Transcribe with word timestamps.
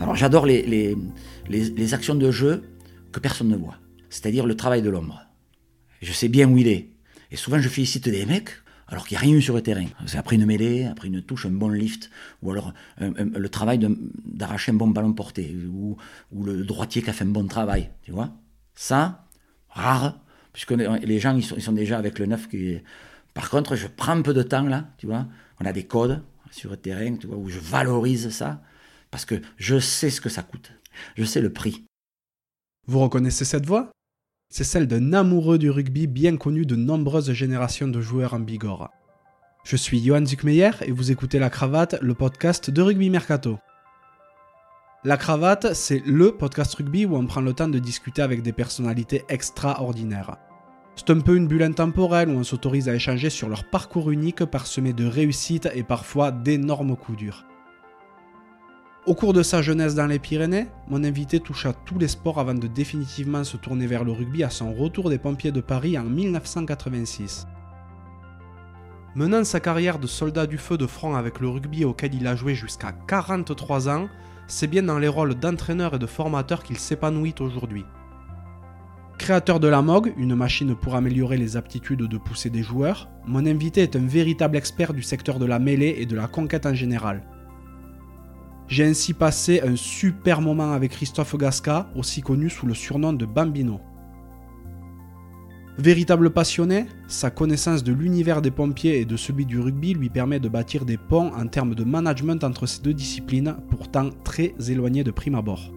Alors 0.00 0.16
j'adore 0.16 0.46
les, 0.46 0.62
les, 0.62 0.96
les, 1.48 1.94
actions 1.94 2.14
de 2.14 2.30
jeu 2.30 2.62
que 3.12 3.20
personne 3.20 3.48
ne 3.48 3.56
voit, 3.56 3.78
c'est-à-dire 4.10 4.46
le 4.46 4.56
travail 4.56 4.82
de 4.82 4.90
l'ombre. 4.90 5.22
Je 6.02 6.12
sais 6.12 6.28
bien 6.28 6.48
où 6.50 6.58
il 6.58 6.68
est. 6.68 6.90
Et 7.30 7.36
souvent 7.36 7.58
je 7.58 7.68
félicite 7.68 8.08
des 8.08 8.26
mecs 8.26 8.50
alors 8.86 9.06
qu'il 9.06 9.16
n'y 9.16 9.18
a 9.18 9.26
rien 9.26 9.36
eu 9.36 9.42
sur 9.42 9.54
le 9.54 9.62
terrain. 9.62 9.86
C'est 10.06 10.18
après 10.18 10.36
une 10.36 10.46
mêlée, 10.46 10.84
après 10.84 11.08
une 11.08 11.22
touche, 11.22 11.46
un 11.46 11.50
bon 11.50 11.68
lift, 11.68 12.10
ou 12.42 12.50
alors 12.50 12.74
le 12.98 13.48
travail 13.48 13.78
d'arracher 14.24 14.72
un 14.72 14.74
bon 14.74 14.88
ballon 14.88 15.12
porté, 15.14 15.56
ou, 15.72 15.96
le 16.44 16.64
droitier 16.64 17.02
qui 17.02 17.10
a 17.10 17.12
fait 17.12 17.24
un 17.24 17.28
bon 17.28 17.46
travail, 17.46 17.90
tu 18.02 18.12
vois. 18.12 18.30
Ça, 18.74 19.26
rare, 19.70 20.20
puisque 20.52 20.72
les 20.72 21.18
gens, 21.18 21.36
ils 21.36 21.42
sont, 21.42 21.72
déjà 21.72 21.98
avec 21.98 22.18
le 22.18 22.26
neuf. 22.26 22.46
Par 23.32 23.48
contre, 23.48 23.74
je 23.74 23.86
prends 23.86 24.12
un 24.12 24.22
peu 24.22 24.34
de 24.34 24.42
temps 24.42 24.64
là, 24.64 24.88
tu 24.98 25.06
vois. 25.06 25.26
On 25.60 25.66
a 25.66 25.72
des 25.72 25.84
codes 25.84 26.22
sur 26.50 26.70
le 26.70 26.76
terrain, 26.76 27.16
tu 27.16 27.26
vois, 27.26 27.36
où 27.36 27.48
je 27.48 27.58
valorise 27.58 28.28
ça 28.30 28.60
parce 29.14 29.26
que 29.26 29.40
je 29.58 29.78
sais 29.78 30.10
ce 30.10 30.20
que 30.20 30.28
ça 30.28 30.42
coûte. 30.42 30.72
Je 31.14 31.22
sais 31.22 31.40
le 31.40 31.52
prix. 31.52 31.84
Vous 32.88 32.98
reconnaissez 32.98 33.44
cette 33.44 33.64
voix? 33.64 33.92
C'est 34.52 34.64
celle 34.64 34.88
d'un 34.88 35.12
amoureux 35.12 35.56
du 35.56 35.70
rugby 35.70 36.08
bien 36.08 36.36
connu 36.36 36.66
de 36.66 36.74
nombreuses 36.74 37.30
générations 37.30 37.86
de 37.86 38.00
joueurs 38.00 38.34
en 38.34 38.40
Bigorre. 38.40 38.90
Je 39.62 39.76
suis 39.76 40.04
Johan 40.04 40.26
Zuckmeyer 40.26 40.72
et 40.80 40.90
vous 40.90 41.12
écoutez 41.12 41.38
La 41.38 41.48
Cravate, 41.48 41.94
le 42.02 42.14
podcast 42.14 42.70
de 42.70 42.82
Rugby 42.82 43.08
Mercato. 43.08 43.60
La 45.04 45.16
Cravate, 45.16 45.74
c'est 45.74 46.04
le 46.04 46.36
podcast 46.36 46.74
rugby 46.74 47.06
où 47.06 47.14
on 47.14 47.24
prend 47.24 47.40
le 47.40 47.52
temps 47.52 47.68
de 47.68 47.78
discuter 47.78 48.20
avec 48.20 48.42
des 48.42 48.52
personnalités 48.52 49.22
extraordinaires. 49.28 50.38
C'est 50.96 51.10
un 51.10 51.20
peu 51.20 51.36
une 51.36 51.46
bulle 51.46 51.62
intemporelle 51.62 52.30
où 52.30 52.32
on 52.32 52.42
s'autorise 52.42 52.88
à 52.88 52.96
échanger 52.96 53.30
sur 53.30 53.48
leur 53.48 53.70
parcours 53.70 54.10
unique 54.10 54.44
parsemé 54.44 54.92
de 54.92 55.06
réussites 55.06 55.68
et 55.72 55.84
parfois 55.84 56.32
d'énormes 56.32 56.96
coups 56.96 57.18
durs. 57.18 57.44
Au 59.06 59.14
cours 59.14 59.34
de 59.34 59.42
sa 59.42 59.60
jeunesse 59.60 59.94
dans 59.94 60.06
les 60.06 60.18
Pyrénées, 60.18 60.66
mon 60.88 61.04
invité 61.04 61.38
toucha 61.38 61.74
tous 61.74 61.98
les 61.98 62.08
sports 62.08 62.40
avant 62.40 62.54
de 62.54 62.66
définitivement 62.66 63.44
se 63.44 63.58
tourner 63.58 63.86
vers 63.86 64.02
le 64.02 64.12
rugby 64.12 64.42
à 64.42 64.48
son 64.48 64.72
retour 64.72 65.10
des 65.10 65.18
pompiers 65.18 65.52
de 65.52 65.60
Paris 65.60 65.98
en 65.98 66.04
1986. 66.04 67.46
Menant 69.14 69.44
sa 69.44 69.60
carrière 69.60 69.98
de 69.98 70.06
soldat 70.06 70.46
du 70.46 70.56
feu 70.56 70.78
de 70.78 70.86
front 70.86 71.16
avec 71.16 71.40
le 71.40 71.50
rugby 71.50 71.84
auquel 71.84 72.14
il 72.14 72.26
a 72.26 72.34
joué 72.34 72.54
jusqu'à 72.54 72.92
43 73.06 73.90
ans, 73.90 74.08
c'est 74.46 74.68
bien 74.68 74.82
dans 74.82 74.98
les 74.98 75.08
rôles 75.08 75.34
d'entraîneur 75.34 75.96
et 75.96 75.98
de 75.98 76.06
formateur 76.06 76.62
qu'il 76.62 76.78
s'épanouit 76.78 77.34
aujourd'hui. 77.40 77.84
Créateur 79.18 79.60
de 79.60 79.68
la 79.68 79.82
MOG, 79.82 80.14
une 80.16 80.34
machine 80.34 80.74
pour 80.74 80.94
améliorer 80.94 81.36
les 81.36 81.58
aptitudes 81.58 82.08
de 82.08 82.18
pousser 82.18 82.48
des 82.48 82.62
joueurs, 82.62 83.10
mon 83.26 83.44
invité 83.44 83.82
est 83.82 83.96
un 83.96 84.06
véritable 84.06 84.56
expert 84.56 84.94
du 84.94 85.02
secteur 85.02 85.38
de 85.38 85.44
la 85.44 85.58
mêlée 85.58 85.96
et 85.98 86.06
de 86.06 86.16
la 86.16 86.26
conquête 86.26 86.64
en 86.64 86.74
général. 86.74 87.22
J'ai 88.66 88.84
ainsi 88.84 89.12
passé 89.12 89.60
un 89.60 89.76
super 89.76 90.40
moment 90.40 90.72
avec 90.72 90.92
Christophe 90.92 91.36
Gasca, 91.36 91.90
aussi 91.94 92.22
connu 92.22 92.48
sous 92.48 92.66
le 92.66 92.74
surnom 92.74 93.12
de 93.12 93.26
Bambino. 93.26 93.80
Véritable 95.76 96.30
passionné, 96.30 96.86
sa 97.08 97.30
connaissance 97.30 97.82
de 97.82 97.92
l'univers 97.92 98.40
des 98.40 98.52
pompiers 98.52 99.00
et 99.00 99.04
de 99.04 99.16
celui 99.16 99.44
du 99.44 99.58
rugby 99.58 99.92
lui 99.92 100.08
permet 100.08 100.38
de 100.38 100.48
bâtir 100.48 100.84
des 100.84 100.96
ponts 100.96 101.32
en 101.34 101.46
termes 101.48 101.74
de 101.74 101.84
management 101.84 102.42
entre 102.44 102.66
ces 102.66 102.80
deux 102.80 102.94
disciplines, 102.94 103.56
pourtant 103.70 104.10
très 104.22 104.54
éloignées 104.68 105.04
de 105.04 105.10
prime 105.10 105.34
abord. 105.34 105.72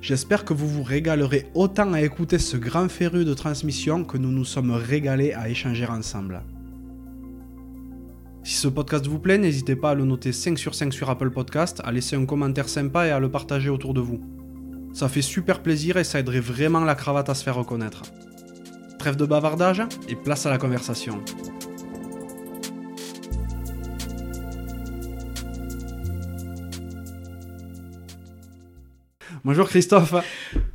J'espère 0.00 0.44
que 0.44 0.54
vous 0.54 0.68
vous 0.68 0.84
régalerez 0.84 1.46
autant 1.54 1.92
à 1.92 2.00
écouter 2.00 2.38
ce 2.38 2.56
grand 2.56 2.88
féru 2.88 3.24
de 3.24 3.34
transmission 3.34 4.04
que 4.04 4.16
nous 4.16 4.30
nous 4.30 4.44
sommes 4.44 4.70
régalés 4.70 5.32
à 5.32 5.48
échanger 5.48 5.86
ensemble. 5.86 6.42
Si 8.42 8.54
ce 8.54 8.68
podcast 8.68 9.06
vous 9.06 9.18
plaît, 9.18 9.38
n'hésitez 9.38 9.76
pas 9.76 9.90
à 9.90 9.94
le 9.94 10.04
noter 10.04 10.32
5 10.32 10.58
sur 10.58 10.74
5 10.74 10.92
sur 10.92 11.10
Apple 11.10 11.30
Podcast, 11.30 11.80
à 11.84 11.92
laisser 11.92 12.16
un 12.16 12.24
commentaire 12.24 12.68
sympa 12.68 13.06
et 13.06 13.10
à 13.10 13.20
le 13.20 13.30
partager 13.30 13.68
autour 13.68 13.94
de 13.94 14.00
vous. 14.00 14.20
Ça 14.94 15.08
fait 15.08 15.22
super 15.22 15.62
plaisir 15.62 15.96
et 15.96 16.04
ça 16.04 16.18
aiderait 16.20 16.40
vraiment 16.40 16.80
la 16.80 16.94
cravate 16.94 17.28
à 17.28 17.34
se 17.34 17.44
faire 17.44 17.56
reconnaître. 17.56 18.02
Trêve 18.98 19.16
de 19.16 19.26
bavardage 19.26 19.82
et 20.08 20.16
place 20.16 20.46
à 20.46 20.50
la 20.50 20.58
conversation. 20.58 21.22
Bonjour 29.44 29.68
Christophe. 29.68 30.14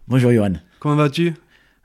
Bonjour 0.07 0.31
Johan. 0.31 0.53
Comment 0.79 0.95
vas-tu? 0.95 1.33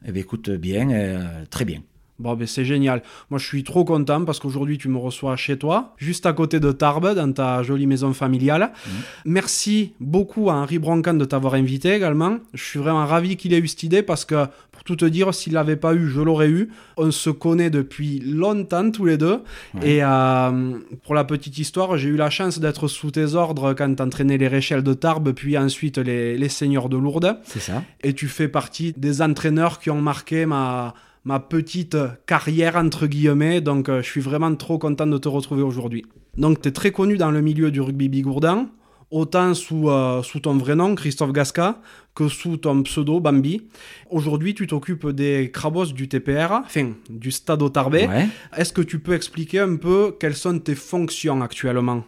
Eh 0.04 0.12
bien 0.12 0.22
écoute, 0.22 0.50
bien, 0.50 0.90
euh, 0.90 1.44
très 1.50 1.64
bien. 1.64 1.82
Bon, 2.18 2.34
ben 2.34 2.48
c'est 2.48 2.64
génial. 2.64 3.02
Moi, 3.30 3.38
je 3.38 3.46
suis 3.46 3.62
trop 3.62 3.84
content 3.84 4.24
parce 4.24 4.40
qu'aujourd'hui, 4.40 4.76
tu 4.76 4.88
me 4.88 4.98
reçois 4.98 5.36
chez 5.36 5.56
toi, 5.56 5.94
juste 5.98 6.26
à 6.26 6.32
côté 6.32 6.58
de 6.58 6.72
Tarbes, 6.72 7.14
dans 7.14 7.32
ta 7.32 7.62
jolie 7.62 7.86
maison 7.86 8.12
familiale. 8.12 8.72
Mhm. 8.86 8.92
Merci 9.26 9.92
beaucoup 10.00 10.50
à 10.50 10.54
Henri 10.54 10.80
Broncan 10.80 11.14
de 11.14 11.24
t'avoir 11.24 11.54
invité 11.54 11.92
également. 11.94 12.38
Je 12.54 12.64
suis 12.64 12.80
vraiment 12.80 13.06
ravi 13.06 13.36
qu'il 13.36 13.54
ait 13.54 13.58
eu 13.58 13.68
cette 13.68 13.84
idée 13.84 14.02
parce 14.02 14.24
que, 14.24 14.46
pour 14.72 14.82
tout 14.82 14.96
te 14.96 15.04
dire, 15.04 15.32
s'il 15.32 15.52
l'avait 15.52 15.76
pas 15.76 15.94
eu, 15.94 16.08
je 16.08 16.20
l'aurais 16.20 16.48
eu. 16.48 16.70
On 16.96 17.12
se 17.12 17.30
connaît 17.30 17.70
depuis 17.70 18.18
longtemps 18.18 18.90
tous 18.90 19.04
les 19.04 19.16
deux. 19.16 19.40
Et 19.82 20.02
euh, 20.02 20.78
pour 21.04 21.14
la 21.14 21.22
petite 21.22 21.56
histoire, 21.58 21.98
j'ai 21.98 22.08
eu 22.08 22.16
la 22.16 22.30
chance 22.30 22.58
d'être 22.58 22.88
sous 22.88 23.12
tes 23.12 23.34
ordres 23.34 23.74
quand 23.74 23.94
t'entraînais 23.94 24.38
les 24.38 24.48
Réchelles 24.48 24.82
de 24.82 24.94
Tarbes, 24.94 25.32
puis 25.32 25.56
ensuite 25.56 25.98
les, 25.98 26.36
les 26.36 26.48
Seigneurs 26.48 26.88
de 26.88 26.96
Lourdes. 26.96 27.38
C'est 27.44 27.60
ça. 27.60 27.84
Et 28.02 28.12
tu 28.12 28.26
fais 28.26 28.48
partie 28.48 28.92
des 28.96 29.22
entraîneurs 29.22 29.78
qui 29.78 29.90
ont 29.90 30.00
marqué 30.00 30.46
ma 30.46 30.94
ma 31.28 31.40
petite 31.40 31.98
carrière 32.24 32.76
entre 32.76 33.06
guillemets. 33.06 33.60
Donc 33.60 33.90
euh, 33.90 34.00
je 34.02 34.08
suis 34.08 34.22
vraiment 34.22 34.54
trop 34.54 34.78
content 34.78 35.06
de 35.06 35.18
te 35.18 35.28
retrouver 35.28 35.62
aujourd'hui. 35.62 36.06
Donc 36.38 36.62
tu 36.62 36.68
es 36.68 36.72
très 36.72 36.90
connu 36.90 37.18
dans 37.18 37.30
le 37.30 37.42
milieu 37.42 37.70
du 37.70 37.82
rugby 37.82 38.08
bigourdan, 38.08 38.68
autant 39.10 39.52
sous, 39.52 39.90
euh, 39.90 40.22
sous 40.22 40.40
ton 40.40 40.56
vrai 40.56 40.74
nom, 40.74 40.94
Christophe 40.94 41.32
Gasca, 41.32 41.82
que 42.14 42.28
sous 42.28 42.56
ton 42.56 42.82
pseudo, 42.82 43.20
Bambi. 43.20 43.68
Aujourd'hui, 44.08 44.54
tu 44.54 44.66
t'occupes 44.66 45.08
des 45.08 45.50
crabos 45.52 45.92
du 45.92 46.08
TPR, 46.08 46.62
enfin, 46.64 46.92
du 47.10 47.30
Stade 47.30 47.72
Tarbé. 47.74 48.08
Est-ce 48.56 48.72
que 48.72 48.80
tu 48.80 48.98
peux 48.98 49.12
expliquer 49.12 49.60
un 49.60 49.76
peu 49.76 50.16
quelles 50.18 50.36
sont 50.36 50.58
tes 50.58 50.74
fonctions 50.74 51.42
actuellement? 51.42 52.04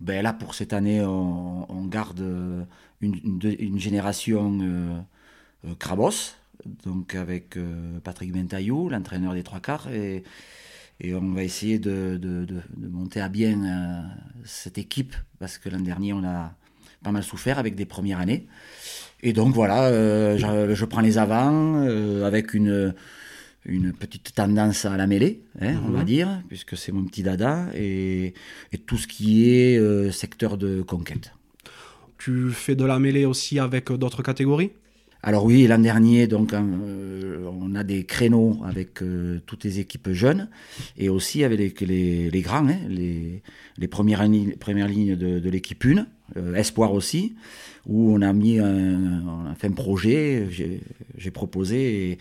Ben 0.00 0.22
Là, 0.22 0.32
pour 0.32 0.54
cette 0.54 0.72
année, 0.72 1.02
on, 1.02 1.84
garde 1.84 2.24
une, 3.02 3.78
génération 3.78 4.58
euh, 4.62 5.74
Crabos, 5.78 6.39
donc 6.66 7.14
avec 7.14 7.56
euh, 7.56 7.98
Patrick 8.02 8.32
Bentaillou, 8.32 8.88
l'entraîneur 8.88 9.34
des 9.34 9.42
trois 9.42 9.60
quarts, 9.60 9.88
et, 9.90 10.22
et 11.00 11.14
on 11.14 11.32
va 11.32 11.42
essayer 11.42 11.78
de, 11.78 12.18
de, 12.20 12.44
de, 12.44 12.88
monter 12.88 13.20
à 13.20 13.28
bien 13.28 13.64
euh, 13.64 14.02
cette 14.44 14.78
équipe, 14.78 15.14
parce 15.38 15.58
que 15.58 15.68
l'an 15.68 15.80
dernier, 15.80 16.12
on 16.12 16.24
a 16.24 16.54
pas 17.02 17.12
mal 17.12 17.22
souffert 17.22 17.58
avec 17.58 17.74
des 17.74 17.86
premières 17.86 18.20
années. 18.20 18.46
Et 19.22 19.32
donc 19.32 19.54
voilà, 19.54 19.84
euh, 19.84 20.74
je, 20.74 20.84
prends 20.84 21.00
les 21.00 21.18
avants 21.18 21.82
avec 22.24 22.54
une, 22.54 22.94
une 23.64 23.92
petite 23.92 24.34
tendance 24.34 24.84
à 24.84 24.96
la 24.96 25.06
mêlée, 25.06 25.42
hein, 25.60 25.76
on 25.86 25.90
va 25.90 26.00
mhm. 26.00 26.04
dire, 26.04 26.42
puisque 26.48 26.76
c'est 26.76 26.92
mon 26.92 27.04
petit 27.04 27.22
dada, 27.22 27.66
et, 27.74 28.34
et 28.72 28.78
tout 28.78 28.96
ce 28.96 29.06
qui 29.06 29.48
est 29.48 30.10
secteur 30.10 30.56
de 30.56 30.82
conquête. 30.82 31.32
Tu 32.18 32.50
fais 32.50 32.74
de 32.74 32.84
la 32.84 32.98
mêlée 32.98 33.24
aussi 33.24 33.58
avec 33.58 33.90
d'autres 33.92 34.22
catégories? 34.22 34.72
Alors 35.22 35.44
oui, 35.44 35.66
l'an 35.66 35.78
dernier, 35.78 36.26
donc, 36.26 36.54
euh, 36.54 37.46
on 37.60 37.74
a 37.74 37.84
des 37.84 38.04
créneaux 38.04 38.58
avec 38.64 39.02
euh, 39.02 39.40
toutes 39.44 39.64
les 39.64 39.78
équipes 39.78 40.10
jeunes 40.12 40.48
et 40.96 41.10
aussi 41.10 41.44
avec 41.44 41.80
les, 41.82 42.30
les, 42.30 42.40
grands, 42.40 42.66
hein, 42.66 42.78
les, 42.88 43.42
les, 43.76 43.88
premières, 43.88 44.26
premières 44.58 44.88
lignes 44.88 45.16
de, 45.16 45.50
l'équipe 45.50 45.84
1, 45.84 46.06
euh, 46.36 46.54
Espoir 46.54 46.94
aussi, 46.94 47.34
où 47.86 48.14
on 48.14 48.22
a 48.22 48.32
mis 48.32 48.58
un, 48.60 49.22
on 49.26 49.50
a 49.50 49.54
fait 49.54 49.66
un 49.66 49.72
projet, 49.72 50.48
j'ai 51.18 51.30
proposé 51.30 52.12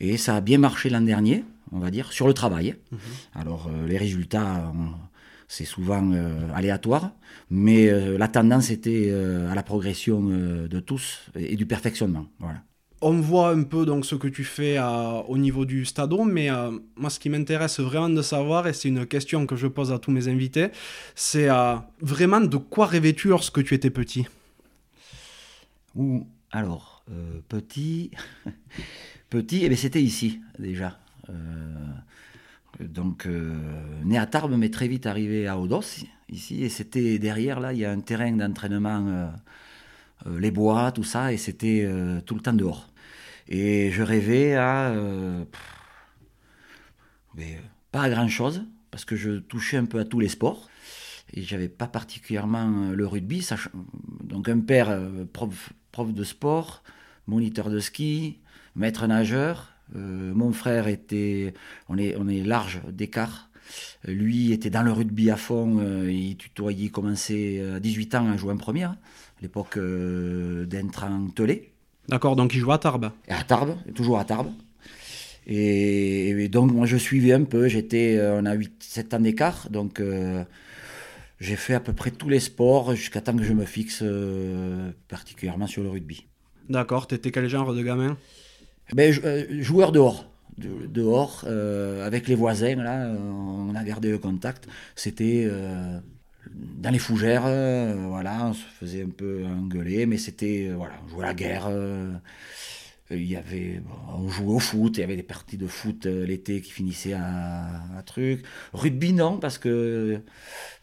et, 0.00 0.10
et, 0.12 0.16
ça 0.18 0.36
a 0.36 0.40
bien 0.42 0.58
marché 0.58 0.90
l'an 0.90 1.00
dernier, 1.00 1.44
on 1.72 1.78
va 1.78 1.90
dire, 1.90 2.12
sur 2.12 2.26
le 2.26 2.34
travail. 2.34 2.74
Mhm. 2.92 2.98
Alors 3.34 3.70
les 3.86 3.96
résultats 3.96 4.70
c'est 5.54 5.64
souvent 5.64 6.10
euh, 6.12 6.52
aléatoire, 6.52 7.12
mais 7.48 7.88
euh, 7.88 8.18
la 8.18 8.26
tendance 8.26 8.70
était 8.70 9.06
euh, 9.10 9.48
à 9.52 9.54
la 9.54 9.62
progression 9.62 10.20
de 10.20 10.80
tous 10.80 11.30
et, 11.36 11.54
du 11.54 11.64
perfectionnement. 11.64 12.26
Voilà. 12.40 12.60
On 13.02 13.20
voit 13.20 13.50
un 13.50 13.62
peu 13.62 13.86
donc 13.86 14.04
ce 14.04 14.16
que 14.16 14.26
tu 14.26 14.42
fais 14.42 14.78
au 15.28 15.36
niveau 15.36 15.64
du 15.66 15.84
stade, 15.84 16.14
mais 16.26 16.48
moi 16.96 17.10
ce 17.10 17.18
qui 17.20 17.28
m'intéresse 17.28 17.78
vraiment 17.78 18.08
de 18.08 18.22
savoir, 18.22 18.66
et 18.66 18.72
c'est 18.72 18.88
une 18.88 19.04
question 19.04 19.46
que 19.46 19.56
je 19.56 19.66
pose 19.66 19.92
à 19.92 19.98
tous 19.98 20.10
mes 20.10 20.26
invités, 20.26 20.68
c'est 21.14 21.48
vraiment 22.00 22.40
de 22.40 22.56
quoi 22.56 22.86
rêvais-tu 22.86 23.28
lorsque 23.28 23.62
tu 23.62 23.74
étais 23.74 23.90
petit? 23.90 24.26
Ou 25.94 26.26
alors 26.50 27.04
petit, 27.50 28.10
petit, 29.28 29.66
eh 29.66 29.76
c'était 29.76 30.02
ici 30.02 30.40
déjà 30.58 30.98
donc 32.80 33.26
euh, 33.26 33.54
né 34.04 34.18
à 34.18 34.26
Tarbes, 34.26 34.54
mais 34.56 34.70
très 34.70 34.88
vite 34.88 35.06
arrivé 35.06 35.46
à 35.46 35.58
Odos, 35.58 36.04
ici, 36.28 36.64
et 36.64 36.68
c'était 36.68 37.18
derrière, 37.18 37.60
là, 37.60 37.72
il 37.72 37.78
y 37.78 37.84
a 37.84 37.90
un 37.90 38.00
terrain 38.00 38.32
d'entraînement, 38.32 39.06
euh, 39.06 39.28
euh, 40.26 40.38
les 40.38 40.50
bois, 40.50 40.92
tout 40.92 41.04
ça, 41.04 41.32
et 41.32 41.36
c'était 41.36 41.88
tout 42.26 42.34
le 42.34 42.40
temps 42.40 42.52
dehors. 42.52 42.88
Et 43.48 43.90
je 43.92 44.02
rêvais 44.02 44.54
à... 44.54 44.94
mais 47.34 47.60
pas 47.92 48.02
à 48.02 48.10
grand-chose, 48.10 48.64
parce 48.90 49.04
que 49.04 49.16
je 49.16 49.38
touchais 49.38 49.76
un 49.76 49.84
peu 49.84 49.98
à 49.98 50.04
tous 50.04 50.20
les 50.20 50.28
sports. 50.28 50.68
et 51.32 51.42
j'avais 51.42 51.68
pas 51.68 51.86
particulièrement 51.86 52.90
le 52.92 53.06
rugby. 53.06 53.46
Donc 54.22 54.48
un 54.48 54.60
père 54.60 54.98
prof, 55.32 55.72
prof 55.92 56.12
de 56.12 56.24
sport, 56.24 56.82
moniteur 57.26 57.70
de 57.70 57.80
ski, 57.80 58.38
maître 58.74 59.06
nageur. 59.06 59.73
Mon 59.92 60.52
frère 60.52 60.88
était, 60.88 61.54
on 61.88 61.98
est, 61.98 62.16
on 62.18 62.28
est 62.28 62.42
large 62.42 62.80
d'écart. 62.90 63.50
Lui 64.06 64.52
était 64.52 64.70
dans 64.70 64.82
le 64.82 64.92
rugby 64.92 65.30
à 65.30 65.36
fond, 65.36 65.80
il 66.06 66.36
tutoyait, 66.36 66.88
commençait 66.88 67.60
à 67.76 67.80
18 67.80 68.14
ans 68.14 68.30
à 68.30 68.36
jouer 68.36 68.52
en 68.52 68.56
première, 68.56 68.90
à 68.90 69.42
l'époque 69.42 69.78
d'Entran 69.78 71.28
Telé. 71.34 71.72
D'accord, 72.08 72.36
donc 72.36 72.54
il 72.54 72.60
joue 72.60 72.72
à 72.72 72.78
Tarbes. 72.78 73.10
à 73.28 73.44
Tarbes, 73.44 73.76
toujours 73.94 74.18
à 74.18 74.24
Tarbes. 74.24 74.52
Et, 75.46 76.48
donc 76.48 76.72
moi 76.72 76.86
je 76.86 76.96
suivais 76.96 77.32
un 77.32 77.44
peu, 77.44 77.68
j'étais, 77.68 78.16
euh, 78.16 78.40
on 78.40 78.46
a 78.46 78.56
8-7 78.56 79.16
ans 79.16 79.20
d'écart, 79.20 79.68
donc 79.70 80.00
euh, 80.00 80.42
j'ai 81.38 81.56
fait 81.56 81.74
à 81.74 81.80
peu 81.80 81.92
près 81.92 82.10
tous 82.10 82.28
les 82.28 82.40
sports 82.40 82.94
jusqu'à 82.94 83.20
temps 83.20 83.36
que 83.36 83.42
je 83.42 83.52
me 83.52 83.66
fixe 83.66 84.00
euh, 84.02 84.90
particulièrement 85.08 85.66
sur 85.66 85.82
le 85.82 85.90
rugby. 85.90 86.26
D'accord, 86.70 87.06
t'étais 87.06 87.30
quel 87.30 87.48
genre 87.48 87.74
de 87.74 87.82
gamin? 87.82 88.16
Ben, 88.94 89.12
Joueur 89.62 89.92
dehors. 89.92 90.30
dehors, 90.58 91.44
avec 92.02 92.28
les 92.28 92.34
voisins, 92.34 92.76
là, 92.76 93.08
on 93.10 93.74
a 93.74 93.84
gardé 93.84 94.10
le 94.10 94.18
contact. 94.18 94.66
C'était 94.96 95.48
dans 96.54 96.90
les 96.90 96.98
fougères, 96.98 97.42
voilà, 98.08 98.46
on 98.46 98.52
se 98.52 98.64
faisait 98.64 99.02
un 99.02 99.08
peu 99.08 99.44
engueuler, 99.44 100.06
mais 100.06 100.18
c'était, 100.18 100.70
voilà, 100.74 100.94
on 101.04 101.08
jouait 101.08 101.24
à 101.24 101.28
la 101.28 101.34
guerre. 101.34 101.66
Euh, 103.10 103.18
il 103.18 103.30
y 103.30 103.36
avait, 103.36 103.82
on 104.08 104.28
jouait 104.28 104.54
au 104.54 104.58
foot, 104.58 104.96
il 104.96 105.00
y 105.00 105.04
avait 105.04 105.16
des 105.16 105.22
parties 105.22 105.58
de 105.58 105.66
foot 105.66 106.06
euh, 106.06 106.24
l'été 106.24 106.60
qui 106.62 106.70
finissaient 106.70 107.12
à, 107.12 107.82
un 107.98 108.02
truc. 108.02 108.44
Rugby, 108.72 109.12
non, 109.12 109.38
parce 109.38 109.58
que 109.58 110.20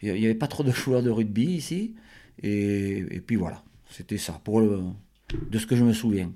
il 0.02 0.14
n'y 0.14 0.26
avait 0.26 0.36
pas 0.36 0.48
trop 0.48 0.64
de 0.64 0.72
joueurs 0.72 1.02
de 1.02 1.10
rugby 1.10 1.46
ici. 1.46 1.96
Et, 2.44 3.22
puis 3.26 3.36
voilà, 3.36 3.64
c'était 3.90 4.18
ça, 4.18 4.40
pour 4.44 4.62
de 4.62 5.58
ce 5.58 5.66
que 5.66 5.76
je 5.76 5.84
me 5.84 5.94
souviens. 5.94 6.32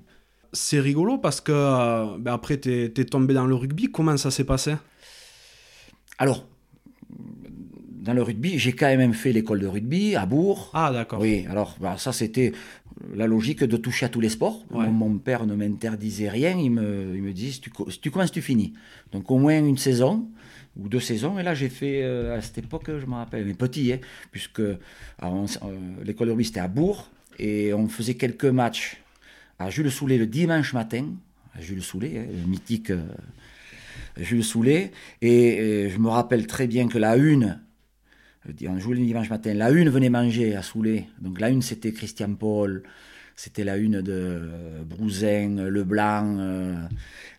C'est 0.52 0.80
rigolo 0.80 1.18
parce 1.18 1.40
que 1.40 1.52
euh, 1.52 2.18
ben 2.18 2.32
après, 2.32 2.58
tu 2.58 2.84
es, 2.84 3.04
tombé 3.04 3.34
dans 3.34 3.46
le 3.46 3.54
rugby. 3.54 3.90
Comment 3.90 4.16
ça 4.16 4.30
s'est 4.30 4.44
passé? 4.44 4.74
Alors, 6.18 6.46
dans 7.10 8.14
le 8.14 8.22
rugby, 8.22 8.58
j'ai 8.58 8.72
quand 8.72 8.86
même 8.96 9.14
fait 9.14 9.32
l'école 9.32 9.60
de 9.60 9.66
rugby 9.66 10.16
à 10.16 10.26
Bourg. 10.26 10.70
Ah, 10.74 10.92
d'accord. 10.92 11.20
Oui, 11.20 11.46
alors 11.50 11.76
bah, 11.80 11.96
ça, 11.98 12.12
c'était 12.12 12.52
la 13.14 13.26
logique 13.26 13.64
de 13.64 13.76
toucher 13.76 14.06
à 14.06 14.08
tous 14.08 14.20
les 14.20 14.28
sports. 14.28 14.64
Mon, 14.70 15.18
père 15.18 15.46
ne 15.46 15.54
m'interdisait 15.54 16.28
rien. 16.28 16.56
Il 16.58 16.70
me, 16.70 17.12
il 17.14 17.22
me 17.22 17.32
dit 17.32 17.52
si 17.52 17.60
tu, 17.60 17.70
tu, 18.00 18.10
commences, 18.10 18.32
tu 18.32 18.42
finis. 18.42 18.72
Donc 19.12 19.30
au 19.30 19.38
moins 19.38 19.58
une 19.58 19.78
saison 19.78 20.28
ou 20.78 20.88
deux 20.88 21.00
saisons. 21.00 21.38
Et 21.38 21.42
là, 21.42 21.54
j'ai 21.54 21.68
fait, 21.68 22.02
euh, 22.02 22.36
à 22.36 22.40
cette 22.40 22.58
époque, 22.58 22.90
je 22.98 23.06
me 23.06 23.14
rappelle, 23.14 23.44
mais 23.44 23.54
petit, 23.54 23.92
hein, 23.92 23.98
puisque 24.30 24.60
euh, 24.60 24.76
l'école 26.04 26.28
de 26.28 26.32
rugby, 26.32 26.44
c'était 26.44 26.60
à 26.60 26.68
Bourg. 26.68 27.08
Et 27.38 27.74
on 27.74 27.88
faisait 27.88 28.14
quelques 28.14 28.46
matchs 28.46 29.02
à 29.58 29.70
Jules 29.70 29.90
Soulet 29.90 30.18
le 30.18 30.26
dimanche 30.26 30.72
matin. 30.72 31.06
Jules 31.60 31.82
Soulet, 31.82 32.18
hein, 32.18 32.26
le 32.30 32.48
mythique 32.48 32.90
euh, 32.90 33.02
Jules 34.16 34.44
Soulet. 34.44 34.92
Et, 35.22 35.88
je 35.90 35.98
me 35.98 36.08
rappelle 36.08 36.46
très 36.46 36.66
bien 36.66 36.88
que 36.88 36.98
la 36.98 37.16
une 37.16 37.60
on 38.68 38.78
jouait 38.78 38.96
le 38.96 39.04
dimanche 39.04 39.30
matin. 39.30 39.54
La 39.54 39.70
une 39.70 39.88
venait 39.88 40.10
manger 40.10 40.54
à 40.54 40.62
Soulet. 40.62 41.06
Donc 41.20 41.40
la 41.40 41.50
une, 41.50 41.62
c'était 41.62 41.92
Christian 41.92 42.34
Paul. 42.34 42.82
C'était 43.34 43.64
la 43.64 43.76
une 43.76 44.00
de 44.00 44.40
Brouzen, 44.88 45.66
Leblanc, 45.68 46.38
euh, 46.38 46.74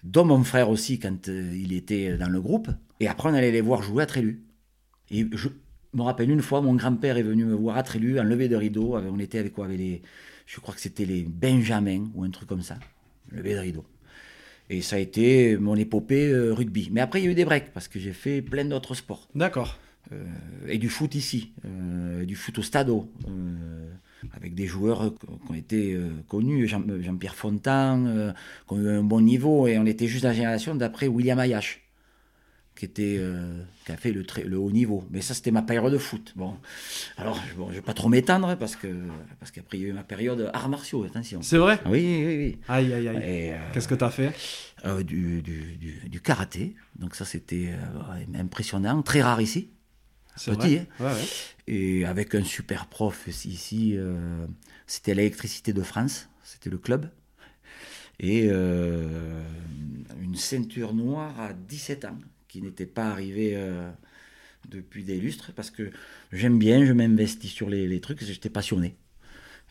dont 0.04 0.26
mon 0.26 0.44
frère 0.44 0.70
aussi 0.70 1.00
quand 1.00 1.28
euh, 1.28 1.52
il 1.56 1.74
était 1.74 2.18
dans 2.18 2.30
le 2.30 2.40
groupe. 2.40 2.70
Et 3.00 3.08
après, 3.08 3.30
on 3.30 3.34
allait 3.34 3.52
les 3.52 3.62
voir 3.62 3.82
jouer 3.82 4.04
à 4.04 4.06
Trélu. 4.06 4.44
Et 5.10 5.26
je 5.32 5.48
me 5.94 6.04
rappelle 6.04 6.30
une 6.30 6.42
fois, 6.42 6.62
mon 6.62 6.76
grand-père 6.76 7.18
est 7.18 7.24
venu 7.24 7.46
me 7.46 7.56
voir 7.56 7.78
à 7.78 7.84
Trélu 7.84 8.20
en 8.20 8.24
levée 8.24 8.48
de 8.48 8.56
rideau. 8.56 8.96
On 8.96 9.18
était 9.20 9.40
avec 9.40 9.54
quoi 9.54 9.66
avec 9.66 9.80
les, 9.80 10.02
Je 10.48 10.60
crois 10.60 10.74
que 10.74 10.82
c'était 10.82 11.06
les 11.06 11.22
Benjamins 11.24 12.08
ou 12.16 12.24
un 12.24 12.32
truc 12.32 12.50
comme 12.50 12.64
ça. 12.64 12.80
Levée 13.32 13.54
de 13.54 13.60
rideau. 13.60 13.86
Et 14.70 14.82
ça 14.82 14.96
a 14.96 15.00
été 15.00 15.58
mon 15.58 15.76
épopée 15.76 16.30
euh, 16.30 16.54
rugby. 16.54 16.90
Mais 16.92 17.02
après, 17.02 17.22
il 17.22 17.26
y 17.26 17.28
a 17.28 17.32
eu 17.32 17.36
des 17.36 17.46
breaks 17.46 17.72
parce 17.72 17.88
que 17.88 18.00
j'ai 18.00 18.14
fait 18.14 18.42
plein 18.42 18.66
d'autres 18.66 18.96
sports. 18.96 19.30
D'accord. 19.36 19.78
Euh, 20.12 20.26
et 20.68 20.78
du 20.78 20.90
foot 20.90 21.16
ici, 21.16 21.52
euh, 21.66 22.26
du 22.26 22.36
foot 22.36 22.58
au 22.60 22.62
stade, 22.62 22.90
euh, 22.90 23.90
avec 24.34 24.56
des 24.56 24.66
joueurs 24.66 25.14
qui 25.18 25.52
ont 25.52 25.54
été 25.54 25.98
connus, 26.28 26.68
Jean-Pierre 26.68 27.36
Fontan, 27.36 28.34
qui 28.68 28.74
ont 28.74 28.80
eu 28.80 28.90
un 28.90 29.04
bon 29.04 29.22
niveau, 29.22 29.68
et 29.68 29.78
on 29.78 29.86
était 29.86 30.08
juste 30.08 30.24
la 30.24 30.34
génération 30.34 30.76
d'après 30.76 31.08
William 31.08 31.40
Ayache 31.40 31.87
qui 32.78 32.86
était 32.86 33.20
qui 33.86 33.92
a 33.92 33.98
fait 33.98 34.12
le, 34.12 34.26
le 34.46 34.58
haut 34.58 34.72
niveau. 34.72 35.04
Mais 35.10 35.22
ça, 35.22 35.34
c'était 35.34 35.52
ma 35.52 35.64
période 35.64 35.92
de 35.92 35.98
foot. 35.98 36.34
Bon, 36.36 36.56
alors 37.18 37.42
bon, 37.58 37.70
je 37.70 37.76
vais 37.76 37.82
pas 37.82 37.94
trop 37.94 38.08
m'étendre 38.08 38.56
parce 38.58 38.76
que 38.76 38.88
parce 39.40 39.52
qu'après 39.52 39.78
il 39.78 39.82
y 39.82 39.86
a 39.86 39.90
eu 39.90 39.94
ma 39.94 40.04
période 40.04 40.50
arts 40.54 40.70
martiaux. 40.70 41.04
Attention. 41.04 41.42
C'est 41.42 41.58
vrai? 41.58 41.80
Oui, 41.86 42.24
oui, 42.26 42.38
oui. 42.38 42.58
Aïe, 42.68 42.94
aïe, 42.94 43.08
aïe. 43.08 43.56
Qu'est-ce 43.74 43.88
que 43.88 43.96
tu 43.96 44.04
as 44.04 44.12
fait 44.12 44.32
du, 45.04 45.42
du, 45.42 45.78
du, 46.08 46.22
karaté. 46.22 46.76
Donc 46.98 47.16
ça, 47.16 47.26
c'était 47.26 47.74
impressionnant, 48.36 49.02
très 49.02 49.22
rare 49.22 49.42
ici 49.42 49.70
petit. 50.46 50.80
Hein. 51.00 51.16
Et 51.68 52.06
avec 52.06 52.36
un 52.36 52.44
super 52.44 52.88
prof 52.88 53.28
ici, 53.28 53.94
euh, 53.96 54.46
c'était 54.86 55.14
l'électricité 55.14 55.74
de 55.74 55.82
France, 55.82 56.30
c'était 56.44 56.70
le 56.70 56.78
club. 56.78 57.10
Et 58.20 58.48
euh, 58.50 59.44
une 60.22 60.36
ceinture 60.36 60.94
noire 60.94 61.40
à 61.40 61.54
17 61.54 62.06
ans, 62.06 62.18
qui 62.58 62.64
n'était 62.64 62.88
pas 62.88 63.06
arrivée 63.06 63.52
euh, 63.56 63.90
depuis 64.70 65.04
des 65.04 65.20
lustres, 65.20 65.52
parce 65.56 65.70
que 65.70 65.92
j'aime 66.32 66.58
bien, 66.58 66.86
je 66.86 66.94
m'investis 66.94 67.52
sur 67.52 67.70
les, 67.70 68.00
trucs, 68.02 68.24
j'étais 68.24 68.50
passionné. 68.50 68.96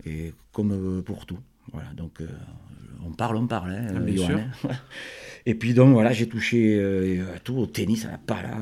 Et 0.05 0.33
comme 0.53 1.03
pour 1.03 1.27
tout. 1.27 1.38
Voilà, 1.73 1.88
donc 1.94 2.21
on 3.05 3.11
parle, 3.11 3.37
on 3.38 3.47
parle. 3.49 3.73
Hein, 3.73 3.88
ah, 4.69 4.73
Et 5.47 5.55
puis 5.55 5.75
donc 5.75 5.93
voilà, 5.94 6.12
j'ai 6.12 6.29
touché 6.29 6.79
à 7.35 7.41
tout, 7.41 7.56
au 7.56 7.67
tennis, 7.67 8.06
pas 8.27 8.43
là 8.43 8.56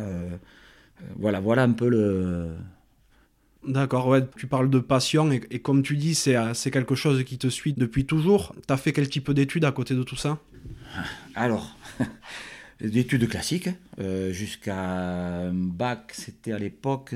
voilà, 1.16 1.40
voilà 1.40 1.62
un 1.62 1.72
peu 1.72 1.88
le. 1.88 2.54
D'accord, 3.66 4.08
ouais, 4.08 4.22
tu 4.36 4.46
parles 4.46 4.68
de 4.68 4.78
passion 4.78 5.30
et, 5.32 5.40
comme 5.40 5.82
tu 5.82 5.96
dis, 5.96 6.14
c'est, 6.14 6.36
c'est 6.52 6.70
quelque 6.70 6.94
chose 6.94 7.24
qui 7.24 7.38
te 7.38 7.48
suit 7.48 7.72
depuis 7.72 8.04
toujours. 8.04 8.54
Tu 8.66 8.72
as 8.72 8.76
fait 8.76 8.92
quel 8.92 9.08
type 9.08 9.30
d'études 9.30 9.64
à 9.64 9.72
côté 9.72 9.94
de 9.94 10.02
tout 10.02 10.16
ça? 10.16 10.38
Alors, 11.34 11.76
des 12.80 12.98
études 12.98 13.28
classiques, 13.28 13.70
euh, 13.98 14.32
jusqu'à 14.32 14.78
un 14.78 15.52
bac, 15.52 16.12
c'était 16.12 16.52
à 16.52 16.58
l'époque, 16.58 17.14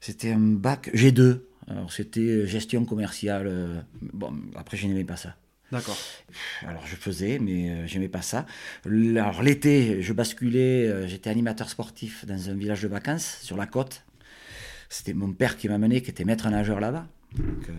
c'était 0.00 0.32
un 0.32 0.38
bac 0.38 0.90
G2. 0.94 1.40
Alors 1.68 1.92
c'était 1.92 2.46
gestion 2.46 2.84
commerciale. 2.84 3.46
Euh, 3.46 3.80
bon, 4.00 4.34
après 4.56 4.76
je 4.76 4.86
n'aimais 4.86 5.04
pas 5.04 5.16
ça. 5.16 5.36
D'accord. 5.72 5.96
Alors 6.66 6.86
je 6.86 6.94
faisais, 6.96 7.38
mais 7.38 7.70
euh, 7.70 7.86
j'aimais 7.86 8.08
pas 8.08 8.20
ça. 8.20 8.44
Alors 8.84 9.42
l'été, 9.42 10.02
je 10.02 10.12
basculais, 10.12 10.86
euh, 10.86 11.08
j'étais 11.08 11.30
animateur 11.30 11.70
sportif 11.70 12.26
dans 12.26 12.50
un 12.50 12.54
village 12.54 12.82
de 12.82 12.88
vacances 12.88 13.38
sur 13.40 13.56
la 13.56 13.66
côte. 13.66 14.04
C'était 14.90 15.14
mon 15.14 15.32
père 15.32 15.56
qui 15.56 15.68
m'a 15.68 15.78
mené, 15.78 16.02
qui 16.02 16.10
était 16.10 16.24
maître 16.24 16.48
nageur 16.50 16.78
là-bas. 16.78 17.06
Donc 17.36 17.68
euh, 17.68 17.72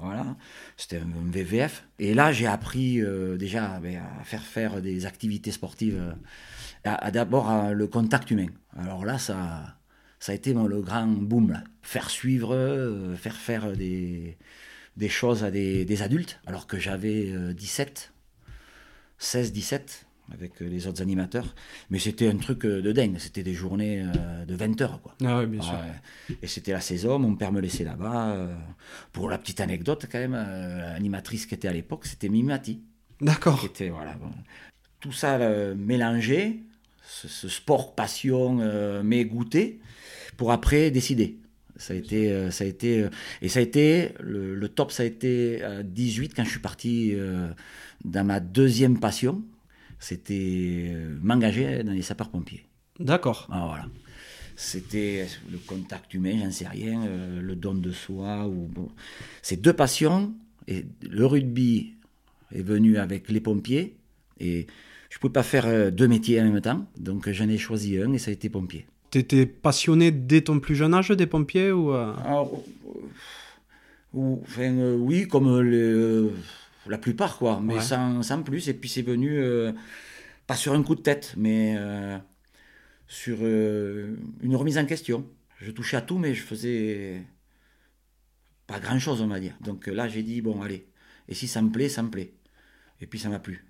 voilà, 0.00 0.36
c'était 0.76 0.98
un, 0.98 1.30
VVF. 1.30 1.86
Et 1.98 2.14
là, 2.14 2.32
j'ai 2.32 2.46
appris 2.46 3.02
déjà 3.38 3.78
ben, 3.80 4.02
à 4.20 4.24
faire 4.24 4.42
faire 4.42 4.80
des 4.80 5.06
activités 5.06 5.50
sportives, 5.50 6.14
à, 6.84 7.10
d'abord 7.10 7.72
le 7.72 7.86
contact 7.86 8.30
humain. 8.30 8.48
Alors 8.76 9.04
là, 9.04 9.18
ça, 9.18 9.76
a 10.26 10.32
été 10.32 10.54
le 10.54 10.80
grand 10.80 11.06
boom. 11.06 11.62
Faire 11.82 12.10
suivre, 12.10 13.14
faire 13.16 13.36
faire 13.36 13.72
des 13.72 14.36
des 14.96 15.10
choses 15.10 15.44
à 15.44 15.50
des, 15.50 16.02
adultes, 16.02 16.40
alors 16.46 16.66
que 16.66 16.78
j'avais 16.78 17.30
17, 17.52 18.14
16, 19.18 19.52
17 19.52 20.05
avec 20.32 20.60
euh, 20.60 20.68
les 20.68 20.86
autres 20.86 21.02
animateurs. 21.02 21.54
Mais 21.90 21.98
c'était 21.98 22.28
un 22.28 22.36
truc 22.36 22.64
euh, 22.64 22.82
de 22.82 22.92
dingue. 22.92 23.16
C'était 23.18 23.42
des 23.42 23.54
journées 23.54 24.02
euh, 24.02 24.44
de 24.44 24.54
20 24.54 24.80
heures. 24.80 25.00
Quoi. 25.02 25.14
Ah 25.24 25.40
oui, 25.40 25.46
bien 25.46 25.62
sûr. 25.62 25.78
Et 26.42 26.46
c'était 26.46 26.72
la 26.72 26.80
saison. 26.80 27.18
Mon 27.18 27.34
père 27.36 27.52
me 27.52 27.60
laissait 27.60 27.84
là-bas. 27.84 28.48
Pour 29.12 29.28
la 29.30 29.38
petite 29.38 29.60
anecdote, 29.60 30.06
quand 30.10 30.18
même, 30.18 30.34
l'animatrice 30.34 31.46
qui 31.46 31.54
était 31.54 31.68
à 31.68 31.72
l'époque, 31.72 32.06
c'était 32.06 32.28
Mimati. 32.28 32.82
D'accord. 33.20 33.64
Était, 33.64 33.88
voilà, 33.88 34.16
Tout 35.00 35.12
ça 35.12 35.38
mélangé, 35.74 36.62
ce, 37.06 37.28
ce, 37.28 37.48
sport 37.48 37.94
passion, 37.94 39.02
mais 39.02 39.24
goûté, 39.24 39.80
pour 40.36 40.52
après 40.52 40.90
décider. 40.90 41.38
Ça 41.76 41.94
a 41.94 41.96
été, 41.96 42.50
ça 42.50 42.64
a 42.64 42.66
été, 42.66 43.06
et 43.42 43.48
ça 43.48 43.60
a 43.60 43.62
été, 43.62 44.12
le, 44.20 44.68
top, 44.68 44.92
ça 44.92 45.02
a 45.02 45.06
été 45.06 45.62
à 45.62 45.82
18 45.82 46.34
quand 46.34 46.44
je 46.44 46.50
suis 46.50 46.60
parti 46.60 47.14
dans 48.04 48.24
ma 48.24 48.40
deuxième 48.40 48.98
passion. 48.98 49.42
C'était 49.98 50.94
m'engager 51.22 51.82
dans 51.82 51.92
les 51.92 52.02
sapeurs-pompiers. 52.02 52.64
D'accord. 53.00 53.48
Ah, 53.50 53.64
voilà. 53.68 53.86
C'était 54.56 55.26
le 55.50 55.58
contact 55.58 56.12
humain, 56.14 56.38
j'en 56.42 56.50
sais 56.50 56.66
rien, 56.68 57.02
le 57.40 57.54
don 57.56 57.74
de 57.74 57.90
soi. 57.92 58.46
Ou, 58.46 58.68
bon. 58.68 58.88
C'est 59.42 59.60
deux 59.60 59.72
passions. 59.72 60.32
Et 60.68 60.84
le 61.02 61.26
rugby 61.26 61.94
est 62.54 62.62
venu 62.62 62.96
avec 62.98 63.28
les 63.28 63.40
pompiers. 63.40 63.96
Et 64.40 64.66
je 65.10 65.16
ne 65.16 65.20
pouvais 65.20 65.32
pas 65.32 65.42
faire 65.42 65.92
deux 65.92 66.08
métiers 66.08 66.40
en 66.40 66.44
même 66.50 66.60
temps. 66.60 66.86
Donc 66.98 67.30
j'en 67.30 67.48
ai 67.48 67.58
choisi 67.58 67.98
un 67.98 68.12
et 68.12 68.18
ça 68.18 68.30
a 68.30 68.34
été 68.34 68.48
pompier. 68.48 68.86
T'étais 69.10 69.46
passionné 69.46 70.10
dès 70.10 70.40
ton 70.42 70.58
plus 70.58 70.74
jeune 70.74 70.92
âge 70.94 71.10
des 71.10 71.26
pompiers 71.26 71.70
ou 71.72 71.92
euh, 71.92 72.12
Alors, 72.24 72.62
euh, 72.86 72.90
ou- 74.14 74.40
enfin, 74.42 74.72
euh, 74.72 74.96
oui, 74.96 75.28
comme 75.28 75.60
le- 75.60 76.32
la 76.90 76.98
plupart, 76.98 77.38
quoi, 77.38 77.60
mais 77.60 77.74
Ouais. 77.74 77.80
sans, 77.80 78.22
sans 78.22 78.42
plus. 78.42 78.68
Et 78.68 78.74
puis 78.74 78.88
c'est 78.88 79.02
venu, 79.02 79.38
euh, 79.38 79.72
pas 80.46 80.56
sur 80.56 80.72
un 80.74 80.82
coup 80.82 80.94
de 80.94 81.00
tête, 81.02 81.34
mais 81.36 81.74
euh, 81.78 82.18
sur 83.08 83.38
euh, 83.42 84.16
une 84.42 84.56
remise 84.56 84.78
en 84.78 84.86
question. 84.86 85.26
Je 85.60 85.70
touchais 85.70 85.96
à 85.96 86.02
tout, 86.02 86.18
mais 86.18 86.34
je 86.34 86.42
faisais 86.42 87.22
pas 88.66 88.80
grand-chose, 88.80 89.20
on 89.22 89.28
va 89.28 89.40
dire. 89.40 89.54
Donc 89.60 89.86
là, 89.86 90.08
j'ai 90.08 90.22
dit, 90.22 90.40
bon, 90.42 90.60
allez, 90.62 90.86
et 91.28 91.34
si 91.34 91.48
ça 91.48 91.62
me 91.62 91.70
plaît, 91.70 91.88
ça 91.88 92.02
me 92.02 92.10
plaît. 92.10 92.32
Et 93.00 93.06
puis 93.06 93.18
ça 93.18 93.28
m'a 93.28 93.38
plu. 93.38 93.64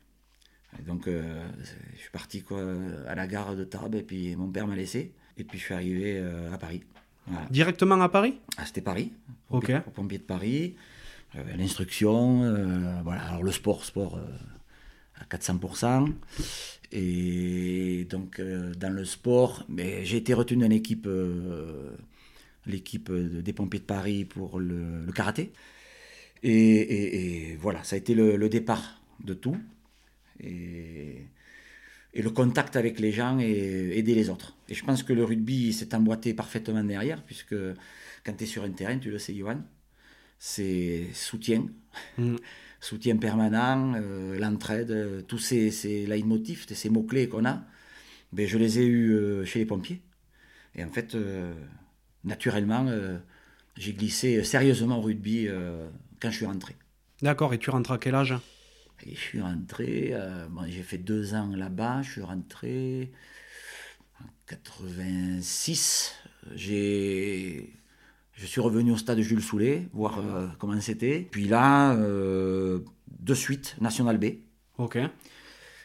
Et 0.78 0.82
donc 0.82 1.06
je 1.06 1.98
suis 1.98 2.10
parti 2.10 2.42
quoi, 2.42 2.60
à 3.06 3.14
la 3.14 3.26
gare 3.26 3.56
de 3.56 3.64
Tarbes, 3.64 3.94
et 3.94 4.02
puis 4.02 4.34
mon 4.36 4.48
père 4.48 4.66
m'a 4.66 4.76
laissé. 4.76 5.12
Et 5.38 5.44
puis 5.44 5.58
je 5.58 5.64
suis 5.64 5.74
arrivé 5.74 6.18
à 6.52 6.58
Paris. 6.58 6.82
Voilà. 7.28 7.46
directement 7.50 8.00
à 8.02 8.08
Paris? 8.08 8.38
Ah, 8.56 8.64
c'était 8.66 8.80
Paris, 8.82 9.12
au 9.50 9.56
Ok. 9.58 9.64
pompier- 9.66 9.80
au 9.86 9.90
pompier 9.90 10.18
de 10.18 10.22
Paris. 10.22 10.76
Euh, 11.34 11.56
L'instruction, 11.56 12.42
euh, 12.44 13.00
voilà. 13.02 13.22
Alors 13.22 13.42
le 13.42 13.52
sport, 13.52 13.84
sport 13.84 14.16
euh, 14.16 14.26
à 15.20 15.24
400%. 15.24 16.14
Et 16.92 18.06
donc 18.10 18.40
dans 18.40 18.92
le 18.94 19.04
sport, 19.04 19.64
mais 19.68 20.04
j'ai 20.04 20.18
été 20.18 20.34
retenu 20.34 20.62
dans 20.62 20.68
l'équipe, 20.68 21.08
l'équipe 22.66 23.10
de- 23.10 23.40
des 23.40 23.52
pompiers 23.52 23.80
de 23.80 23.84
Paris 23.84 24.24
pour 24.24 24.58
le, 24.60 25.06
karaté. 25.14 25.52
Et, 26.42 27.56
voilà, 27.60 27.82
ça 27.84 27.96
a 27.96 27.98
été 27.98 28.14
le, 28.14 28.36
le 28.36 28.48
départ 28.48 29.00
de 29.24 29.34
tout. 29.34 29.56
Et, 30.40 31.28
et 32.14 32.22
le 32.22 32.30
contact 32.30 32.76
avec 32.76 33.00
les 33.00 33.12
gens 33.12 33.38
et 33.40 33.98
aider 33.98 34.14
les 34.14 34.30
autres. 34.30 34.56
Et 34.68 34.74
je 34.74 34.84
pense 34.84 35.02
que 35.02 35.12
le 35.12 35.24
rugby 35.24 35.72
s'est 35.72 35.94
emboîté 35.94 36.34
parfaitement 36.34 36.84
derrière, 36.84 37.22
puisque 37.24 37.56
quand 38.24 38.34
tu 38.36 38.44
es 38.44 38.46
sur 38.46 38.64
un 38.64 38.70
terrain, 38.72 38.98
tu 38.98 39.10
le 39.10 39.18
sais, 39.18 39.34
Johan, 39.34 39.60
c'est 40.38 41.06
soutien, 41.12 41.66
Mm. 42.18 42.36
soutien 42.80 43.16
permanent, 43.16 43.94
euh, 43.96 44.38
l'entraide, 44.38 44.90
euh, 44.90 45.22
tous 45.22 45.38
ces, 45.38 45.70
ces 45.70 46.06
leitmotifs, 46.06 46.66
ces 46.66 46.90
mots-clés 46.90 47.28
qu'on 47.28 47.44
a, 47.46 47.64
ben, 48.32 48.46
je 48.46 48.58
les 48.58 48.78
ai 48.80 48.86
eus 48.86 49.12
euh, 49.14 49.44
chez 49.44 49.60
les 49.60 49.66
pompiers. 49.66 50.02
Et 50.74 50.84
en 50.84 50.90
fait, 50.90 51.16
naturellement, 52.22 52.86
j'ai 53.78 53.94
glissé 53.94 54.44
sérieusement 54.44 54.98
au 54.98 55.00
rugby 55.00 55.48
quand 56.20 56.30
je 56.30 56.36
suis 56.36 56.44
rentré. 56.44 56.76
D'accord, 57.22 57.54
et 57.54 57.58
tu 57.58 57.70
rentres 57.70 57.92
à 57.92 57.98
quel 57.98 58.14
âge? 58.14 58.34
Et 59.06 59.14
je 59.14 59.20
suis 59.20 59.40
rentré, 59.40 60.10
euh, 60.12 60.46
bon, 60.48 60.64
j'ai 60.68 60.82
fait 60.82 60.98
deux 60.98 61.34
ans 61.34 61.48
là-bas, 61.54 62.02
je 62.02 62.10
suis 62.12 62.20
rentré 62.20 63.10
en 64.20 64.26
86. 64.46 66.14
J'ai, 66.54 67.72
je 68.36 68.46
suis 68.46 68.60
revenu 68.60 68.92
au 68.92 68.96
stade 68.96 69.18
Jules 69.20 69.42
Soulet, 69.42 69.88
voir 69.92 70.18
euh, 70.18 70.46
comment 70.58 70.80
c'était. 70.80 71.26
Puis 71.30 71.48
là, 71.48 71.92
euh, 71.94 72.78
de 73.18 73.34
suite, 73.34 73.76
National 73.80 74.18
B. 74.18 74.26
Ok. 74.78 74.98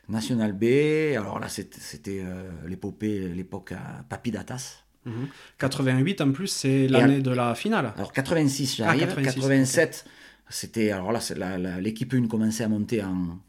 National 0.10 0.52
B, 0.54 1.16
alors 1.18 1.40
là, 1.40 1.48
c'était, 1.48 2.22
euh, 2.24 2.50
l'épopée, 2.68 3.30
l'époque 3.30 3.72
à 3.72 4.04
Papy 4.10 4.32
Datas. 4.32 4.84
Mhm. 5.06 5.28
88 5.58 6.22
en 6.22 6.32
plus, 6.32 6.48
c'est 6.48 6.88
l'année 6.88 7.22
de 7.22 7.32
la 7.32 7.56
finale. 7.56 7.94
Alors 7.96 8.12
86, 8.14 8.76
j'arrive. 8.78 9.02
86, 9.02 9.36
87, 9.40 10.06
c'était. 10.50 10.92
Alors 10.92 11.12
là, 11.12 11.80
l'équipe 11.80 12.14
1 12.14 12.28
commençait 12.28 12.64
à 12.64 12.68
monter 12.68 13.02
en, 13.04 13.40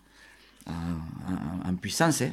en, 0.67 0.73
en- 0.73 1.69
en 1.69 1.75
puissance. 1.77 2.23
hein. 2.23 2.31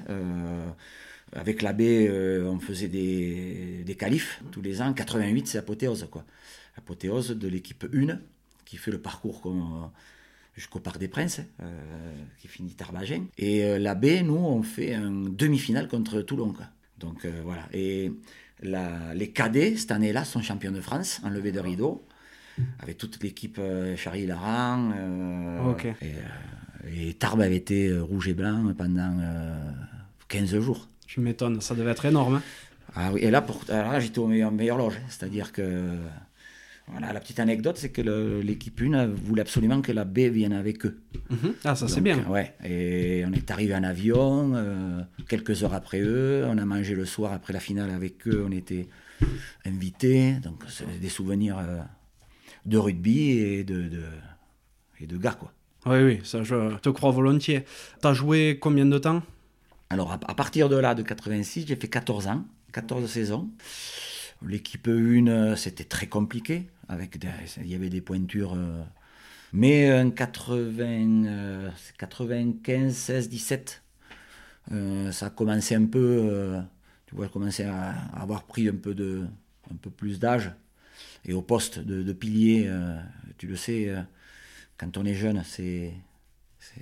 Avec 1.33 1.61
la 1.61 1.73
B, 1.73 1.81
euh, 1.81 2.45
on 2.45 2.59
faisait 2.59 2.88
des, 2.88 3.83
des 3.85 3.95
qualifs 3.95 4.41
tous 4.51 4.61
les 4.63 4.81
ans. 4.81 4.93
88, 4.93 5.47
c'est 5.47 5.57
apothéose, 5.59 6.07
quoi. 6.09 6.23
Apothéose 6.77 7.31
de 7.31 7.47
l'équipe 7.47 7.85
1 7.93 8.19
qui 8.65 8.77
fait 8.77 8.91
le 8.91 8.99
parcours 8.99 9.41
comme, 9.41 9.89
jusqu'au 10.55 10.79
Parc 10.79 10.97
des 10.99 11.07
Princes, 11.07 11.41
euh, 11.61 12.13
qui 12.39 12.47
finit 12.47 12.73
Tarbagin. 12.73 13.23
Et 13.38 13.63
euh, 13.63 13.79
la 13.79 13.95
B, 13.95 14.05
nous, 14.23 14.35
on 14.35 14.61
fait 14.61 14.93
un 14.93 15.09
demi-finale 15.11 15.88
contre 15.88 16.21
Toulon. 16.21 16.53
Quoi. 16.53 16.65
Donc 16.99 17.25
euh, 17.25 17.41
voilà. 17.43 17.63
Et 17.73 18.11
la- 18.61 19.13
les 19.15 19.29
cadets, 19.29 19.75
cette 19.77 19.91
année-là, 19.91 20.23
sont 20.25 20.41
champions 20.41 20.71
de 20.71 20.81
France 20.81 21.19
en 21.23 21.29
levée 21.29 21.51
de 21.51 21.59
rideau, 21.59 22.05
avec 22.79 22.97
toute 22.97 23.23
l'équipe 23.23 23.57
euh, 23.57 23.95
Charlie 23.95 24.25
Laran. 24.27 24.91
euh, 24.95 25.59
et, 26.01 26.13
euh, 26.13 27.07
et 27.09 27.13
Tarbes 27.13 27.41
avait 27.41 27.55
été 27.55 27.88
euh, 27.88 28.03
rouge 28.03 28.27
et 28.27 28.33
blanc 28.33 28.73
pendant 28.77 29.17
euh, 29.21 29.71
15 30.27 30.59
jours. 30.59 30.88
Tu 31.07 31.21
m'étonnes, 31.21 31.59
ça 31.61 31.73
devait 31.73 31.91
être 31.91 32.05
énorme. 32.05 32.35
hein. 32.35 32.43
Ah 32.95 33.11
oui, 33.13 33.21
et 33.21 33.31
là, 33.31 33.41
pour, 33.41 33.61
alors 33.69 33.93
là 33.93 33.99
j'étais 33.99 34.19
au 34.19 34.27
meilleur, 34.27 34.51
meilleur 34.51 34.77
loge. 34.77 34.99
C'est-à-dire 35.09 35.51
que. 35.53 35.97
Voilà, 36.91 37.13
la 37.13 37.19
petite 37.19 37.39
anecdote, 37.39 37.77
c'est 37.77 37.89
que 37.91 38.01
l'équipe 38.41 38.81
1 38.81 39.08
voulait 39.08 39.41
absolument 39.41 39.81
que 39.81 39.91
la 39.91 40.05
B 40.05 40.19
vienne 40.19 40.53
avec 40.53 40.86
eux. 40.86 41.00
Mhm. 41.29 41.53
Ah, 41.63 41.75
ça 41.75 41.88
c'est 41.88 42.01
bien. 42.01 42.25
Ouais, 42.29 42.55
et 42.63 43.24
on 43.27 43.31
est 43.31 43.51
arrivé 43.51 43.75
en 43.75 43.84
avion, 43.84 44.53
euh, 44.55 45.01
quelques 45.27 45.63
heures 45.63 45.74
après 45.75 46.00
eux, 46.01 46.43
on 46.48 46.58
a 46.58 46.65
mangé 46.65 46.96
le 46.96 47.05
soir 47.05 47.31
après 47.34 47.53
la 47.53 47.60
finale 47.60 47.91
avec 47.91 48.27
eux, 48.27 48.43
on 48.48 48.51
était 48.51 48.88
invités, 49.65 50.34
donc 50.43 50.63
c'est 50.67 51.00
des 51.00 51.10
souvenirs 51.10 51.58
euh, 51.60 51.79
de 52.65 52.77
rugby 52.77 53.29
et 53.31 53.63
de, 53.63 53.84
de- 53.88 54.03
et 55.00 55.08
de 55.08 55.17
gars, 55.17 55.38
quoi. 55.39 55.53
Oui, 55.86 56.03
oui, 56.03 56.19
ça 56.24 56.43
je 56.43 56.75
te 56.77 56.89
crois 56.89 57.12
volontiers. 57.12 57.63
T'as 58.01 58.13
joué 58.13 58.58
combien 58.60 58.86
de 58.86 58.98
temps? 58.98 59.22
Alors, 59.89 60.12
à, 60.12 60.19
à 60.27 60.36
partir 60.36 60.69
de 60.69 60.75
là, 60.75 60.93
de 60.96 61.03
86, 61.03 61.65
j'ai 61.67 61.75
fait 61.75 61.88
14 61.88 62.27
ans, 62.27 62.43
14 62.74 63.10
saisons. 63.10 63.50
L'équipe 64.46 64.88
1, 64.88 65.27
euh, 65.27 65.55
c'était 65.55 65.84
très 65.84 66.08
compliqué. 66.08 66.67
Avec 66.88 67.17
des- 67.19 67.27
il 67.62 67.67
y 67.67 67.75
avait 67.75 67.89
des 67.89 68.01
pointures. 68.01 68.53
euh, 68.55 68.81
mais 69.53 69.91
en 69.93 70.12
80, 70.12 71.25
euh, 71.25 71.69
95, 71.98 72.96
16, 72.96 73.29
17, 73.29 73.84
euh, 74.72 75.12
ça 75.12 75.27
a 75.27 75.29
commencé 75.29 75.75
un 75.75 75.86
peu. 75.86 76.00
euh, 76.00 76.62
tu 77.08 77.15
vois, 77.15 77.27
commencer 77.27 77.63
à, 77.63 77.91
à 78.13 78.22
avoir 78.22 78.43
pris 78.43 78.67
un 78.69 78.75
peu, 78.75 78.93
de, 78.93 79.25
un 79.72 79.75
peu 79.75 79.89
plus 79.89 80.19
d'âge. 80.19 80.51
Et 81.25 81.34
au 81.34 81.41
poste 81.41 81.79
de, 81.79 82.03
de 82.03 82.13
pilier, 82.13 82.65
euh, 82.67 82.96
tu 83.38 83.48
le 83.48 83.55
sais, 83.55 83.91
quand 84.77 84.96
on 84.98 85.05
est 85.05 85.15
jeune, 85.15 85.41
c'est, 85.43 85.93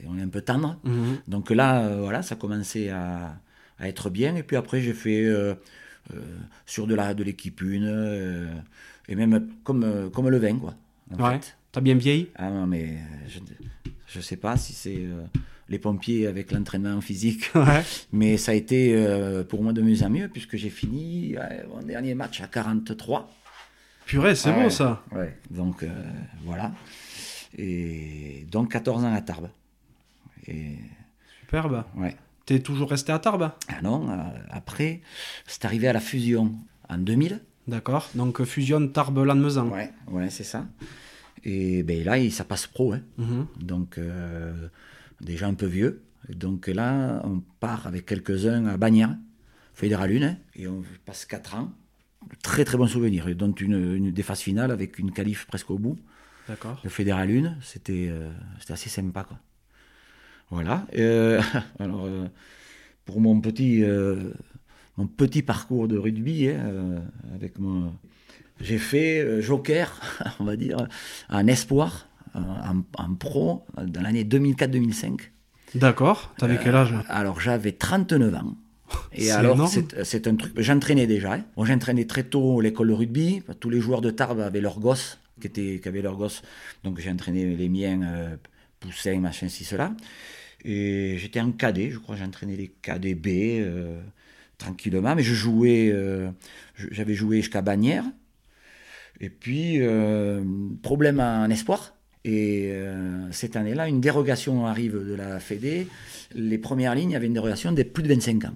on 0.06 0.18
est 0.18 0.22
un 0.22 0.28
peu 0.30 0.42
tendre. 0.42 0.78
Mhm. 0.84 1.20
Donc 1.28 1.50
là, 1.50 1.96
voilà, 1.98 2.22
ça 2.24 2.36
commençait 2.36 2.90
à, 2.90 3.40
à 3.80 3.88
être 3.88 4.10
bien. 4.10 4.36
Et 4.36 4.44
puis 4.44 4.58
après, 4.58 4.82
j'ai 4.82 4.94
fait 4.94 5.24
sur 6.66 6.88
de 6.88 6.96
la 6.96 7.14
de 7.14 7.24
l'équipe 7.24 7.62
une, 7.62 7.86
euh, 7.88 8.54
et 9.08 9.16
même 9.16 9.48
comme, 9.64 9.84
euh, 9.84 10.10
comme 10.10 10.30
le 10.30 10.38
vin, 10.38 10.58
quoi. 10.58 10.76
en 11.18 11.30
Ouais. 11.30 11.40
T'as 11.72 11.82
bien 11.82 11.96
vieilli? 11.96 12.30
Ah 12.36 12.50
non, 12.50 12.66
mais 12.68 12.98
je 14.08 14.18
ne 14.18 14.24
sais 14.24 14.38
pas 14.38 14.58
si 14.58 14.74
c'est 14.74 14.98
euh, 14.98 15.24
les 15.70 15.80
pompiers 15.80 16.28
avec 16.28 16.52
l'entraînement 16.52 17.00
physique, 17.02 17.52
Ouais. 17.56 17.84
mais 18.12 18.38
ça 18.38 18.52
a 18.52 18.56
été 18.56 18.94
euh, 18.96 19.44
pour 19.44 19.64
moi 19.64 19.74
de 19.74 19.82
mieux 19.82 20.02
en 20.04 20.10
mieux, 20.10 20.28
puisque 20.30 20.56
j'ai 20.58 20.70
fini 20.70 21.36
mon 21.70 21.82
dernier 21.82 22.16
match 22.16 22.42
à 22.42 22.48
43. 22.48 23.30
Purée, 24.06 24.36
c'est 24.36 24.54
bon 24.54 24.70
ça. 24.70 25.04
Ouais. 25.12 25.38
Donc 25.52 25.84
euh, 25.84 25.90
voilà. 26.44 26.72
Et 27.58 28.46
donc 28.50 28.72
14 28.72 29.04
ans 29.04 29.14
à 29.14 29.22
Tarbes. 29.22 29.50
Et 30.48 30.78
Superbe. 31.42 31.84
ouais. 31.98 32.16
T'es 32.48 32.62
toujours 32.62 32.89
resté 32.89 33.12
à 33.12 33.20
Tarbes? 33.20 33.51
Ah 33.68 33.82
non, 33.84 34.10
euh, 34.10 34.16
après, 34.51 35.01
c'est 35.48 35.66
arrivé 35.66 35.89
à 35.89 35.94
la 35.94 36.00
fusion 36.00 36.56
en 36.88 36.98
2000. 36.98 37.42
D'accord. 37.68 38.10
Donc 38.16 38.42
fusion 38.46 38.88
Tarbes-Lannemezan. 38.88 39.68
Ouais, 39.68 39.92
ouais, 40.10 40.30
c'est 40.30 40.46
ça. 40.46 40.66
Et 41.44 41.84
ben 41.84 42.01
là, 42.06 42.18
ça 42.30 42.46
passe 42.46 42.66
pro. 42.66 42.94
Hein. 42.94 43.01
Mhm. 43.18 43.48
Donc, 43.60 43.98
euh, 43.98 44.70
déjà 45.20 45.48
un 45.48 45.56
peu 45.56 45.66
vieux. 45.66 46.04
Donc 46.30 46.68
là, 46.68 47.22
on 47.25 47.42
part 47.60 47.86
avec 47.86 48.06
quelques-uns 48.06 48.66
à 48.68 48.77
Bagnères, 48.77 49.18
Fédéral 49.74 50.12
1, 50.12 50.22
hein, 50.24 50.38
et 50.56 50.70
on 50.70 50.84
passe 51.06 51.25
4 51.25 51.56
ans. 51.56 51.74
Très 52.44 52.63
très 52.63 52.77
bon 52.77 52.88
souvenir, 52.88 53.27
dont 53.36 53.51
une, 53.51 53.96
une 53.96 54.12
des 54.12 54.24
phases 54.24 54.39
finales 54.39 54.72
avec 54.72 55.00
une 55.00 55.12
qualif 55.12 55.48
presque 55.48 55.70
au 55.70 55.77
bout. 55.77 56.00
D'accord. 56.48 56.80
Le 56.82 56.89
Fédéral 56.89 57.30
1, 57.30 57.58
c'était 57.62 58.08
euh, 58.10 58.32
c'était 58.62 58.72
assez 58.72 58.89
sympa. 58.89 59.25
Quoi. 59.25 59.38
Voilà. 60.50 60.86
Euh, 60.98 61.42
alors, 61.80 62.06
euh, 62.06 62.27
pour 63.06 63.20
mon 63.22 63.39
petit, 63.42 63.84
euh, 63.84 64.32
mon 64.98 65.08
petit 65.08 65.42
parcours 65.42 65.88
de 65.88 65.98
rugby, 65.98 66.50
hein, 66.50 67.04
avec 67.36 67.60
mon, 67.60 67.94
j'ai 68.62 68.77
fait 68.77 69.42
joker, 69.42 70.00
on 70.39 70.46
va 70.46 70.56
dire, 70.56 70.88
en 71.30 71.48
espoir, 71.48 72.08
en, 72.34 72.82
en 72.98 73.13
pro, 73.16 73.66
dans 73.82 74.01
l'année 74.01 74.24
2004-2005. 74.24 75.20
D'accord. 75.75 76.34
T'avais 76.38 76.58
quel 76.63 76.75
âge 76.75 76.94
Alors 77.10 77.39
j'avais 77.42 77.74
39 77.74 78.34
ans. 78.36 78.56
Et 79.12 79.24
C'est 79.25 79.32
alors, 79.32 79.70
c'est 80.04 80.27
un 80.27 80.36
truc. 80.38 80.54
J'entraînais 80.58 81.08
déjà. 81.08 81.34
hein. 81.34 81.44
Moi, 81.58 81.66
j'entraînais 81.66 82.06
très 82.06 82.24
tôt 82.24 82.62
l'école 82.62 82.88
de 82.88 82.94
rugby. 82.94 83.44
Tous 83.60 83.70
les 83.70 83.82
joueurs 83.82 84.00
de 84.00 84.12
Tarbes 84.12 84.39
avaient 84.39 84.62
leurs 84.62 84.80
gosses, 84.80 85.20
qui, 85.42 85.48
étaient, 85.48 85.80
qui 85.82 85.88
avaient 85.89 86.01
leurs 86.01 86.16
gosses. 86.16 86.42
Donc, 86.86 87.00
j'ai 87.00 87.12
entraîné 87.12 87.54
les 87.58 87.68
miens, 87.68 88.38
poussins, 88.80 89.20
machin, 89.20 89.50
ci, 89.50 89.66
cela. 89.66 89.92
Et 90.66 91.18
j'étais 91.18 91.40
en 91.40 91.52
cadet, 91.52 91.92
je 91.92 92.00
crois. 92.00 92.16
J'entraînais 92.16 92.56
les 92.56 92.68
cadets 92.82 93.16
B. 93.16 93.28
euh, 93.62 94.00
tranquillement. 94.58 95.16
Mais 95.16 95.24
je 95.24 95.34
jouais, 95.34 95.90
euh, 95.94 96.30
j'avais 96.92 97.14
joué 97.14 97.38
jusqu'à 97.38 97.62
Bagnères. 97.62 98.06
Et 99.20 99.30
puis, 99.30 99.78
euh, 99.82 100.44
problème 100.82 101.20
en 101.20 101.50
espoir. 101.50 101.94
Et 102.26 102.74
cette 103.32 103.56
année-là, 103.56 103.88
une 103.88 104.02
dérogation 104.02 104.66
arrive 104.66 104.98
de 105.08 105.14
la 105.14 105.40
Fédé. 105.40 105.88
Les 106.36 106.58
premières 106.58 106.94
lignes 106.94 107.16
avaient 107.16 107.28
une 107.28 107.34
dérogation 107.34 107.72
des 107.72 107.86
plus 107.86 108.04
de 108.04 108.10
25 108.10 108.44
ans. 108.46 108.54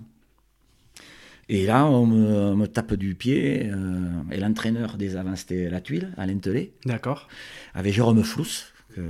Et 1.47 1.65
là, 1.65 1.85
on 1.85 2.05
me, 2.05 2.27
on 2.27 2.55
me 2.57 2.65
tape 2.67 2.95
du 2.95 3.15
pied. 3.15 3.71
et 4.31 4.37
l'entraîneur 4.39 4.97
des 4.97 5.15
avants, 5.15 5.37
c'était 5.37 5.69
La 5.69 5.79
Tuile, 5.79 6.11
Alain 6.17 6.37
Tellet 6.39 6.73
D'accord. 6.85 7.29
avec 7.73 7.93
Jérôme 7.93 8.23
Flouss, 8.23 8.73
que- 8.93 9.01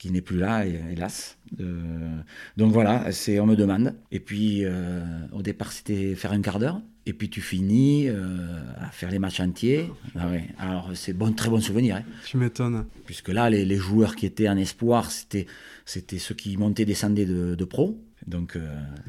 qui 0.00 0.10
n'est 0.10 0.22
plus 0.22 0.38
là, 0.38 0.66
hé- 0.66 0.80
hélas. 0.92 1.36
Euh, 1.60 2.16
donc 2.56 2.72
voilà, 2.72 3.12
c'est 3.12 3.38
on 3.38 3.46
me 3.46 3.54
demande. 3.54 3.94
Et 4.10 4.18
puis 4.18 4.64
euh, 4.64 5.04
au 5.32 5.42
départ, 5.42 5.72
c'était 5.72 6.14
faire 6.14 6.32
un 6.32 6.40
quart 6.40 6.58
d'heure. 6.58 6.80
Et 7.06 7.12
puis 7.12 7.28
tu 7.28 7.40
finis 7.40 8.08
euh, 8.08 8.62
à 8.78 8.88
faire 8.90 9.10
les 9.10 9.18
matchs 9.18 9.40
entiers. 9.40 9.90
Ah 10.16 10.28
ouais. 10.30 10.44
Alors 10.58 10.90
c'est 10.94 11.12
bon, 11.12 11.32
très 11.32 11.50
bon 11.50 11.60
souvenir. 11.60 11.96
hein. 11.96 12.04
Tu 12.26 12.36
m'étonnes. 12.38 12.86
Puisque 13.04 13.28
là, 13.28 13.50
les, 13.50 13.64
les 13.64 13.76
joueurs 13.76 14.16
qui 14.16 14.24
étaient 14.26 14.48
en 14.48 14.56
espoir, 14.56 15.10
c'était, 15.10 15.46
c'était 15.84 16.18
ceux 16.18 16.34
qui 16.34 16.56
montaient, 16.56 16.86
descendaient 16.86 17.26
de, 17.26 17.54
de 17.54 17.64
pro. 17.64 18.02
Donc, 18.26 18.56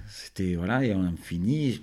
c'était, 0.10 0.55
voilà, 0.55 0.83
et 0.86 0.93
on 0.93 1.05
en 1.05 1.15
finit. 1.15 1.81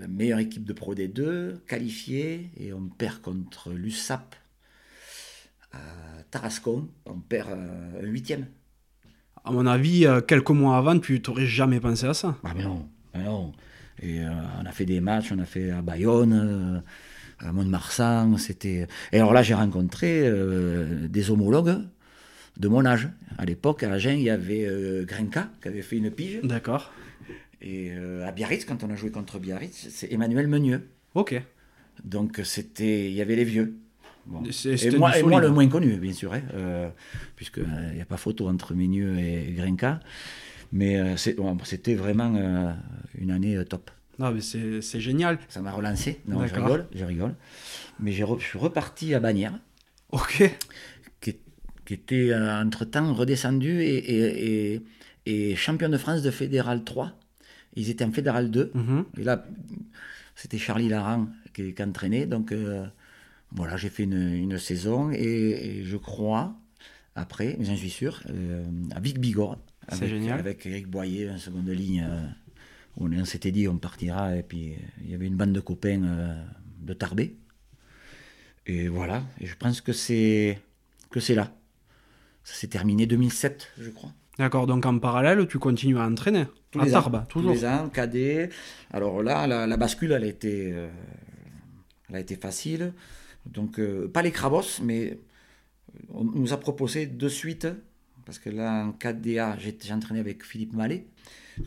La 0.00 0.08
meilleure 0.08 0.38
équipe 0.40 0.64
de 0.64 0.72
pro 0.72 0.94
des 0.94 1.08
deux, 1.08 1.60
qualifiée, 1.66 2.50
et 2.58 2.72
on 2.72 2.86
perd 2.88 3.20
contre 3.20 3.70
l'USAP 3.72 4.34
à 5.74 6.22
Tarascon. 6.30 6.88
On 7.06 7.18
perd 7.18 7.50
euh, 7.50 8.02
un 8.02 8.06
huitième. 8.06 8.46
À 9.44 9.52
mon 9.52 9.66
avis, 9.66 10.06
euh, 10.06 10.20
quelques 10.20 10.50
mois 10.50 10.78
avant, 10.78 10.98
tu 10.98 11.20
t'aurais 11.20 11.46
jamais 11.46 11.80
pensé 11.80 12.06
à 12.06 12.14
ça. 12.14 12.36
Ah, 12.44 12.52
mais 12.56 12.64
non, 12.64 12.88
ah 13.12 13.18
non. 13.18 13.52
Et 14.00 14.20
euh, 14.20 14.30
on 14.60 14.66
a 14.66 14.72
fait 14.72 14.86
des 14.86 15.00
matchs, 15.00 15.32
on 15.32 15.38
a 15.38 15.44
fait 15.44 15.70
à 15.70 15.82
Bayonne, 15.82 16.82
à 17.38 17.52
Mont-de-Marsan. 17.52 18.36
C'était... 18.38 18.88
Et 19.12 19.16
alors 19.16 19.32
là, 19.32 19.42
j'ai 19.42 19.54
rencontré 19.54 20.22
euh, 20.24 21.06
des 21.08 21.30
homologues 21.30 21.78
de 22.58 22.68
mon 22.68 22.84
âge. 22.84 23.08
À 23.38 23.44
l'époque, 23.44 23.82
à 23.82 23.92
Agen, 23.92 24.16
il 24.16 24.24
y 24.24 24.30
avait 24.30 24.66
euh, 24.66 25.04
Grenka 25.04 25.48
qui 25.60 25.68
avait 25.68 25.82
fait 25.82 25.96
une 25.96 26.10
pige. 26.10 26.40
D'accord. 26.42 26.92
Et 27.60 27.92
à 28.26 28.30
Biarritz, 28.30 28.66
quand 28.66 28.84
on 28.84 28.90
a 28.90 28.94
joué 28.94 29.10
contre 29.10 29.38
Biarritz, 29.38 29.88
c'est 29.88 30.12
Emmanuel 30.12 30.48
Meunieux. 30.48 30.86
Ok. 31.14 31.40
Donc 32.04 32.42
c'était, 32.44 33.08
il 33.10 33.14
y 33.14 33.22
avait 33.22 33.36
les 33.36 33.44
vieux. 33.44 33.78
Bon. 34.26 34.42
C'est- 34.50 34.82
Et 34.84 34.90
moi, 34.96 35.16
et 35.18 35.22
le 35.22 35.50
moins 35.50 35.68
connu, 35.68 35.96
bien 35.98 36.12
sûr, 36.12 36.32
hein, 36.32 36.42
euh, 36.54 36.88
puisqu'il 37.36 37.66
n'y 37.94 38.00
a 38.00 38.04
pas 38.06 38.16
photo 38.16 38.48
entre 38.48 38.74
Meunieux 38.74 39.18
et 39.18 39.52
Grenka. 39.56 40.00
Mais 40.72 40.98
euh, 40.98 41.16
c'était 41.16 41.94
vraiment 41.94 42.34
euh, 42.34 42.72
une 43.18 43.30
année 43.30 43.56
euh, 43.56 43.64
top. 43.64 43.90
Non, 44.18 44.30
mais 44.32 44.40
c'est 44.40 45.00
génial. 45.00 45.38
Ça 45.48 45.60
m'a 45.60 45.72
relancé. 45.72 46.20
Non, 46.26 46.46
je 46.46 46.54
rigole, 46.54 46.86
je 46.94 47.04
rigole. 47.04 47.34
Mais 48.00 48.12
j'ai 48.12 48.24
re- 48.24 48.38
je 48.40 48.44
suis 48.44 48.58
reparti 48.58 49.14
à 49.14 49.20
Bagnères, 49.20 49.58
Ok. 50.10 50.50
qui, 51.20 51.36
qui 51.84 51.94
était 51.94 52.30
euh, 52.30 52.62
entre-temps 52.62 53.12
redescendu 53.12 53.82
et, 53.82 53.96
et, 53.96 54.74
et- 54.74 54.82
et 55.26 55.56
champion 55.56 55.88
de 55.88 55.96
France 55.98 56.22
de 56.22 56.30
Fédéral 56.30 56.84
3. 56.84 57.12
Ils 57.76 57.90
étaient 57.90 58.04
en 58.04 58.12
Fédéral 58.12 58.50
2. 58.50 58.70
Mhm. 58.74 59.04
Et 59.18 59.24
là, 59.24 59.44
c'était 60.34 60.58
Charlie 60.58 60.88
Laran 60.88 61.28
qui, 61.52 61.74
qui 61.74 61.82
entraînait. 61.82 62.26
Donc 62.26 62.52
euh, 62.52 62.86
voilà, 63.52 63.76
j'ai 63.76 63.88
fait 63.90 64.02
une, 64.04 64.34
une 64.34 64.58
saison 64.58 65.10
et, 65.12 65.18
et 65.20 65.84
je 65.84 65.96
crois, 65.96 66.54
après, 67.14 67.56
mais 67.58 67.64
j'en 67.64 67.76
suis 67.76 67.90
sûr, 67.90 68.20
euh, 68.30 68.64
à 68.94 69.00
Vic 69.00 69.18
Bigorre. 69.18 69.58
C'est 69.88 69.96
avec, 69.96 70.08
génial. 70.10 70.38
Avec 70.40 70.64
Eric 70.66 70.88
Boyer 70.88 71.30
en 71.30 71.38
seconde 71.38 71.68
ligne. 71.68 72.06
euh, 72.08 72.26
où 72.96 73.06
on, 73.06 73.12
on 73.12 73.24
s'était 73.24 73.52
dit 73.52 73.68
on 73.68 73.76
partira. 73.78 74.36
Et 74.36 74.42
puis 74.42 74.72
euh, 74.72 74.76
il 75.04 75.10
y 75.10 75.14
avait 75.14 75.26
une 75.26 75.36
bande 75.36 75.52
de 75.52 75.60
copains 75.60 76.02
euh, 76.04 76.44
de 76.80 76.94
Tarbé. 76.94 77.36
Et 78.66 78.88
voilà, 78.88 79.22
et 79.40 79.46
je 79.46 79.54
pense 79.56 79.80
que 79.82 79.92
c'est 79.92 80.58
que 81.10 81.20
c'est 81.20 81.34
là. 81.34 81.52
Ça 82.44 82.54
s'est 82.54 82.68
terminé 82.68 83.06
2007, 83.06 83.72
je 83.78 83.90
crois. 83.90 84.10
D'accord, 84.38 84.66
donc 84.66 84.84
en 84.86 84.98
parallèle, 84.98 85.46
tu 85.46 85.58
continues 85.58 85.98
à 85.98 86.06
entraîner 86.06 86.46
Tous 86.70 86.80
À 86.80 86.84
les 86.86 86.90
ans. 86.96 87.02
Tarbes, 87.02 87.26
toujours. 87.28 87.52
Tous 87.54 87.58
les 87.60 87.64
ans, 87.66 87.88
cadet. 87.88 88.48
Alors 88.90 89.22
là, 89.22 89.46
la, 89.46 89.66
la 89.66 89.76
bascule, 89.76 90.12
elle 90.12 90.24
a 90.24 90.26
été, 90.26 90.72
euh, 90.72 90.88
elle 92.08 92.16
a 92.16 92.20
été 92.20 92.36
facile. 92.36 92.92
Donc, 93.46 93.78
euh, 93.78 94.08
pas 94.08 94.22
les 94.22 94.32
crabos, 94.32 94.80
mais 94.82 95.18
on 96.10 96.24
nous 96.24 96.52
a 96.52 96.56
proposé 96.58 97.06
de 97.06 97.28
suite, 97.28 97.68
parce 98.24 98.38
que 98.38 98.50
là, 98.50 98.86
en 98.86 98.92
KDA, 98.92 99.58
j'ai 99.58 99.76
j'ai 99.80 99.92
entraîné 99.92 100.20
avec 100.20 100.44
Philippe 100.44 100.72
Mallet, 100.72 101.06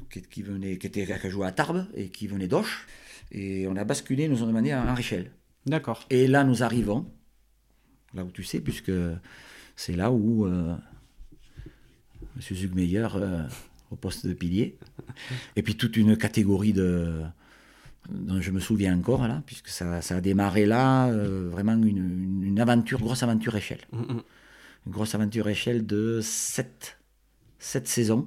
qui, 0.10 0.22
qui 0.22 0.42
venait, 0.42 0.78
qui, 0.78 0.88
était, 0.88 1.06
qui 1.06 1.30
joué 1.30 1.46
à 1.46 1.52
Tarbes 1.52 1.88
et 1.94 2.10
qui 2.10 2.28
venait 2.28 2.48
d'Auch. 2.48 2.88
Et 3.32 3.68
on 3.68 3.76
a 3.76 3.84
basculé, 3.84 4.24
ils 4.26 4.30
nous 4.30 4.44
ont 4.44 4.48
demandé 4.48 4.72
à 4.72 4.84
Henrichel. 4.84 5.32
D'accord. 5.66 6.06
Et 6.10 6.28
là, 6.28 6.44
nous 6.44 6.64
arrivons, 6.64 7.06
là 8.14 8.24
où 8.24 8.32
tu 8.32 8.44
sais, 8.44 8.60
puisque 8.60 8.92
c'est 9.76 9.96
là 9.96 10.12
où 10.12 10.46
euh, 10.46 10.76
M. 12.36 12.42
Zugmeyer, 12.42 13.08
euh, 13.16 13.44
au 13.92 13.96
poste 13.96 14.26
de 14.26 14.34
pilier, 14.34 14.78
et 15.56 15.62
puis 15.62 15.76
toute 15.76 15.98
une 15.98 16.18
catégorie 16.18 16.74
de 16.74 17.22
dont 18.10 18.42
je 18.42 18.52
me 18.52 18.60
souviens 18.60 18.98
encore 18.98 19.28
là, 19.28 19.42
puisque 19.46 19.68
ça, 19.70 20.02
ça 20.02 20.18
a 20.18 20.22
démarré 20.22 20.66
là, 20.66 21.08
euh, 21.10 21.50
vraiment 21.52 21.74
une, 21.74 22.44
une- 22.44 22.60
aventure, 22.60 23.00
grosse 23.00 23.22
aventure 23.24 23.56
échelle. 23.56 23.82
Mhm. 23.92 24.22
Une 24.86 24.92
grosse 24.92 25.14
aventure 25.16 25.48
échelle 25.50 25.86
de 25.86 26.20
7, 26.22 26.98
saisons. 27.60 28.26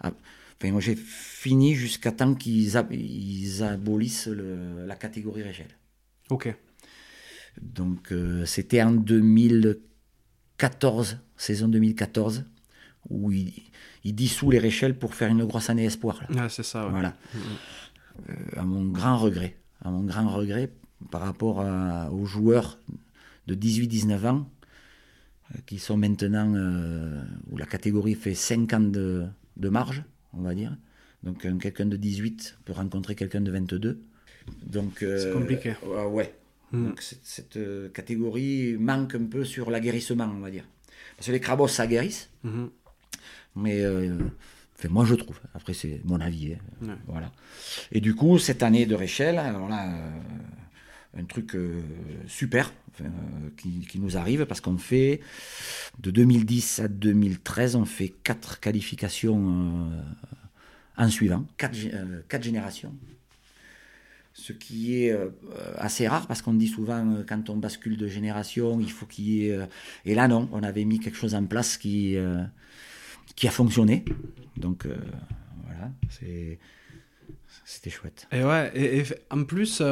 Ah, 0.00 0.12
Enfin, 0.60 0.72
moi 0.72 0.80
j'ai 0.80 0.96
fini 0.96 1.74
jusqu'à 1.74 2.12
temps 2.12 2.34
qu'ils 2.34 2.76
ab- 2.78 2.92
ils 2.92 3.62
abolissent 3.62 4.26
le- 4.28 4.86
la 4.86 4.96
catégorie 4.96 5.42
échelle. 5.42 5.68
Ok. 6.30 6.54
Donc 7.60 8.10
euh, 8.12 8.44
c'était 8.46 8.82
en 8.82 8.92
2014, 8.92 11.18
saison 11.36 11.68
2014, 11.68 12.44
où 13.10 13.30
il, 13.32 13.52
il 14.04 14.14
dissout 14.14 14.50
les 14.50 14.58
Réchelles 14.58 14.98
pour 14.98 15.14
faire 15.14 15.28
une 15.30 15.44
grosse 15.44 15.68
année 15.70 15.84
espoir. 15.84 16.22
là. 16.28 16.42
Ouais, 16.44 16.48
c'est 16.48 16.62
ça. 16.62 16.84
ouais. 16.86 16.90
Voilà. 16.90 17.14
Euh, 17.34 17.38
à 18.56 18.62
mon 18.64 18.84
grand 18.86 19.18
regret. 19.18 19.56
À 19.82 19.90
mon 19.90 20.02
grand 20.04 20.28
regret 20.28 20.70
par 21.10 21.20
rapport 21.22 21.60
à- 21.60 22.10
aux 22.10 22.24
joueurs 22.24 22.78
de 23.46 23.54
18-19 23.54 24.24
ans 24.26 24.50
euh, 25.54 25.58
qui 25.66 25.78
sont 25.78 25.96
maintenant 25.96 26.54
euh, 26.54 27.22
où 27.50 27.56
la 27.56 27.66
catégorie 27.66 28.14
fait 28.14 28.34
5 28.34 28.72
ans 28.72 28.80
de, 28.80 29.26
de 29.56 29.68
marge, 29.68 30.02
on 30.32 30.40
va 30.42 30.54
dire. 30.54 30.76
Donc 31.22 31.44
un- 31.44 31.58
quelqu'un 31.58 31.86
de 31.86 31.96
18 31.96 32.58
peut 32.64 32.72
rencontrer 32.72 33.14
quelqu'un 33.14 33.40
de 33.40 33.50
22. 33.50 34.00
Donc 34.64 35.02
euh, 35.02 35.18
C'est 35.18 35.32
compliqué. 35.32 35.74
ouais, 35.86 36.06
ouais. 36.06 36.34
Mm. 36.72 36.84
Donc 36.86 37.02
cette, 37.02 37.56
euh, 37.56 37.88
catégorie 37.90 38.76
manque 38.78 39.14
un 39.14 39.24
peu 39.24 39.44
sur 39.44 39.70
l'aguerrissement, 39.70 40.24
on 40.34 40.40
va 40.40 40.50
dire. 40.50 40.64
Parce 41.16 41.28
que 41.28 41.32
les 41.32 41.40
crabos 41.40 41.68
s'aguerrissent, 41.68 42.28
Mhm. 42.42 42.70
mais 43.56 43.82
euh, 43.82 44.16
enfin, 44.78 44.88
moi 44.88 45.04
je 45.04 45.14
trouve. 45.14 45.40
Après 45.54 45.74
c'est 45.74 46.00
mon 46.04 46.20
avis. 46.20 46.54
hein. 46.54 46.58
Ouais. 46.86 46.94
Voilà. 47.06 47.32
Et 47.92 48.00
du 48.00 48.14
coup 48.14 48.38
cette 48.38 48.62
année 48.62 48.86
de 48.86 48.94
Réchelle, 48.94 49.38
alors 49.38 49.68
là 49.68 49.88
euh, 49.92 50.10
un 51.18 51.24
truc 51.24 51.54
euh, 51.54 51.80
super 52.26 52.72
enfin, 52.92 53.04
euh, 53.04 53.48
qui, 53.56 53.80
qui 53.86 53.98
nous 53.98 54.16
arrive 54.16 54.44
parce 54.46 54.60
qu'on 54.60 54.78
fait 54.78 55.20
de 55.98 56.10
2010 56.10 56.80
à 56.80 56.88
2013, 56.88 57.76
on 57.76 57.84
fait 57.84 58.10
quatre 58.22 58.60
qualifications 58.60 59.90
en 60.98 61.08
suivant, 61.08 61.44
quatre, 61.56 61.76
quatre 62.28 62.42
générations. 62.42 62.94
Ce 64.38 64.52
qui 64.52 65.02
est 65.02 65.16
assez 65.78 66.06
rare 66.06 66.26
parce 66.26 66.42
qu'on 66.42 66.52
dit 66.52 66.68
souvent 66.68 67.22
quand 67.26 67.48
on 67.48 67.56
bascule 67.56 67.96
de 67.96 68.06
génération, 68.06 68.78
il 68.80 68.90
faut 68.90 69.06
qu'il 69.06 69.28
y 69.28 69.48
ait. 69.48 69.58
Et 70.04 70.14
là, 70.14 70.28
non, 70.28 70.50
on 70.52 70.62
avait 70.62 70.84
mis 70.84 71.00
quelque 71.00 71.16
chose 71.16 71.34
en 71.34 71.46
place 71.46 71.78
qui, 71.78 72.18
qui 73.34 73.48
a 73.48 73.50
fonctionné. 73.50 74.04
Donc 74.56 74.86
euh, 74.86 74.96
voilà, 75.64 75.90
c'était 77.64 77.90
chouette. 77.90 78.26
Et 78.32 78.42
ouais, 78.42 78.70
et, 78.74 78.98
et 78.98 79.04
en 79.30 79.44
plus, 79.44 79.82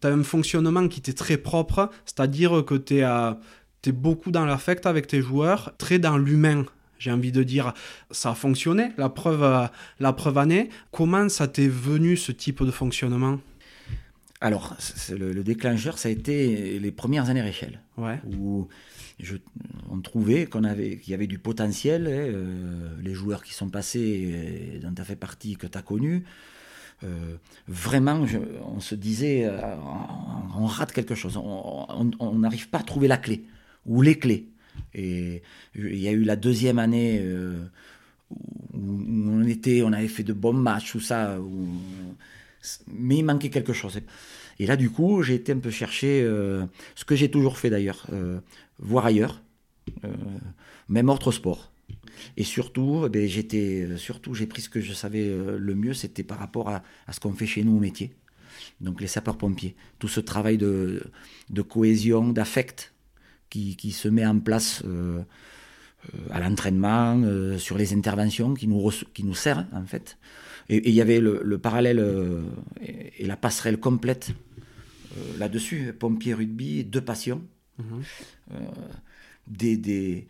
tu 0.00 0.06
as 0.06 0.10
un 0.10 0.22
fonctionnement 0.22 0.88
qui 0.88 1.00
t'est 1.00 1.12
très 1.12 1.36
propre, 1.36 1.90
c'est-à-dire 2.04 2.64
que 2.64 2.74
tu 2.74 2.98
es, 2.98 3.92
beaucoup 3.92 4.30
dans 4.30 4.44
l'affect 4.44 4.86
avec 4.86 5.06
tes 5.06 5.22
joueurs, 5.22 5.74
très 5.78 5.98
dans 5.98 6.18
l'humain. 6.18 6.64
J'ai 6.98 7.12
envie 7.12 7.32
de 7.32 7.42
dire, 7.44 7.74
ça 8.10 8.30
a 8.30 8.34
fonctionné, 8.34 8.90
la 8.96 9.08
preuve, 9.08 9.44
euh, 9.44 9.66
la 10.00 10.12
preuve 10.12 10.36
en 10.38 10.50
est. 10.50 10.68
Comment 10.90 11.28
ça 11.28 11.46
t'est 11.46 11.68
venu 11.68 12.16
ce 12.16 12.32
type 12.32 12.64
de 12.64 12.72
fonctionnement? 12.72 13.38
Alors, 14.40 14.76
le, 15.10 15.32
le 15.32 15.42
déclencheur, 15.44 15.96
ça 15.96 16.08
a 16.08 16.12
été 16.12 16.78
les 16.78 16.90
premières 16.92 17.28
années 17.30 17.40
Réchelle. 17.40 17.80
Ouais, 17.96 18.20
où 18.36 18.68
on 19.90 20.00
trouvait 20.00 20.46
qu'on 20.46 20.64
avait, 20.64 20.98
qu'il 20.98 21.10
y 21.10 21.14
avait 21.14 21.26
du 21.26 21.38
potentiel. 21.38 22.06
hein, 22.06 22.10
euh, 22.10 22.90
les 23.02 23.14
joueurs 23.14 23.42
qui 23.42 23.54
sont 23.54 23.68
passés, 23.68 24.30
euh, 24.32 24.80
dont 24.80 24.92
tu 24.94 25.02
as 25.02 25.04
fait 25.04 25.16
partie, 25.16 25.56
que 25.56 25.66
tu 25.66 25.78
as 25.78 25.82
connu, 25.82 26.24
euh, 27.04 27.36
vraiment, 27.66 28.24
on 28.64 28.80
se 28.80 28.94
disait, 28.94 29.48
on, 30.56 30.66
rate 30.66 30.92
quelque 30.92 31.14
chose. 31.14 31.36
On- 31.36 32.34
n'arrive 32.38 32.68
pas 32.68 32.78
à 32.78 32.82
trouver 32.82 33.08
la 33.08 33.16
clé, 33.16 33.44
ou 33.86 34.02
les 34.02 34.18
clés. 34.18 34.48
Et 34.94 35.42
il 35.74 35.98
y 35.98 36.08
a 36.08 36.12
eu 36.12 36.22
la 36.22 36.36
deuxième 36.36 36.78
année 36.78 37.24
où, 38.30 38.78
on 38.78 39.44
était, 39.44 39.82
on 39.82 39.92
avait 39.92 40.08
fait 40.08 40.22
de 40.24 40.32
bons 40.32 40.52
matchs, 40.52 40.92
tout 40.92 41.00
ça, 41.00 41.38
mais 42.92 43.18
il 43.18 43.24
manquait 43.24 43.50
quelque 43.50 43.72
chose. 43.72 44.00
Et 44.60 44.66
là, 44.66 44.76
du 44.76 44.90
coup, 44.90 45.22
j'ai 45.22 45.34
été 45.36 45.52
un 45.52 45.58
peu 45.58 45.70
chercher 45.70 46.22
ce 46.94 47.04
que 47.04 47.14
j'ai 47.14 47.30
toujours 47.30 47.58
fait 47.58 47.70
d'ailleurs, 47.70 48.06
euh, 48.80 48.84
voir 48.84 49.06
ailleurs, 49.06 49.42
euh, 50.04 50.08
même 50.88 51.08
autre 51.08 51.32
sport. 51.32 51.72
Et 52.36 52.44
surtout, 52.44 53.08
eh 53.12 53.28
j'étais, 53.28 53.96
surtout, 53.96 54.34
j'ai 54.34 54.46
pris 54.46 54.62
ce 54.62 54.68
que 54.68 54.80
je 54.80 54.92
savais 54.92 55.28
le 55.28 55.74
mieux, 55.74 55.94
c'était 55.94 56.24
par 56.24 56.38
rapport 56.38 56.68
à, 56.68 56.82
ce 57.12 57.20
qu'on 57.20 57.32
fait 57.32 57.46
chez 57.46 57.62
nous 57.62 57.76
au 57.76 57.80
métier. 57.80 58.16
Donc 58.80 59.00
les 59.00 59.06
sapeurs-pompiers, 59.06 59.76
tout 59.98 60.08
ce 60.08 60.20
travail 60.20 60.58
de, 60.58 61.00
cohésion, 61.68 62.28
d'affect 62.28 62.92
qui, 63.50 63.92
se 63.92 64.08
met 64.08 64.26
en 64.26 64.40
place 64.40 64.82
à 66.30 66.40
l'entraînement, 66.40 67.22
sur 67.56 67.78
les 67.78 67.94
interventions, 67.94 68.54
qui 68.54 68.66
nous, 68.66 68.90
qui 69.14 69.24
sert 69.34 69.64
en 69.72 69.86
fait. 69.86 70.18
Et 70.68 70.88
il 70.88 70.94
y 70.94 71.00
avait 71.00 71.20
le, 71.20 71.58
parallèle 71.58 72.04
et, 72.82 73.26
la 73.26 73.36
passerelle 73.36 73.78
complète 73.78 74.32
euh, 75.16 75.38
là-dessus, 75.38 75.92
pompier 75.98 76.34
rugby, 76.34 76.84
deux 76.84 77.00
passions. 77.00 77.42
Mhm. 77.78 78.02
Euh, 78.52 78.56
des, 79.46 79.76
des, 79.76 80.26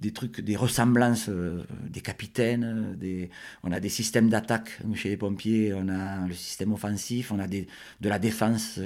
des, 0.00 0.12
trucs, 0.12 0.40
des 0.40 0.56
ressemblances 0.56 1.28
euh, 1.28 1.62
des 1.88 2.00
capitaines, 2.00 2.96
des, 2.98 3.30
on 3.62 3.70
a 3.70 3.80
des 3.80 3.88
systèmes 3.88 4.28
d'attaque 4.28 4.80
chez 4.94 5.10
les 5.10 5.16
pompiers, 5.16 5.72
on 5.74 5.88
a 5.88 6.26
le 6.26 6.34
système 6.34 6.72
offensif, 6.72 7.30
on 7.30 7.38
a 7.38 7.46
des, 7.46 7.68
de 8.00 8.08
la 8.08 8.18
défense 8.18 8.80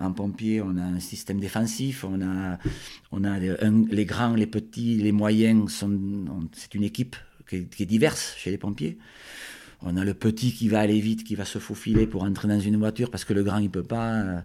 en 0.00 0.12
pompier, 0.12 0.62
on 0.62 0.76
a 0.76 0.82
un 0.82 1.00
système 1.00 1.40
défensif, 1.40 2.04
on 2.04 2.22
a, 2.22 2.58
on 3.10 3.24
a 3.24 3.38
les 3.38 4.04
grands, 4.04 4.34
les 4.34 4.46
petits, 4.46 4.96
les 4.96 5.12
moyens, 5.12 5.84
c'est 6.52 6.74
une 6.74 6.84
équipe 6.84 7.16
qui 7.48 7.66
qui 7.66 7.82
est, 7.82 7.86
diverse 7.86 8.34
chez 8.38 8.50
les 8.50 8.58
pompiers. 8.58 8.98
On 9.82 9.96
a 9.96 10.04
le 10.04 10.14
petit 10.14 10.52
qui 10.52 10.68
va 10.68 10.80
aller 10.80 11.00
vite, 11.00 11.24
qui 11.24 11.34
va 11.34 11.44
se 11.44 11.58
faufiler 11.58 12.06
pour 12.06 12.22
entrer 12.22 12.48
dans 12.48 12.60
une 12.60 12.76
voiture 12.76 13.10
parce 13.10 13.24
que 13.24 13.34
le 13.34 13.42
grand 13.42 13.58
il 13.58 13.70
peut 13.70 13.82
pas 13.82 14.14
euh, 14.14 14.40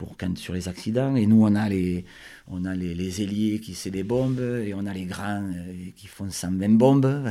pour 0.00 0.16
sur 0.36 0.54
les 0.54 0.66
accidents. 0.66 1.14
Et 1.14 1.26
nous 1.26 1.42
on 1.44 1.54
a 1.54 1.68
les 1.68 2.06
on 2.48 2.64
a 2.64 2.74
les, 2.74 3.22
ailiers 3.22 3.60
qui 3.60 3.74
c'est 3.74 3.90
des 3.90 4.02
bombes 4.02 4.40
et 4.40 4.72
on 4.74 4.86
a 4.86 4.94
les 4.94 5.04
grands 5.04 5.44
euh, 5.44 5.90
qui 5.94 6.06
font 6.06 6.30
120 6.30 6.78
bombes. 6.78 7.30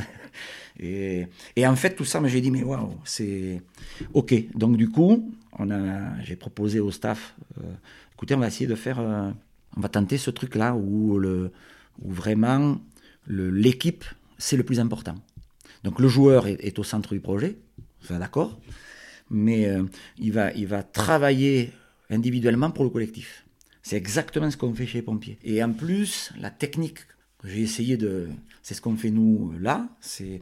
Et, 0.82 1.26
et 1.56 1.66
en 1.66 1.76
fait 1.76 1.94
tout 1.94 2.06
ça, 2.06 2.26
j'ai 2.26 2.40
dit 2.40 2.50
mais 2.50 2.62
waouh 2.62 2.94
c'est 3.04 3.60
ok. 4.14 4.32
Donc 4.54 4.78
du 4.78 4.88
coup 4.88 5.30
j'ai 6.22 6.36
proposé 6.36 6.80
au 6.80 6.90
staff 6.90 7.34
euh, 7.58 7.64
écoutez 8.14 8.34
on 8.34 8.38
va 8.38 8.46
essayer 8.46 8.66
de 8.66 8.76
faire 8.76 8.98
on 9.76 9.80
va 9.80 9.88
tenter 9.90 10.16
ce 10.16 10.30
truc 10.30 10.54
là 10.54 10.74
où 10.74 11.20
où 12.02 12.10
vraiment 12.10 12.80
l'équipe 13.28 14.04
c'est 14.38 14.56
le 14.56 14.62
plus 14.62 14.80
important. 14.80 15.16
Donc 15.84 15.98
le 15.98 16.08
joueur 16.08 16.46
est, 16.46 16.78
au 16.78 16.82
centre 16.84 17.12
du 17.12 17.20
projet, 17.20 17.56
ça 18.02 18.18
d'accord, 18.18 18.58
mais 19.30 19.66
euh, 19.66 19.84
il, 20.18 20.32
va, 20.32 20.52
il 20.52 20.66
va 20.66 20.82
travailler 20.82 21.72
individuellement 22.10 22.70
pour 22.70 22.84
le 22.84 22.90
collectif. 22.90 23.46
C'est 23.82 23.96
exactement 23.96 24.50
ce 24.50 24.56
qu'on 24.56 24.74
fait 24.74 24.86
chez 24.86 24.98
les 24.98 25.02
pompiers. 25.02 25.38
Et 25.42 25.62
en 25.62 25.72
plus, 25.72 26.32
la 26.38 26.50
technique 26.50 26.98
que 27.38 27.48
j'ai 27.48 27.62
essayé 27.62 27.96
de... 27.96 28.28
C'est 28.62 28.74
ce 28.74 28.82
qu'on 28.82 28.96
fait 28.96 29.10
nous 29.10 29.52
là, 29.58 29.88
c'est 30.00 30.40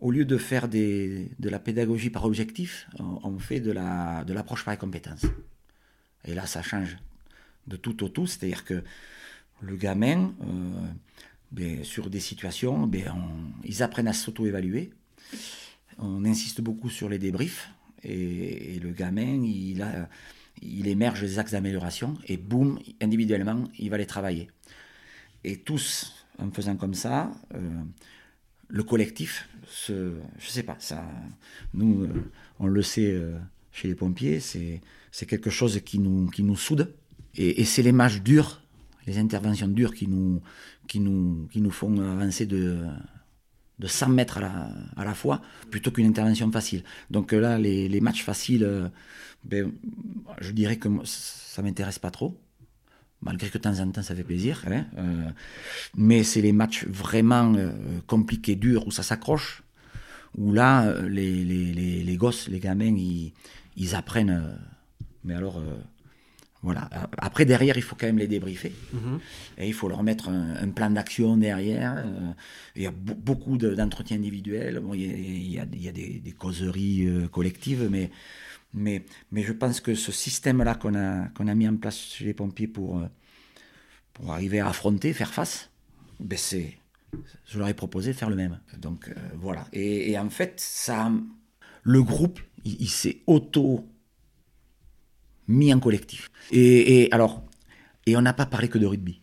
au 0.00 0.10
lieu 0.10 0.24
de 0.24 0.36
faire 0.36 0.68
de 0.68 1.26
la 1.40 1.58
pédagogie 1.58 2.10
par 2.10 2.24
objectif, 2.24 2.86
on, 2.98 3.38
fait 3.38 3.60
de 3.60 3.72
l'approche 3.72 4.64
par 4.64 4.72
les 4.72 4.78
compétences. 4.78 5.26
Et 6.24 6.34
là, 6.34 6.46
ça 6.46 6.62
change 6.62 6.96
de 7.66 7.76
tout 7.76 8.04
au 8.04 8.08
tout, 8.08 8.26
c'est-à-dire 8.26 8.64
que 8.64 8.84
le 9.60 9.76
gamin, 9.76 10.32
euh, 10.42 10.86
ben, 11.50 11.84
sur 11.84 12.10
des 12.10 12.20
situations, 12.20 12.86
ben, 12.86 13.12
ils 13.64 13.82
apprennent 13.82 14.08
à 14.08 14.12
s'auto-évaluer. 14.12 14.90
On 15.98 16.24
insiste 16.24 16.60
beaucoup 16.60 16.90
sur 16.90 17.08
les 17.08 17.18
débriefs. 17.18 17.70
Et, 18.04 18.78
le 18.80 18.92
gamin, 18.92 19.42
il, 19.42 19.82
a, 19.82 20.08
il 20.62 20.88
émerge 20.88 21.20
des 21.20 21.38
axes 21.38 21.52
d'amélioration. 21.52 22.16
Et 22.26 22.36
boum, 22.36 22.78
individuellement, 23.00 23.64
il 23.78 23.90
va 23.90 23.98
les 23.98 24.06
travailler. 24.06 24.48
Et 25.44 25.56
tous, 25.56 26.26
en 26.38 26.50
faisant 26.50 26.76
comme 26.76 26.94
ça, 26.94 27.30
euh, 27.54 27.60
le 28.68 28.82
collectif, 28.82 29.48
se, 29.66 30.14
je 30.38 30.48
sais 30.48 30.62
pas, 30.62 30.76
ça, 30.78 31.04
nous, 31.74 32.04
euh, 32.04 32.30
on 32.58 32.66
le 32.66 32.82
sait 32.82 33.12
euh, 33.12 33.38
chez 33.72 33.88
les 33.88 33.94
pompiers, 33.94 34.40
c'est, 34.40 34.80
quelque 35.26 35.50
chose 35.50 35.80
qui 35.84 35.98
nous, 35.98 36.28
qui 36.28 36.42
nous 36.42 36.56
soude. 36.56 36.94
Et, 37.34 37.64
c'est 37.64 37.82
les 37.82 37.92
matchs 37.92 38.20
durs 38.20 38.62
les 39.06 39.16
interventions 39.16 39.68
dures 39.68 39.94
qui 39.94 40.06
nous, 40.06 40.42
qui 40.86 41.00
nous, 41.00 41.48
qui 41.50 41.62
nous 41.62 41.70
font 41.70 41.98
avancer 41.98 42.44
de, 42.44 42.84
de 43.78 43.86
100 43.86 44.10
mètres 44.10 44.36
à 44.36 44.40
la, 44.42 44.70
à 44.98 45.04
la 45.06 45.14
fois, 45.14 45.40
plutôt 45.70 45.90
qu'une 45.90 46.04
intervention 46.04 46.52
facile. 46.52 46.84
Donc 47.10 47.32
là, 47.32 47.58
les, 47.58 47.88
les 47.88 48.00
matchs 48.02 48.22
faciles, 48.22 48.90
ben, 49.44 49.72
je 50.40 50.52
dirais 50.52 50.76
que 50.76 50.88
ça 51.04 51.62
m'intéresse 51.62 51.98
pas 51.98 52.10
trop, 52.10 52.38
malgré 53.22 53.48
que 53.48 53.58
de 53.58 53.62
temps 53.62 53.78
en 53.78 53.90
temps 53.90 54.02
ça 54.02 54.14
fait 54.14 54.24
plaisir. 54.24 54.64
Hein, 54.66 54.86
euh, 54.98 55.30
mais 55.96 56.22
c'est 56.22 56.42
les 56.42 56.52
matchs 56.52 56.84
vraiment 56.86 57.54
euh, 57.54 57.72
compliqués, 58.06 58.56
durs, 58.56 58.86
où 58.86 58.90
ça 58.90 59.02
s'accroche, 59.02 59.62
où 60.36 60.52
là, 60.52 61.00
les, 61.02 61.44
les, 61.44 61.72
les, 61.72 62.02
les, 62.04 62.16
gosses, 62.16 62.48
les 62.48 62.60
gamins, 62.60 62.96
ils, 62.96 63.32
ils 63.76 63.94
apprennent. 63.94 64.58
mais 65.24 65.34
alors 65.34 65.62
voilà. 66.62 66.90
Après, 67.18 67.44
derrière, 67.44 67.76
il 67.76 67.82
faut 67.82 67.94
quand 67.94 68.06
même 68.06 68.18
les 68.18 68.26
débriefer. 68.26 68.72
Mhm. 68.92 69.20
Et 69.58 69.68
il 69.68 69.74
faut 69.74 69.88
leur 69.88 70.02
mettre 70.02 70.28
un, 70.28 70.68
plan 70.70 70.90
d'action 70.90 71.36
derrière. 71.36 71.94
Euh, 71.98 72.32
il 72.74 72.82
y 72.82 72.86
a 72.86 72.90
beaucoup 72.90 73.56
d'entretiens 73.58 74.16
individuels. 74.16 74.82
il, 74.94 75.50
y 75.50 75.58
a, 75.60 75.64
des, 75.92 76.34
causeries 76.36 77.06
euh, 77.06 77.28
collectives, 77.28 77.88
mais, 77.90 78.10
mais, 78.78 79.04
mais 79.30 79.42
je 79.42 79.52
pense 79.52 79.80
que 79.80 79.94
ce 79.94 80.12
système-là 80.12 80.74
qu'on 80.74 80.94
a, 80.94 81.28
qu'on 81.28 81.48
a 81.48 81.54
mis 81.54 81.68
en 81.68 81.76
place 81.76 81.98
chez 81.98 82.24
les 82.24 82.34
pompiers 82.34 82.68
pour, 82.68 82.98
euh, 82.98 83.06
pour 84.14 84.32
arriver 84.32 84.60
à 84.60 84.68
affronter, 84.68 85.12
faire 85.12 85.32
face, 85.32 85.70
ben 86.20 86.38
c'est, 86.38 86.78
je 87.46 87.58
leur 87.58 87.68
ai 87.68 87.74
proposé 87.74 88.12
de 88.12 88.16
faire 88.16 88.30
le 88.30 88.36
même. 88.36 88.60
Donc 88.78 89.12
voilà. 89.34 89.66
Et, 89.72 90.18
en 90.18 90.30
fait, 90.30 90.54
ça, 90.60 91.12
le 91.82 92.02
groupe, 92.02 92.40
il 92.64 92.88
s'est 92.88 93.22
auto 93.26 93.88
mis 95.46 95.72
en 95.72 95.80
collectif. 95.80 96.30
Et, 96.50 97.08
alors, 97.10 97.42
et 98.06 98.16
on 98.16 98.22
n'a 98.22 98.34
pas 98.34 98.46
parlé 98.46 98.68
que 98.68 98.78
de 98.78 98.86
rugby. 98.86 99.20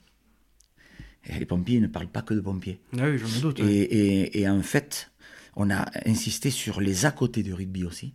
les 1.37 1.45
pompiers 1.45 1.79
ne 1.79 1.87
parlent 1.87 2.07
pas 2.07 2.21
que 2.21 2.33
de 2.33 2.41
pompiers. 2.41 2.79
Ah 2.97 3.09
oui, 3.09 3.17
je 3.17 3.25
me 3.25 3.41
doute. 3.41 3.59
Et, 3.59 4.49
en 4.49 4.61
fait, 4.61 5.11
on 5.55 5.69
a 5.69 5.85
insisté 6.05 6.49
sur 6.49 6.81
les 6.81 7.05
à 7.05 7.11
côté 7.11 7.43
de 7.43 7.53
rugby 7.53 7.85
aussi, 7.85 8.13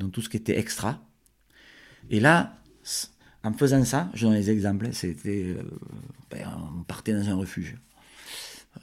donc 0.00 0.12
tout 0.12 0.22
ce 0.22 0.28
qui 0.28 0.36
était 0.36 0.58
extra. 0.58 0.98
Et 2.08 2.18
là, 2.18 2.56
en 3.44 3.52
faisant 3.52 3.84
ça, 3.84 4.10
je 4.14 4.26
donne 4.26 4.34
des 4.34 4.50
exemples, 4.50 4.88
c'était, 4.92 5.54
euh, 5.56 5.62
ben, 6.30 6.46
on 6.78 6.82
partait 6.82 7.12
dans 7.12 7.28
un 7.28 7.34
refuge. 7.36 7.76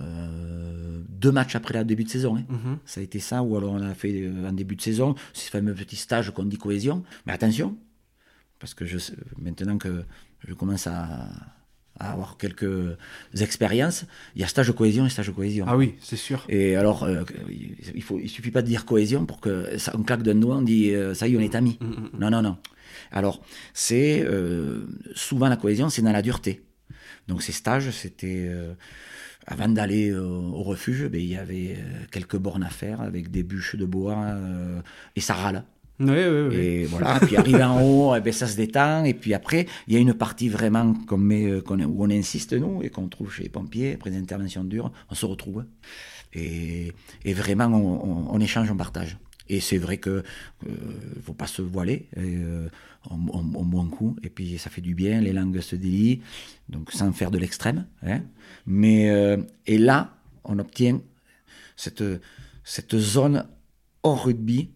Euh, 0.02 1.02
deux 1.10 1.32
matchs 1.32 1.56
après 1.56 1.78
le 1.78 1.86
début 1.86 2.04
de 2.04 2.10
saison. 2.10 2.38
Hein. 2.38 2.46
Mhm. 2.50 2.78
Ça 2.86 3.00
a 3.00 3.04
été 3.04 3.20
ça, 3.20 3.42
ou 3.42 3.58
alors 3.58 3.74
on 3.74 3.82
a 3.82 3.94
fait 3.94 4.22
euh, 4.22 4.48
en 4.48 4.54
début 4.54 4.76
de 4.76 4.82
saison, 4.82 5.16
ce 5.34 5.50
fameux 5.50 5.74
petit 5.74 5.96
stage 5.96 6.32
qu'on 6.32 6.44
dit 6.44 6.58
cohésion. 6.58 7.04
Mais 7.26 7.34
attention, 7.34 7.78
parce 8.60 8.74
que 8.74 8.86
je, 8.86 8.98
maintenant 9.38 9.78
que 9.78 10.04
je 10.48 10.54
commence 10.54 10.88
à, 10.88 11.30
avoir 12.00 12.38
quelques 12.38 12.98
expériences, 13.40 14.06
il 14.36 14.42
y 14.42 14.44
a 14.44 14.48
stage 14.48 14.68
de 14.68 14.72
cohésion 14.72 15.06
et 15.06 15.10
stage 15.10 15.28
de 15.28 15.32
cohésion. 15.32 15.66
Ah 15.68 15.78
oui, 15.78 15.96
c'est 16.00 16.16
sûr. 16.16 16.46
Et 16.50 16.76
alors, 16.76 17.04
euh, 17.04 17.24
il 17.94 18.04
faut, 18.04 18.20
il 18.20 18.30
suffit 18.30 18.52
pas 18.52 18.62
de 18.62 18.68
dire 18.68 18.86
cohésion 18.86 19.26
pour 19.26 19.40
que 19.40 19.78
ça, 19.78 19.94
on 19.98 20.04
claque 20.04 20.24
d'un 20.24 20.36
doigt, 20.36 20.58
on 20.58 20.62
dit 20.62 20.94
euh, 20.94 21.14
ça 21.14 21.28
y 21.28 21.34
est, 21.34 21.38
on 21.38 21.42
est 21.42 21.56
amis. 21.56 21.78
Mm, 21.82 21.86
mm, 21.86 21.90
mm. 21.90 22.20
Non, 22.20 22.30
non, 22.30 22.42
non. 22.42 22.58
Alors, 23.12 23.42
c'est 23.74 24.24
euh, 24.26 24.86
souvent 25.16 25.50
la 25.50 25.58
cohésion, 25.58 25.90
c'est 25.90 26.02
dans 26.02 26.12
la 26.12 26.22
dureté. 26.22 26.64
Donc 27.28 27.44
ces 27.44 27.52
stages, 27.52 27.92
c'était 27.92 28.50
avant 29.46 29.68
d'aller 29.68 30.14
au 30.14 30.64
refuge, 30.64 31.08
ben, 31.08 31.20
il 31.20 31.28
y 31.28 31.36
avait 31.36 31.78
quelques 32.10 32.38
bornes 32.38 32.64
à 32.64 32.70
faire 32.70 33.02
avec 33.02 33.32
des 33.32 33.44
bûches 33.44 33.76
de 33.76 33.86
bois 33.86 34.38
et 35.18 35.20
ça 35.20 35.34
râle. 35.34 35.66
Oui, 36.00 36.10
oui, 36.10 36.48
oui. 36.50 36.56
Et 36.56 36.86
voilà, 36.86 37.20
puis 37.20 37.38
arrivé 37.38 37.64
en 37.64 37.82
haut, 37.82 38.16
eh 38.16 38.22
ben, 38.22 38.32
ça 38.32 38.46
se 38.46 38.56
détend. 38.56 39.04
Et 39.04 39.14
puis 39.14 39.34
après, 39.34 39.66
il 39.88 39.94
y 39.94 39.98
a 39.98 40.00
une 40.00 40.14
partie 40.14 40.48
vraiment 40.48 40.94
qu'on 41.08 41.20
euh, 41.32 41.62
où 41.68 42.04
on 42.04 42.10
insiste, 42.10 42.54
nous, 42.54 42.84
et 42.84 42.90
qu'on 42.90 43.08
trouve 43.08 43.34
chez 43.34 43.44
les 43.44 43.50
pompiers, 43.50 43.94
après 43.94 44.12
des 44.12 44.18
interventions 44.18 44.64
dures, 44.64 44.92
on 45.10 45.16
se 45.16 45.26
retrouve. 45.26 45.66
Et, 46.34 46.94
et 47.26 47.34
vraiment, 47.34 47.68
on, 47.68 48.40
échange, 48.40 48.70
on 48.70 48.78
partage. 48.78 49.18
Et 49.50 49.60
c'est 49.60 49.78
vrai 49.78 49.98
que 49.98 50.24
ne 50.66 50.72
euh, 50.72 51.22
faut 51.24 51.34
pas 51.34 51.48
se 51.48 51.62
voiler, 51.62 52.08
et, 52.16 52.36
euh, 52.36 52.68
on, 53.10 53.16
on, 53.34 53.64
boit 53.64 53.82
un 53.82 53.88
coup, 53.88 54.18
et 54.22 54.30
puis 54.30 54.58
ça 54.58 54.70
fait 54.70 54.82
du 54.82 54.94
bien, 54.94 55.22
les 55.22 55.32
langues 55.32 55.62
se 55.62 55.78
délient, 55.78 56.22
donc 56.68 56.92
sans 56.92 57.12
faire 57.14 57.32
de 57.32 57.38
l'extrême. 57.38 57.86
Hein. 58.06 58.22
Mais, 58.66 59.10
euh, 59.10 59.38
et 59.66 59.78
là, 59.78 60.18
on 60.44 60.60
obtient 60.60 61.00
cette, 61.78 62.04
cette 62.66 62.98
zone 62.98 63.46
hors 64.04 64.26
rugby, 64.26 64.70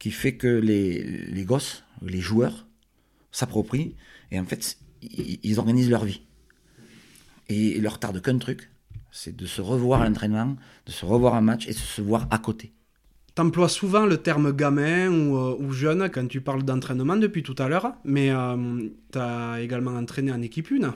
qui 0.00 0.10
fait 0.10 0.34
que 0.34 0.48
les, 0.48 1.02
les 1.04 1.44
gosses, 1.44 1.84
les 2.02 2.20
joueurs, 2.20 2.66
s'approprient 3.30 3.94
et 4.32 4.40
en 4.40 4.44
fait, 4.44 4.78
ils, 5.02 5.58
organisent 5.60 5.90
leur 5.90 6.04
vie. 6.04 6.22
Et 7.48 7.76
il 7.76 7.82
leur 7.82 8.00
tarde 8.00 8.20
qu'un 8.20 8.38
truc, 8.38 8.70
c'est 9.12 9.36
de 9.36 9.46
se 9.46 9.60
revoir 9.60 10.02
à 10.02 10.08
l'entraînement, 10.08 10.56
de 10.86 10.90
se 10.90 11.04
revoir 11.04 11.34
un 11.34 11.40
match 11.40 11.68
et 11.68 11.72
de 11.72 11.78
se 11.78 12.00
voir 12.00 12.26
à 12.30 12.38
côté. 12.38 12.72
T'emploies 13.34 13.68
souvent 13.68 14.06
le 14.06 14.16
terme 14.16 14.52
gamin 14.52 15.08
ou, 15.08 15.36
euh, 15.36 15.56
ou 15.60 15.72
jeune 15.72 16.08
quand 16.10 16.26
tu 16.26 16.40
parles 16.40 16.64
d'entraînement 16.64 17.16
depuis 17.16 17.42
tout 17.42 17.54
à 17.58 17.68
l'heure, 17.68 17.92
mais 18.04 18.30
euh, 18.30 18.88
tu 19.12 19.18
as 19.18 19.60
également 19.60 19.92
entraîné 19.92 20.32
en 20.32 20.42
équipe 20.42 20.70
une. 20.70 20.92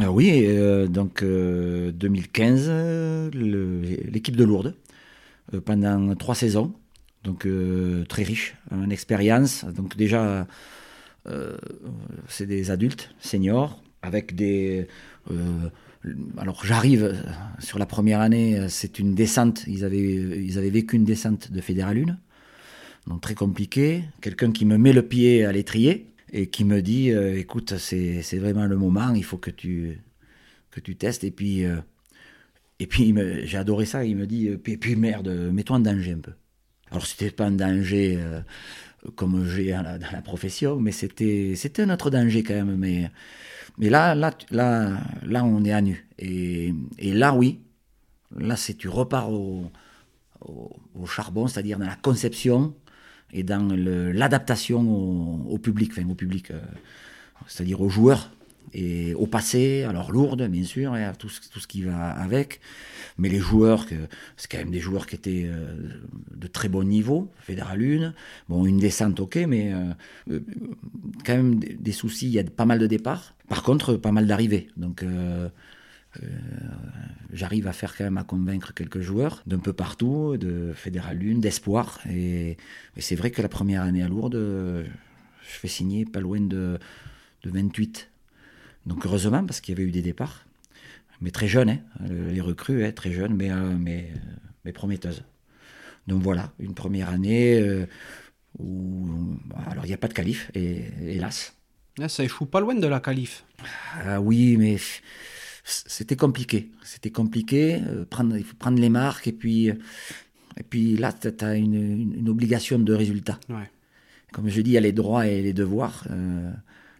Ah 0.00 0.10
oui, 0.10 0.44
euh, 0.46 0.86
donc 0.86 1.22
euh, 1.22 1.92
2015, 1.92 2.64
euh, 2.68 3.30
le- 3.34 3.80
l'équipe 4.10 4.36
de 4.36 4.44
Lourdes, 4.44 4.74
euh, 5.54 5.60
pendant 5.60 6.14
trois 6.16 6.34
saisons, 6.34 6.74
donc 7.24 7.46
euh, 7.46 8.04
très 8.04 8.22
riche 8.22 8.54
en 8.70 8.90
expérience. 8.90 9.64
Donc 9.64 9.96
déjà, 9.96 10.46
euh, 11.28 11.56
c'est 12.28 12.46
des 12.46 12.70
adultes, 12.70 13.14
seniors, 13.20 13.82
avec 14.02 14.34
des... 14.34 14.88
euh, 15.30 15.68
alors 16.36 16.64
j'arrive 16.64 17.16
sur 17.60 17.78
la 17.78 17.86
première 17.86 18.20
année, 18.20 18.66
c'est 18.68 18.98
une 18.98 19.14
descente, 19.14 19.64
ils 19.68 19.84
avaient, 19.84 20.00
ils 20.00 20.58
avaient 20.58 20.70
vécu 20.70 20.96
une 20.96 21.04
descente 21.04 21.52
de 21.52 21.60
Fédéral 21.60 21.96
1, 21.96 22.16
donc 23.06 23.20
très 23.20 23.36
compliqué. 23.36 24.02
Quelqu'un 24.20 24.50
qui 24.50 24.64
me 24.64 24.78
met 24.78 24.92
le 24.92 25.06
pied 25.06 25.44
à 25.44 25.52
l'étrier 25.52 26.12
et 26.32 26.48
qui 26.48 26.64
me 26.64 26.82
dit 26.82 27.10
écoute, 27.10 27.74
c'est 27.78 28.38
vraiment 28.38 28.66
le 28.66 28.76
moment, 28.76 29.14
il 29.14 29.22
faut 29.22 29.38
que 29.38 29.50
tu, 29.50 30.00
que 30.72 30.80
tu 30.80 30.96
testes. 30.96 31.22
Et 31.22 31.30
puis, 31.30 31.62
et 32.80 32.86
puis 32.88 33.14
j'ai 33.44 33.58
adoré 33.58 33.86
ça, 33.86 34.04
il 34.04 34.16
me 34.16 34.26
dit 34.26 34.50
puis, 34.60 34.78
puis 34.78 34.96
merde, 34.96 35.28
mets-toi 35.52 35.76
en 35.76 35.80
danger 35.80 36.14
un 36.14 36.18
peu. 36.18 36.32
Alors 36.92 37.06
c'était 37.06 37.30
pas 37.30 37.46
un 37.46 37.52
danger 37.52 38.18
euh, 38.20 38.40
comme 39.16 39.48
j'ai 39.48 39.72
dans 39.72 39.82
la, 39.82 40.22
profession, 40.22 40.78
mais 40.78 40.92
c'était 40.92 41.54
c'était 41.56 41.82
un 41.82 41.90
autre 41.90 42.10
danger 42.10 42.42
quand 42.42 42.54
même. 42.54 42.76
Mais, 42.76 43.10
mais 43.78 43.88
là, 43.88 44.14
là, 44.14 44.32
là, 44.50 44.98
là, 45.24 45.44
on 45.44 45.64
est 45.64 45.72
à 45.72 45.80
nu. 45.80 46.06
Et, 46.18 46.74
et 46.98 47.14
là, 47.14 47.34
oui, 47.34 47.60
là, 48.36 48.56
c'est 48.56 48.74
tu 48.74 48.88
repars 48.88 49.32
au, 49.32 49.70
au, 50.42 51.06
charbon, 51.06 51.46
c'est-à-dire 51.46 51.78
dans 51.78 51.86
la 51.86 51.96
conception 51.96 52.74
et 53.32 53.42
dans 53.42 53.74
l'adaptation 53.74 54.82
au, 54.82 55.54
au 55.54 55.58
public, 55.58 55.92
enfin 55.92 56.08
au 56.08 56.14
public, 56.14 56.50
euh, 56.50 56.60
c'est-à-dire 57.46 57.80
aux 57.80 57.88
joueurs 57.88 58.30
et 58.74 59.14
au 59.14 59.26
passé, 59.26 59.82
alors 59.84 60.12
lourde 60.12 60.46
bien 60.48 60.64
sûr, 60.64 60.96
et 60.96 61.04
à 61.04 61.12
tout, 61.14 61.28
ce- 61.28 61.66
qui 61.66 61.82
va 61.82 62.10
avec, 62.10 62.60
mais 63.18 63.28
les 63.28 63.38
joueurs, 63.38 63.86
c'est 64.36 64.50
quand 64.50 64.58
même 64.58 64.70
des 64.70 64.80
joueurs 64.80 65.06
qui 65.06 65.14
étaient 65.14 65.44
euh, 65.46 65.74
de 66.34 66.46
très 66.46 66.68
bon 66.68 66.84
niveau, 66.84 67.30
Fédéral 67.40 67.82
1, 67.82 68.14
bon 68.48 68.66
une 68.66 68.78
descente 68.78 69.20
ok, 69.20 69.36
mais 69.46 69.72
euh, 69.72 69.92
euh, 70.30 70.40
quand 71.24 71.36
même 71.36 71.56
des, 71.60 71.92
soucis, 71.92 72.26
il 72.26 72.32
y 72.32 72.38
a 72.38 72.44
pas 72.44 72.64
mal 72.64 72.78
de 72.78 72.86
départs, 72.86 73.34
par 73.48 73.62
contre 73.62 73.96
pas 73.96 74.12
mal 74.12 74.26
d'arrivées, 74.26 74.68
donc 74.76 75.04
j'arrive 77.32 77.66
à 77.66 77.72
faire 77.72 77.96
quand 77.96 78.04
même 78.04 78.18
à 78.18 78.24
convaincre 78.24 78.74
quelques 78.74 79.00
joueurs 79.00 79.42
d'un 79.46 79.58
peu 79.58 79.72
partout, 79.72 80.36
de 80.36 80.72
Fédéral 80.74 81.18
1, 81.22 81.38
d'espoir. 81.40 82.00
Et, 82.10 82.56
c'est 82.98 83.16
vrai 83.16 83.30
que 83.30 83.40
la 83.40 83.48
première 83.48 83.82
année 83.82 84.02
à 84.02 84.08
Lourdes, 84.08 84.34
je 84.34 84.84
fais 85.42 85.68
signer 85.68 86.04
pas 86.04 86.20
loin 86.20 86.40
de 86.40 86.78
28. 87.44 88.11
Donc 88.86 89.06
heureusement, 89.06 89.44
parce 89.44 89.60
qu'il 89.60 89.74
y 89.74 89.76
avait 89.80 89.88
eu 89.88 89.92
des 89.92 90.02
départs. 90.02 90.44
Mais 91.20 91.30
très 91.30 91.46
jeunes, 91.46 91.70
hein, 91.70 91.78
les 92.00 92.40
recrues, 92.40 92.84
hein, 92.84 92.90
très 92.92 93.12
jeunes, 93.12 93.34
mais, 93.34 93.50
euh, 93.50 93.76
mais, 93.78 94.10
euh, 94.14 94.18
mais 94.64 94.72
prometteuses. 94.72 95.22
Donc 96.08 96.20
voilà, 96.22 96.52
une 96.58 96.74
première 96.74 97.10
année 97.10 97.60
euh, 97.60 97.86
où. 98.58 99.08
Alors 99.70 99.84
il 99.84 99.88
n'y 99.88 99.94
a 99.94 99.98
pas 99.98 100.08
de 100.08 100.14
qualif, 100.14 100.50
et, 100.54 100.82
hélas. 101.00 101.54
Là, 101.98 102.08
ça 102.08 102.24
échoue 102.24 102.46
pas 102.46 102.58
loin 102.60 102.74
de 102.74 102.86
la 102.88 102.98
qualif. 103.00 103.44
Ah 104.04 104.20
oui, 104.20 104.56
mais 104.56 104.78
c'était 105.64 106.16
compliqué. 106.16 106.72
C'était 106.82 107.10
compliqué. 107.10 107.80
euh, 107.86 108.04
prendre, 108.04 108.36
il 108.36 108.42
faut 108.44 108.56
prendre 108.56 108.80
les 108.80 108.88
marques 108.88 109.28
et 109.28 109.32
puis, 109.32 109.68
et 109.68 110.62
puis 110.68 110.96
là, 110.96 111.12
tu 111.12 111.28
as 111.44 111.54
une, 111.54 111.74
une- 111.74 112.14
une 112.14 112.28
obligation 112.28 112.78
de 112.80 112.92
résultat. 112.94 113.38
Ouais. 113.48 113.70
Comme 114.32 114.48
je 114.48 114.60
dis, 114.62 114.70
il 114.70 114.74
y 114.74 114.78
a 114.78 114.80
les 114.80 114.92
droits 114.92 115.26
et 115.28 115.40
les 115.42 115.52
devoirs. 115.52 116.04
Euh, 116.10 116.50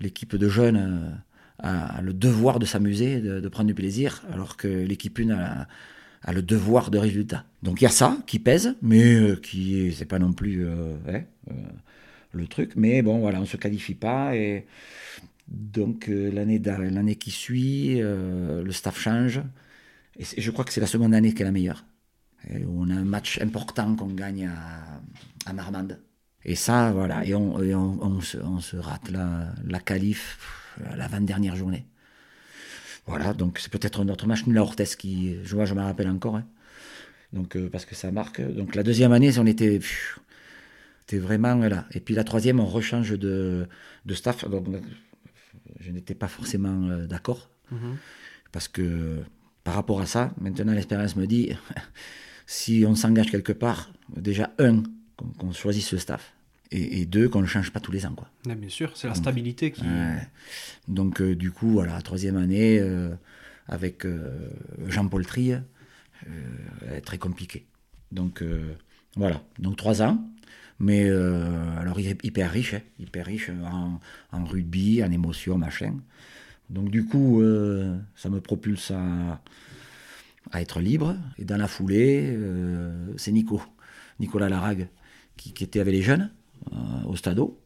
L'équipe 0.01 0.37
de 0.37 0.49
jeunes 0.49 1.23
le 1.63 2.13
devoir 2.13 2.59
de 2.59 2.67
s'amuser, 2.67 3.21
de, 3.21 3.49
prendre 3.49 3.69
du 3.69 3.75
plaisir, 3.75 4.23
alors 4.33 4.57
que 4.57 4.69
l'équipe 4.69 5.19
1 5.19 5.31
a, 5.31 6.33
le 6.33 6.43
devoir 6.43 6.91
de 6.91 6.99
résultat. 6.99 7.45
Donc 7.63 7.81
il 7.81 7.85
y 7.85 7.87
a 7.87 7.91
ça 7.91 8.17
qui 8.27 8.39
pèse, 8.39 8.77
mais 8.83 9.15
euh, 9.15 9.37
qui 9.37 9.79
est- 9.81 9.91
c'est 9.93 10.05
pas 10.05 10.19
non 10.19 10.33
plus 10.33 10.65
euh, 10.65 10.97
ouais, 11.07 11.27
euh, 11.51 11.55
le 12.33 12.47
truc. 12.47 12.73
Mais 12.77 13.03
bon, 13.03 13.19
voilà, 13.19 13.41
on 13.41 13.45
se 13.47 13.57
qualifie 13.57 13.95
pas 13.95 14.37
et 14.37 14.67
donc 15.49 16.09
l'année 16.09 16.59
l'année 16.59 17.17
qui 17.17 17.31
suit, 17.31 17.99
le 18.01 18.71
staff 18.71 18.99
change. 18.99 19.43
Et 20.19 20.25
je 20.41 20.51
crois 20.51 20.65
que 20.65 20.73
c'est 20.73 20.81
la 20.81 20.87
seconde 20.87 21.15
année 21.15 21.35
qui 21.35 21.43
est 21.43 21.45
la 21.45 21.53
meilleure. 21.53 21.85
Et 22.49 22.65
on 22.67 22.89
a 22.91 22.95
un 22.95 23.05
match 23.05 23.41
important 23.41 23.95
qu'on 23.97 24.07
gagne 24.07 24.49
à, 25.47 25.53
Marmande. 25.53 25.99
Et 26.45 26.55
ça, 26.55 26.93
voilà, 26.93 27.25
et 27.27 27.35
on 27.35 28.21
se 28.21 28.77
rate 28.77 29.11
la, 29.11 29.53
la 29.67 29.81
qualif 29.81 30.62
pff, 30.77 30.87
à 30.93 30.97
l'avant-dernière 30.97 31.57
journée. 31.57 31.87
Voilà, 33.07 33.33
donc 33.35 33.59
c'est 33.59 33.71
peut-être 33.71 34.01
un 34.03 34.09
autre 34.09 34.27
match 34.27 34.47
nul 34.47 34.57
à 34.59 34.63
Orthez 34.63 34.85
qui, 34.97 35.37
je 35.43 35.55
vois, 35.57 35.65
je 35.65 35.75
me 35.75 35.81
rappelle 35.81 36.09
encore. 36.09 36.37
hein. 36.37 36.45
Donc, 37.33 37.57
euh, 37.57 37.69
parce 37.71 37.85
que 37.85 37.95
ça 37.95 38.13
marque. 38.13 38.41
Donc 38.41 38.75
la 38.75 38.83
deuxième 38.83 39.11
année, 39.13 39.37
on 39.39 39.47
était, 39.47 39.79
pff, 39.79 40.19
vraiment 41.19 41.55
là. 41.57 41.87
Et 41.93 42.01
puis 42.01 42.15
la 42.15 42.25
troisième, 42.25 42.61
on 42.61 42.67
rechange 42.67 43.19
de, 43.19 43.67
de 44.07 44.15
staff. 44.15 44.49
Donc, 44.49 44.67
je 45.81 45.91
n'étais 45.91 46.15
pas 46.15 46.29
forcément 46.29 46.89
euh, 46.89 47.07
d'accord. 47.07 47.51
Mhm. 47.71 47.97
Parce 48.53 48.69
que 48.69 49.19
par 49.65 49.75
rapport 49.75 50.01
à 50.01 50.07
ça, 50.07 50.33
maintenant 50.41 50.73
l'expérience 50.73 51.17
me 51.17 51.27
dit, 51.27 51.53
si 52.47 52.85
on 52.87 52.95
s'engage 52.95 53.31
quelque 53.31 53.53
part, 53.53 53.93
déjà, 54.15 54.51
un, 54.59 54.83
qu'on 55.17 55.27
qu'on 55.39 55.53
choisisse 55.53 55.93
le 55.93 55.99
staff, 55.99 56.33
et, 56.73 57.01
et 57.01 57.07
deux, 57.07 57.29
qu'on 57.29 57.43
ne 57.43 57.47
change 57.47 57.71
pas 57.71 57.81
tous 57.81 57.93
les 57.93 58.05
ans. 58.07 58.15
Quoi. 58.15 58.29
Ouais, 58.47 58.55
bien 58.57 58.69
sûr, 58.69 58.97
c'est 58.97 59.09
la 59.09 59.15
stabilité 59.15 59.71
qui. 59.71 59.85
Donc 60.89 61.21
euh, 61.21 61.37
du 61.37 61.51
coup, 61.51 61.71
voilà, 61.71 62.01
troisième 62.03 62.37
année, 62.37 62.79
euh, 62.81 63.15
avec 63.69 64.05
euh, 64.05 64.49
Jean-Paul 64.89 65.25
euh, 65.39 67.01
très 67.05 67.19
compliqué. 67.19 67.67
Donc 68.11 68.43
voilà, 69.17 69.43
donc 69.59 69.77
trois 69.77 70.03
ans. 70.03 70.19
Mais 70.79 71.09
alors 71.09 72.01
hy- 72.01 72.19
hyper 72.25 72.51
riche, 72.51 72.75
hein, 72.75 72.81
hyper 72.99 73.27
riche 73.27 73.51
en, 73.51 74.01
en 74.33 74.45
rugby, 74.45 75.03
en 75.05 75.13
émotion, 75.13 75.57
machin. 75.59 75.95
Donc 76.71 76.91
du 76.91 77.05
coup, 77.05 77.41
ça 78.17 78.29
me 78.31 78.41
propulse 78.41 78.91
à, 78.91 79.41
à 80.51 80.61
être 80.61 80.81
libre. 80.81 81.17
Et 81.39 81.45
dans 81.45 81.57
la 81.57 81.69
foulée, 81.69 82.37
c'est 83.17 83.31
Nico, 83.33 83.63
Nicolas 84.19 84.49
Larague, 84.49 84.89
qui, 85.37 85.53
qui 85.53 85.63
était 85.65 85.81
avec 85.81 85.95
les 85.95 86.03
jeunes 86.03 86.31
au 87.07 87.17
Stadeau, 87.17 87.59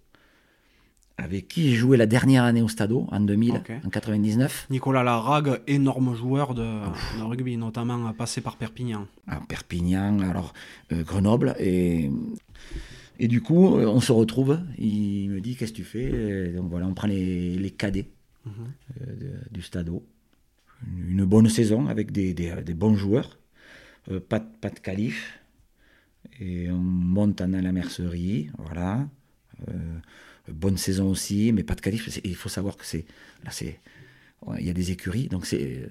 avec 1.18 1.48
qui 1.48 1.70
j'ai 1.70 1.76
joué 1.76 1.96
la 1.96 2.06
dernière 2.06 2.44
année 2.44 2.60
au 2.62 2.68
Stadeau, 2.68 3.06
en 3.10 3.20
2000, 3.20 3.52
Ok. 3.56 3.72
en 3.84 3.88
99, 3.88 4.66
Nicolas 4.70 5.02
Larague, 5.02 5.60
énorme 5.66 6.14
joueur 6.14 6.54
de, 6.54 6.62
de 7.18 7.22
rugby, 7.22 7.56
notamment 7.56 8.08
euh, 8.08 8.12
passé 8.12 8.40
par 8.42 8.56
Perpignan. 8.56 9.06
à 9.26 9.40
Perpignan, 9.40 10.20
alors 10.20 10.52
euh, 10.92 11.02
Grenoble. 11.02 11.54
Et, 11.58 12.10
et 13.18 13.28
du 13.28 13.40
coup, 13.40 13.76
euh, 13.76 13.86
on 13.86 14.00
se 14.00 14.12
retrouve. 14.12 14.60
Il 14.78 15.30
me 15.30 15.40
dit 15.40 15.56
Qu'est-ce 15.56 15.72
que 15.72 15.76
tu 15.78 15.84
fais? 15.84 16.48
Et 16.50 16.52
Donc 16.52 16.68
voilà, 16.68 16.86
on 16.86 16.92
prend 16.94 17.08
les, 17.08 17.56
les 17.56 17.70
cadets 17.70 18.10
Mhm. 18.44 18.52
euh, 19.00 19.16
de- 19.16 19.50
du 19.50 19.62
Stadeau. 19.62 20.04
Une, 20.86 21.18
une 21.18 21.24
bonne 21.24 21.48
saison 21.48 21.86
avec 21.88 22.12
des, 22.12 22.34
des- 22.34 22.62
des 22.62 22.74
bons 22.74 22.94
joueurs. 22.94 23.38
Euh, 24.10 24.20
pas, 24.20 24.38
de- 24.38 24.44
pas 24.60 24.68
de 24.70 24.78
qualif. 24.78 25.40
Et 26.40 26.70
on 26.70 26.78
monte 26.78 27.40
en 27.40 27.48
la 27.48 27.72
mercerie. 27.72 28.50
Voilà. 28.58 29.08
Euh, 29.68 29.72
bonne 30.48 30.76
saison 30.76 31.10
aussi, 31.10 31.52
mais 31.52 31.62
pas 31.62 31.74
de 31.74 31.80
qualif. 31.80 32.20
Il 32.24 32.34
faut 32.36 32.48
savoir 32.48 32.76
que 32.76 32.84
c'est. 32.84 33.04
Là, 33.44 33.50
c'est. 33.50 33.80
Il 34.58 34.66
y 34.66 34.70
a 34.70 34.74
des 34.74 34.90
écuries. 34.90 35.28
Donc 35.28 35.46
c'est. 35.46 35.78
euh, 35.78 35.86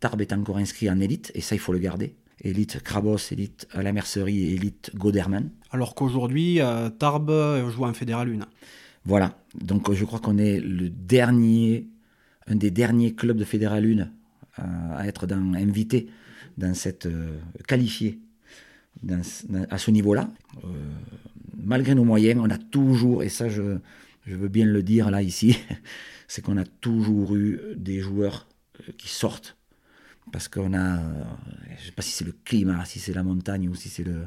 Tarbes 0.00 0.20
est 0.20 0.32
encore 0.32 0.58
inscrit 0.58 0.90
en 0.90 1.00
élite, 1.00 1.32
et 1.34 1.40
ça, 1.40 1.54
il 1.54 1.58
faut 1.58 1.72
le 1.72 1.78
garder. 1.78 2.14
Élite 2.42 2.82
Krabos, 2.82 3.16
élite 3.30 3.66
à 3.72 3.82
la 3.82 3.92
mercerie, 3.92 4.52
élite 4.52 4.90
Goderman. 4.94 5.50
Alors 5.70 5.94
qu'aujourd'hui, 5.94 6.60
euh, 6.60 6.90
Tarbes 6.90 7.70
joue 7.70 7.84
en 7.84 7.94
Fédéral 7.94 8.28
1. 8.28 8.46
Voilà. 9.06 9.38
Donc 9.58 9.90
je 9.92 10.04
crois 10.04 10.18
qu'on 10.18 10.36
est 10.36 10.60
le 10.60 10.90
dernier, 10.90 11.88
un 12.46 12.56
des 12.56 12.70
derniers 12.70 13.14
clubs 13.14 13.36
de 13.38 13.44
Fédéral 13.44 13.86
1 13.86 14.62
à, 14.62 14.96
à 14.98 15.06
être 15.06 15.26
dans, 15.26 15.54
invité 15.54 16.08
dans 16.58 16.74
cette 16.74 17.06
euh, 17.06 17.38
qualifié 17.66 18.20
dans 19.02 19.22
ce- 19.22 19.46
dans- 19.46 19.66
à 19.70 19.78
ce 19.78 19.90
niveau-là. 19.90 20.28
Euh, 20.64 20.68
malgré 21.56 21.94
nos 21.94 22.04
moyens, 22.04 22.40
on 22.42 22.50
a 22.50 22.58
toujours, 22.58 23.22
et 23.22 23.28
ça 23.28 23.48
je, 23.48 23.78
je 24.26 24.34
veux 24.36 24.48
bien 24.48 24.66
le 24.66 24.82
dire 24.82 25.10
là 25.10 25.22
ici, 25.22 25.58
c'est 26.28 26.42
qu'on 26.42 26.56
a 26.56 26.64
toujours 26.64 27.36
eu 27.36 27.60
des 27.76 28.00
joueurs 28.00 28.46
euh, 28.80 28.92
qui 28.96 29.08
sortent. 29.08 29.56
Parce 30.32 30.48
qu'on 30.48 30.72
a, 30.72 30.98
euh, 30.98 31.22
je 31.76 31.80
ne 31.82 31.86
sais 31.86 31.92
pas 31.92 32.02
si 32.02 32.10
c'est 32.12 32.24
le 32.24 32.34
climat, 32.44 32.84
si 32.86 32.98
c'est 32.98 33.12
la 33.12 33.22
montagne 33.22 33.68
ou 33.68 33.74
si 33.74 33.88
c'est 33.90 34.04
le, 34.04 34.26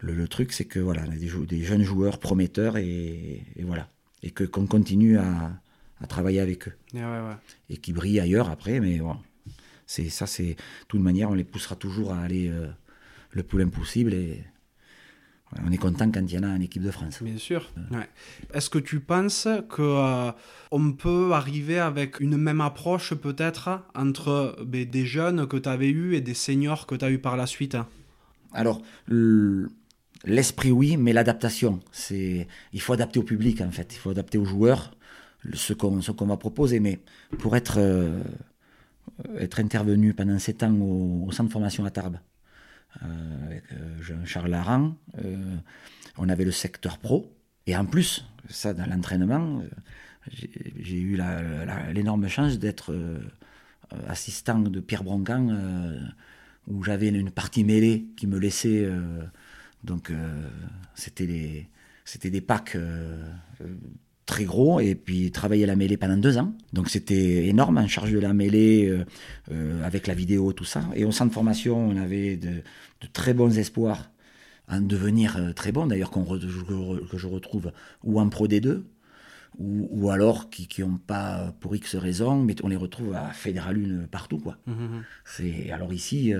le, 0.00 0.14
le 0.14 0.28
truc, 0.28 0.52
c'est 0.52 0.66
que 0.66 0.78
voilà, 0.78 1.02
on 1.06 1.10
a 1.12 1.16
des, 1.16 1.62
jeunes 1.64 1.82
joueurs 1.82 2.18
prometteurs 2.18 2.76
et, 2.76 3.42
et 3.56 3.62
voilà. 3.64 3.88
Et 4.22 4.30
que 4.30 4.44
qu'on 4.44 4.66
continue 4.66 5.18
à, 5.18 5.58
à 6.00 6.06
travailler 6.06 6.40
avec 6.40 6.68
eux. 6.68 6.74
Et 6.94 6.98
ouais, 6.98 7.04
ouais. 7.04 7.36
Et 7.70 7.78
qui 7.78 7.92
brillent 7.92 8.20
ailleurs 8.20 8.50
après, 8.50 8.78
mais 8.80 8.98
bon. 8.98 9.16
C'est, 9.86 10.08
ça, 10.10 10.26
c'est. 10.26 10.50
De 10.54 10.56
toute 10.88 11.00
manière, 11.00 11.30
on 11.30 11.34
les 11.34 11.44
poussera 11.44 11.76
toujours 11.76 12.12
à 12.12 12.20
aller 12.20 12.48
euh, 12.48 12.66
le 13.36 13.42
plus 13.42 13.62
impossible 13.62 14.14
et 14.14 14.44
on 15.64 15.70
est 15.70 15.76
content 15.76 16.10
quand 16.10 16.24
il 16.26 16.34
y 16.34 16.38
en 16.38 16.42
a 16.42 16.48
en 16.48 16.60
équipe 16.60 16.82
de 16.82 16.90
France. 16.90 17.22
Bien 17.22 17.38
sûr. 17.38 17.70
Ouais. 17.92 18.08
Est-ce 18.52 18.68
que 18.68 18.78
tu 18.78 19.00
penses 19.00 19.46
que 19.68 19.82
euh, 19.82 20.32
on 20.72 20.92
peut 20.92 21.30
arriver 21.32 21.78
avec 21.78 22.18
une 22.20 22.36
même 22.36 22.60
approche 22.60 23.14
peut-être 23.14 23.82
entre 23.94 24.56
ben, 24.64 24.84
des 24.88 25.06
jeunes 25.06 25.46
que 25.46 25.56
tu 25.56 25.68
avais 25.68 25.90
eus 25.90 26.14
et 26.14 26.20
des 26.20 26.34
seniors 26.34 26.86
que 26.86 26.96
tu 26.96 27.04
as 27.04 27.10
eu 27.10 27.18
par 27.18 27.36
la 27.36 27.46
suite? 27.46 27.76
Alors, 28.52 28.82
l'esprit 30.24 30.72
oui, 30.72 30.96
mais 30.96 31.12
l'adaptation, 31.12 31.80
c'est 31.92 32.48
il 32.72 32.80
faut 32.80 32.92
adapter 32.92 33.20
au 33.20 33.22
public 33.22 33.60
en 33.60 33.70
fait, 33.70 33.94
il 33.94 33.98
faut 33.98 34.10
adapter 34.10 34.38
aux 34.38 34.44
joueurs 34.44 34.96
ce 35.52 35.72
qu'on 35.74 36.00
qu'on 36.00 36.26
va 36.26 36.36
proposer. 36.36 36.80
Mais 36.80 36.98
pour 37.38 37.54
être 37.56 37.76
euh, 37.78 38.20
être 39.38 39.60
intervenu 39.60 40.12
pendant 40.12 40.38
sept 40.38 40.62
ans 40.64 40.74
au 40.74 41.30
centre 41.30 41.48
de 41.48 41.52
formation 41.52 41.84
à 41.84 41.90
Tarbes, 41.90 42.18
avec 43.00 43.64
euh, 43.72 44.02
Jean-Charles 44.02 44.50
Laran. 44.50 44.94
Euh, 45.24 45.56
on 46.18 46.28
avait 46.28 46.44
le 46.44 46.52
secteur 46.52 46.98
pro. 46.98 47.32
Et 47.66 47.76
en 47.76 47.84
plus, 47.84 48.24
ça, 48.48 48.74
dans 48.74 48.86
l'entraînement, 48.86 49.62
j'ai 50.78 51.00
eu 51.00 51.18
l'énorme 51.92 52.28
chance 52.28 52.58
d'être 52.58 52.94
assistant 54.08 54.60
de 54.60 54.80
Pierre 54.80 55.02
Broncan, 55.02 55.48
où 56.68 56.82
j'avais 56.84 57.08
une 57.08 57.30
partie 57.30 57.64
mêlée 57.64 58.06
qui 58.16 58.28
me 58.28 58.38
laissait. 58.38 58.88
donc, 59.82 60.12
c'était 60.94 61.26
des, 61.26 61.68
c'était 62.04 62.30
des 62.30 62.40
packs 62.40 62.76
très 64.26 64.44
gros 64.44 64.80
et 64.80 64.96
puis 64.96 65.30
travailler 65.30 65.66
la 65.66 65.76
mêlée 65.76 65.96
pendant 65.96 66.16
deux 66.16 66.36
ans. 66.36 66.52
Donc 66.72 66.90
c'était 66.90 67.46
énorme 67.46 67.78
en 67.78 67.86
charge 67.86 68.12
de 68.12 68.18
la 68.18 68.34
mêlée 68.34 68.88
euh, 68.88 69.04
euh, 69.52 69.82
avec 69.84 70.08
la 70.08 70.14
vidéo, 70.14 70.52
tout 70.52 70.64
ça. 70.64 70.84
Et 70.94 71.04
au 71.04 71.12
centre 71.12 71.30
de 71.30 71.34
formation, 71.34 71.78
on 71.78 71.96
avait 71.96 72.36
de, 72.36 72.62
très 73.12 73.32
bons 73.32 73.56
espoirs 73.56 74.10
en 74.68 74.80
devenir 74.80 75.36
euh, 75.36 75.52
très 75.52 75.70
bon, 75.70 75.86
d'ailleurs 75.86 76.10
qu'on 76.10 76.24
que 76.24 77.16
je 77.16 77.26
retrouve 77.28 77.72
ou 78.02 78.20
en 78.20 78.28
Pro 78.28 78.48
D2 78.48 78.82
ou, 79.58 79.88
ou 79.90 80.10
alors 80.10 80.50
qui 80.50 80.68
n'ont 80.80 80.98
pas 80.98 81.54
pour 81.60 81.76
X 81.76 81.94
raisons, 81.94 82.42
mais 82.42 82.56
on 82.64 82.68
les 82.68 82.76
retrouve 82.76 83.14
à 83.14 83.30
Fédéral 83.30 84.02
1 84.02 84.06
partout. 84.08 84.38
Quoi. 84.38 84.58
Mmh, 84.66 84.72
mmh, 84.72 84.74
mmh. 84.74 85.04
C'est, 85.24 85.70
alors 85.70 85.92
ici, 85.92 86.34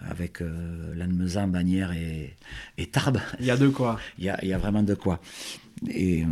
avec 0.00 0.42
euh, 0.42 0.94
Lannemezan, 0.94 1.48
Bagnères 1.48 1.92
et, 1.92 2.36
et, 2.76 2.86
Tarbes. 2.86 3.20
Il 3.40 3.46
y 3.46 3.50
a 3.50 3.56
de 3.56 3.68
quoi. 3.68 3.98
Il 4.18 4.24
y 4.24 4.28
a, 4.28 4.38
il 4.42 4.48
y 4.48 4.52
a 4.52 4.58
vraiment 4.58 4.82
de 4.82 4.94
quoi. 4.94 5.20
Et 5.86 6.22
euh, 6.22 6.26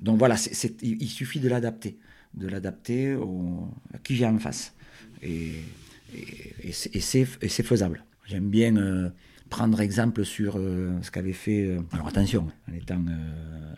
donc 0.00 0.18
voilà, 0.18 0.36
il 0.82 1.08
suffit 1.08 1.40
de 1.40 1.48
l'adapter, 1.48 1.98
de 2.34 2.48
l'adapter 2.48 3.16
à 3.92 3.98
qui 3.98 4.16
j'ai 4.16 4.26
en 4.26 4.38
face. 4.38 4.74
Et, 5.22 5.52
et, 6.14 6.72
c'est 6.72 7.62
faisable. 7.62 8.04
J'aime 8.26 8.50
bien 8.50 8.76
euh, 8.76 9.10
prendre 9.48 9.80
exemple 9.80 10.24
sur 10.24 10.54
euh, 10.56 10.92
ce 11.02 11.10
qu'avait 11.10 11.32
fait. 11.32 11.76
alors 11.92 12.08
attention, 12.08 12.48
en 12.70 12.74
étant 12.74 13.04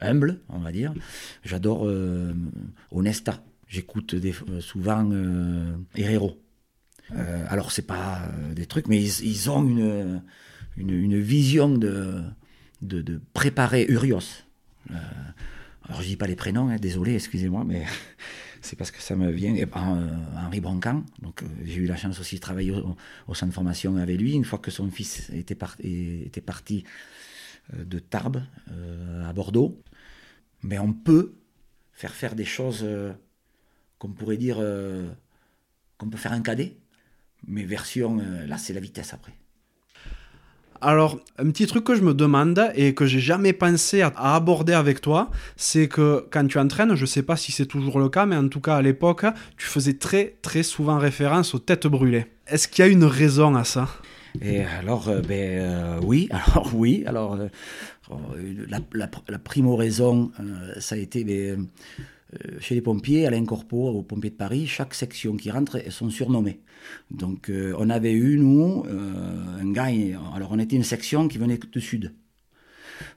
humble, 0.00 0.40
on 0.48 0.58
va 0.58 0.72
dire, 0.72 0.94
j'adore 1.44 1.90
Honesta. 2.90 3.42
J'écoute 3.66 4.14
souvent 4.60 5.10
Herrero. 5.96 6.43
Euh, 7.12 7.44
alors, 7.48 7.72
c'est 7.72 7.86
pas 7.86 8.22
des 8.54 8.66
trucs, 8.66 8.88
mais 8.88 9.02
ils, 9.02 9.50
ont 9.50 9.62
une, 9.62 10.22
une, 10.76 11.20
vision 11.20 11.68
de, 11.68 12.22
de, 12.82 13.20
préparer 13.32 13.86
Urios. 13.88 14.44
Euh, 14.90 14.94
alors 15.84 16.02
je 16.02 16.08
dis 16.08 16.16
pas 16.16 16.26
les 16.26 16.36
prénoms, 16.36 16.68
hein, 16.68 16.76
désolé, 16.76 17.14
excusez-moi, 17.14 17.64
mais 17.64 17.84
c'est 18.60 18.76
parce 18.76 18.90
que 18.90 19.00
ça 19.00 19.16
me 19.16 19.30
vient. 19.30 19.54
Et, 19.54 19.64
euh, 19.64 20.16
Henri 20.36 20.60
Broncan, 20.60 21.04
donc 21.20 21.42
euh, 21.42 21.46
j'ai 21.64 21.76
eu 21.76 21.86
la 21.86 21.96
chance 21.96 22.18
aussi 22.20 22.36
de 22.36 22.40
travailler 22.40 22.72
au, 23.26 23.34
centre 23.34 23.50
de 23.50 23.54
formation 23.54 23.96
avec 23.96 24.18
lui. 24.18 24.34
Une 24.34 24.44
fois 24.44 24.58
que 24.58 24.70
son 24.70 24.90
fils 24.90 25.30
était, 25.30 25.54
parti 25.54 26.84
de 27.72 27.98
Tarbes 27.98 28.42
à 29.26 29.32
Bordeaux, 29.32 29.82
mais 30.62 30.78
on 30.78 30.92
peut 30.92 31.34
faire 31.92 32.12
faire 32.12 32.34
des 32.34 32.44
choses 32.44 32.86
qu'on 33.98 34.12
pourrait 34.12 34.36
dire 34.36 34.56
qu'on 35.96 36.10
peut 36.10 36.18
faire 36.18 36.32
un 36.32 36.42
cadet, 36.42 36.76
mais 37.46 37.64
version 37.64 38.20
là 38.46 38.58
c'est 38.58 38.72
la 38.72 38.80
vitesse 38.80 39.14
après. 39.14 39.32
Alors, 40.80 41.18
un 41.38 41.50
petit 41.50 41.66
truc 41.66 41.82
que 41.84 41.94
je 41.94 42.02
me 42.02 42.12
demande 42.12 42.70
et 42.74 42.92
que 42.92 43.06
j'ai 43.06 43.18
jamais 43.18 43.54
pensé 43.54 44.02
à, 44.02 44.12
aborder 44.34 44.74
avec 44.74 45.00
toi, 45.00 45.30
c'est 45.56 45.88
que 45.88 46.26
quand 46.30 46.46
tu 46.46 46.58
entraînes, 46.58 46.94
je 46.94 47.06
sais 47.06 47.22
pas 47.22 47.36
si 47.36 47.52
c'est 47.52 47.64
toujours 47.64 47.98
le 47.98 48.10
cas, 48.10 48.26
mais 48.26 48.36
en 48.36 48.48
tout 48.48 48.60
cas 48.60 48.76
à 48.76 48.82
l'époque, 48.82 49.24
tu 49.56 49.66
faisais 49.66 49.94
très 49.94 50.36
très 50.42 50.62
souvent 50.62 50.98
référence 50.98 51.54
aux 51.54 51.58
têtes 51.58 51.86
brûlées. 51.86 52.26
Est-ce 52.46 52.68
qu'il 52.68 52.84
y 52.84 52.88
a 52.88 52.90
une 52.90 53.04
raison 53.04 53.54
à 53.54 53.64
ça? 53.64 53.88
Et 54.42 54.62
alors, 54.62 55.08
euh, 55.08 55.20
ben, 55.20 55.60
euh, 55.60 56.00
oui, 56.02 56.28
alors 56.32 56.70
oui, 56.74 57.04
alors 57.06 57.38
euh, 57.40 57.48
la, 58.68 59.38
primo 59.38 59.76
raison, 59.76 60.32
ça 60.78 60.96
a 60.96 60.98
été 60.98 61.24
ben, 61.24 61.60
euh, 61.60 61.64
chez 62.60 62.74
les 62.74 62.80
pompiers, 62.80 63.26
à 63.26 63.30
l'Incorpo, 63.30 63.88
aux 63.88 64.02
pompiers 64.02 64.30
de 64.30 64.36
Paris, 64.36 64.66
chaque 64.66 64.94
section 64.94 65.36
qui 65.36 65.50
rentre, 65.50 65.76
elles 65.76 65.92
sont 65.92 66.10
surnommées. 66.10 66.60
Donc 67.10 67.50
euh, 67.50 67.74
on 67.78 67.90
avait 67.90 68.12
eu, 68.12 68.38
nous, 68.38 68.84
euh, 68.86 69.60
un 69.60 69.72
gars, 69.72 69.90
alors 70.34 70.50
on 70.52 70.58
était 70.58 70.76
une 70.76 70.84
section 70.84 71.28
qui 71.28 71.38
venait 71.38 71.58
du 71.58 71.80
sud, 71.80 72.14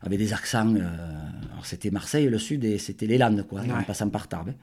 avec 0.02 0.20
des 0.20 0.34
accents, 0.34 0.76
alors 0.76 1.66
c'était 1.66 1.92
Marseille, 1.92 2.28
le 2.28 2.40
sud, 2.40 2.64
et 2.66 2.78
c'était 2.78 3.08
les 3.08 3.18
Landes, 3.18 3.46
quoi, 3.48 3.62
en 3.62 3.84
passant 3.84 4.10
par 4.10 4.28
Tarbes. 4.28 4.54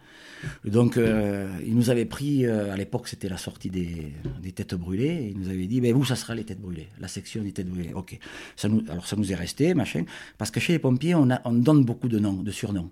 Donc 0.65 0.97
il 0.97 1.75
nous 1.75 1.91
avait 1.91 2.05
pris, 2.05 2.47
à 2.47 2.77
l'époque 2.77 3.09
c'était 3.09 3.29
la 3.29 3.37
sortie 3.37 3.71
des, 3.71 4.13
têtes 4.53 4.75
brûlées, 4.75 5.07
et 5.07 5.29
il 5.31 5.39
nous 5.39 5.49
avait 5.49 5.67
dit, 5.67 5.81
ben, 5.81 5.95
vous, 5.95 6.05
ça 6.05 6.17
sera 6.17 6.35
les 6.35 6.45
têtes 6.45 6.61
brûlées, 6.61 6.89
la 6.99 7.09
section 7.09 7.43
des 7.43 7.53
têtes 7.53 7.69
brûlées. 7.69 7.93
Ok. 7.95 8.19
Ça 8.57 8.69
nous, 8.69 8.83
alors 8.89 9.07
ça 9.07 9.17
nous 9.17 9.31
est 9.33 9.37
resté, 9.37 9.75
machin, 9.75 10.05
parce 10.37 10.51
que 10.51 10.61
chez 10.61 10.73
les 10.73 10.79
pompiers, 10.79 11.15
on, 11.15 11.29
on 11.45 11.53
donne 11.53 11.85
beaucoup 11.85 12.09
de 12.09 12.19
noms, 12.19 12.43
de 12.43 12.51
surnoms. 12.51 12.91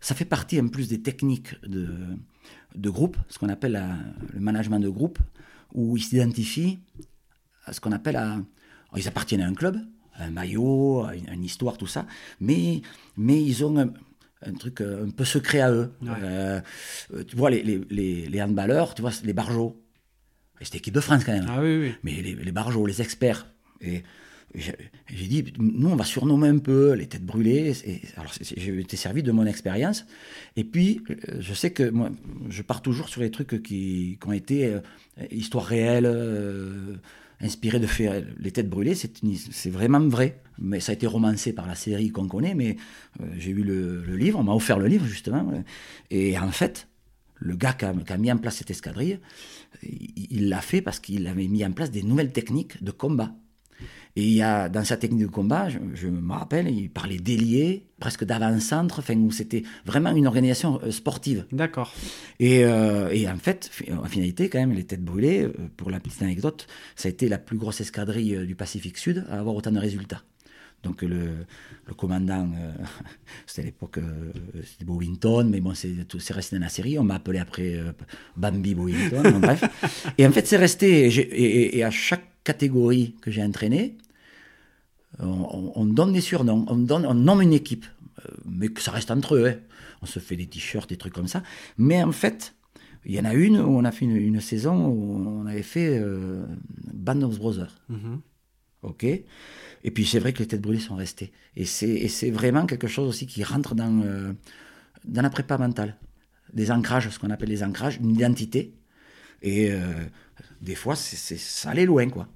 Ça 0.00 0.14
fait 0.14 0.24
partie 0.24 0.60
en 0.60 0.68
plus 0.68 0.88
des 0.88 1.02
techniques 1.02 1.60
de, 1.62 1.88
de 2.74 2.90
groupe, 2.90 3.16
ce 3.28 3.38
qu'on 3.38 3.48
appelle 3.48 3.80
le 4.32 4.40
management 4.40 4.80
de 4.80 4.88
groupe, 4.88 5.18
où 5.74 5.96
ils 5.96 6.02
s'identifient 6.02 6.80
à 7.64 7.72
ce 7.72 7.80
qu'on 7.80 7.92
appelle 7.92 8.16
à... 8.16 8.38
ils 8.96 9.08
appartiennent 9.08 9.42
à 9.42 9.46
un 9.46 9.54
club, 9.54 9.76
à 10.14 10.24
un 10.24 10.30
maillot, 10.30 11.04
à 11.04 11.14
une, 11.14 11.44
histoire, 11.44 11.76
tout 11.76 11.86
ça, 11.86 12.06
mais, 12.40 12.82
mais 13.16 13.42
ils 13.42 13.64
ont 13.64 13.78
un, 13.78 14.52
truc 14.54 14.80
euh, 14.80 15.06
un 15.06 15.10
peu 15.10 15.24
secret 15.24 15.60
à 15.60 15.70
eux. 15.70 15.92
Euh, 16.02 16.60
tu 17.28 17.36
vois, 17.36 17.50
les, 17.50 17.62
les, 17.62 18.26
les, 18.26 18.42
handballeurs, 18.42 18.94
tu 18.94 19.02
vois, 19.02 19.12
les 19.22 19.32
barjots. 19.32 19.80
C'était 20.62 20.78
équipe 20.78 20.94
de 20.94 21.00
France 21.00 21.24
quand 21.24 21.32
même. 21.32 21.46
Ah, 21.48 21.60
oui, 21.60 21.78
oui. 21.78 21.94
Mais 22.02 22.22
les, 22.22 22.34
les 22.34 22.52
barjots, 22.52 22.86
les 22.86 23.00
experts. 23.00 23.46
Et 23.80 24.02
j'ai 24.54 25.26
dit, 25.28 25.52
nous, 25.58 25.88
on 25.88 25.96
va 25.96 26.04
surnommer 26.04 26.48
un 26.48 26.58
peu 26.58 26.92
les 26.94 27.06
têtes 27.06 27.24
brûlées. 27.24 27.72
Alors, 28.16 28.32
j'ai 28.40 28.80
été 28.80 28.96
servi 28.96 29.22
de 29.22 29.30
mon 29.30 29.46
expérience. 29.46 30.06
Et 30.56 30.64
puis, 30.64 31.02
euh, 31.10 31.36
je 31.38 31.54
sais 31.54 31.70
que 31.70 31.88
moi, 31.88 32.10
je 32.48 32.62
pars 32.62 32.82
toujours 32.82 33.08
sur 33.08 33.20
les 33.20 33.30
trucs 33.30 33.62
qui, 33.62 34.18
ont 34.26 34.32
été 34.32 34.66
euh, 34.66 34.80
histoire 35.30 35.64
réelle, 35.64 36.06
euh, 36.06 36.96
de 37.40 37.86
faits. 37.86 38.26
Les 38.40 38.50
têtes 38.50 38.68
brûlées, 38.68 38.94
c'est 38.94 39.70
vraiment 39.70 40.00
vrai. 40.00 40.40
Mais 40.58 40.80
ça 40.80 40.92
a 40.92 40.94
été 40.94 41.06
romancé 41.06 41.52
par 41.52 41.66
la 41.66 41.76
série 41.76 42.10
qu'on 42.10 42.26
connaît. 42.26 42.54
Mais 42.54 42.76
j'ai 43.38 43.50
eu 43.50 43.62
le, 43.62 44.16
livre, 44.16 44.38
on 44.40 44.42
m'a 44.42 44.52
offert 44.52 44.78
le 44.78 44.88
livre, 44.88 45.06
justement. 45.06 45.50
Et 46.10 46.36
en 46.38 46.50
fait, 46.50 46.88
le 47.36 47.54
gars 47.54 47.72
qui 47.72 47.84
a, 47.84 47.94
qui 47.94 48.12
a, 48.12 48.18
mis 48.18 48.32
en 48.32 48.36
place 48.36 48.56
cette 48.56 48.70
escadrille, 48.70 49.20
il 49.82 50.48
l'a 50.48 50.60
fait 50.60 50.82
parce 50.82 50.98
qu'il 50.98 51.28
avait 51.28 51.48
mis 51.48 51.64
en 51.64 51.72
place 51.72 51.90
des 51.90 52.02
nouvelles 52.02 52.32
techniques 52.32 52.82
de 52.82 52.90
combat. 52.90 53.32
Et 54.16 54.24
il 54.24 54.32
y 54.32 54.42
a, 54.42 54.68
dans 54.68 54.84
sa 54.84 54.96
technique 54.96 55.22
de 55.22 55.26
combat, 55.28 55.68
je, 55.68 56.08
me 56.08 56.32
rappelle, 56.32 56.68
il 56.68 56.90
parlait 56.90 57.18
d'ailier, 57.18 57.86
presque 58.00 58.24
d'avant-centre, 58.24 58.98
enfin, 58.98 59.16
où 59.16 59.30
c'était 59.30 59.62
vraiment 59.84 60.10
une 60.10 60.26
organisation 60.26 60.80
euh, 60.82 60.90
sportive. 60.90 61.46
D'accord. 61.52 61.94
Et, 62.40 62.64
euh, 62.64 63.08
et, 63.10 63.28
en 63.28 63.36
fait, 63.36 63.70
en 63.90 64.06
finalité, 64.06 64.48
quand 64.48 64.58
même, 64.58 64.72
les 64.72 64.84
têtes 64.84 65.04
brûlées, 65.04 65.44
euh, 65.44 65.52
pour 65.76 65.90
la 65.90 66.00
petite 66.00 66.22
anecdote, 66.22 66.66
ça 66.96 67.08
a 67.08 67.10
été 67.10 67.28
la 67.28 67.38
plus 67.38 67.56
grosse 67.56 67.80
escadrille 67.80 68.46
du 68.46 68.56
Pacifique 68.56 68.98
Sud 68.98 69.24
à 69.30 69.38
avoir 69.38 69.54
autant 69.54 69.70
de 69.70 69.78
résultats. 69.78 70.22
Donc 70.82 71.02
le, 71.02 71.46
le 71.86 71.94
commandant, 71.94 72.48
c'était 73.46 73.60
à 73.60 73.64
l'époque, 73.66 73.98
c'était 74.64 74.86
Bowington, 74.86 75.46
mais 75.50 75.60
bon, 75.60 75.74
c'est 75.74 76.32
resté 76.32 76.56
dans 76.56 76.62
la 76.62 76.70
série. 76.70 76.98
On 76.98 77.04
m'a 77.04 77.16
appelé 77.16 77.38
après 77.38 77.78
Bambi 78.34 78.74
Bowington, 78.74 79.40
bref. 79.40 79.62
Et 80.18 80.26
en 80.26 80.32
fait, 80.32 80.46
c'est 80.46 80.56
resté. 80.56 81.08
Et, 81.08 81.76
et, 81.76 81.84
à 81.84 81.90
chaque 81.90 82.24
catégories 82.50 83.14
que 83.22 83.30
j'ai 83.30 83.44
entraînées, 83.44 83.96
on, 85.18 85.84
donne 85.84 86.12
des 86.12 86.20
surnoms, 86.20 86.64
on, 86.68 86.76
donne, 86.76 87.06
on 87.06 87.14
nomme 87.14 87.42
une 87.42 87.52
équipe, 87.52 87.86
euh, 88.18 88.22
mais 88.44 88.68
que 88.68 88.80
ça 88.80 88.90
reste 88.90 89.10
entre 89.10 89.36
eux. 89.36 89.48
Hein. 89.48 89.58
On 90.02 90.06
se 90.06 90.18
fait 90.18 90.36
des 90.36 90.46
t-shirts, 90.46 90.88
des 90.88 90.96
trucs 90.96 91.12
comme 91.12 91.28
ça. 91.28 91.42
Mais 91.76 92.02
en 92.02 92.12
fait, 92.12 92.54
il 93.04 93.14
y 93.14 93.20
en 93.20 93.24
a 93.24 93.34
une 93.34 93.58
où 93.58 93.70
on 93.80 93.84
a 93.84 93.92
fait 93.92 94.06
une, 94.06 94.40
saison 94.40 94.86
où 94.86 95.16
on 95.42 95.46
avait 95.46 95.62
fait 95.62 95.98
euh, 95.98 96.44
Band 96.92 97.22
of 97.22 97.38
Brothers. 97.38 97.74
Mm-hmm. 97.90 98.18
Ok 98.82 99.04
Et 99.04 99.90
puis 99.92 100.06
c'est 100.06 100.18
vrai 100.18 100.32
que 100.32 100.38
les 100.38 100.46
têtes 100.46 100.62
brûlées 100.62 100.80
sont 100.80 100.96
restées. 100.96 101.32
Et 101.54 101.66
c'est 101.66 102.30
vraiment 102.30 102.66
quelque 102.66 102.88
chose 102.88 103.08
aussi 103.08 103.26
qui 103.26 103.44
rentre 103.44 103.74
dans, 103.74 104.02
euh, 104.02 104.32
dans 105.04 105.22
la 105.22 105.30
prépa 105.30 105.58
mentale. 105.58 105.96
Des 106.52 106.70
ancrages, 106.70 107.08
ce 107.10 107.18
qu'on 107.18 107.30
appelle 107.30 107.50
les 107.50 107.62
ancrages, 107.62 107.98
une 108.02 108.10
identité. 108.10 108.74
Et 109.42 109.70
des 110.60 110.74
fois, 110.74 110.96
c'est, 110.96 111.38
ça 111.38 111.70
allait 111.70 111.86
loin, 111.86 112.08
quoi. 112.08 112.28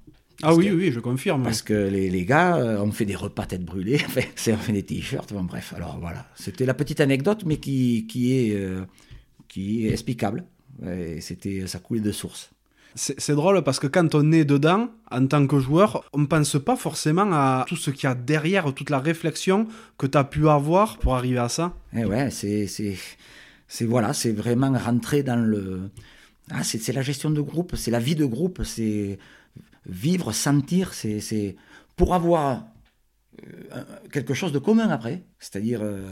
Ah 0.43 0.53
oui, 0.53 0.69
oui, 0.69 0.91
je 0.91 0.99
confirme. 0.99 1.43
Parce 1.43 1.61
que 1.61 1.73
les, 1.73 2.09
les 2.09 2.25
gars 2.25 2.57
euh, 2.57 2.81
ont 2.81 2.91
fait 2.91 3.05
des 3.05 3.15
repas 3.15 3.45
tête 3.45 3.63
brûlée, 3.63 3.99
on 4.47 4.57
fait 4.57 4.71
des 4.73 4.83
t-shirts, 4.83 5.31
bon, 5.33 5.43
bref. 5.43 5.73
Alors 5.75 5.97
voilà, 5.99 6.25
c'était 6.35 6.65
la 6.65 6.73
petite 6.73 6.99
anecdote, 6.99 7.43
mais 7.45 7.57
qui, 7.57 8.05
qui, 8.07 8.33
est, 8.33 8.55
euh, 8.55 8.81
qui 9.47 9.87
est 9.87 9.91
explicable. 9.91 10.43
Et 10.85 11.21
C'était, 11.21 11.67
ça 11.67 11.79
coulait 11.79 12.01
de 12.01 12.11
source. 12.11 12.51
C'est 12.95 13.19
c'est 13.19 13.35
drôle 13.35 13.61
parce 13.63 13.79
que 13.79 13.87
quand 13.87 14.15
on 14.15 14.31
est 14.31 14.45
dedans, 14.45 14.89
en 15.11 15.27
tant 15.27 15.45
que 15.47 15.59
joueur, 15.59 16.03
on 16.13 16.19
ne 16.19 16.25
pense 16.25 16.57
pas 16.63 16.77
forcément 16.77 17.29
à 17.33 17.65
tout 17.67 17.75
ce 17.75 17.91
qu'il 17.91 18.07
y 18.07 18.11
a 18.11 18.15
derrière, 18.15 18.73
toute 18.73 18.89
la 18.89 18.99
réflexion 18.99 19.67
que 19.97 20.07
tu 20.07 20.17
as 20.17 20.23
pu 20.23 20.47
avoir 20.47 20.97
pour 20.97 21.15
arriver 21.15 21.39
à 21.39 21.49
ça. 21.49 21.73
Et 21.93 22.05
ouais, 22.05 22.31
c'est, 22.31 22.67
c'est, 22.67 22.95
c'est 23.67 23.85
voilà, 23.85 24.13
c'est 24.13 24.31
vraiment 24.31 24.71
rentrer 24.77 25.23
dans 25.23 25.35
le. 25.35 25.89
Ah, 26.51 26.63
c'est, 26.63 26.93
la 26.93 27.01
gestion 27.01 27.31
de 27.31 27.41
groupe, 27.41 27.75
c'est 27.75 27.91
la 27.91 27.99
vie 27.99 28.15
de 28.15 28.25
groupe, 28.25 28.61
c'est 28.63 29.17
vivre, 29.87 30.31
sentir, 30.31 30.93
c'est, 30.93 31.55
pour 31.95 32.13
avoir 32.13 32.67
euh, 33.43 33.83
quelque 34.11 34.33
chose 34.33 34.51
de 34.51 34.59
commun 34.59 34.89
après. 34.89 35.23
C'est-à-dire, 35.39 35.79
euh, 35.81 36.05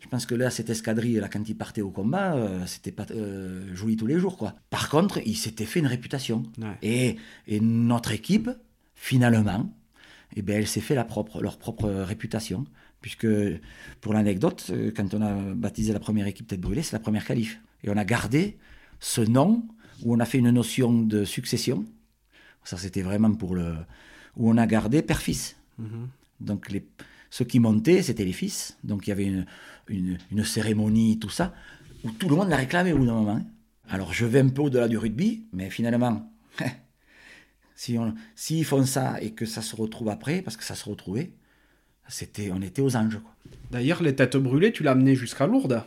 je 0.00 0.08
pense 0.08 0.26
que 0.26 0.34
là, 0.34 0.50
cette 0.50 0.70
escadrille, 0.70 1.14
là, 1.14 1.28
quand 1.28 1.48
il 1.48 1.56
partait 1.56 1.82
au 1.82 1.90
combat, 1.90 2.34
euh, 2.34 2.66
c'était 2.66 2.90
pas 2.90 3.06
euh, 3.12 3.74
joli 3.74 3.96
tous 3.96 4.06
les 4.06 4.18
jours, 4.18 4.36
quoi. 4.36 4.54
Par 4.70 4.88
contre, 4.88 5.20
il 5.24 5.36
s'était 5.36 5.66
fait 5.66 5.78
une 5.78 5.86
réputation. 5.86 6.42
Ouais. 6.58 6.76
Et, 6.82 7.16
et 7.46 7.60
notre 7.60 8.10
équipe, 8.10 8.50
finalement, 8.94 9.72
eh 10.34 10.42
ben, 10.42 10.56
elle 10.56 10.66
s'est 10.66 10.80
fait 10.80 10.94
la 10.94 11.04
propre, 11.04 11.40
leur 11.40 11.58
propre 11.58 11.88
réputation. 11.88 12.64
Puisque, 13.00 13.26
pour 14.02 14.12
l'anecdote, 14.12 14.70
quand 14.94 15.14
on 15.14 15.22
a 15.22 15.32
baptisé 15.54 15.94
la 15.94 16.00
première 16.00 16.26
équipe 16.26 16.46
Tête 16.46 16.60
Brûlée, 16.60 16.82
c'est 16.82 16.92
la 16.92 17.00
première 17.00 17.24
qualif. 17.24 17.58
Et 17.82 17.88
on 17.88 17.96
a 17.96 18.04
gardé 18.04 18.58
ce 19.00 19.20
nom 19.20 19.66
où 20.02 20.14
on 20.14 20.20
a 20.20 20.24
fait 20.24 20.38
une 20.38 20.50
notion 20.50 21.02
de 21.02 21.24
succession. 21.24 21.84
Ça, 22.64 22.76
c'était 22.76 23.02
vraiment 23.02 23.32
pour 23.34 23.54
le. 23.54 23.74
où 24.36 24.50
on 24.50 24.56
a 24.56 24.66
gardé 24.66 25.02
père-fils. 25.02 25.56
Donc, 26.40 26.70
les, 26.70 26.86
ceux 27.30 27.44
qui 27.44 27.58
montaient, 27.58 28.02
c'était 28.02 28.24
les 28.24 28.32
fils. 28.32 28.78
Donc, 28.84 29.06
il 29.06 29.10
y 29.10 29.12
avait 29.12 29.24
une, 29.24 29.46
une, 29.88 30.18
une 30.30 30.44
cérémonie, 30.44 31.18
tout 31.18 31.30
ça, 31.30 31.54
où 32.04 32.10
tout 32.10 32.28
le 32.28 32.36
monde 32.36 32.48
l'a 32.48 32.56
réclamé 32.56 32.92
au 32.92 32.98
bout 32.98 33.06
d'un 33.06 33.14
moment. 33.14 33.44
Alors, 33.88 34.12
je 34.12 34.26
vais 34.26 34.40
un 34.40 34.48
peu 34.48 34.62
au-delà 34.62 34.88
du 34.88 34.98
rugby, 34.98 35.46
mais 35.52 35.70
finalement, 35.70 36.30
si 37.74 37.98
on, 37.98 38.14
s'ils 38.34 38.64
font 38.64 38.84
ça 38.84 39.20
et 39.20 39.32
que 39.32 39.46
ça 39.46 39.62
se 39.62 39.74
retrouve 39.74 40.08
après, 40.10 40.42
parce 40.42 40.56
que 40.56 40.64
ça 40.64 40.74
se 40.74 40.88
retrouvait, 40.88 41.32
c'était, 42.08 42.50
on 42.52 42.60
était 42.60 42.82
aux 42.82 42.96
anges. 42.96 43.20
D'ailleurs, 43.70 44.02
les 44.02 44.14
têtes 44.14 44.36
brûlées, 44.36 44.72
tu 44.72 44.82
l'as 44.82 44.92
amené 44.92 45.14
jusqu'à 45.14 45.46
Lourdes. 45.46 45.82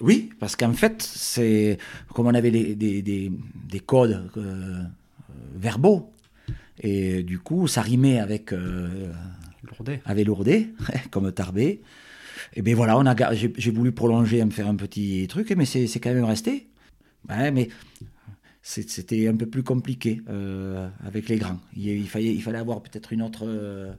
Oui, 0.00 0.30
parce 0.38 0.56
qu'en 0.56 0.72
fait, 0.72 1.02
c'est 1.02 1.76
comme 2.14 2.26
on 2.26 2.34
avait 2.34 2.50
des, 2.50 2.74
des, 2.74 3.02
des, 3.02 3.30
des 3.68 3.80
codes 3.80 4.30
euh, 4.36 4.82
verbaux, 5.54 6.12
et 6.82 7.22
du 7.22 7.38
coup, 7.38 7.66
ça 7.68 7.82
rimait 7.82 8.18
avec, 8.18 8.52
euh, 8.52 9.12
Lourdes. 9.62 9.98
avec 10.06 10.26
Lourdes, 10.26 10.48
comme 11.10 11.30
Tarbé. 11.32 11.82
Et 12.54 12.62
bien 12.62 12.74
voilà, 12.74 12.96
on 12.98 13.04
a, 13.06 13.34
j'ai, 13.34 13.52
j'ai 13.58 13.70
voulu 13.70 13.92
prolonger, 13.92 14.42
me 14.44 14.50
faire 14.50 14.68
un 14.68 14.76
petit 14.76 15.26
truc, 15.28 15.50
mais 15.56 15.66
c'est, 15.66 15.86
c'est 15.86 16.00
quand 16.00 16.14
même 16.14 16.24
resté. 16.24 16.68
Ouais, 17.28 17.50
mais 17.50 17.68
c'était 18.62 19.28
un 19.28 19.36
peu 19.36 19.46
plus 19.46 19.62
compliqué 19.62 20.22
euh, 20.28 20.88
avec 21.04 21.28
les 21.28 21.36
grands. 21.36 21.60
Il, 21.76 21.86
il 21.88 22.08
fallait, 22.08 22.32
il 22.34 22.42
fallait 22.42 22.58
avoir 22.58 22.82
peut-être 22.82 23.12
une 23.12 23.22
autre. 23.22 23.44
euh, 23.46 23.92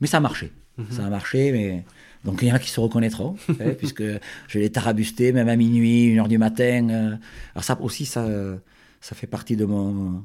Mais 0.00 0.06
ça 0.06 0.18
a 0.18 0.20
marché. 0.20 0.52
Ça 0.90 1.06
a 1.06 1.10
marché, 1.10 1.52
mais. 1.52 1.84
Donc 2.26 2.42
il 2.42 2.48
y 2.48 2.52
en 2.52 2.56
a 2.56 2.58
qui 2.58 2.70
se 2.70 2.80
reconnaîtront, 2.80 3.36
puisque 3.78 4.02
je 4.48 4.58
l'ai 4.58 4.68
tarabusté, 4.70 5.32
même 5.32 5.48
à 5.48 5.54
minuit, 5.56 6.04
une 6.06 6.18
heure 6.18 6.28
du 6.28 6.38
matin. 6.38 6.88
euh. 6.90 7.16
Alors 7.54 7.64
ça 7.64 7.80
aussi, 7.80 8.04
ça, 8.04 8.26
ça 9.00 9.14
fait 9.14 9.28
partie 9.28 9.56
de 9.56 9.64
mon. 9.64 10.22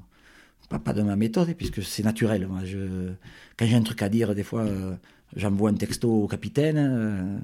Pas, 0.70 0.80
pas 0.80 0.94
de 0.94 1.02
ma 1.02 1.16
méthode, 1.16 1.54
puisque 1.56 1.84
c'est 1.84 2.02
naturel. 2.04 2.48
Moi, 2.48 2.62
je, 2.64 3.12
quand 3.58 3.66
j'ai 3.66 3.76
un 3.76 3.82
truc 3.84 4.02
à 4.02 4.10
dire, 4.10 4.34
des 4.34 4.44
fois, 4.44 4.62
euh, 4.62 4.96
j'envoie 5.36 5.70
un 5.70 5.74
texto 5.76 6.10
au 6.24 6.28
capitaine. 6.28 6.78
euh, 6.78 7.38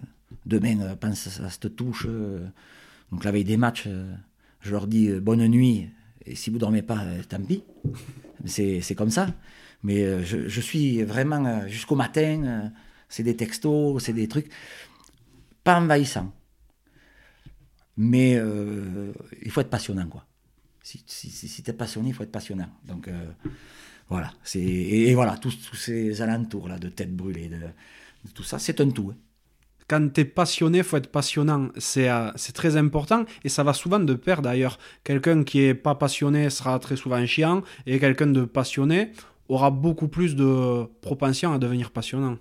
demain, 0.46 0.96
pense 1.00 1.40
à 1.40 1.50
cette 1.50 1.76
touche. 1.76 2.08
donc 3.12 3.24
la 3.24 3.32
veille 3.32 3.44
des 3.44 3.58
matchs, 3.58 3.88
je 4.62 4.72
leur 4.72 4.88
dis 4.88 5.12
bonne 5.20 5.46
nuit. 5.48 5.90
Et 6.26 6.36
si 6.36 6.50
vous 6.50 6.58
dormez 6.58 6.82
pas, 6.82 7.02
tant 7.30 7.40
pis. 7.42 7.64
C'est 8.46 8.96
comme 8.96 9.12
ça. 9.12 9.28
Mais 9.84 10.24
je, 10.24 10.48
je 10.48 10.62
suis 10.62 11.04
vraiment 11.04 11.68
jusqu'au 11.68 11.96
matin. 11.96 12.72
C'est 13.10 13.24
des 13.24 13.36
textos, 13.36 14.04
c'est 14.04 14.14
des 14.14 14.28
trucs 14.28 14.50
pas 15.64 15.80
envahissants. 15.80 16.32
Mais 17.98 18.36
euh, 18.36 19.12
il 19.42 19.52
faut 19.52 19.62
être 19.62 19.70
passionnant, 19.70 20.08
quoi. 20.08 20.24
Si, 20.84 21.04
si, 21.06 21.64
passionné, 21.74 22.10
il 22.10 22.14
faut 22.14 22.24
être 22.24 22.32
passionnant. 22.32 22.70
Donc 22.86 23.10
euh, 23.10 23.26
voilà. 24.08 24.32
Et, 24.56 25.14
voilà, 25.16 25.36
tous, 25.36 25.58
ces 25.74 26.22
alentours 26.22 26.70
là, 26.70 26.80
de 26.80 26.88
tête 26.88 27.14
brûlée, 27.14 27.50
de, 27.50 27.60
tout 28.34 28.44
ça, 28.44 28.60
c'est 28.60 28.80
un 28.80 28.90
tout. 28.90 29.12
hein. 29.12 29.18
Quand 29.90 30.14
tu 30.14 30.22
es 30.22 30.26
passionné, 30.26 30.84
faut 30.84 30.96
être 30.98 31.12
passionnant. 31.12 31.70
C'est 31.78 32.10
euh, 32.10 32.32
c'est 32.36 32.54
très 32.54 32.78
important 32.78 33.26
et 33.44 33.50
ça 33.50 33.64
va 33.64 33.74
souvent 33.74 34.00
de 34.00 34.14
pair 34.14 34.42
d'ailleurs. 34.42 34.78
Quelqu'un 35.04 35.44
qui 35.44 35.60
est 35.62 35.74
pas 35.74 35.96
passionné 35.96 36.50
sera 36.50 36.80
très 36.80 36.96
souvent 36.96 37.26
chiant 37.26 37.64
et 37.86 38.00
quelqu'un 38.00 38.28
de 38.28 38.46
passionné 38.46 39.12
aura 39.50 39.72
beaucoup 39.72 40.08
plus 40.08 40.36
de 40.36 40.86
propension 41.02 41.54
à 41.54 41.58
devenir 41.58 41.92
passionnant. 41.92 42.38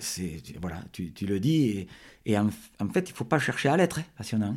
C'est, 0.00 0.42
voilà, 0.60 0.82
tu, 0.92 1.12
tu 1.12 1.26
le 1.26 1.40
dis. 1.40 1.64
Et, 1.68 1.88
et 2.26 2.38
en, 2.38 2.48
en 2.80 2.88
fait, 2.88 3.08
il 3.08 3.12
faut 3.12 3.24
pas 3.24 3.38
chercher 3.38 3.68
à 3.68 3.76
l'être, 3.76 3.98
hein, 3.98 4.04
passionnant. 4.16 4.56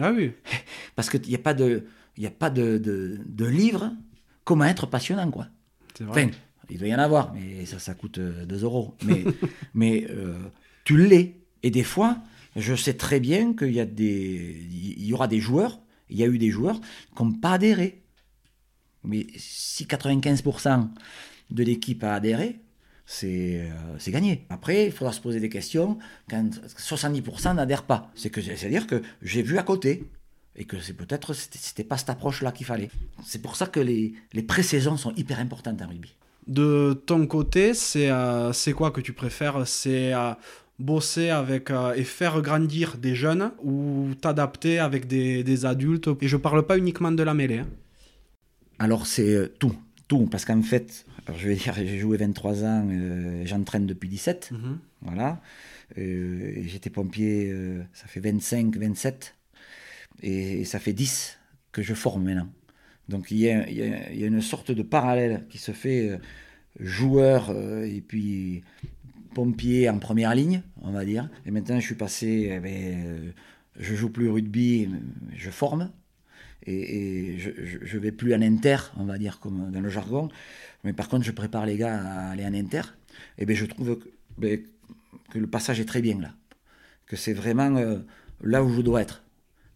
Ah 0.00 0.12
oui. 0.12 0.32
Parce 0.96 1.10
qu'il 1.10 1.22
n'y 1.22 1.34
a 1.34 1.38
pas 1.38 1.54
de, 1.54 1.86
il 2.16 2.22
y 2.22 2.26
a 2.26 2.30
pas 2.30 2.50
de, 2.50 2.78
de, 2.78 3.20
de 3.24 3.44
livre 3.44 3.92
comment 4.44 4.64
être 4.64 4.86
passionnant, 4.86 5.30
quoi. 5.30 5.48
C'est 5.96 6.04
vrai. 6.04 6.24
Enfin, 6.24 6.36
il 6.70 6.78
doit 6.78 6.88
y 6.88 6.94
en 6.94 6.98
avoir, 6.98 7.32
mais 7.34 7.66
ça, 7.66 7.78
ça 7.78 7.94
coûte 7.94 8.18
2 8.18 8.64
euros. 8.64 8.94
Mais, 9.04 9.24
mais 9.74 10.06
euh, 10.10 10.38
tu 10.84 10.96
l'es. 10.96 11.40
Et 11.62 11.70
des 11.70 11.84
fois, 11.84 12.18
je 12.56 12.74
sais 12.74 12.94
très 12.94 13.20
bien 13.20 13.54
qu'il 13.54 13.72
y, 13.72 13.80
a 13.80 13.86
des, 13.86 14.66
il 14.70 15.04
y 15.04 15.12
aura 15.12 15.28
des 15.28 15.40
joueurs, 15.40 15.80
il 16.08 16.18
y 16.18 16.22
a 16.22 16.26
eu 16.26 16.38
des 16.38 16.50
joueurs 16.50 16.80
qui 17.16 17.22
n'ont 17.22 17.32
pas 17.32 17.52
adhéré. 17.52 18.02
Mais 19.02 19.26
si 19.36 19.84
95% 19.84 20.88
de 21.50 21.62
l'équipe 21.62 22.02
a 22.04 22.14
adhéré, 22.14 22.60
c'est 23.06 23.60
euh, 23.60 23.98
c'est 23.98 24.10
gagné. 24.12 24.46
Après, 24.48 24.86
il 24.86 24.92
faudra 24.92 25.12
se 25.12 25.20
poser 25.20 25.40
des 25.40 25.48
questions 25.50 25.98
quand 26.28 26.48
70% 26.78 27.54
n'adhèrent 27.56 27.84
pas. 27.84 28.10
C'est 28.14 28.30
que 28.30 28.40
C'est-à-dire 28.40 28.86
que 28.86 29.02
j'ai 29.22 29.42
vu 29.42 29.58
à 29.58 29.62
côté 29.62 30.04
et 30.56 30.64
que 30.64 30.78
c'est 30.80 30.94
peut-être 30.94 31.32
c'était 31.34 31.84
pas 31.84 31.98
cette 31.98 32.10
approche-là 32.10 32.52
qu'il 32.52 32.66
fallait. 32.66 32.90
C'est 33.24 33.42
pour 33.42 33.56
ça 33.56 33.66
que 33.66 33.80
les, 33.80 34.14
les 34.32 34.42
pré-saisons 34.42 34.96
sont 34.96 35.12
hyper 35.16 35.38
importantes 35.40 35.82
en 35.82 35.88
rugby. 35.88 36.14
De 36.46 36.92
ton 37.06 37.26
côté, 37.26 37.74
c'est 37.74 38.10
euh, 38.10 38.52
quoi 38.76 38.90
que 38.90 39.00
tu 39.00 39.12
préfères? 39.12 39.66
C'est 39.66 40.12
euh, 40.14 40.32
bosser 40.78 41.30
avec 41.30 41.70
euh, 41.70 41.94
et 41.94 42.04
faire 42.04 42.40
grandir 42.42 42.96
des 42.98 43.14
jeunes 43.14 43.50
ou 43.62 44.10
t'adapter 44.20 44.78
avec 44.78 45.06
des, 45.06 45.42
des 45.42 45.64
adultes? 45.66 46.08
Et 46.20 46.28
je 46.28 46.36
parle 46.36 46.66
pas 46.66 46.78
uniquement 46.78 47.12
de 47.12 47.22
la 47.22 47.34
mêlée. 47.34 47.58
hein. 47.60 47.68
Alors 48.78 49.06
c'est 49.06 49.52
tout, 49.58 49.74
tout, 50.08 50.26
parce 50.26 50.44
qu'en 50.44 50.62
fait, 50.62 51.06
alors, 51.26 51.38
je 51.38 51.48
vais 51.48 51.54
dire, 51.56 51.74
j'ai 51.74 51.98
joué 51.98 52.16
23 52.16 52.64
ans, 52.64 52.86
euh, 52.90 53.42
j'entraîne 53.46 53.86
depuis 53.86 54.08
17, 54.08 54.50
Mhm. 54.52 54.78
voilà. 55.02 55.40
Euh, 55.98 56.62
J'étais 56.66 56.90
pompier, 56.90 57.50
euh, 57.50 57.82
ça 57.92 58.06
fait 58.06 58.20
25, 58.20 58.76
27, 58.76 59.34
et, 60.22 60.60
et 60.60 60.64
ça 60.64 60.78
fait 60.78 60.92
10 60.92 61.38
que 61.72 61.82
je 61.82 61.94
forme 61.94 62.24
maintenant. 62.24 62.48
Donc 63.08 63.30
il 63.30 63.38
y 63.38 63.50
a, 63.50 63.68
il 63.68 63.76
y 63.76 63.82
a- 63.82 64.12
il 64.12 64.18
y 64.20 64.24
a 64.24 64.26
une 64.26 64.40
sorte 64.42 64.70
de 64.72 64.82
parallèle 64.82 65.44
qui 65.50 65.58
se 65.58 65.72
fait 65.72 66.18
joueur 66.80 67.50
et 67.84 68.00
puis 68.06 68.62
pompier 69.34 69.88
en 69.90 69.98
première 69.98 70.34
ligne, 70.34 70.62
on 70.82 70.92
va 70.92 71.04
dire. 71.04 71.28
Et 71.46 71.50
maintenant 71.50 71.78
je 71.80 71.84
suis 71.86 71.94
passé, 71.96 72.50
eh 72.52 72.60
euh, 72.64 73.30
je 73.78 73.94
joue 73.94 74.10
plus 74.10 74.28
au 74.28 74.34
rugby, 74.34 74.88
je 75.36 75.50
forme. 75.50 75.90
Et, 76.66 77.34
et 77.34 77.38
je, 77.38 77.50
je 77.82 77.98
vais 77.98 78.12
plus 78.12 78.34
en 78.34 78.40
inter, 78.40 78.78
on 78.96 79.04
va 79.04 79.18
dire, 79.18 79.38
comme 79.38 79.70
dans 79.70 79.80
le 79.82 79.88
jargon. 79.90 80.30
Mais 80.84 80.92
par 80.92 81.08
contre, 81.08 81.24
je 81.24 81.32
prépare 81.32 81.66
les 81.66 81.76
gars 81.76 82.00
à 82.00 82.30
aller 82.30 82.44
en 82.44 82.54
inter. 82.54 82.82
Et 83.38 83.46
ben 83.46 83.56
je 83.56 83.64
trouve 83.66 83.98
que, 83.98 84.08
ben, 84.38 84.60
que 85.30 85.38
le 85.38 85.46
passage 85.46 85.80
est 85.80 85.84
très 85.86 86.02
bien 86.02 86.20
là. 86.20 86.32
Que 87.06 87.16
c'est 87.16 87.32
vraiment 87.32 87.74
euh, 87.76 87.98
là 88.42 88.62
où 88.62 88.72
je 88.72 88.80
dois 88.82 89.02
être. 89.02 89.22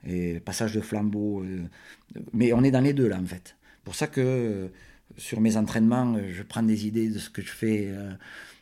Et 0.07 0.41
passage 0.41 0.75
de 0.75 0.81
flambeau. 0.81 1.43
euh, 1.43 1.63
mais 2.33 2.53
on 2.53 2.63
est 2.63 2.71
dans 2.71 2.81
les 2.81 2.93
deux 2.93 3.09
là, 3.09 3.19
en 3.19 3.27
fait. 3.27 3.57
pour 3.85 3.95
ça 3.95 4.07
que 4.07 4.21
euh, 4.21 4.69
sur 5.17 5.41
mes 5.41 5.57
entraînements, 5.57 6.19
je 6.29 6.43
prends 6.43 6.63
des 6.63 6.87
idées 6.87 7.09
de 7.09 7.19
ce 7.19 7.31
que 7.31 7.43
je 7.43 7.51
fais 7.51 7.91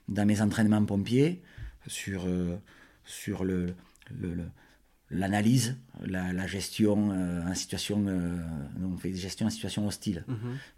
dans 0.09 0.25
mes 0.25 0.41
entraînements 0.41 0.85
pompiers, 0.85 1.43
sur, 1.89 2.25
sur 3.05 3.45
le- 3.45 3.75
l'analyse, 5.11 5.77
la, 6.05 6.33
la 6.33 6.47
gestion 6.47 7.11
euh, 7.13 7.47
en 7.47 7.55
situation, 7.55 8.05
euh, 8.09 8.37
on 8.83 8.97
fait 8.97 9.11
des 9.11 9.19
gestions 9.19 9.47
en 9.47 9.51
situation 9.51 9.87
hostile. 9.87 10.25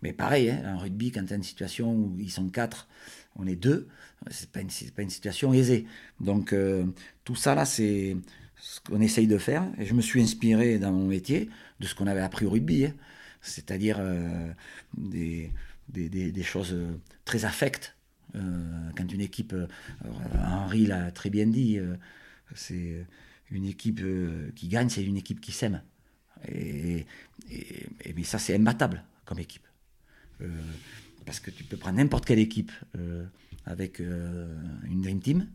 Mais 0.03 0.13
pareil, 0.13 0.51
hein, 0.51 0.75
en 0.75 0.79
rugby, 0.79 1.11
quand 1.13 1.25
tu 1.25 1.33
as 1.33 1.37
une 1.37 1.43
situation 1.43 1.95
où 1.95 2.17
ils 2.19 2.31
sont 2.31 2.49
quatre, 2.49 2.89
on 3.37 3.47
est 3.47 3.57
deux, 3.57 3.89
c'est 4.31 4.51
pas 4.51 4.61
pas 4.97 5.03
une 5.03 5.11
situation 5.11 5.55
aisée. 5.55 5.87
Donc 6.21 6.53
euh, 6.53 6.85
tout 7.25 7.37
ça 7.37 7.55
là, 7.55 7.65
c'est 7.65 8.17
ce 8.57 8.81
qu'on 8.81 9.01
essaye 9.01 9.27
de 9.29 9.39
faire. 9.39 9.65
Et 9.79 9.87
je 9.87 9.95
me 9.95 10.03
suis 10.03 10.21
inspiré 10.21 10.79
dans 10.79 10.93
mon 10.93 11.07
métier 11.07 11.49
de 11.81 11.87
ce 11.87 11.95
qu'on 11.95 12.07
avait 12.07 12.21
appris 12.21 12.45
au 12.45 12.51
rugby, 12.51 12.87
hein. 12.87 12.95
c'est-à-dire 13.41 13.99
des, 14.97 15.51
des, 15.89 16.09
des- 16.09 16.33
des 16.33 16.43
choses 16.43 16.77
très 17.25 17.45
affectes. 17.45 17.95
Quand 18.35 19.11
une 19.11 19.23
équipe, 19.23 19.55
Henri 20.45 20.87
l'a 20.87 21.11
très 21.13 21.31
bien 21.31 21.47
dit, 21.47 21.79
c'est 22.55 23.07
une 23.51 23.65
équipe 23.67 24.01
euh, 24.03 24.51
qui 24.55 24.69
gagne, 24.69 24.89
c'est 24.89 25.05
une 25.05 25.17
équipe 25.17 25.41
qui 25.41 25.53
s'aime. 25.53 25.83
Et, 26.49 27.07
et- 27.51 27.87
et- 28.05 28.13
mais 28.15 28.25
ça, 28.25 28.39
c'est 28.39 28.55
imbattable 28.55 29.03
comme 29.25 29.39
équipe. 29.39 29.67
Euh, 30.41 30.49
parce 31.27 31.41
que 31.41 31.51
tu 31.51 31.65
peux 31.65 31.77
prendre 31.77 31.97
n'importe 31.99 32.25
quelle 32.27 32.39
équipe 32.39 32.73
euh, 32.97 33.25
avec 33.67 34.01
euh, 34.01 34.55
une 34.89 35.03
Dream 35.03 35.21
Team. 35.21 35.47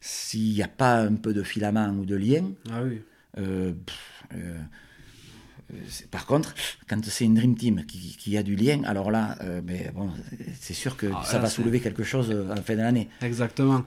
S'il 0.00 0.52
n'y 0.54 0.62
a 0.62 0.68
pas 0.68 1.02
un 1.02 1.14
peu 1.16 1.32
de 1.34 1.42
filament 1.42 1.88
ou 1.98 2.04
de 2.04 2.16
lien, 2.16 2.52
Ah 2.70 2.82
oui. 2.82 3.00
pff, 3.34 4.24
par 6.10 6.26
contre, 6.26 6.54
quand 6.88 7.02
c'est 7.04 7.24
une 7.24 7.34
Dream 7.34 7.56
Team 7.56 7.84
qui, 7.86 8.16
qui 8.16 8.36
a 8.36 8.42
du 8.42 8.56
lien, 8.56 8.82
alors 8.84 9.10
là, 9.10 9.38
mais 9.64 9.90
bon, 9.94 10.10
c'est 10.60 10.74
sûr 10.74 10.96
que 10.96 11.06
Ah, 11.12 11.24
ça 11.24 11.34
là, 11.34 11.42
va 11.44 11.48
soulever 11.48 11.80
quelque 11.80 12.02
chose 12.02 12.30
euh, 12.30 12.52
en 12.52 12.62
fin 12.62 12.76
d'année. 12.76 13.08
Exactement. 13.22 13.84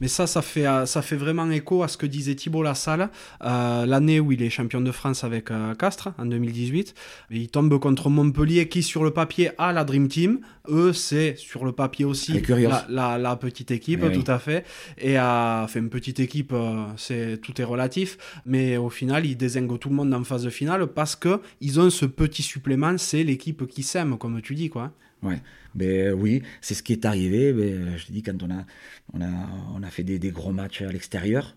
Mais 0.00 0.08
ça, 0.08 0.26
ça 0.26 0.42
fait, 0.42 0.66
euh, 0.66 0.86
ça 0.86 1.02
fait 1.02 1.16
vraiment 1.16 1.50
écho 1.50 1.82
à 1.82 1.88
ce 1.88 1.96
que 1.96 2.06
disait 2.06 2.34
Thibault 2.34 2.62
Lassalle 2.62 3.10
euh, 3.44 3.86
l'année 3.86 4.20
où 4.20 4.32
il 4.32 4.42
est 4.42 4.50
champion 4.50 4.80
de 4.80 4.92
France 4.92 5.24
avec 5.24 5.50
euh, 5.50 5.74
Castres, 5.74 6.10
en 6.18 6.26
2018. 6.26 6.94
Et 7.30 7.36
il 7.38 7.48
tombe 7.48 7.78
contre 7.78 8.08
Montpellier 8.10 8.68
qui, 8.68 8.82
sur 8.82 9.02
le 9.04 9.10
papier, 9.10 9.50
a 9.58 9.72
la 9.72 9.84
Dream 9.84 10.08
Team. 10.08 10.40
Eux, 10.68 10.92
c'est 10.92 11.34
sur 11.36 11.64
le 11.64 11.72
papier 11.72 12.04
aussi 12.04 12.32
la, 12.68 12.86
la- 12.88 13.18
la 13.18 13.36
petite 13.36 13.70
équipe, 13.70 14.02
oui. 14.08 14.22
tout 14.22 14.30
à 14.30 14.38
fait. 14.38 14.64
Et 14.98 15.18
euh, 15.18 15.64
enfin, 15.64 15.80
une 15.80 15.88
petite 15.90 16.20
équipe, 16.20 16.52
euh, 16.52 16.84
c'est 16.96 17.40
tout 17.40 17.60
est 17.60 17.64
relatif. 17.64 18.18
Mais 18.46 18.76
au 18.76 18.90
final, 18.90 19.26
ils 19.26 19.36
désinguent 19.36 19.78
tout 19.78 19.88
le 19.88 19.94
monde 19.96 20.12
en 20.14 20.24
phase 20.24 20.48
finale 20.50 20.86
parce 20.86 21.16
que 21.16 21.40
ils 21.60 21.80
ont 21.80 21.90
ce 21.90 22.04
petit 22.06 22.42
supplément, 22.42 22.96
c'est 22.98 23.24
l'équipe 23.24 23.66
qui 23.66 23.82
s'aime, 23.82 24.16
comme 24.18 24.40
tu 24.42 24.54
dis, 24.54 24.68
quoi. 24.70 24.92
Ouais. 25.22 25.40
Euh, 25.80 26.12
oui, 26.12 26.42
c'est 26.60 26.74
ce 26.74 26.82
qui 26.82 26.92
est 26.92 27.04
arrivé. 27.04 27.52
Euh, 27.52 27.96
je 27.96 28.06
te 28.06 28.12
dis, 28.12 28.22
quand 28.22 28.42
on 28.42 28.50
a, 28.50 28.64
on 29.12 29.20
a, 29.20 29.30
on 29.74 29.82
a 29.82 29.90
fait 29.90 30.04
des, 30.04 30.18
des 30.18 30.30
gros 30.30 30.52
matchs 30.52 30.82
à 30.82 30.92
l'extérieur, 30.92 31.56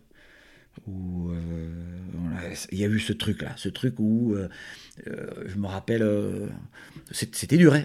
euh, 0.87 2.53
il 2.71 2.77
y 2.79 2.83
a 2.83 2.87
eu 2.87 2.99
ce 2.99 3.13
truc-là, 3.13 3.53
ce 3.57 3.69
truc 3.69 3.95
où 3.99 4.33
euh, 4.33 4.49
euh, 5.07 5.27
je 5.45 5.57
me 5.57 5.67
rappelle, 5.67 6.03
c'était 7.11 7.57
dur, 7.57 7.73
hein, 7.73 7.83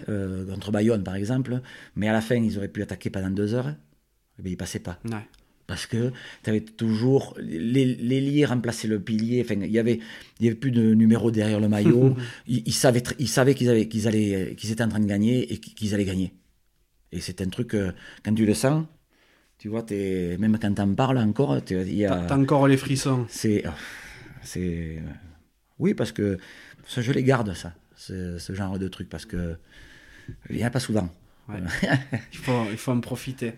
contre 0.49 0.71
Bayonne 0.71 1.03
par 1.03 1.15
exemple, 1.15 1.61
mais 1.95 2.07
à 2.07 2.13
la 2.13 2.21
fin 2.21 2.35
ils 2.35 2.57
auraient 2.57 2.67
pu 2.67 2.81
attaquer 2.81 3.09
pendant 3.09 3.29
deux 3.29 3.53
heures, 3.53 3.75
mais 4.41 4.51
ils 4.51 4.57
passaient 4.57 4.79
pas. 4.79 4.99
Parce 5.67 5.85
que 5.85 6.11
tu 6.43 6.49
avais 6.49 6.61
toujours 6.61 7.35
liés 7.39 8.45
remplaçaient 8.45 8.87
le 8.87 9.01
pilier. 9.01 9.41
Enfin, 9.45 9.55
il 9.61 9.69
y 9.71 9.79
avait, 9.79 9.99
il 10.39 10.45
y 10.45 10.47
avait 10.47 10.55
plus 10.57 10.71
de 10.71 10.93
numéro 10.93 11.29
derrière 11.29 11.59
le 11.59 11.67
maillot. 11.67 12.15
ils, 12.47 12.63
ils 12.65 12.73
savaient, 12.73 13.03
ils 13.19 13.27
savaient 13.27 13.53
qu'ils 13.53 13.69
avaient, 13.69 13.87
qu'ils 13.89 14.07
allaient, 14.07 14.55
qu'ils 14.57 14.71
étaient 14.71 14.83
en 14.83 14.87
train 14.89 15.01
de 15.01 15.05
gagner 15.05 15.51
et 15.51 15.57
qu'ils 15.59 15.93
allaient 15.93 16.05
gagner. 16.05 16.33
Et 17.11 17.19
c'est 17.19 17.41
un 17.41 17.49
truc 17.49 17.73
euh, 17.73 17.91
quand 18.23 18.33
tu 18.33 18.45
le 18.45 18.53
sens, 18.53 18.85
tu 19.57 19.67
vois, 19.69 19.83
t'es- 19.83 20.37
même 20.37 20.57
quand 20.57 20.73
t'en 20.73 20.93
parles 20.93 21.17
encore, 21.17 21.57
il 21.69 22.05
T'as 22.07 22.37
encore 22.37 22.67
les 22.67 22.77
frissons. 22.77 23.25
c'est, 23.29 23.65
euh, 23.65 23.71
c'est, 24.43 24.97
euh, 24.99 25.11
oui, 25.79 25.93
parce 25.93 26.11
que 26.11 26.37
ça, 26.87 27.01
je 27.01 27.11
les 27.11 27.23
garde 27.23 27.53
ça, 27.53 27.73
ce, 27.95 28.37
ce 28.37 28.53
genre 28.53 28.79
de 28.79 28.87
truc, 28.87 29.09
parce 29.09 29.25
que 29.25 29.57
il 30.49 30.57
y 30.57 30.63
en 30.63 30.67
a 30.67 30.69
pas 30.69 30.79
souvent. 30.79 31.09
Ouais. 31.49 31.59
il, 32.33 32.37
faut, 32.37 32.65
il 32.71 32.77
faut 32.77 32.91
en 32.91 32.99
profiter. 32.99 33.53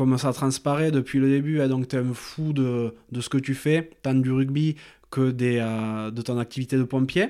Comme 0.00 0.16
ça 0.16 0.32
transparaît 0.32 0.90
depuis 0.90 1.18
le 1.18 1.28
début, 1.28 1.60
hein, 1.60 1.68
donc 1.68 1.86
tu 1.86 1.94
es 1.94 1.98
un 1.98 2.14
fou 2.14 2.54
de, 2.54 2.94
de 3.12 3.20
ce 3.20 3.28
que 3.28 3.36
tu 3.36 3.52
fais, 3.52 3.90
tant 4.00 4.14
du 4.14 4.32
rugby 4.32 4.76
que 5.10 5.36
euh, 5.42 6.10
de 6.10 6.22
ton 6.22 6.38
activité 6.38 6.78
de 6.78 6.84
pompier. 6.84 7.26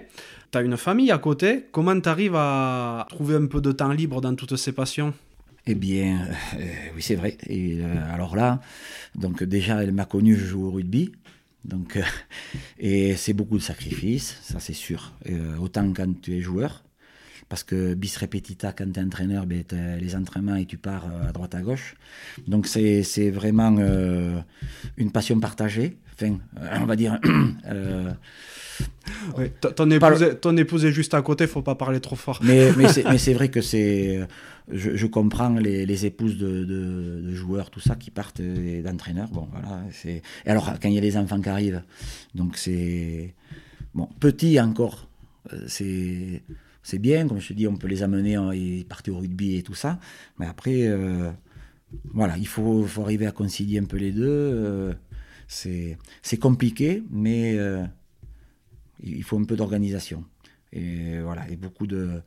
Tu 0.52 0.58
as 0.58 0.62
une 0.62 0.76
famille 0.76 1.10
à 1.10 1.18
côté. 1.18 1.64
Comment 1.72 2.00
tu 2.00 2.08
arrives 2.08 2.36
à 2.36 3.08
trouver 3.10 3.34
un 3.34 3.46
peu 3.46 3.60
de 3.60 3.72
temps 3.72 3.92
libre 3.92 4.20
dans 4.20 4.36
toutes 4.36 4.54
ces 4.54 4.70
passions? 4.70 5.12
Eh 5.66 5.74
bien, 5.74 6.28
euh, 6.60 6.64
oui, 6.94 7.02
c'est 7.02 7.16
vrai. 7.16 7.38
Et 7.48 7.80
euh, 7.80 8.14
alors 8.14 8.36
là, 8.36 8.60
donc 9.16 9.42
déjà, 9.42 9.82
elle 9.82 9.90
m'a 9.90 10.04
connu, 10.04 10.36
je 10.36 10.44
joue 10.44 10.66
au 10.66 10.70
rugby. 10.70 11.10
Donc, 11.64 11.96
euh, 11.96 12.02
et 12.78 13.16
c'est 13.16 13.32
beaucoup 13.32 13.58
de 13.58 13.64
sacrifices, 13.64 14.38
ça 14.42 14.60
c'est 14.60 14.74
sûr. 14.74 15.12
Euh, 15.28 15.56
autant 15.56 15.92
quand 15.92 16.20
tu 16.22 16.36
es 16.36 16.40
joueur, 16.40 16.84
parce 17.50 17.64
que 17.64 17.92
bis 17.94 18.16
repetita, 18.16 18.72
quand 18.72 18.90
tu 18.90 19.00
es 19.00 19.02
entraîneur, 19.02 19.44
ben, 19.44 19.64
les 20.00 20.14
entraînements 20.16 20.54
et 20.56 20.64
tu 20.66 20.78
pars 20.78 21.04
euh, 21.06 21.28
à 21.28 21.32
droite 21.32 21.54
à 21.54 21.60
gauche. 21.60 21.96
Donc 22.46 22.66
c'est 22.66 23.30
vraiment 23.30 23.76
euh, 23.78 24.38
une 24.96 25.10
passion 25.12 25.38
partagée. 25.40 25.98
Enfin, 26.14 26.38
euh, 26.58 26.78
on 26.80 26.86
va 26.86 26.94
dire. 26.96 27.18
euh, 27.66 28.12
ton, 29.74 29.90
épouse, 29.90 30.22
est- 30.22 30.36
ton 30.36 30.56
épouse 30.56 30.84
est 30.84 30.92
juste 30.92 31.12
à 31.14 31.22
côté, 31.22 31.46
faut 31.48 31.60
pas 31.62 31.74
parler 31.74 32.00
trop 32.00 32.16
fort. 32.16 32.38
mais 32.42 32.70
mais 32.76 32.86
c'est 33.18 33.34
vrai 33.38 33.48
que 33.48 33.60
c'est. 33.60 34.20
Je, 34.72 34.94
je 34.94 35.06
comprends 35.08 35.48
les, 35.58 35.84
les 35.84 36.06
épouses 36.06 36.38
de, 36.38 36.64
de, 36.64 37.20
de 37.24 37.34
joueurs, 37.34 37.70
tout 37.70 37.80
ça, 37.80 37.96
qui 37.96 38.12
partent 38.12 38.40
d'entraîneurs. 38.40 39.28
Bon, 39.30 39.48
voilà. 39.50 39.82
Et 40.04 40.22
alors, 40.48 40.72
quand 40.80 40.88
il 40.88 40.94
y 40.94 40.98
a 40.98 41.00
les 41.00 41.16
enfants 41.16 41.40
qui 41.40 41.48
arrivent, 41.48 41.82
donc 42.36 42.56
c'est. 42.56 43.34
Bon, 43.94 44.08
petit 44.20 44.60
encore, 44.60 45.08
c'est. 45.66 46.42
C'est 46.82 46.98
bien, 46.98 47.28
comme 47.28 47.40
je 47.40 47.48
te 47.48 47.52
dis, 47.52 47.66
on 47.68 47.76
peut 47.76 47.88
les 47.88 48.02
amener, 48.02 48.36
hein, 48.36 48.52
ils 48.54 48.84
partent 48.86 49.08
au 49.08 49.18
rugby 49.18 49.56
et 49.56 49.62
tout 49.62 49.74
ça. 49.74 49.98
Mais 50.38 50.46
après, 50.46 50.86
euh, 50.86 51.30
voilà, 52.14 52.36
il 52.38 52.46
faut, 52.46 52.84
faut 52.86 53.02
arriver 53.02 53.26
à 53.26 53.32
concilier 53.32 53.78
un 53.78 53.84
peu 53.84 53.96
les 53.98 54.12
deux. 54.12 54.24
euh, 54.28 54.92
c'est 55.48 56.36
compliqué, 56.38 57.02
mais 57.10 57.54
euh, 57.58 57.84
il 59.02 59.22
faut 59.24 59.38
un 59.38 59.44
peu 59.44 59.56
d'organisation. 59.56 60.24
Et 60.72 61.18
voilà, 61.20 61.48
et 61.50 61.56
beaucoup 61.56 61.86
de, 61.86 62.22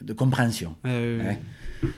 de 0.00 0.12
compréhension. 0.12 0.76
Euh, 0.86 1.22
Ouais. 1.22 1.38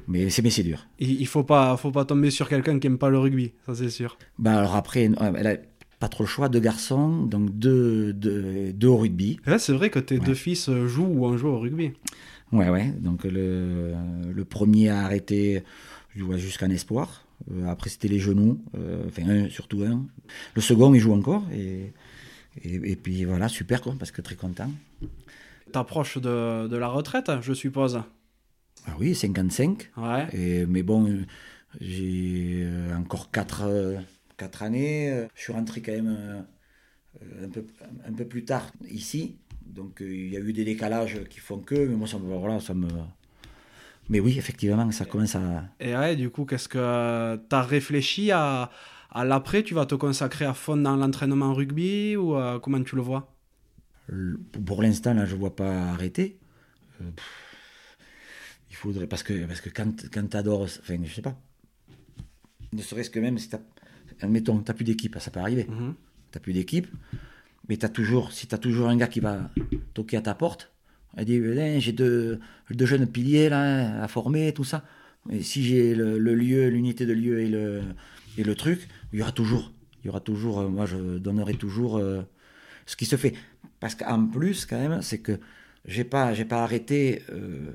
Mais 0.07 0.31
c'est 0.31 0.43
mais 0.43 0.51
c'est 0.51 0.63
dur. 0.63 0.87
il, 1.01 1.21
il 1.21 1.27
faut 1.27 1.43
pas, 1.43 1.77
faut 1.77 1.91
pas 1.91 2.05
tomber 2.05 2.31
sur 2.31 2.49
quelqu'un 2.49 2.79
qui 2.79 2.87
aime 2.87 2.99
pas 2.99 3.11
le 3.11 3.19
rugby, 3.19 3.53
ça 3.67 3.75
c'est 3.75 3.91
sûr. 3.91 4.17
Bah 4.39 4.59
alors 4.59 4.77
après, 4.77 5.09
euh, 5.09 5.57
pas 6.03 6.09
trop 6.09 6.25
le 6.25 6.29
choix, 6.29 6.49
deux 6.49 6.59
garçons, 6.61 7.23
donc 7.27 7.51
deux, 7.57 8.13
deux, 8.13 8.73
deux 8.73 8.89
au 8.89 8.97
rugby. 8.99 9.39
Là, 9.47 9.59
c'est 9.61 9.73
vrai 9.73 9.89
que 9.89 10.01
tes 10.01 10.19
Ouais. 10.19 10.27
deux 10.27 10.35
fils 10.35 10.69
euh, 10.69 10.89
jouent 10.89 11.07
ou 11.07 11.27
ont 11.27 11.37
joué 11.37 11.49
au 11.51 11.61
rugby. 11.61 11.93
Ouais, 12.51 12.69
ouais. 12.69 12.89
Donc 13.01 13.23
le, 13.23 13.95
le 14.35 14.45
premier 14.45 14.89
a 14.89 15.05
arrêté 15.05 15.63
je 16.17 16.25
vois, 16.25 16.37
jusqu'en 16.39 16.71
espoir. 16.71 17.25
Euh, 17.53 17.67
après, 17.69 17.89
c'était 17.89 18.09
les 18.09 18.19
genoux. 18.19 18.61
euh, 18.77 19.05
enfin, 19.07 19.29
un, 19.29 19.49
surtout 19.49 19.83
un. 19.85 20.05
Le 20.55 20.61
second, 20.61 20.93
il 20.93 20.99
joue 21.01 21.13
encore. 21.15 21.45
Et, 21.53 21.93
et, 22.65 22.75
et 22.93 22.97
puis 22.97 23.25
voilà, 23.25 23.49
super, 23.49 23.81
quoi, 23.81 23.95
parce 23.99 24.11
que 24.11 24.21
très 24.23 24.35
content. 24.37 24.71
T'approches 25.73 26.19
de, 26.19 26.67
de 26.69 26.77
la 26.77 26.89
retraite, 26.89 27.31
je 27.43 27.53
suppose. 27.53 28.01
Ah 28.87 28.95
oui, 28.99 29.15
55. 29.15 29.91
Ouais. 29.97 30.27
Et, 30.33 30.67
mais 30.67 30.83
bon, 30.83 31.25
j'ai 31.81 32.67
encore 32.99 33.31
4, 33.31 33.63
années. 34.61 35.11
euh, 35.11 35.27
Je 35.35 35.43
suis 35.43 35.53
rentré 35.53 35.83
quand 35.83 35.93
même 35.93 36.17
euh, 36.19 37.45
un, 37.45 37.49
peu, 37.49 37.65
un 38.07 38.13
peu 38.13 38.25
plus 38.27 38.45
tard 38.45 38.73
ici. 38.89 39.39
Donc 39.65 40.03
euh, 40.03 40.15
il 40.15 40.33
y 40.33 40.37
a 40.37 40.41
eu 40.41 40.53
des 40.53 40.65
décalages 40.65 41.25
qui 41.31 41.41
font 41.41 41.61
que, 41.61 41.75
mais 41.75 41.97
moi 41.97 42.07
ça 42.07 42.19
me. 42.19 42.35
Voilà, 42.37 42.61
ça 42.61 42.75
me... 42.75 42.89
Mais 44.09 44.21
oui, 44.21 44.37
effectivement, 44.39 44.91
ça 44.91 45.05
commence 45.05 45.37
à. 45.37 45.65
Et 45.81 45.95
ouais, 45.97 46.17
du 46.17 46.29
coup, 46.31 46.45
qu'est-ce 46.45 46.69
que 46.69 47.37
tu 47.49 47.57
as 47.57 47.63
réfléchi 47.63 48.31
à, 48.33 48.71
à 49.11 49.25
l'après? 49.25 49.63
Tu 49.63 49.75
vas 49.75 49.87
te 49.87 49.95
consacrer 49.95 50.45
à 50.45 50.55
fond 50.55 50.77
dans 50.77 50.97
l'entraînement 50.97 51.55
rugby 51.55 52.17
ou 52.17 52.35
comment 52.63 52.83
tu 52.83 52.97
le 52.97 53.03
vois? 53.03 53.33
Pour 54.67 54.83
l'instant, 54.83 55.15
là, 55.15 55.25
je 55.25 55.35
ne 55.35 55.41
vois 55.41 55.55
pas 55.55 55.91
arrêter. 55.93 56.39
Euh, 57.01 57.11
il 58.71 58.77
faudrait. 58.77 59.07
Parce 59.07 59.23
que, 59.23 59.47
parce 59.47 59.61
que 59.61 59.71
quand, 59.71 60.11
quand 60.13 60.27
tu 60.29 60.37
adores. 60.37 60.65
Enfin, 60.65 60.99
je 61.03 61.15
sais 61.15 61.23
pas. 61.23 61.41
Ne 62.73 62.83
serait-ce 62.83 63.11
que 63.11 63.21
même 63.21 63.39
si 63.39 63.49
tu 63.49 63.57
Admettons, 64.21 64.59
tu 64.59 64.65
n'as 64.69 64.75
plus 64.75 64.85
d'équipe, 64.85 65.17
ça 65.19 65.31
peut 65.31 65.41
arriver. 65.41 65.67
Mhm. 65.69 65.95
Tu 66.31 66.39
n'as 66.39 66.41
plus 66.41 66.53
d'équipe, 66.53 66.87
mais 67.69 67.77
t'as 67.77 67.89
toujours, 67.89 68.33
si 68.33 68.47
tu 68.47 68.55
as 68.55 68.59
toujours 68.59 68.89
un 68.89 68.97
gars 68.97 69.09
qui 69.09 69.21
va 69.21 69.51
toquer 69.95 70.17
à 70.17 70.23
ta 70.23 70.35
porte, 70.35 70.73
elle 71.17 71.27
dit 71.27 71.35
Eh, 71.35 71.81
j'ai 71.81 71.93
deux, 71.93 72.41
deux 72.71 72.87
jeunes 72.87 73.07
piliers 73.07 73.49
là, 73.49 74.03
à 74.03 74.09
former, 74.09 74.53
tout 74.53 74.65
ça. 74.65 74.85
Et 75.31 75.43
si 75.43 75.63
j'ai 75.63 75.95
le, 75.95 76.19
le 76.19 76.35
lieu, 76.35 76.69
l'unité 76.69 77.07
de 77.07 77.13
lieu 77.13 77.41
et 77.41 77.49
le, 77.49 77.83
et 78.39 78.45
le 78.45 78.55
truc, 78.55 78.89
il 79.13 79.19
y 79.19 79.23
aura 79.23 79.33
toujours. 79.33 79.73
Il 80.03 80.07
y 80.07 80.11
aura 80.11 80.21
toujours, 80.21 80.61
euh, 80.61 80.69
moi 80.69 80.87
je 80.87 81.19
donnerai 81.19 81.55
toujours 81.55 81.97
euh, 81.97 82.23
ce 82.87 82.97
qui 82.97 83.05
se 83.05 83.17
fait. 83.17 83.35
Parce 83.79 83.95
qu'en 83.95 84.27
plus, 84.27 84.67
quand 84.67 84.79
même, 84.79 85.01
c'est 85.03 85.19
que 85.19 85.39
j'ai 85.85 86.05
pas, 86.05 86.35
j'ai 86.35 86.45
pas 86.45 86.63
arrêté 86.63 87.23
euh, 87.31 87.71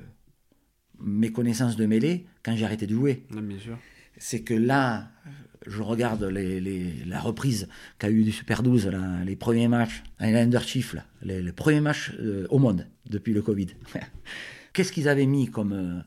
mes 1.00 1.30
connaissances 1.30 1.76
de 1.76 1.86
mêlée 1.86 2.26
quand 2.42 2.56
j'ai 2.56 2.64
arrêté 2.64 2.86
de 2.86 2.94
jouer 2.94 3.24
bien 3.30 3.58
sûr. 3.58 3.78
C'est 4.18 4.42
que 4.42 4.54
là, 4.54 5.10
je 5.66 5.82
regarde 5.82 6.22
la 6.24 7.20
reprise 7.20 7.68
qu'a 7.98 8.10
eu 8.10 8.24
du 8.24 8.32
Super 8.32 8.62
12, 8.62 8.88
là, 8.88 9.24
les 9.24 9.36
premiers 9.36 9.68
matchs, 9.68 10.02
les 10.20 10.60
Chief, 10.60 10.94
là, 10.94 11.04
les, 11.22 11.42
les 11.42 11.52
premiers 11.52 11.80
matchs 11.80 12.12
euh, 12.20 12.46
au 12.50 12.58
monde 12.58 12.86
depuis 13.08 13.32
le 13.32 13.42
Covid. 13.42 13.68
Qu'est-ce 14.72 14.92
qu'ils 14.92 15.08
avaient 15.08 15.26
mis 15.26 15.50
comme 15.50 15.72
euh, 15.72 16.00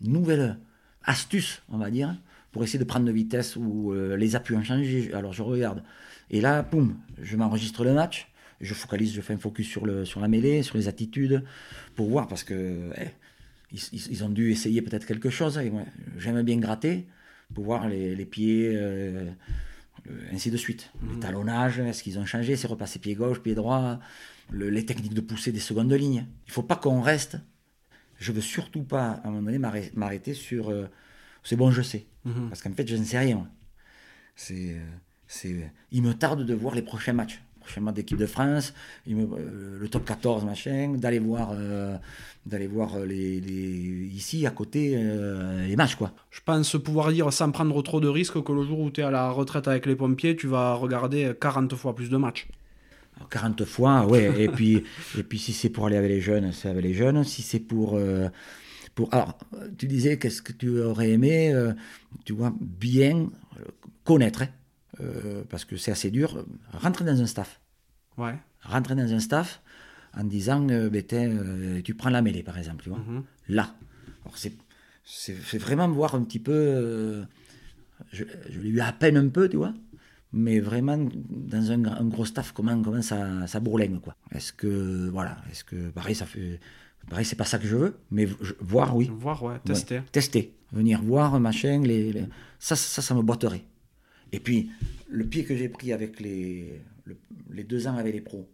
nouvelle 0.00 0.58
astuce, 1.04 1.62
on 1.68 1.78
va 1.78 1.90
dire, 1.90 2.16
pour 2.52 2.64
essayer 2.64 2.78
de 2.78 2.84
prendre 2.84 3.06
de 3.06 3.12
vitesse 3.12 3.56
ou 3.56 3.92
euh, 3.92 4.16
les 4.16 4.36
appuis 4.36 4.56
ont 4.56 4.62
changé 4.62 5.12
Alors 5.14 5.32
je 5.32 5.42
regarde. 5.42 5.82
Et 6.30 6.40
là, 6.40 6.62
poum, 6.62 6.96
je 7.20 7.36
m'enregistre 7.36 7.84
le 7.84 7.94
match, 7.94 8.28
je 8.60 8.74
focalise, 8.74 9.14
je 9.14 9.20
fais 9.20 9.34
un 9.34 9.38
focus 9.38 9.68
sur, 9.68 9.86
le, 9.86 10.04
sur 10.04 10.20
la 10.20 10.28
mêlée, 10.28 10.62
sur 10.62 10.76
les 10.76 10.88
attitudes, 10.88 11.44
pour 11.94 12.08
voir, 12.08 12.28
parce 12.28 12.44
que 12.44 12.90
eh, 12.98 13.08
ils, 13.72 14.24
ont 14.24 14.28
dû 14.28 14.50
essayer 14.50 14.82
peut-être 14.82 15.06
quelque 15.06 15.30
chose. 15.30 15.60
J'aime 16.18 16.42
bien 16.42 16.58
gratter 16.58 17.06
pour 17.54 17.64
voir 17.64 17.88
les, 17.88 18.26
pieds, 18.26 18.72
euh, 18.74 19.30
ainsi 20.32 20.50
de 20.50 20.56
suite. 20.56 20.90
Le 21.02 21.16
mmh. 21.16 21.20
talonnage, 21.20 21.78
est-ce 21.80 22.02
qu'ils 22.02 22.18
ont 22.18 22.26
changé 22.26 22.56
C'est 22.56 22.66
repassé 22.66 22.98
pied 22.98 23.14
gauche, 23.14 23.40
pied 23.40 23.54
droit, 23.54 23.98
les 24.52 24.84
techniques 24.84 25.14
de 25.14 25.20
poussée 25.20 25.52
des 25.52 25.60
secondes 25.60 25.92
lignes. 25.92 26.26
Il 26.46 26.50
ne 26.50 26.52
faut 26.52 26.62
pas 26.62 26.76
qu'on 26.76 27.00
reste. 27.00 27.38
Je 28.18 28.32
veux 28.32 28.40
surtout 28.40 28.82
pas, 28.82 29.20
à 29.24 29.28
un 29.28 29.30
moment 29.30 29.50
donné, 29.50 29.90
m'arrêter 29.94 30.34
sur 30.34 30.70
euh, 30.70 30.86
c'est 31.42 31.56
bon, 31.56 31.70
je 31.70 31.82
sais. 31.82 32.06
Mmh. 32.24 32.48
Parce 32.48 32.62
qu'en 32.62 32.72
fait, 32.72 32.86
je 32.86 32.96
ne 32.96 33.04
sais 33.04 33.18
rien. 33.18 33.48
C'est, 34.36 34.76
c'est, 35.26 35.72
il 35.90 36.02
me 36.02 36.14
tarde 36.14 36.44
de 36.44 36.54
voir 36.54 36.74
les 36.74 36.82
prochains 36.82 37.12
matchs 37.12 37.42
d'équipe 37.94 38.18
de 38.18 38.26
France, 38.26 38.74
euh, 39.08 39.78
le 39.78 39.88
top 39.88 40.04
14, 40.04 40.44
machin, 40.44 40.94
d'aller 40.96 41.18
voir, 41.18 41.50
euh, 41.52 41.96
d'aller 42.46 42.66
voir 42.66 42.98
les, 43.00 43.38
ici 44.14 44.46
à 44.46 44.50
côté 44.50 44.94
euh, 44.96 45.66
les 45.66 45.76
matchs. 45.76 45.96
Quoi. 45.96 46.12
Je 46.30 46.40
pense 46.44 46.76
pouvoir 46.76 47.12
dire 47.12 47.32
sans 47.32 47.50
prendre 47.50 47.80
trop 47.82 48.00
de 48.00 48.08
risques 48.08 48.42
que 48.42 48.52
le 48.52 48.62
jour 48.62 48.80
où 48.80 48.90
tu 48.90 49.00
es 49.00 49.04
à 49.04 49.10
la 49.10 49.30
retraite 49.30 49.68
avec 49.68 49.86
les 49.86 49.96
pompiers, 49.96 50.36
tu 50.36 50.46
vas 50.46 50.74
regarder 50.74 51.32
40 51.40 51.74
fois 51.74 51.94
plus 51.94 52.10
de 52.10 52.16
matchs. 52.16 52.48
40 53.30 53.64
fois, 53.64 54.06
ouais. 54.06 54.44
et, 54.44 54.48
puis, 54.56 54.84
et 55.16 55.22
puis 55.22 55.38
si 55.38 55.52
c'est 55.52 55.70
pour 55.70 55.86
aller 55.86 55.96
avec 55.96 56.10
les 56.10 56.20
jeunes, 56.20 56.52
c'est 56.52 56.68
avec 56.68 56.84
les 56.84 56.94
jeunes. 56.94 57.24
Si 57.24 57.42
c'est 57.42 57.60
pour... 57.60 57.98
pour 58.94 59.12
alors, 59.12 59.36
tu 59.76 59.86
disais 59.86 60.18
qu'est-ce 60.18 60.40
que 60.40 60.52
tu 60.52 60.80
aurais 60.80 61.10
aimé, 61.10 61.52
tu 62.24 62.32
vois, 62.32 62.52
bien 62.60 63.28
connaître. 64.04 64.42
Hein. 64.42 64.48
Euh, 65.00 65.44
parce 65.48 65.64
que 65.64 65.76
c'est 65.76 65.90
assez 65.90 66.10
dur, 66.10 66.44
rentrer 66.72 67.04
dans 67.04 67.20
un 67.20 67.26
staff. 67.26 67.60
Ouais. 68.16 68.34
Rentrer 68.62 68.94
dans 68.94 69.12
un 69.12 69.20
staff 69.20 69.62
en 70.16 70.24
disant, 70.24 70.66
euh, 70.70 70.90
ben, 70.90 71.04
euh, 71.12 71.80
tu 71.82 71.94
prends 71.94 72.10
la 72.10 72.22
mêlée, 72.22 72.42
par 72.42 72.58
exemple, 72.58 72.82
tu 72.82 72.90
vois. 72.90 72.98
Mhm. 72.98 73.24
Là. 73.48 73.74
c'est 75.04 75.58
vraiment 75.58 75.88
voir 75.88 76.14
un 76.14 76.22
petit 76.22 76.40
peu. 76.40 77.24
je, 78.12 78.24
l'ai 78.60 78.68
eu 78.68 78.80
à 78.80 78.92
peine 78.92 79.16
un 79.16 79.28
peu, 79.28 79.48
tu 79.48 79.56
vois. 79.56 79.74
Mais 80.32 80.60
vraiment, 80.60 80.98
dans 80.98 81.70
un, 81.70 82.04
gros 82.04 82.26
staff, 82.26 82.52
comment, 82.52 82.82
comment 82.82 83.00
ça, 83.00 83.46
ça 83.46 83.60
bourlingue, 83.60 84.00
quoi. 84.00 84.14
Est-ce 84.32 84.52
que, 84.52 85.08
voilà, 85.08 85.38
est-ce 85.50 85.64
que, 85.64 85.90
pareil, 85.90 86.14
ça 86.14 86.26
fait. 86.26 86.60
Pareil, 87.08 87.24
c'est 87.24 87.36
pas 87.36 87.44
ça 87.44 87.58
que 87.58 87.66
je 87.66 87.74
veux, 87.74 87.96
mais 88.10 88.28
voir, 88.60 88.94
oui. 88.94 89.10
Voir, 89.10 89.42
ouais, 89.42 89.58
tester. 89.64 90.02
tester. 90.12 90.52
Venir 90.72 91.00
voir, 91.00 91.40
machin, 91.40 91.80
les, 91.82 92.26
Ça, 92.58 92.76
ça, 92.76 93.00
ça 93.00 93.14
me 93.14 93.22
boiterait. 93.22 93.64
Et 94.32 94.40
puis, 94.40 94.70
le 95.08 95.26
pied 95.26 95.44
que 95.44 95.56
j'ai 95.56 95.68
pris 95.68 95.92
avec 95.92 96.20
les, 96.20 96.80
les 97.50 97.64
deux 97.64 97.86
ans 97.86 97.96
avec 97.96 98.14
les 98.14 98.20
pros, 98.20 98.48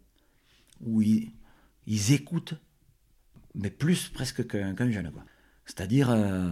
où 0.81 1.01
ils, 1.01 1.31
écoutent, 2.11 2.55
mais 3.53 3.69
plus 3.69 4.09
presque 4.09 4.47
qu'un 4.47 4.91
jeune. 4.91 5.11
C'est-à-dire, 5.65 6.09
euh, 6.09 6.51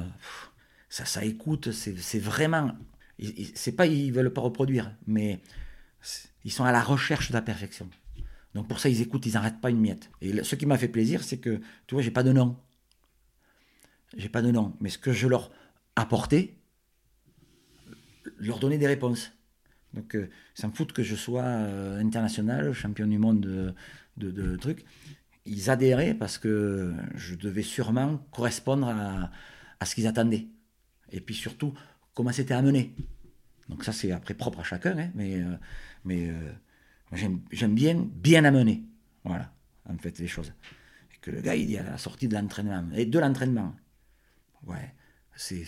ça, 0.89 1.05
ça 1.05 1.24
écoute, 1.26 1.71
c'est 1.71 2.19
vraiment. 2.19 2.71
C'est 3.53 3.74
pas 3.74 3.86
ils 3.86 4.11
veulent 4.11 4.34
pas 4.34 4.41
reproduire, 4.41 4.95
mais 5.05 5.39
ils 6.43 6.51
sont 6.51 6.63
à 6.63 6.71
la 6.71 6.82
recherche 6.82 7.30
de 7.30 7.34
la 7.34 7.41
perfection. 7.41 7.89
Donc 8.53 8.67
pour 8.67 8.80
ça, 8.80 8.89
ils 8.89 9.01
écoutent, 9.01 9.26
ils 9.26 9.34
n'arrêtent 9.34 9.61
pas 9.61 9.69
une 9.69 9.80
miette. 9.80 10.09
Et 10.21 10.43
ce 10.43 10.55
qui 10.55 10.65
m'a 10.65 10.78
fait 10.78 10.88
plaisir, 10.88 11.24
c'est 11.24 11.38
que, 11.38 11.61
tu 11.88 11.95
vois, 11.95 12.01
j'ai 12.01 12.11
pas 12.11 12.24
de 12.24 12.32
nom. 12.32 12.57
J'ai 14.15 14.30
pas 14.30 14.41
de 14.41 14.51
nom. 14.51 14.76
Mais 14.80 14.89
ce 14.89 14.97
que 14.97 15.11
je 15.11 15.28
leur 15.28 15.51
apportais, 15.95 16.57
leur 18.47 18.59
donner 18.59 18.77
des 18.77 18.87
réponses. 18.87 19.31
Donc, 19.93 20.15
euh, 20.15 20.29
ça 20.55 20.67
me 20.67 20.73
fout 20.73 20.91
que 20.91 21.03
je 21.03 21.15
sois 21.15 21.43
euh, 21.43 21.99
international, 21.99 22.73
champion 22.73 23.07
du 23.07 23.19
monde 23.19 23.75
de, 24.17 24.55
trucs. 24.57 24.85
Ils 25.45 25.69
adhéraient 25.69 26.13
parce 26.13 26.37
que 26.37 26.93
je 27.15 27.35
devais 27.35 27.63
sûrement 27.63 28.17
correspondre 28.31 28.87
à, 28.87 29.31
à 29.79 29.85
ce 29.85 29.95
qu'ils 29.95 30.07
attendaient. 30.07 30.47
Et 31.11 31.19
puis 31.19 31.35
surtout, 31.35 31.73
comment 32.13 32.31
c'était 32.31 32.53
amené. 32.53 32.95
Donc 33.69 33.83
ça, 33.83 33.91
c'est 33.91 34.11
après 34.11 34.33
propre 34.33 34.59
à 34.59 34.63
chacun, 34.63 34.97
hein, 34.97 35.11
mais, 35.15 35.41
euh, 35.41 35.55
mais 36.05 36.31
j'aime 37.11 37.75
bien 37.75 37.95
bien 37.95 38.43
amener. 38.45 38.83
Voilà, 39.23 39.53
en 39.89 39.97
fait, 39.97 40.19
les 40.19 40.27
choses. 40.27 40.53
Et 41.13 41.17
que 41.19 41.31
le 41.31 41.41
gars, 41.41 41.55
il 41.55 41.67
dit 41.67 41.77
à 41.77 41.83
la 41.83 41.97
sortie 41.97 42.27
de 42.27 42.35
l'entraînement, 42.35 42.89
et 42.93 43.05
de 43.05 43.19
l'entraînement. 43.19 43.75
Ouais, 44.65 44.93
c'est 45.35 45.65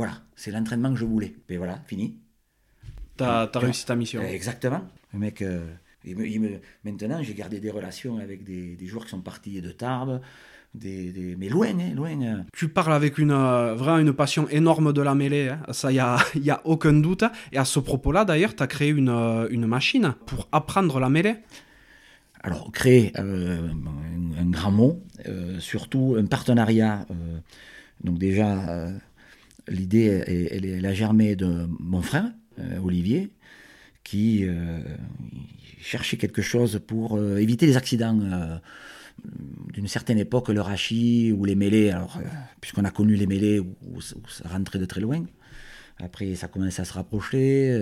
voilà, 0.00 0.14
c'est 0.34 0.50
l'entraînement 0.50 0.94
que 0.94 0.98
je 0.98 1.04
voulais. 1.04 1.34
Et 1.50 1.58
voilà, 1.58 1.78
fini. 1.86 2.16
T'as 3.18 3.50
as 3.52 3.58
réussi 3.58 3.84
ta 3.84 3.94
mission. 3.94 4.22
Exactement. 4.22 4.80
Le 5.12 5.18
mec, 5.18 5.42
euh, 5.42 5.66
maintenant, 6.84 7.22
j'ai 7.22 7.34
gardé 7.34 7.60
des 7.60 7.70
relations 7.70 8.16
avec 8.16 8.42
des, 8.42 8.86
joueurs 8.86 9.04
qui 9.04 9.10
sont 9.10 9.20
partis 9.20 9.60
de 9.60 9.70
Tarbes, 9.72 10.22
des, 10.72 11.36
mais 11.38 11.50
loin, 11.50 11.78
hein, 11.78 11.94
loin. 11.94 12.18
Hein. 12.22 12.46
Tu 12.54 12.70
parles 12.70 12.94
avec 12.94 13.18
une, 13.18 13.30
euh, 13.30 13.74
vraiment 13.74 13.98
une 13.98 14.14
passion 14.14 14.48
énorme 14.48 14.94
de 14.94 15.02
la 15.02 15.14
mêlée, 15.14 15.50
hein. 15.50 15.60
ça, 15.70 15.90
il 15.90 15.96
n'y 15.96 16.00
a, 16.00 16.16
y 16.36 16.48
a 16.50 16.62
aucun 16.64 16.94
doute. 16.94 17.24
Et 17.52 17.58
à 17.58 17.66
ce 17.66 17.78
propos-là, 17.78 18.24
d'ailleurs, 18.24 18.56
tu 18.56 18.62
as 18.62 18.68
créé 18.68 18.88
une, 18.88 19.10
euh, 19.10 19.48
une, 19.50 19.66
machine 19.66 20.14
pour 20.24 20.48
apprendre 20.50 20.98
la 20.98 21.10
mêlée 21.10 21.34
Alors, 22.42 22.72
créer, 22.72 23.12
un, 23.16 23.68
grand 24.46 24.70
mot, 24.70 25.02
surtout 25.58 26.16
un 26.18 26.24
partenariat. 26.24 27.04
donc 28.02 28.18
déjà 28.18 28.88
l'idée, 29.70 30.50
elle, 30.50 30.84
a 30.86 30.92
germé 30.92 31.36
de 31.36 31.66
mon 31.78 32.02
frère, 32.02 32.30
euh, 32.58 32.78
Olivier, 32.78 33.30
qui 34.04 34.44
euh, 34.44 34.80
cherchait 35.80 36.16
quelque 36.16 36.42
chose 36.42 36.80
pour 36.86 37.16
euh, 37.16 37.36
éviter 37.38 37.66
les 37.66 37.76
accidents 37.76 38.18
d'une 39.72 39.88
certaine 39.88 40.18
époque, 40.18 40.48
le 40.48 40.60
rachis 40.60 41.32
ou 41.32 41.44
les 41.44 41.54
mêlées, 41.54 41.92
puisqu'on 42.60 42.84
a 42.84 42.90
connu 42.90 43.16
les 43.16 43.26
mêlées 43.26 43.60
où, 43.60 44.00
ça 44.00 44.48
rentrait 44.48 44.78
de 44.78 44.86
très 44.86 45.00
loin. 45.00 45.24
Après, 45.98 46.34
ça 46.34 46.48
commençait 46.48 46.80
à 46.80 46.86
se 46.86 46.94
rapprocher, 46.94 47.78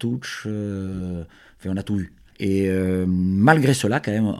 touch, 0.00 0.46
enfin, 0.46 1.70
on 1.70 1.76
a 1.76 1.82
tout 1.84 2.00
eu. 2.00 2.12
Et 2.42 2.70
euh, 2.70 3.04
malgré 3.06 3.74
cela, 3.74 4.00
quand 4.00 4.12
même, 4.12 4.34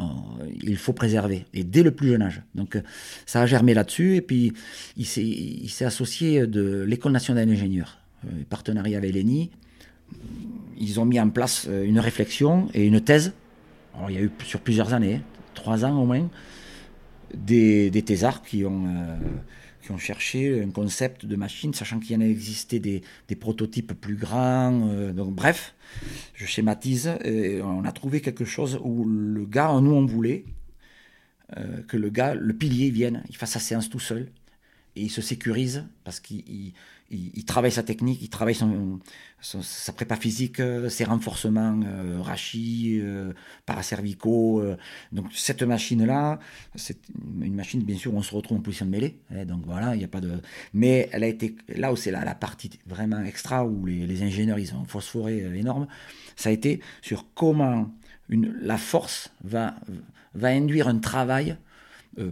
il 0.62 0.78
faut 0.78 0.94
préserver, 0.94 1.44
et 1.52 1.64
dès 1.64 1.82
le 1.82 1.90
plus 1.90 2.08
jeune 2.08 2.22
âge. 2.22 2.42
Donc 2.54 2.76
euh, 2.76 2.80
ça 3.26 3.42
a 3.42 3.46
germé 3.46 3.74
là-dessus, 3.74 4.16
et 4.16 4.22
puis 4.22 4.54
il 4.96 5.04
s'est 5.04 5.84
associé 5.84 6.46
de 6.46 6.80
l'École 6.80 7.12
nationale 7.12 7.46
d'ingénieurs, 7.46 7.98
euh, 8.24 8.30
partenariat 8.48 8.96
avec 8.96 9.14
l'ENI. 9.14 9.50
Ils 10.78 10.98
ont 10.98 11.04
mis 11.04 11.20
en 11.20 11.28
place 11.28 11.68
une 11.84 12.00
réflexion 12.00 12.68
et 12.72 12.86
une 12.86 13.02
thèse. 13.02 13.34
Alors, 13.94 14.10
il 14.10 14.16
y 14.16 14.18
a 14.18 14.22
eu 14.22 14.30
sur 14.44 14.60
plusieurs 14.60 14.94
années, 14.94 15.16
hein, 15.16 15.22
trois 15.52 15.84
ans 15.84 16.00
au 16.00 16.06
moins, 16.06 16.26
des, 17.36 17.90
des 17.90 18.02
thésards 18.02 18.42
qui 18.42 18.64
ont 18.64 18.86
qui 19.96 20.52
ont 20.58 20.62
un 20.62 20.70
concept 20.70 21.26
de 21.26 21.36
machine, 21.36 21.74
sachant 21.74 22.00
qu'il 22.00 22.12
y 22.12 22.16
en 22.16 22.20
a 22.20 22.28
existé 22.28 22.78
des, 22.80 23.02
prototypes 23.36 23.92
plus 23.92 24.16
grands. 24.16 24.88
Euh, 24.90 25.12
donc 25.12 25.34
bref, 25.34 25.74
je 26.34 26.46
schématise, 26.46 27.12
on 27.24 27.84
a 27.84 27.92
trouvé 27.92 28.20
quelque 28.20 28.44
chose 28.44 28.78
où 28.82 29.04
le 29.04 29.44
gars, 29.46 29.72
nous 29.80 29.92
on 29.92 30.06
voulait 30.06 30.44
euh, 31.56 31.82
que 31.88 31.96
le 31.96 32.10
gars, 32.10 32.34
le 32.34 32.52
pilier 32.54 32.90
vienne, 32.90 33.24
il 33.28 33.36
fasse 33.36 33.52
sa 33.52 33.58
séance 33.58 33.90
tout 33.90 33.98
seul, 33.98 34.30
et 34.94 35.02
il 35.02 35.10
se 35.10 35.20
sécurise 35.20 35.86
parce 36.04 36.20
qu'il 36.20 36.72
il, 37.10 37.44
travaille 37.44 37.72
sa 37.72 37.82
technique, 37.82 38.22
il 38.22 38.28
travaille 38.28 38.54
son, 38.54 39.00
sa 39.40 39.92
prépa 39.92 40.16
physique, 40.16 40.60
euh, 40.60 40.88
ses 40.88 41.04
renforcements 41.04 41.80
euh, 41.84 42.20
rachis, 42.20 43.00
euh, 43.00 43.32
paracervicaux. 43.66 44.60
Euh. 44.60 44.76
donc 45.10 45.26
cette 45.34 45.62
machine-là, 45.62 46.38
c'est 46.76 46.98
une 47.40 47.54
machine 47.54 47.82
bien 47.82 47.96
sûr 47.96 48.14
on 48.14 48.22
se 48.22 48.34
retrouve 48.34 48.58
en 48.58 48.60
position 48.60 48.86
de 48.86 48.90
mêlée. 48.90 49.18
Hein, 49.30 49.44
donc 49.44 49.62
voilà, 49.66 49.94
il 49.94 49.98
n'y 49.98 50.04
a 50.04 50.08
pas 50.08 50.20
de. 50.20 50.40
Mais 50.72 51.08
elle 51.12 51.24
a 51.24 51.26
été 51.26 51.56
là 51.68 51.92
où 51.92 51.96
c'est 51.96 52.12
la, 52.12 52.24
la, 52.24 52.34
partie 52.34 52.70
vraiment 52.86 53.22
extra 53.24 53.64
où 53.66 53.86
les, 53.86 54.06
les, 54.06 54.22
ingénieurs 54.22 54.58
ils 54.58 54.74
ont 54.74 54.84
phosphoré 54.84 55.38
énorme. 55.58 55.88
Ça 56.36 56.50
a 56.50 56.52
été 56.52 56.80
sur 57.02 57.26
comment 57.34 57.92
une, 58.28 58.56
la 58.60 58.78
force 58.78 59.32
va 59.42 59.74
va 60.34 60.48
induire 60.48 60.86
un 60.86 60.98
travail 60.98 61.56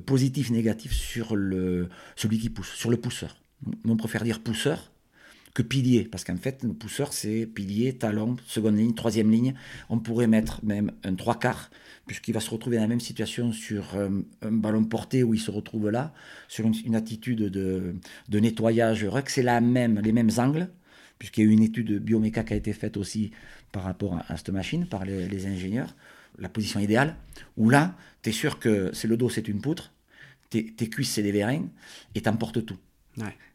positif, 0.07 0.51
négatif 0.51 0.93
sur 0.93 1.35
le 1.35 1.89
celui 2.14 2.39
qui 2.39 2.51
pousse, 2.51 2.72
sur 2.74 2.91
le 2.91 2.97
pousseur 2.97 3.37
on 3.84 3.96
préfère 3.96 4.24
dire 4.24 4.40
pousseur 4.40 4.90
que 5.59 5.62
pilier, 5.62 6.04
parce 6.04 6.22
qu'en 6.22 6.36
fait, 6.36 6.62
le 6.62 6.72
pousseur, 6.72 7.12
c'est 7.12 7.44
pilier, 7.44 7.92
talon, 7.94 8.36
seconde 8.46 8.76
ligne, 8.76 8.94
troisième 8.94 9.28
ligne. 9.28 9.54
On 9.88 9.98
pourrait 9.98 10.28
mettre 10.28 10.64
même 10.64 10.92
un 11.02 11.16
trois 11.16 11.36
quarts, 11.36 11.70
puisqu'il 12.06 12.32
va 12.32 12.38
se 12.38 12.50
retrouver 12.50 12.76
dans 12.76 12.82
la 12.82 12.88
même 12.88 13.00
situation 13.00 13.52
sur 13.52 13.96
euh, 13.96 14.09
un, 14.42 14.52
ballon 14.52 14.84
porté 14.84 15.24
où 15.24 15.34
il 15.34 15.40
se 15.40 15.50
retrouve 15.50 15.90
là, 15.90 16.12
sur 16.46 16.64
une, 16.64 16.94
attitude 16.94 17.42
de, 17.42 17.94
nettoyage 18.38 19.04
rec, 19.04 19.30
c'est 19.30 19.42
la 19.42 19.61
même, 19.61 19.98
les 19.98 20.12
mêmes 20.12 20.30
angles, 20.38 20.68
puisqu'il 21.18 21.44
y 21.44 21.46
a 21.48 21.50
eu 21.50 21.52
une 21.52 21.62
étude 21.64 21.98
bioméca 21.98 22.44
qui 22.44 22.52
a 22.52 22.56
été 22.56 22.72
faite 22.72 22.96
aussi 22.96 23.32
par 23.72 23.82
rapport 23.82 24.16
à, 24.28 24.36
cette 24.36 24.50
machine, 24.50 24.86
par 24.86 25.04
les, 25.04 25.46
ingénieurs, 25.46 25.96
la 26.38 26.48
position 26.48 26.78
idéale, 26.78 27.16
où 27.56 27.68
là, 27.68 27.96
tu 28.22 28.30
es 28.30 28.32
sûr 28.32 28.61
que 28.61 28.90
c'est 28.92 29.09
le 29.09 29.16
dos, 29.16 29.28
c'est 29.28 29.48
une 29.48 29.61
poutre, 29.61 29.92
tes, 30.50 30.64
tes 30.66 30.88
cuisses, 30.88 31.11
c'est 31.11 31.22
des 31.24 31.32
vérins, 31.32 31.66
et 32.14 32.20
t'emportes 32.20 32.64
tout. 32.64 32.78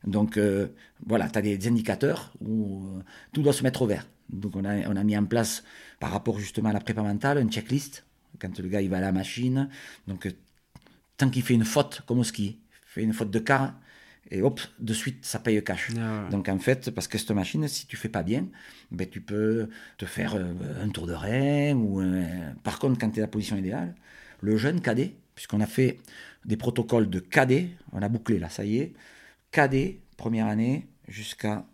Donc 0.05 0.37
euh, 0.37 0.67
voilà, 1.05 1.29
tu 1.29 1.37
as 1.37 1.41
des 1.41 1.67
indicateurs 1.67 2.33
où 2.41 2.85
euh, 2.85 3.01
tout 3.31 3.41
doit 3.41 3.53
se 3.53 3.63
mettre 3.63 3.81
au 3.81 3.87
vert. 3.87 4.07
Donc 4.29 4.55
on 4.55 4.65
a, 4.65 4.87
on 4.89 4.95
a 4.95 5.03
mis 5.03 5.17
en 5.17 5.25
place, 5.25 5.63
par 5.99 6.11
rapport 6.11 6.39
justement 6.39 6.69
à 6.69 6.73
la 6.73 6.79
prépa 6.79 7.01
mentale, 7.01 7.39
une 7.39 7.51
checklist. 7.51 8.05
Quand 8.39 8.57
le 8.59 8.67
gars 8.67 8.81
il 8.81 8.89
va 8.89 8.97
à 8.97 9.01
la 9.01 9.11
machine, 9.11 9.69
donc 10.07 10.25
euh, 10.25 10.31
tant 11.17 11.29
qu'il 11.29 11.43
fait 11.43 11.53
une 11.53 11.65
faute 11.65 12.01
comme 12.07 12.19
au 12.19 12.23
ski, 12.23 12.59
fais 12.85 13.03
une 13.03 13.13
faute 13.13 13.31
de 13.31 13.39
quart, 13.39 13.73
et 14.31 14.41
hop, 14.41 14.59
de 14.79 14.93
suite, 14.93 15.23
ça 15.25 15.37
paye 15.37 15.63
cash. 15.63 15.89
Ah 15.97 16.23
ouais. 16.23 16.29
Donc 16.31 16.49
en 16.49 16.57
fait, 16.57 16.89
parce 16.91 17.07
que 17.07 17.17
cette 17.17 17.31
machine, 17.31 17.67
si 17.67 17.85
tu 17.85 17.97
fais 17.97 18.09
pas 18.09 18.23
bien, 18.23 18.47
ben, 18.89 19.07
tu 19.07 19.21
peux 19.21 19.69
te 19.97 20.05
faire 20.05 20.35
un 20.35 20.89
tour 20.89 21.05
de 21.05 21.13
rein. 21.13 21.75
Ou, 21.75 22.01
Par 22.63 22.79
contre, 22.79 22.99
quand 22.99 23.09
tu 23.11 23.19
es 23.19 23.21
la 23.21 23.27
position 23.27 23.57
idéale, 23.57 23.93
le 24.41 24.57
jeune 24.57 24.81
cadet, 24.81 25.13
puisqu'on 25.35 25.61
a 25.61 25.67
fait 25.67 25.99
des 26.45 26.57
protocoles 26.57 27.09
de 27.09 27.19
cadet, 27.19 27.69
on 27.91 28.01
a 28.01 28.09
bouclé 28.09 28.39
là, 28.39 28.49
ça 28.49 28.65
y 28.65 28.77
est, 28.77 28.93
cadet, 29.53 29.99
première 30.17 30.47
année, 30.47 30.87
jusqu'à 31.07 31.65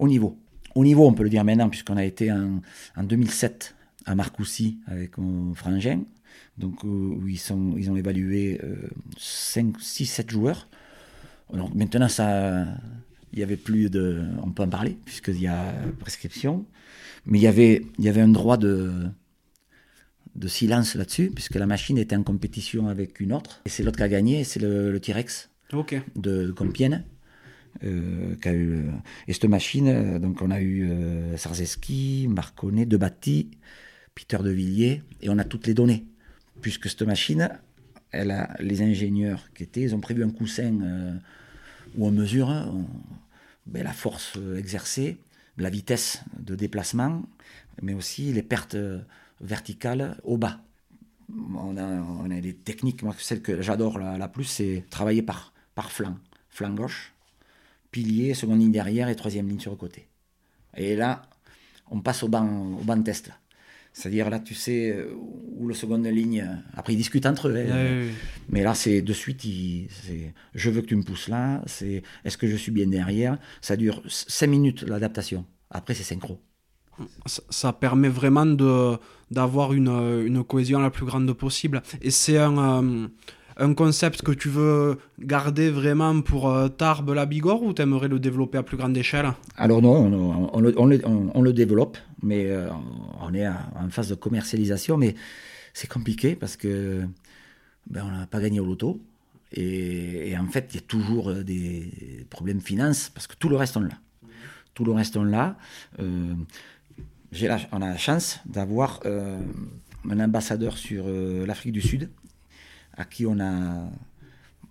haut 0.00 0.08
niveau. 0.08 0.36
Haut 0.74 0.82
niveau, 0.84 1.06
on 1.06 1.12
peut 1.12 1.22
le 1.22 1.30
dire 1.30 1.44
maintenant, 1.44 1.68
puisqu'on 1.68 1.96
a 1.96 2.04
été 2.04 2.32
en, 2.32 2.60
en 2.96 3.02
2007 3.04 3.76
à 4.06 4.14
Marcoussis 4.14 4.78
avec 4.86 5.18
mon 5.18 5.54
frangin, 5.54 6.00
donc 6.56 6.82
où 6.82 6.88
où 7.20 7.28
ils, 7.28 7.38
sont, 7.38 7.74
ils 7.76 7.90
ont 7.90 7.96
évalué 7.96 8.60
5, 9.18 9.80
6, 9.80 10.06
7 10.06 10.30
joueurs. 10.30 10.68
Donc 11.52 11.74
maintenant, 11.74 12.08
ça, 12.08 12.66
il 13.32 13.38
y 13.38 13.42
avait 13.42 13.56
plus 13.56 13.90
de, 13.90 14.24
on 14.42 14.50
peut 14.50 14.62
en 14.62 14.68
parler 14.68 14.96
puisqu'il 15.04 15.40
y 15.40 15.46
a 15.46 15.72
prescription, 16.00 16.64
mais 17.26 17.38
il 17.38 17.42
y 17.42 17.46
avait, 17.46 17.84
il 17.98 18.04
y 18.04 18.08
avait 18.08 18.20
un 18.20 18.28
droit 18.28 18.56
de, 18.56 18.90
de 20.34 20.48
silence 20.48 20.94
là-dessus 20.94 21.30
puisque 21.34 21.56
la 21.56 21.66
machine 21.66 21.98
était 21.98 22.16
en 22.16 22.22
compétition 22.22 22.88
avec 22.88 23.20
une 23.20 23.32
autre 23.32 23.60
et 23.66 23.68
c'est 23.68 23.82
l'autre 23.82 23.96
qui 23.98 24.02
a 24.04 24.08
gagné, 24.08 24.44
c'est 24.44 24.60
le, 24.60 24.92
le 24.92 25.00
T-Rex 25.00 25.50
Ok. 25.72 26.00
de, 26.16 26.46
de 26.46 26.52
Compiègne. 26.52 27.02
Euh, 27.84 28.34
eu, 28.44 28.66
le- 28.66 28.92
et 29.26 29.32
cette 29.32 29.44
machine, 29.44 29.88
euh, 29.88 30.18
donc 30.18 30.42
on 30.42 30.50
a 30.50 30.60
eu 30.60 30.88
euh, 30.88 31.36
Sarzeski, 31.36 32.26
Marconnet, 32.28 32.86
Debatti, 32.86 33.50
Peter 34.14 34.38
de 34.38 34.50
Villiers, 34.50 35.02
et 35.20 35.28
on 35.28 35.38
a 35.38 35.44
toutes 35.44 35.66
les 35.66 35.74
données. 35.74 36.04
Puisque 36.60 36.88
cette 36.88 37.02
machine, 37.02 37.50
elle 38.10 38.30
a, 38.30 38.56
les 38.58 38.82
ingénieurs 38.82 39.52
qui 39.54 39.62
étaient, 39.62 39.82
ils 39.82 39.94
ont 39.94 40.00
prévu 40.00 40.24
un 40.24 40.30
coussin 40.30 40.80
euh, 40.82 41.14
où 41.96 42.06
on 42.06 42.10
mesure 42.10 42.50
hein, 42.50 42.84
ben, 43.66 43.84
la 43.84 43.92
force 43.92 44.34
euh, 44.36 44.56
exercée, 44.56 45.18
la 45.56 45.70
vitesse 45.70 46.22
de 46.38 46.54
déplacement, 46.54 47.22
mais 47.82 47.94
aussi 47.94 48.32
les 48.32 48.42
pertes 48.42 48.74
euh, 48.74 49.00
verticales 49.40 50.16
au 50.24 50.36
bas. 50.36 50.60
On 51.30 51.76
a, 51.76 52.40
des 52.40 52.54
techniques, 52.54 53.02
moi 53.02 53.14
celle 53.18 53.42
que 53.42 53.60
j'adore 53.60 53.98
la, 53.98 54.16
la 54.16 54.28
plus, 54.28 54.44
c'est 54.44 54.84
travailler 54.88 55.22
par, 55.22 55.52
par 55.74 55.92
flanc. 55.92 56.16
Flanc 56.48 56.74
gauche, 56.74 57.12
pilier, 57.90 58.34
seconde 58.34 58.60
ligne 58.60 58.72
derrière 58.72 59.08
et 59.08 59.16
troisième 59.16 59.48
ligne 59.48 59.60
sur 59.60 59.70
le 59.70 59.76
côté. 59.76 60.08
Et 60.76 60.96
là, 60.96 61.22
on 61.90 62.00
passe 62.00 62.22
au 62.22 62.28
banc, 62.28 62.46
au 62.80 62.84
banc 62.84 63.00
test. 63.02 63.30
C'est-à-dire 63.92 64.30
là, 64.30 64.38
tu 64.38 64.54
sais 64.54 64.90
euh, 64.92 65.12
où 65.56 65.66
le 65.66 65.74
seconde 65.74 66.06
ligne. 66.06 66.46
Après, 66.74 66.92
ils 66.92 66.96
discutent 66.96 67.26
entre 67.26 67.48
eux. 67.48 67.56
hein. 67.56 67.66
Mais 68.48 68.62
là, 68.62 68.74
c'est 68.74 69.02
de 69.02 69.12
suite, 69.12 69.44
il- 69.44 69.88
je 70.54 70.70
veux 70.70 70.82
que 70.82 70.86
tu 70.86 70.94
me 70.96 71.02
pousses 71.02 71.28
là. 71.28 71.62
C'est 71.66 72.02
est-ce 72.24 72.36
que 72.38 72.46
je 72.46 72.54
suis 72.56 72.70
bien 72.70 72.86
derrière? 72.86 73.38
Ça 73.60 73.76
dure 73.76 74.02
5 74.06 74.46
minutes 74.46 74.82
l'adaptation. 74.82 75.44
Après, 75.70 75.94
c'est 75.94 76.04
synchro. 76.04 76.40
ça, 77.26 77.42
ça 77.50 77.72
permet 77.72 78.08
vraiment 78.08 78.46
de 78.46 78.96
d'avoir 79.30 79.72
une, 79.72 79.88
euh, 79.88 80.26
une 80.26 80.42
cohésion 80.44 80.78
la 80.80 80.90
plus 80.90 81.04
grande 81.06 81.30
possible. 81.32 81.82
Et 82.02 82.10
c'est 82.10 82.38
un, 82.38 82.58
euh, 82.84 83.08
un 83.58 83.74
concept 83.74 84.22
que 84.22 84.32
tu 84.32 84.48
veux 84.48 84.98
garder 85.18 85.70
vraiment 85.70 86.20
pour 86.20 86.48
euh, 86.48 86.68
Tarbes, 86.68 87.10
la 87.10 87.26
Bigorre, 87.26 87.62
ou 87.62 87.72
t'aimerais 87.72 88.08
le 88.08 88.18
développer 88.18 88.58
à 88.58 88.62
plus 88.62 88.76
grande 88.76 88.96
échelle? 88.96 89.32
Alors 89.56 89.82
non, 89.82 90.50
on, 90.52 91.40
le, 91.40 91.52
développe, 91.52 91.98
mais 92.22 92.46
euh, 92.46 92.68
on 93.20 93.34
est 93.34 93.46
en 93.46 93.88
phase 93.90 94.08
de 94.08 94.14
commercialisation, 94.14 94.96
mais 94.96 95.14
c'est 95.74 95.88
compliqué 95.88 96.36
parce 96.36 96.56
que 96.56 97.02
ben, 97.86 98.04
on 98.06 98.16
n'a 98.16 98.26
pas 98.26 98.40
gagné 98.40 98.60
au 98.60 98.66
loto. 98.66 99.00
Et, 99.52 100.36
en 100.38 100.46
fait, 100.48 100.68
il 100.72 100.74
y 100.76 100.78
a 100.78 100.86
toujours 100.86 101.30
euh, 101.30 101.42
des 101.42 102.26
problèmes 102.30 102.60
finances 102.60 103.10
parce 103.14 103.26
que 103.26 103.34
tout 103.36 103.48
le 103.48 103.56
reste, 103.56 103.76
on 103.76 103.80
l'a. 103.80 103.98
Tout 104.74 104.84
le 104.84 104.92
reste, 104.92 105.16
on 105.16 105.24
l'a. 105.24 105.56
Euh, 106.00 106.34
on 107.72 107.82
a 107.82 107.88
la 107.88 107.96
chance 107.96 108.40
d'avoir 108.46 109.00
euh, 109.04 109.40
un 110.08 110.20
ambassadeur 110.20 110.78
sur 110.78 111.06
l'Afrique 111.08 111.72
du 111.72 111.82
Sud 111.82 112.10
à 112.98 113.04
qui 113.04 113.24
on 113.26 113.38
a, 113.40 113.88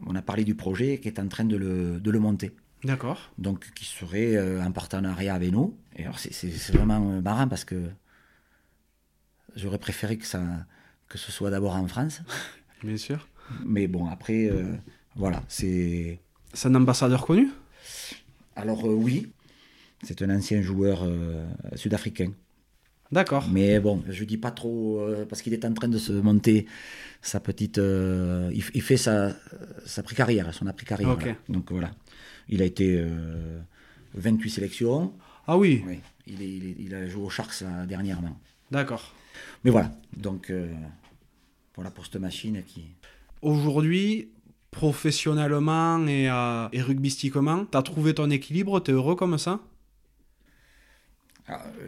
on 0.05 0.15
a 0.15 0.21
parlé 0.21 0.43
du 0.43 0.53
projet 0.55 0.93
et 0.95 0.99
qui 0.99 1.07
est 1.07 1.19
en 1.19 1.27
train 1.27 1.45
de 1.45 1.55
le, 1.57 1.99
de 1.99 2.11
le 2.11 2.19
monter 2.19 2.55
D'accord. 2.83 3.31
donc 3.37 3.71
qui 3.73 3.85
serait 3.85 4.35
euh, 4.35 4.61
en 4.63 4.71
partenariat 4.71 5.33
avec 5.33 5.51
nous. 5.51 5.75
Et 5.95 6.03
alors 6.03 6.19
c'est- 6.19 6.31
vraiment 6.73 7.11
euh, 7.11 7.21
marrant 7.21 7.47
parce 7.47 7.65
que 7.65 7.89
j'aurais 9.55 9.79
préféré 9.79 10.17
que 10.17 10.25
ça 10.25 10.41
que 11.09 11.17
ce 11.17 11.31
soit 11.31 11.49
d'abord 11.49 11.75
en 11.75 11.87
France, 11.87 12.21
Bien 12.83 12.97
sûr. 12.97 13.27
mais 13.65 13.87
bon 13.87 14.07
après 14.07 14.49
euh, 14.51 14.75
voilà 15.15 15.41
c'est 15.47 16.19
C'est 16.53 16.67
un 16.67 16.75
ambassadeur 16.75 17.25
connu? 17.25 17.49
Alors 18.55 18.85
euh, 18.87 18.93
oui 18.93 19.31
c'est 20.03 20.21
un 20.21 20.29
ancien 20.35 20.61
joueur 20.61 20.99
euh, 21.03 21.47
sud-africain, 21.75 22.31
D'accord. 23.11 23.47
mais 23.51 23.79
bon 23.79 24.03
je 24.09 24.23
dis 24.25 24.37
pas 24.37 24.51
trop 24.51 24.99
euh, 24.99 25.25
parce 25.25 25.41
qu'il 25.41 25.53
est 25.53 25.63
en 25.65 25.73
train 25.73 25.87
de 25.87 25.97
se 25.97 26.11
monter 26.11 26.65
sa 27.21 27.39
petite 27.39 27.77
euh, 27.77 28.51
il, 28.53 28.81
fait 28.81 28.97
sa 28.97 29.33
sa 29.85 30.03
pré-carrière 30.03 30.53
son 30.53 30.67
après-carrière 30.67 31.17
donc 31.47 31.71
voilà 31.71 31.91
il 32.49 32.61
a 32.61 32.65
été 32.65 32.97
euh, 32.99 33.59
28 34.13 34.49
sélections 34.49 35.13
Ah 35.47 35.57
oui, 35.57 35.83
Oui, 35.87 35.99
il, 36.25 36.41
est- 36.41 36.49
il 36.57 36.65
est- 36.69 36.75
il 36.79 36.95
a 36.95 37.07
joué 37.07 37.23
aux 37.23 37.29
Sharks 37.29 37.63
dernièrement. 37.87 38.37
d'accord. 38.71 39.13
Mais 39.63 39.71
voilà, 39.71 39.91
donc 40.15 40.49
euh, 40.49 40.73
voilà 41.75 41.91
pour 41.91 42.05
cette 42.05 42.15
machine 42.21 42.61
qui. 42.65 42.85
Aujourd'hui, 43.41 44.29
professionnellement 44.71 46.05
et, 46.07 46.29
euh, 46.29 46.67
et 46.73 46.81
rugbystiquement, 46.81 47.65
t'as 47.65 47.81
trouvé 47.81 48.13
ton 48.13 48.29
équilibre, 48.29 48.79
t'es 48.79 48.91
heureux 48.91 49.15
comme 49.15 49.37
ça? 49.37 49.59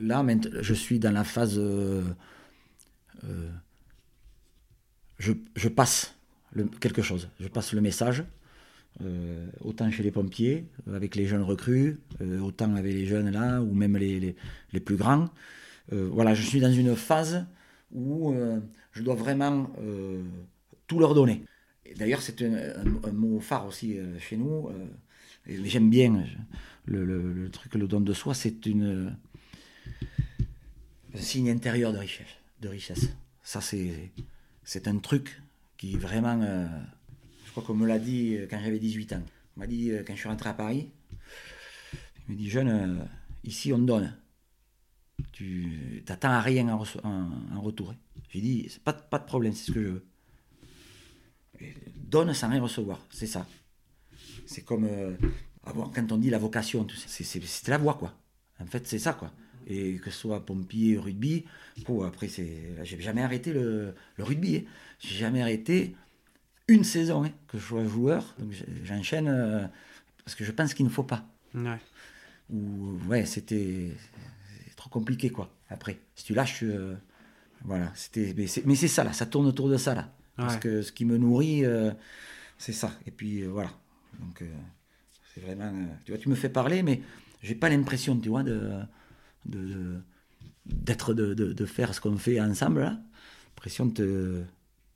Là, 0.01 0.25
je 0.61 0.73
suis 0.73 0.99
dans 0.99 1.11
la 1.11 1.23
phase. 1.23 1.57
euh, 1.59 2.03
euh, 3.25 3.49
je, 5.17 5.67
passe 5.67 6.15
quelque 6.79 7.01
chose, 7.01 7.29
je 7.39 7.47
passe 7.47 7.73
le 7.73 7.81
message. 7.81 8.23
euh, 9.01 9.47
autant 9.61 9.89
chez 9.91 10.03
les 10.03 10.11
pompiers, 10.11 10.65
avec 10.93 11.15
les 11.15 11.25
jeunes 11.25 11.43
recrues, 11.43 11.99
autant 12.41 12.75
avec 12.75 12.93
les 12.93 13.05
jeunes 13.05 13.29
là, 13.31 13.61
ou 13.61 13.73
même 13.73 13.97
les, 13.97 14.35
plus 14.85 14.95
grands. 14.95 15.29
Voilà, 15.91 16.33
je 16.33 16.43
suis 16.43 16.59
dans 16.59 16.71
une 16.71 16.95
phase 16.95 17.45
où 17.91 18.33
je 18.91 19.03
dois 19.03 19.15
vraiment 19.15 19.71
tout 20.87 20.99
leur 20.99 21.13
donner. 21.13 21.43
D'ailleurs, 21.97 22.21
c'est 22.21 22.41
un, 22.41 23.11
mot 23.11 23.39
phare 23.39 23.67
aussi 23.67 23.97
chez 24.19 24.37
nous. 24.37 24.69
J'aime 25.45 25.89
bien 25.89 26.23
le, 26.85 27.05
le- 27.05 27.49
truc, 27.51 27.75
le 27.75 27.87
don 27.87 28.01
de 28.01 28.13
soi, 28.13 28.33
c'est 28.33 28.65
une 28.65 29.15
un 29.28 29.28
signe 31.15 31.49
intérieur 31.49 31.91
de 31.93 31.97
richesse. 31.97 33.07
Ça, 33.43 33.61
c'est 33.61 34.87
un 34.87 34.97
truc 34.99 35.41
qui 35.77 35.95
vraiment. 35.97 36.39
euh, 36.41 36.67
je 37.45 37.51
crois 37.51 37.63
qu'on 37.63 37.73
me 37.73 37.87
l'a 37.87 37.99
dit 37.99 38.35
euh, 38.35 38.47
quand 38.49 38.59
j'avais 38.63 38.79
18 38.79 39.13
ans. 39.13 39.23
On 39.57 39.61
m'a 39.61 39.67
dit 39.67 39.91
euh, 39.91 40.03
quand 40.05 40.13
je 40.13 40.19
suis 40.19 40.29
rentré 40.29 40.49
à 40.49 40.53
Paris. 40.53 40.89
Il 42.27 42.33
me 42.35 42.37
dit 42.37 42.49
jeune, 42.49 43.07
ici 43.43 43.73
on 43.73 43.79
donne. 43.79 44.15
Tu 45.31 46.03
t'attends 46.05 46.29
à 46.31 46.41
rien 46.41 46.67
en, 46.69 46.83
en- 47.03 47.31
en 47.55 47.61
retour. 47.61 47.91
hein. 47.91 47.95
J'ai 48.29 48.41
dit 48.41 48.69
pas, 48.83 48.93
pas 48.93 49.17
de 49.19 49.25
problème, 49.25 49.53
c'est 49.53 49.65
ce 49.67 49.71
que 49.71 49.81
je 49.81 49.87
veux. 49.89 50.05
Donne 51.95 52.33
sans 52.33 52.49
rien 52.49 52.61
recevoir, 52.61 52.99
c'est 53.09 53.27
ça. 53.27 53.45
C'est 54.45 54.61
comme 54.63 54.87
quand 55.65 56.11
on 56.11 56.17
dit 56.17 56.29
la 56.29 56.37
vocation, 56.39 56.87
sais, 56.95 57.23
c'est- 57.23 57.67
la 57.67 57.77
voie 57.77 57.95
quoi. 57.95 58.13
En 58.59 58.65
fait, 58.65 58.85
c'est 58.87 58.99
ça 58.99 59.13
quoi. 59.13 59.31
Et 59.69 59.95
que 59.97 60.09
ce 60.09 60.17
soit 60.17 60.45
pompier, 60.45 60.97
rugby, 60.97 61.45
après 62.05 62.27
j'ai 62.27 62.99
jamais 62.99 63.21
arrêté 63.21 63.53
le, 63.53 63.93
le 64.17 64.23
rugby. 64.23 64.57
hein. 64.57 64.63
J'ai 64.99 65.15
jamais 65.15 65.41
arrêté 65.41 65.95
une 66.67 66.83
saison 66.83 67.23
hein, 67.23 67.31
que 67.47 67.57
je 67.59 67.63
sois 67.63 67.85
joueur. 67.85 68.35
Donc 68.39 68.51
j'enchaîne 68.83 69.27
euh, 69.27 69.65
parce 70.25 70.35
que 70.35 70.43
je 70.43 70.51
pense 70.51 70.73
qu'il 70.73 70.85
ne 70.85 70.91
faut 70.91 71.03
pas. 71.03 71.23
Ouais. 71.53 71.77
Ou 72.51 72.97
ouais, 73.07 73.25
c'était 73.25 73.91
trop 74.75 74.89
compliqué 74.89 75.29
quoi. 75.29 75.53
Après, 75.69 75.99
si 76.15 76.25
tu 76.25 76.33
lâches, 76.33 76.63
euh, 76.63 76.95
voilà, 77.63 77.91
c'était. 77.95 78.33
Mais 78.65 78.75
c'est 78.75 78.87
ça 78.87 79.03
là, 79.03 79.13
ça 79.13 79.27
tourne 79.27 79.45
autour 79.45 79.69
de 79.69 79.77
ça 79.77 79.93
là. 79.93 80.11
Parce 80.35 80.55
que 80.57 80.81
ce 80.81 80.91
qui 80.91 81.03
me 81.05 81.17
nourrit, 81.17 81.65
euh, 81.65 81.91
c'est 82.57 82.71
ça. 82.73 82.91
Et 83.05 83.11
puis 83.11 83.41
euh, 83.41 83.49
voilà. 83.49 83.71
Donc 84.19 84.41
euh, 84.41 84.45
c'est 85.33 85.41
vraiment. 85.41 85.71
tu 86.05 86.11
vois, 86.11 86.19
tu 86.19 86.29
me 86.29 86.35
fais 86.35 86.49
parler, 86.49 86.81
mais 86.81 87.01
j'ai 87.43 87.55
pas 87.55 87.69
l'impression, 87.69 88.17
tu 88.17 88.29
vois, 88.29 88.41
de 88.43 88.71
de- 89.49 89.99
d'être 90.65 91.13
de, 91.13 91.33
de, 91.33 91.53
de 91.53 91.65
faire 91.65 91.93
ce 91.93 92.01
qu'on 92.01 92.17
fait 92.17 92.39
ensemble 92.39 92.81
là. 92.81 92.99
L'impression 93.55 93.85
de 93.87 94.43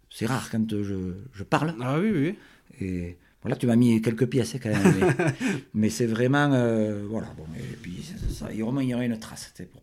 c'est 0.09 0.25
rare 0.27 0.49
quand 0.51 0.69
je, 0.69 1.13
je 1.33 1.43
parle. 1.43 1.73
Ah 1.81 1.99
oui, 1.99 2.11
oui. 2.13 2.35
Et 2.79 3.17
voilà, 3.41 3.55
tu 3.57 3.65
m'as 3.67 3.75
mis 3.75 3.99
quelques 4.01 4.27
pièces 4.27 4.55
quand 4.61 4.69
même. 4.69 4.93
Mais, 4.99 5.33
mais 5.73 5.89
c'est 5.89 6.05
vraiment. 6.05 6.49
euh, 6.53 7.03
voilà, 7.09 7.27
bon, 7.35 7.43
et 7.57 7.75
puis 7.81 8.03
ça, 8.03 8.45
ça, 8.45 8.51
il 8.53 8.59
y 8.59 8.63
aura 8.63 9.03
une 9.05 9.17
trace. 9.19 9.53
Pour... 9.71 9.81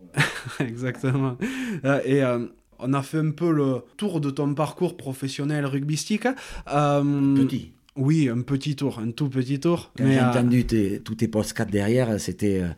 Exactement. 0.67 1.37
Euh, 1.85 2.01
et 2.05 2.23
euh, 2.23 2.47
on 2.79 2.93
a 2.95 3.03
fait 3.03 3.19
un 3.19 3.33
peu 3.33 3.53
le 3.53 3.83
tour 3.97 4.21
de 4.21 4.31
ton 4.31 4.55
parcours 4.55 4.97
professionnel 4.97 5.67
rugbystique. 5.67 6.27
Euh, 6.73 7.35
Petit. 7.35 7.73
Oui, 7.97 8.29
un 8.29 8.41
petit 8.43 8.77
tour, 8.77 9.01
un 9.01 9.11
tout 9.11 9.29
petit 9.29 9.59
tour. 9.61 9.93
Quand 9.99 10.07
j'ai 10.07 10.19
euh, 10.21 10.31
entendu 10.31 10.65
tes- 10.65 11.01
tous 11.01 11.17
tes 11.17 11.29
4 11.29 11.71
derrière, 11.71 12.19
c'était, 12.21 12.61
euh, 12.63 12.69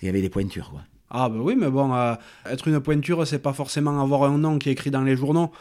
il 0.00 0.06
y 0.06 0.08
avait 0.08 0.22
des 0.22 0.30
pointures. 0.30 0.70
Quoi. 0.70 0.82
Ah 1.14 1.28
bah 1.28 1.36
oui, 1.40 1.54
mais 1.56 1.68
bon, 1.68 1.92
euh, 1.94 2.14
être 2.46 2.66
une 2.68 2.80
pointure, 2.80 3.26
c'est 3.26 3.38
pas 3.38 3.52
forcément 3.52 4.00
avoir 4.02 4.24
un 4.24 4.38
nom 4.38 4.58
qui 4.58 4.70
est 4.70 4.72
écrit 4.72 4.90
dans 4.90 5.02
les 5.02 5.14
journaux. 5.14 5.52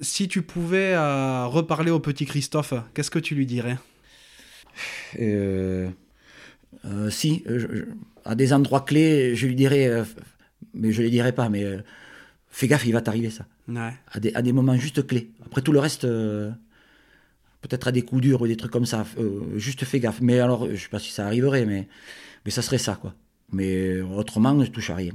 Si 0.00 0.28
tu 0.28 0.42
pouvais 0.42 0.94
euh, 0.94 1.46
reparler 1.46 1.90
au 1.90 1.98
petit 1.98 2.26
Christophe, 2.26 2.74
qu'est-ce 2.94 3.10
que 3.10 3.18
tu 3.18 3.34
lui 3.34 3.44
dirais? 3.44 3.76
Euh, 5.20 5.88
euh, 6.84 7.10
si, 7.10 7.42
je- 7.46 7.58
je- 7.58 7.84
à 8.24 8.34
des 8.36 8.52
endroits 8.52 8.82
clés, 8.82 9.34
je 9.34 9.46
lui 9.48 9.54
dirais, 9.56 10.02
mais 10.74 10.92
je 10.92 11.00
ne 11.00 11.06
le 11.06 11.10
dirai 11.10 11.32
pas, 11.32 11.48
mais 11.48 11.64
fais 12.48 12.68
gaffe, 12.68 12.86
il 12.86 12.92
va 12.92 13.00
t'arriver 13.00 13.30
ça. 13.30 13.46
Ouais. 13.68 13.92
À 14.12 14.20
des, 14.20 14.32
à 14.34 14.42
des 14.42 14.52
moments 14.52 14.76
juste 14.76 15.06
clés. 15.06 15.30
Après 15.44 15.60
tout 15.62 15.72
le 15.72 15.80
reste, 15.80 16.02
peut-être 17.62 17.88
à 17.88 17.92
des 17.92 18.02
coups 18.02 18.22
durs 18.22 18.42
ou 18.42 18.46
des 18.46 18.56
trucs 18.56 18.70
comme 18.72 18.86
ça, 18.86 19.04
euh, 19.18 19.40
juste 19.56 19.84
fais 19.84 19.98
gaffe. 20.00 20.20
Mais 20.20 20.38
alors, 20.40 20.66
je 20.66 20.72
ne 20.72 20.76
sais 20.76 20.88
pas 20.88 20.98
si 21.00 21.10
ça 21.12 21.26
arriverait, 21.26 21.64
mais, 21.66 21.88
mais 22.44 22.50
ça 22.50 22.62
serait 22.62 22.78
ça, 22.78 22.94
quoi. 22.94 23.14
Mais 23.54 24.00
autrement, 24.00 24.62
je 24.62 24.70
touche 24.70 24.90
à 24.90 24.96
rien. 24.96 25.12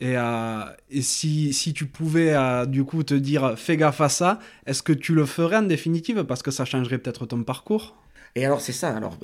Et, 0.00 0.16
euh, 0.16 0.64
et 0.90 1.02
si, 1.02 1.52
si 1.52 1.72
tu 1.72 1.86
pouvais 1.86 2.34
euh, 2.34 2.66
du 2.66 2.84
coup 2.84 3.02
te 3.04 3.14
dire 3.14 3.54
fais 3.56 3.76
gaffe 3.76 4.00
à 4.00 4.08
ça, 4.08 4.38
est-ce 4.66 4.82
que 4.82 4.92
tu 4.92 5.14
le 5.14 5.24
ferais 5.24 5.56
en 5.56 5.62
définitive? 5.62 6.24
Parce 6.24 6.42
que 6.42 6.50
ça 6.50 6.64
changerait 6.64 6.98
peut-être 6.98 7.26
ton 7.26 7.42
parcours. 7.42 7.96
Et 8.34 8.44
alors, 8.44 8.60
c'est 8.60 8.72
ça, 8.72 8.96
alors, 8.96 9.16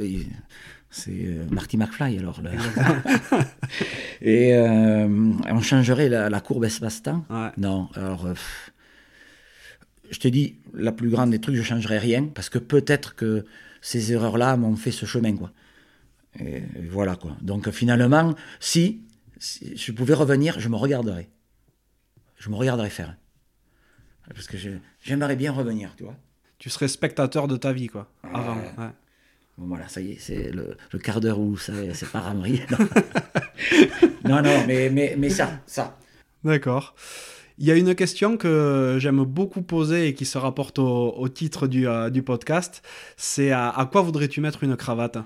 c'est 0.91 1.11
euh, 1.11 1.45
Marty 1.51 1.77
McFly, 1.77 2.19
alors. 2.19 2.41
Et 4.23 4.55
on 4.55 5.61
changerait 5.61 6.09
la, 6.09 6.31
la 6.31 6.41
courbe 6.41 6.65
espace-temps? 6.65 7.25
Ouais. 7.29 7.51
Non, 7.57 7.89
alors, 7.95 8.29
pff, 8.29 8.73
je 10.11 10.19
te 10.19 10.29
dis, 10.29 10.57
la 10.75 10.93
plus 10.93 11.09
grande 11.11 11.31
des 11.31 11.41
trucs, 11.41 11.57
je 11.57 11.63
changerais 11.63 11.99
rien, 11.99 12.25
parce 12.27 12.49
que 12.49 12.59
peut-être 12.59 13.15
que 13.15 13.45
ces 13.81 14.13
erreurs-là 14.13 14.57
m'ont 14.57 14.77
fait 14.77 14.91
ce 14.91 15.07
chemin, 15.07 15.35
quoi. 15.35 15.51
Et, 16.39 16.63
voilà, 16.91 17.17
quoi. 17.17 17.37
Donc, 17.41 17.71
finalement, 17.71 18.35
si, 18.61 19.03
si 19.39 19.77
je 19.77 19.93
pouvais 19.93 20.15
revenir, 20.15 20.61
je 20.61 20.69
me 20.69 20.77
regarderais. 20.77 21.29
Je 22.39 22.49
me 22.51 22.55
regarderais 22.57 22.91
faire. 22.91 23.17
Parce 24.33 24.47
que 24.47 24.57
j'aimerais 25.03 25.37
bien 25.37 25.53
revenir, 25.53 25.95
tu 25.97 26.05
vois. 26.05 26.17
Tu 26.59 26.71
serais 26.71 26.89
spectateur 26.89 27.49
de 27.49 27.57
ta 27.57 27.73
vie, 27.73 27.89
quoi. 27.89 28.09
Avant. 28.23 28.57
Ouais. 28.57 28.91
Bon, 29.59 29.67
voilà, 29.67 29.89
ça 29.89 30.01
y 30.01 30.13
est, 30.13 30.19
c'est 30.19 30.51
le, 30.53 30.77
le 30.93 30.99
quart 30.99 31.21
d'heure 31.21 31.41
où 31.41 31.57
ça, 31.57 31.73
c'est 31.95 32.09
pas 32.11 32.21
ramerie. 32.21 32.63
Non, 34.25 34.37
non, 34.37 34.43
non, 34.43 34.65
mais, 34.67 34.91
mais, 34.91 35.15
mais 35.19 35.31
ça, 35.31 35.61
ça. 35.67 35.99
D'accord. 36.45 36.95
Il 37.59 37.67
y 37.67 37.71
a 37.71 37.75
une 37.75 37.95
question 37.95 38.37
que 38.37 38.97
j'aime 38.99 39.25
beaucoup 39.25 39.63
poser 39.63 40.09
et 40.09 40.15
qui 40.15 40.25
se 40.25 40.39
rapporte 40.39 40.79
au, 40.79 41.13
au 41.13 41.29
titre 41.29 41.67
du, 41.67 41.89
euh, 41.89 42.11
du 42.11 42.23
podcast. 42.23 42.83
C'est 43.17 43.51
à, 43.51 43.69
à 43.69 43.87
quoi 43.87 44.03
voudrais-tu 44.03 44.41
mettre 44.41 44.65
une 44.65 44.77
cravate? 44.77 45.19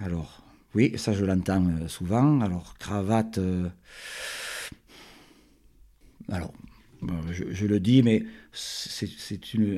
Alors, 0.00 0.42
oui, 0.74 0.96
ça 0.96 1.12
je 1.12 1.24
l'entends 1.24 1.66
euh, 1.66 1.88
souvent. 1.88 2.40
Alors, 2.40 2.76
cravate. 2.78 3.38
euh, 3.38 3.68
Alors, 6.30 6.52
je, 7.30 7.66
le 7.66 7.80
dis, 7.80 8.02
mais 8.02 8.24
c'est 8.52 9.08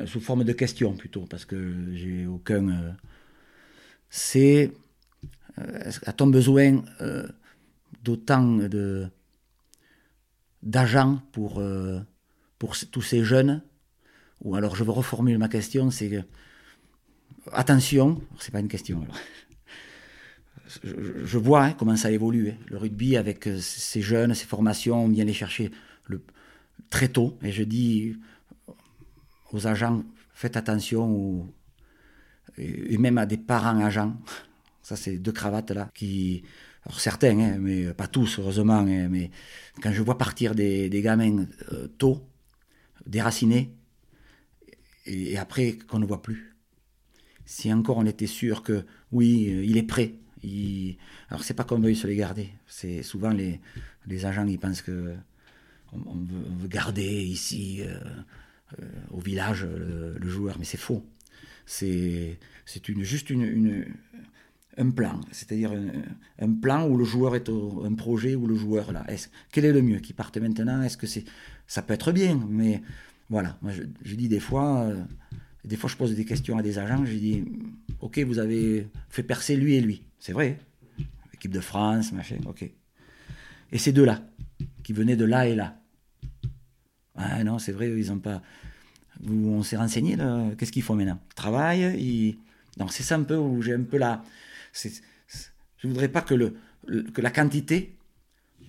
sous 0.06 0.20
forme 0.20 0.44
de 0.44 0.52
question 0.52 0.94
plutôt, 0.94 1.22
parce 1.22 1.44
que 1.44 1.94
j'ai 1.94 2.26
aucun. 2.26 2.68
euh, 2.68 2.92
c'est. 4.10 4.72
A-t-on 6.06 6.28
besoin 6.28 6.82
d'autant 8.02 8.46
de 8.56 9.08
d'agents 10.62 11.20
pour, 11.32 11.62
pour 12.58 12.76
tous 12.90 13.02
ces 13.02 13.24
jeunes? 13.24 13.62
Ou 14.42 14.54
alors, 14.54 14.74
je 14.74 14.84
reformule 14.84 15.38
ma 15.38 15.48
question, 15.48 15.90
c'est. 15.90 16.24
Attention, 17.52 18.22
c'est 18.38 18.52
pas 18.52 18.60
une 18.60 18.68
question. 18.68 19.06
Je, 20.84 21.38
vois 21.38 21.64
hein, 21.64 21.72
comment 21.72 21.96
ça 21.96 22.10
évolue. 22.10 22.50
hein. 22.50 22.56
Le 22.68 22.76
rugby, 22.76 23.16
avec 23.16 23.46
euh, 23.46 23.58
ces 23.58 24.02
jeunes, 24.02 24.34
ces 24.34 24.46
formations, 24.46 25.04
on 25.04 25.08
vient 25.08 25.24
les 25.24 25.32
chercher 25.32 25.70
très 26.90 27.08
tôt. 27.08 27.38
Et 27.42 27.52
je 27.52 27.62
dis 27.62 28.16
aux 29.52 29.66
agents, 29.66 30.04
faites 30.32 30.56
attention, 30.56 31.48
et, 32.58 32.98
même 32.98 33.18
à 33.18 33.26
des 33.26 33.36
parents 33.36 33.78
agents. 33.80 34.16
Ça, 34.82 34.96
c'est 34.96 35.18
deux 35.18 35.32
cravates 35.32 35.70
là 35.70 35.90
qui. 35.94 36.42
Alors 36.86 36.98
certains, 36.98 37.38
hein, 37.38 37.58
mais 37.58 37.92
pas 37.92 38.06
tous, 38.06 38.38
heureusement. 38.38 38.82
mais 38.82 39.30
quand 39.82 39.92
je 39.92 40.02
vois 40.02 40.16
partir 40.16 40.54
des, 40.54 40.88
gamins 41.02 41.44
euh, 41.72 41.88
tôt, 41.98 42.26
déracinés, 43.06 43.74
et, 45.04 45.32
et 45.32 45.38
après 45.38 45.72
qu'on 45.72 45.98
ne 45.98 46.06
voit 46.06 46.22
plus. 46.22 46.56
Si 47.44 47.72
encore 47.72 47.98
on 47.98 48.06
était 48.06 48.28
sûr 48.28 48.62
que 48.62 48.86
oui, 49.12 49.50
euh, 49.50 49.64
il 49.64 49.76
est 49.76 49.82
prêt. 49.82 50.14
Il... 50.42 50.96
Alors 51.28 51.44
c'est 51.44 51.54
pas 51.54 51.64
qu'on 51.64 51.78
veuille 51.78 51.96
se 51.96 52.06
les 52.06 52.16
garder. 52.16 52.50
C'est 52.66 53.02
souvent 53.02 53.30
les, 53.30 53.60
les 54.06 54.26
agents 54.26 54.46
ils 54.46 54.58
pensent 54.58 54.82
que 54.82 55.14
on, 55.92 56.14
veut, 56.60 56.68
garder 56.68 57.22
ici 57.22 57.82
euh, 57.82 57.98
euh, 58.80 58.84
au 59.10 59.20
village 59.20 59.64
le, 59.64 60.28
joueur, 60.28 60.56
mais 60.58 60.64
c'est 60.64 60.78
faux. 60.78 61.04
C'est 61.66 62.38
c'est 62.64 62.88
une 62.88 63.02
juste 63.02 63.30
une, 63.30 63.86
un 64.76 64.90
plan, 64.90 65.20
c'est-à-dire 65.32 65.72
un, 66.40 66.52
plan 66.54 66.86
où 66.86 66.96
le 66.96 67.04
joueur 67.04 67.34
est 67.34 67.48
un 67.48 67.94
projet 67.94 68.34
où 68.34 68.46
le 68.46 68.54
joueur 68.54 68.92
là. 68.92 69.04
Est-ce, 69.08 69.28
quel 69.50 69.64
est 69.64 69.72
le 69.72 69.82
mieux 69.82 69.98
Qui 69.98 70.12
parte 70.12 70.36
maintenant? 70.36 70.82
Est-ce 70.82 70.96
que 70.96 71.06
c'est 71.06 71.24
ça 71.66 71.82
peut 71.82 71.94
être 71.94 72.12
bien, 72.12 72.40
mais 72.48 72.82
voilà. 73.28 73.58
Moi 73.62 73.72
je, 73.72 73.82
je 74.02 74.14
dis 74.14 74.28
des 74.28 74.40
fois. 74.40 74.82
euh, 74.82 75.04
des 75.64 75.76
fois, 75.76 75.90
je 75.90 75.96
pose 75.96 76.14
des 76.14 76.24
questions 76.24 76.58
à 76.58 76.62
des 76.62 76.78
agents. 76.78 77.04
Je 77.04 77.16
dis, 77.16 77.44
OK, 78.00 78.18
vous 78.20 78.38
avez 78.38 78.86
fait 79.08 79.22
percer 79.22 79.56
lui 79.56 79.74
et 79.74 79.80
lui. 79.80 80.02
C'est 80.18 80.32
vrai. 80.32 80.58
Équipe 81.34 81.52
de 81.52 81.60
France, 81.60 82.12
machin, 82.12 82.36
OK. 82.46 82.64
Et 83.72 83.78
ces 83.78 83.92
deux-là, 83.92 84.22
qui 84.82 84.92
venaient 84.92 85.16
de 85.16 85.24
là 85.24 85.46
et 85.46 85.54
là. 85.54 85.76
Ah 87.16 87.42
non, 87.44 87.58
c'est 87.58 87.72
vrai, 87.72 87.90
ils 87.90 88.10
ont 88.12 88.18
pas. 88.18 88.42
Vous, 89.20 89.48
on 89.50 89.62
s'est 89.62 89.76
renseigné. 89.76 90.16
Qu'est-ce 90.56 90.72
qu'ils 90.72 90.82
font 90.82 90.94
maintenant? 90.96 91.20
Ils 91.30 91.34
travaillent. 91.34 92.38
Donc, 92.78 92.92
c'est 92.92 93.02
ça 93.02 93.16
un 93.16 93.22
peu 93.22 93.36
où 93.36 93.60
j'ai 93.62 93.74
un 93.74 93.82
peu 93.82 93.98
la. 93.98 94.24
Je 94.72 95.88
voudrais 95.88 96.08
pas 96.08 96.22
que, 96.22 96.34
le, 96.34 96.56
que 97.12 97.20
la 97.20 97.30
quantité, 97.30 97.96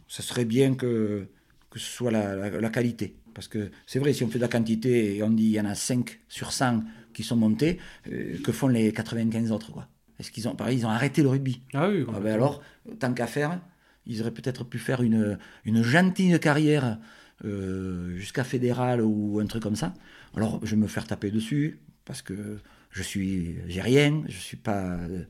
ce 0.07 0.21
serait 0.21 0.45
bien 0.45 0.75
que, 0.75 1.27
que 1.69 1.79
ce 1.79 1.85
soit 1.89 2.11
la, 2.11 2.35
la- 2.35 2.49
la 2.61 2.69
qualité. 2.69 3.15
Parce 3.33 3.47
que 3.47 3.71
c'est 3.85 3.99
vrai, 3.99 4.11
si 4.13 4.23
on 4.23 4.27
fait 4.27 4.39
de 4.39 4.43
la 4.43 4.49
quantité 4.49 5.15
et 5.15 5.23
on 5.23 5.29
dit 5.29 5.43
il 5.45 5.51
y 5.51 5.61
en 5.61 5.65
a 5.65 5.75
5 5.75 6.19
sur 6.27 6.51
100 6.51 6.83
qui 7.13 7.23
sont 7.23 7.35
montés, 7.35 7.79
euh, 8.11 8.37
que 8.43 8.51
font 8.51 8.67
les 8.67 8.91
95 8.93 9.51
autres 9.51 9.71
quoi 9.71 9.87
Est-ce 10.19 10.31
qu'ils 10.31 10.47
ont, 10.47 10.55
pareil, 10.55 10.79
ils 10.79 10.85
ont 10.85 10.89
arrêté 10.89 11.21
le 11.21 11.29
rugby? 11.29 11.61
Ah 11.73 11.89
oui, 11.89 12.05
Ah 12.13 12.19
ben 12.19 12.33
alors, 12.33 12.61
tant 12.99 13.13
qu'à 13.13 13.27
faire, 13.27 13.59
ils 14.05 14.21
auraient 14.21 14.31
peut-être 14.33 14.63
pu 14.63 14.79
faire 14.79 15.01
une, 15.01 15.37
une 15.65 15.83
gentille 15.83 16.39
carrière 16.39 16.99
euh, 17.45 18.15
jusqu'à 18.17 18.43
fédéral 18.43 19.01
ou 19.01 19.39
un 19.39 19.45
truc 19.47 19.63
comme 19.63 19.75
ça. 19.75 19.93
Alors, 20.35 20.59
je 20.63 20.71
vais 20.75 20.81
me 20.81 20.87
faire 20.87 21.07
taper 21.07 21.31
dessus 21.31 21.79
parce 22.05 22.21
que 22.21 22.59
je 22.91 23.03
suis, 23.03 23.55
j'ai 23.67 23.81
rien, 23.81 24.23
je 24.27 24.37
suis 24.37 24.57
pas, 24.57 24.95
euh, 24.97 25.23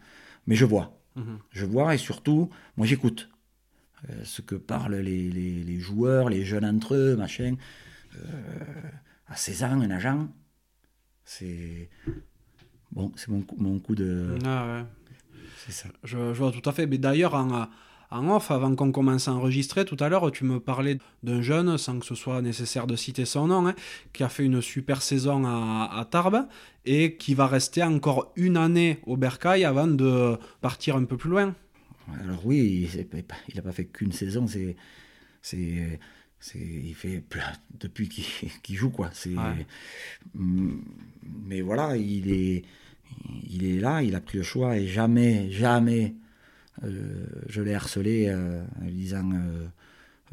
mais 0.47 0.55
je 0.55 0.65
vois, 0.65 0.99
Mhm. 1.15 1.39
je 1.51 1.65
vois 1.65 1.93
et 1.95 1.97
surtout, 1.97 2.49
moi 2.77 2.88
j'écoute 2.88 3.29
euh, 4.09 4.23
ce 4.23 4.41
que 4.41 4.55
parlent 4.55 4.95
les, 4.95 5.29
les- 5.29 5.63
les 5.63 5.79
joueurs, 5.79 6.29
les 6.29 6.43
jeunes 6.45 6.65
entre 6.65 6.95
eux, 6.95 7.15
machin. 7.15 7.55
Euh, 8.17 8.89
à 9.27 9.36
16 9.36 9.63
ans, 9.63 9.82
un 9.82 9.91
agent, 9.91 10.29
c'est 11.26 11.89
bon, 12.91 13.11
c'est 13.15 13.30
mon, 13.30 13.41
coup- 13.41 13.55
mon 13.59 13.80
coup 13.80 13.95
de, 13.95 14.38
Ah 14.45 14.65
ouais. 14.80 14.86
c'est 15.65 15.72
ça. 15.72 15.89
Je, 16.03 16.34
je 16.34 16.39
vois 16.39 16.51
tout 16.51 16.67
à 16.69 16.74
fait. 16.74 16.88
Mais 16.88 16.97
d'ailleurs, 16.97 17.34
en, 17.36 17.67
en 18.09 18.36
off, 18.36 18.51
avant 18.51 18.76
qu'on 18.76 18.91
commence 18.91 19.28
à 19.28 19.34
enregistrer, 19.34 19.86
tout 19.86 19.97
à 19.99 20.09
l'heure, 20.09 20.30
tu 20.32 20.43
me 20.43 20.59
parlais 20.59 20.97
d'un 21.24 21.41
jeune, 21.41 21.78
sans 21.78 21.99
que 21.99 22.05
ce 22.05 22.15
soit 22.15 22.41
nécessaire 22.41 22.88
de 22.88 22.95
citer 22.95 23.26
son 23.26 23.47
nom, 23.47 23.67
hein, 23.67 23.76
qui 24.13 24.24
a 24.24 24.30
fait 24.30 24.43
une 24.43 24.61
super 24.61 25.01
saison 25.01 25.45
à, 25.45 25.89
à 25.97 26.05
Tarbes 26.05 26.47
et 26.86 27.15
qui 27.15 27.34
va 27.36 27.47
rester 27.47 27.84
encore 27.84 28.34
une 28.36 28.57
année 28.57 28.99
au 29.05 29.15
Bercail 29.17 29.63
avant 29.63 29.88
de 29.88 30.38
partir 30.61 30.95
un 30.97 31.05
peu 31.05 31.15
plus 31.17 31.30
loin. 31.30 31.55
Alors 32.26 32.45
oui, 32.45 32.89
il 32.93 33.55
n'a 33.55 33.61
pas 33.61 33.72
fait 33.72 33.86
qu'une 33.86 34.11
saison, 34.11 34.45
c'est, 34.47 34.76
il 36.55 36.95
fait 36.95 37.23
depuis 37.79 38.09
qu'il, 38.63 38.75
joue 38.75 38.89
quoi. 38.89 39.09
C'est, 39.13 39.29
Ouais. 39.29 39.65
Mm, 40.35 40.81
mais 41.45 41.61
voilà, 41.61 41.97
il 41.97 42.31
est, 42.31 42.63
il 43.49 43.65
est 43.65 43.79
là, 43.79 44.01
il 44.01 44.15
a 44.15 44.21
pris 44.21 44.37
le 44.37 44.43
choix 44.43 44.77
et 44.77 44.87
jamais, 44.87 45.51
jamais, 45.51 46.15
euh, 46.83 47.25
je 47.47 47.61
l'ai 47.61 47.73
harcelé 47.73 48.27
euh, 48.27 48.63
en 48.81 48.85
lui 48.85 48.93
disant 48.93 49.29
euh, 49.33 49.67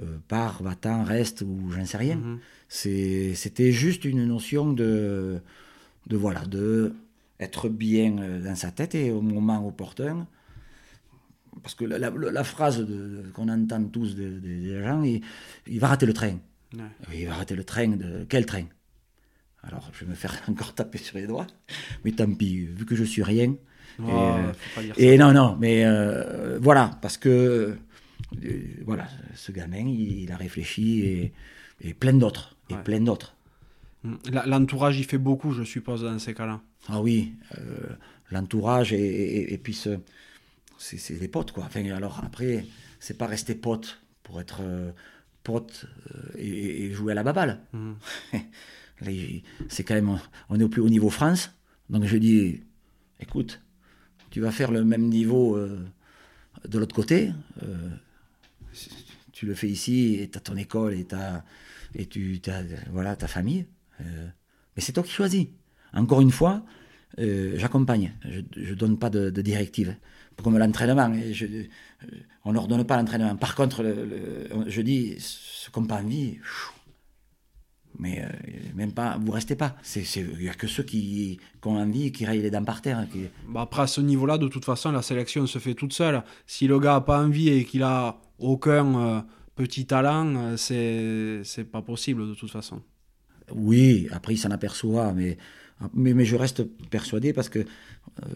euh, 0.02 0.16
pars, 0.28 0.62
va-t'en, 0.62 1.04
reste 1.04 1.42
ou 1.42 1.70
j'en 1.70 1.84
sais 1.84 1.98
rien. 1.98 2.16
Mhm. 2.16 2.38
C'est, 2.68 3.34
c'était 3.34 3.72
juste 3.72 4.04
une 4.04 4.24
notion 4.26 4.72
de, 4.72 5.40
de 6.06 6.16
voilà, 6.16 6.44
de 6.46 6.94
être 7.40 7.68
bien 7.68 8.40
dans 8.42 8.56
sa 8.56 8.70
tête 8.70 8.94
et 8.94 9.10
au 9.10 9.20
moment 9.20 9.66
opportun. 9.66 10.26
Parce 11.62 11.74
que 11.74 11.84
la, 11.84 11.98
la- 11.98 12.10
la 12.10 12.44
phrase 12.44 12.86
qu'on 13.34 13.48
entend 13.48 13.84
tous 13.84 14.14
des, 14.14 14.82
gens, 14.82 15.02
il, 15.02 15.20
il 15.66 15.80
va 15.80 15.88
rater 15.88 16.06
le 16.06 16.12
train. 16.12 16.38
Ouais. 16.74 17.14
Il 17.14 17.26
va 17.28 17.34
rater 17.36 17.54
le 17.56 17.64
train 17.64 17.88
de 17.88 18.26
quel 18.28 18.44
train? 18.46 18.64
Alors, 19.62 19.90
je 19.92 20.04
vais 20.04 20.10
me 20.10 20.14
faire 20.14 20.34
encore 20.48 20.74
taper 20.74 20.98
sur 20.98 21.16
les 21.18 21.26
doigts. 21.26 21.46
Mais 22.04 22.12
tant 22.12 22.32
pis, 22.32 22.66
vu 22.66 22.84
que 22.86 22.94
je 22.94 23.04
suis 23.04 23.22
rien. 23.22 23.54
Oh, 24.00 24.02
et, 24.06 24.10
euh, 24.12 24.52
faut 24.52 24.74
pas 24.76 24.82
dire 24.82 24.94
et 24.96 25.16
ça. 25.16 25.24
non, 25.24 25.32
non, 25.32 25.56
mais 25.58 25.84
euh, 25.84 26.58
voilà, 26.60 26.92
parce 27.02 27.16
que 27.16 27.76
euh, 28.44 28.60
voilà, 28.84 29.08
ce 29.34 29.50
gamin, 29.50 29.78
il, 29.88 30.22
il 30.22 30.30
a 30.32 30.36
réfléchi 30.36 31.00
et, 31.00 31.32
et 31.80 31.94
plein 31.94 32.12
d'autres, 32.12 32.56
et 32.70 32.74
Ouais. 32.74 32.82
plein 32.84 33.00
d'autres. 33.00 33.34
Mm. 34.04 34.14
L'entourage, 34.46 34.98
il 35.00 35.04
fait 35.04 35.18
beaucoup, 35.18 35.52
je 35.52 35.64
suppose, 35.64 36.02
dans 36.02 36.18
ces 36.20 36.32
cas-là. 36.34 36.60
Ah 36.88 37.00
oui, 37.00 37.32
l'entourage 38.30 38.92
et, 38.92 38.98
et- 39.00 39.54
et 39.54 39.58
puis 39.58 39.74
ce, 39.74 39.98
c'est, 40.78 40.98
c'est 40.98 41.14
les 41.14 41.28
potes 41.28 41.52
quoi. 41.52 41.64
Enfin, 41.64 41.84
alors 41.90 42.20
après, 42.24 42.64
c'est 43.00 43.18
pas 43.18 43.26
rester 43.26 43.54
pote 43.54 44.00
pour 44.22 44.40
être 44.40 44.58
euh, 44.62 44.92
pote 45.42 45.86
euh, 46.14 46.32
et, 46.38 46.84
et 46.86 46.92
jouer 46.92 47.12
à 47.12 47.14
la 47.14 47.22
baballe. 47.22 47.60
Mm. 47.72 47.92
C'est 49.68 49.84
quand 49.84 49.94
même, 49.94 50.18
on 50.48 50.58
est 50.58 50.64
au 50.64 50.68
plus 50.68 50.82
haut 50.82 50.88
niveau 50.88 51.08
France, 51.08 51.52
donc 51.88 52.04
je 52.04 52.16
dis, 52.16 52.64
écoute, 53.20 53.60
tu 54.30 54.40
vas 54.40 54.50
faire 54.50 54.72
le 54.72 54.84
même 54.84 55.08
niveau 55.08 55.56
euh, 55.56 55.86
de 56.68 56.78
l'autre 56.80 56.96
côté. 56.96 57.32
euh, 57.62 57.90
tu 59.32 59.46
le 59.46 59.54
fais 59.54 59.68
ici, 59.68 60.16
et 60.20 60.28
tu 60.28 60.36
as 60.36 60.40
ton 60.40 60.56
école 60.56 60.94
et, 60.94 61.04
t'as- 61.04 61.44
et 61.94 62.06
tu 62.06 62.40
as 62.48 62.62
voilà, 62.90 63.14
ta 63.14 63.28
famille. 63.28 63.66
mais 64.00 64.82
c'est 64.82 64.92
toi 64.92 65.04
qui 65.04 65.12
choisis. 65.12 65.46
Encore 65.92 66.20
une 66.20 66.32
fois, 66.32 66.64
j'accompagne. 67.16 68.14
Je 68.24 68.70
ne 68.70 68.74
donne 68.74 68.98
pas 68.98 69.10
de, 69.10 69.30
de 69.30 69.42
directives. 69.42 69.94
Comme 70.42 70.56
l'entraînement, 70.58 71.12
et 71.14 71.32
je- 71.34 71.46
euh, 71.46 71.66
on 72.44 72.50
ne 72.50 72.54
leur 72.54 72.68
donne 72.68 72.84
pas 72.84 72.96
l'entraînement. 72.96 73.34
Par 73.36 73.54
contre, 73.54 73.82
le- 73.82 74.04
le- 74.04 74.70
je 74.70 74.80
dis, 74.82 75.16
ce 75.18 75.68
qu'on 75.70 75.82
n'a 75.82 75.88
pas 75.88 75.96
envie, 76.02 76.38
mais 77.98 78.22
euh, 78.22 78.28
même 78.74 78.92
pas, 78.92 79.18
vous 79.20 79.32
restez 79.32 79.56
pas. 79.56 79.74
Il 79.96 80.38
n'y 80.38 80.48
a 80.48 80.54
que 80.54 80.68
ceux 80.68 80.84
qui, 80.84 81.38
qui 81.60 81.68
ont 81.68 81.76
envie, 81.76 82.12
qui 82.12 82.24
rayent 82.24 82.42
les 82.42 82.50
dents 82.50 82.62
par 82.64 82.80
terre. 82.82 83.06
Qui... 83.10 83.24
Bah, 83.48 83.62
après, 83.62 83.82
à 83.82 83.86
ce 83.88 84.00
niveau-là, 84.00 84.38
de 84.38 84.46
toute 84.46 84.64
façon, 84.64 84.92
la 84.92 85.02
sélection 85.02 85.46
se 85.46 85.58
fait 85.58 85.74
toute 85.74 85.92
seule. 85.92 86.22
Si 86.46 86.68
le 86.68 86.78
gars 86.78 86.96
a 86.96 87.00
pas 87.00 87.20
envie 87.20 87.48
et 87.48 87.64
qu'il 87.64 87.82
a 87.82 88.20
aucun 88.38 88.94
euh, 89.00 89.20
petit 89.56 89.86
talent, 89.86 90.32
euh, 90.36 90.56
c'est 90.56 91.40
c'est 91.42 91.64
pas 91.64 91.82
possible 91.82 92.28
de 92.28 92.34
toute 92.34 92.50
façon. 92.50 92.80
Oui, 93.52 94.06
après 94.12 94.34
il 94.34 94.38
s'en 94.38 94.50
aperçoit, 94.50 95.12
mais, 95.12 95.36
mais, 95.94 96.14
mais 96.14 96.24
je 96.24 96.36
reste 96.36 96.64
persuadé 96.90 97.32
parce 97.32 97.48
que 97.48 97.60
euh, 97.60 98.26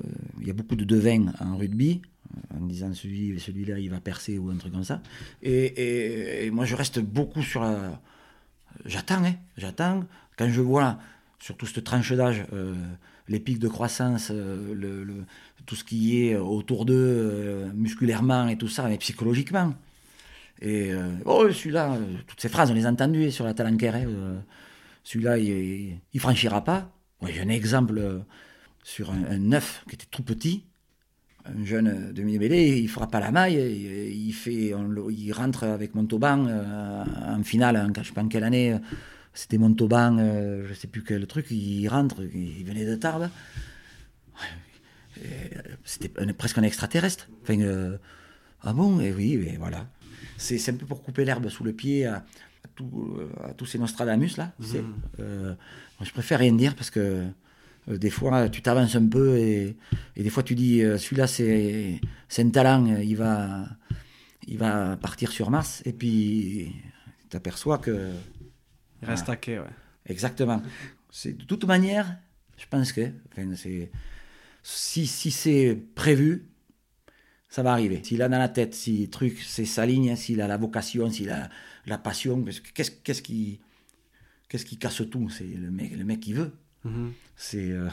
il 0.40 0.46
y 0.46 0.50
a 0.50 0.54
beaucoup 0.54 0.76
de 0.76 0.84
devins 0.84 1.32
en 1.40 1.56
rugby, 1.56 2.02
euh, 2.34 2.56
en 2.58 2.66
disant 2.66 2.92
celui, 2.94 3.38
celui-là 3.40 3.78
il 3.78 3.90
va 3.90 4.00
percer 4.00 4.38
ou 4.38 4.50
un 4.50 4.56
truc 4.56 4.72
comme 4.72 4.84
ça. 4.84 5.02
Et, 5.42 6.50
moi 6.52 6.64
je 6.64 6.76
reste 6.76 7.00
beaucoup 7.00 7.42
sur 7.42 7.62
la. 7.62 8.00
J'attends, 8.84 9.24
hein, 9.24 9.34
j'attends. 9.56 10.04
Quand 10.36 10.48
je 10.48 10.60
vois, 10.60 10.98
surtout 11.38 11.66
cette 11.66 11.84
tranche 11.84 12.12
d'âge, 12.12 12.44
euh, 12.52 12.74
les 13.28 13.38
pics 13.38 13.58
de 13.58 13.68
croissance, 13.68 14.30
le, 14.30 15.24
tout 15.66 15.76
ce 15.76 15.84
qui 15.84 16.26
est 16.26 16.36
autour 16.36 16.84
d'eux, 16.84 17.70
musculairement 17.74 18.48
et 18.48 18.56
tout 18.56 18.68
ça, 18.68 18.88
mais 18.88 18.98
psychologiquement. 18.98 19.74
Et 20.60 20.92
oh, 21.24 21.50
celui-là, 21.50 21.98
toutes 22.26 22.40
ces 22.40 22.48
phrases, 22.48 22.70
on 22.70 22.74
les 22.74 22.86
a 22.86 22.90
entendues 22.90 23.30
sur 23.30 23.44
la 23.44 23.54
talanquère. 23.54 23.96
hein, 23.96 24.42
celui-là, 25.04 25.38
il, 25.38 25.98
il 26.12 26.20
franchira 26.20 26.64
pas. 26.64 26.92
J'ai 27.26 27.40
un 27.40 27.48
exemple 27.48 27.98
euh, 27.98 28.18
sur 28.82 29.10
un, 29.10 29.24
un 29.24 29.38
neuf 29.38 29.84
qui 29.88 29.94
était 29.94 30.06
tout 30.10 30.22
petit, 30.22 30.64
un 31.44 31.64
jeune 31.64 32.12
demi-mêlée, 32.12 32.78
il 32.78 32.88
fera 32.88 33.08
pas 33.08 33.20
la 33.20 33.30
maille, 33.30 33.56
il, 33.56 34.32
fait, 34.32 34.72
il 35.10 35.32
rentre 35.32 35.64
avec 35.64 35.94
Montauban 35.94 36.46
euh, 36.46 37.04
en 37.26 37.42
finale, 37.42 37.90
je 37.96 38.02
sais 38.02 38.12
pas 38.12 38.22
en 38.22 38.28
quelle 38.28 38.44
année, 38.44 38.72
euh, 38.72 38.78
c'était 39.34 39.58
Montauban, 39.58 40.18
je 40.18 40.74
sais 40.74 40.88
plus 40.88 41.02
quel 41.02 41.26
truc, 41.26 41.46
il 41.50 41.88
rentre, 41.88 42.22
il 42.22 42.64
venait 42.64 42.84
de 42.84 42.96
Tarbes. 42.96 43.30
C'était 45.84 46.10
presque 46.34 46.58
un 46.58 46.62
extraterrestre. 46.62 47.28
Enfin, 47.42 47.98
ah 48.60 48.72
bon, 48.74 49.00
et 49.00 49.10
oui, 49.12 49.56
voilà. 49.58 49.86
C'est 50.36 50.68
un 50.68 50.74
peu 50.74 50.84
pour 50.84 51.02
couper 51.02 51.24
l'herbe 51.24 51.48
sous 51.48 51.64
le 51.64 51.72
pied 51.72 52.04
à, 52.04 52.16
à 52.16 52.51
tout- 52.74 53.16
euh, 53.18 53.28
à 53.48 53.54
tous 53.54 53.66
ces 53.66 53.78
Nostradamus 53.78 54.36
là. 54.36 54.52
sais. 54.60 54.82
Euh, 55.20 55.48
moi, 55.98 56.04
je 56.06 56.10
préfère 56.12 56.38
rien 56.40 56.52
dire 56.52 56.74
parce 56.74 56.90
que 56.90 57.26
euh, 57.88 57.96
des 57.98 58.10
fois 58.10 58.48
tu 58.48 58.62
t'avances 58.62 58.94
un 58.96 59.06
peu 59.06 59.36
et, 59.38 59.76
et 60.16 60.22
des 60.22 60.30
fois 60.30 60.42
tu 60.42 60.54
dis 60.54 60.82
euh, 60.82 60.98
celui-là 60.98 61.26
c'est 61.26 62.00
un 62.38 62.50
talent, 62.50 62.86
il 62.86 63.16
va 63.16 63.66
il 64.46 64.58
va 64.58 64.96
partir 64.96 65.30
sur 65.30 65.50
Mars 65.50 65.82
et 65.84 65.92
puis 65.92 66.72
tu 67.22 67.28
t'aperçois 67.28 67.78
que 67.78 68.10
Il 69.02 69.08
reste 69.08 69.28
à 69.28 69.36
quai, 69.36 69.58
ouais. 69.58 69.64
Exactement. 70.06 70.60
De 71.24 71.44
toute 71.44 71.64
manière, 71.64 72.16
je 72.56 72.66
pense 72.68 72.92
que 72.92 73.02
enfin, 73.30 73.52
si, 74.62 75.06
si 75.06 75.30
c'est 75.30 75.76
prévu, 75.94 76.46
ça 77.52 77.62
va 77.62 77.72
arriver. 77.72 78.00
S'il 78.02 78.22
a 78.22 78.28
dans 78.30 78.38
la 78.38 78.48
tête, 78.48 78.74
si 78.74 79.02
le 79.04 79.10
truc 79.10 79.34
c'est 79.54 79.66
sa 79.66 79.84
ligne, 79.84 80.16
s'il 80.16 80.40
a 80.40 80.48
la 80.48 80.56
vocation, 80.56 81.10
s'il 81.10 81.30
a 81.30 81.50
la 81.86 81.98
passion, 81.98 82.42
qu'est-ce 82.74 83.22
qui 83.22 83.60
qu'est-ce 84.48 84.66
qui 84.66 84.78
casse 84.78 85.02
tout? 85.10 85.28
C'est 85.30 85.44
le 85.44 85.70
mec, 85.70 85.90
le 85.96 86.04
mec 86.04 86.20
qui 86.20 86.32
veut. 86.32 86.52
Mhm. 86.84 87.12
C'est 87.36 87.70
euh, 87.72 87.88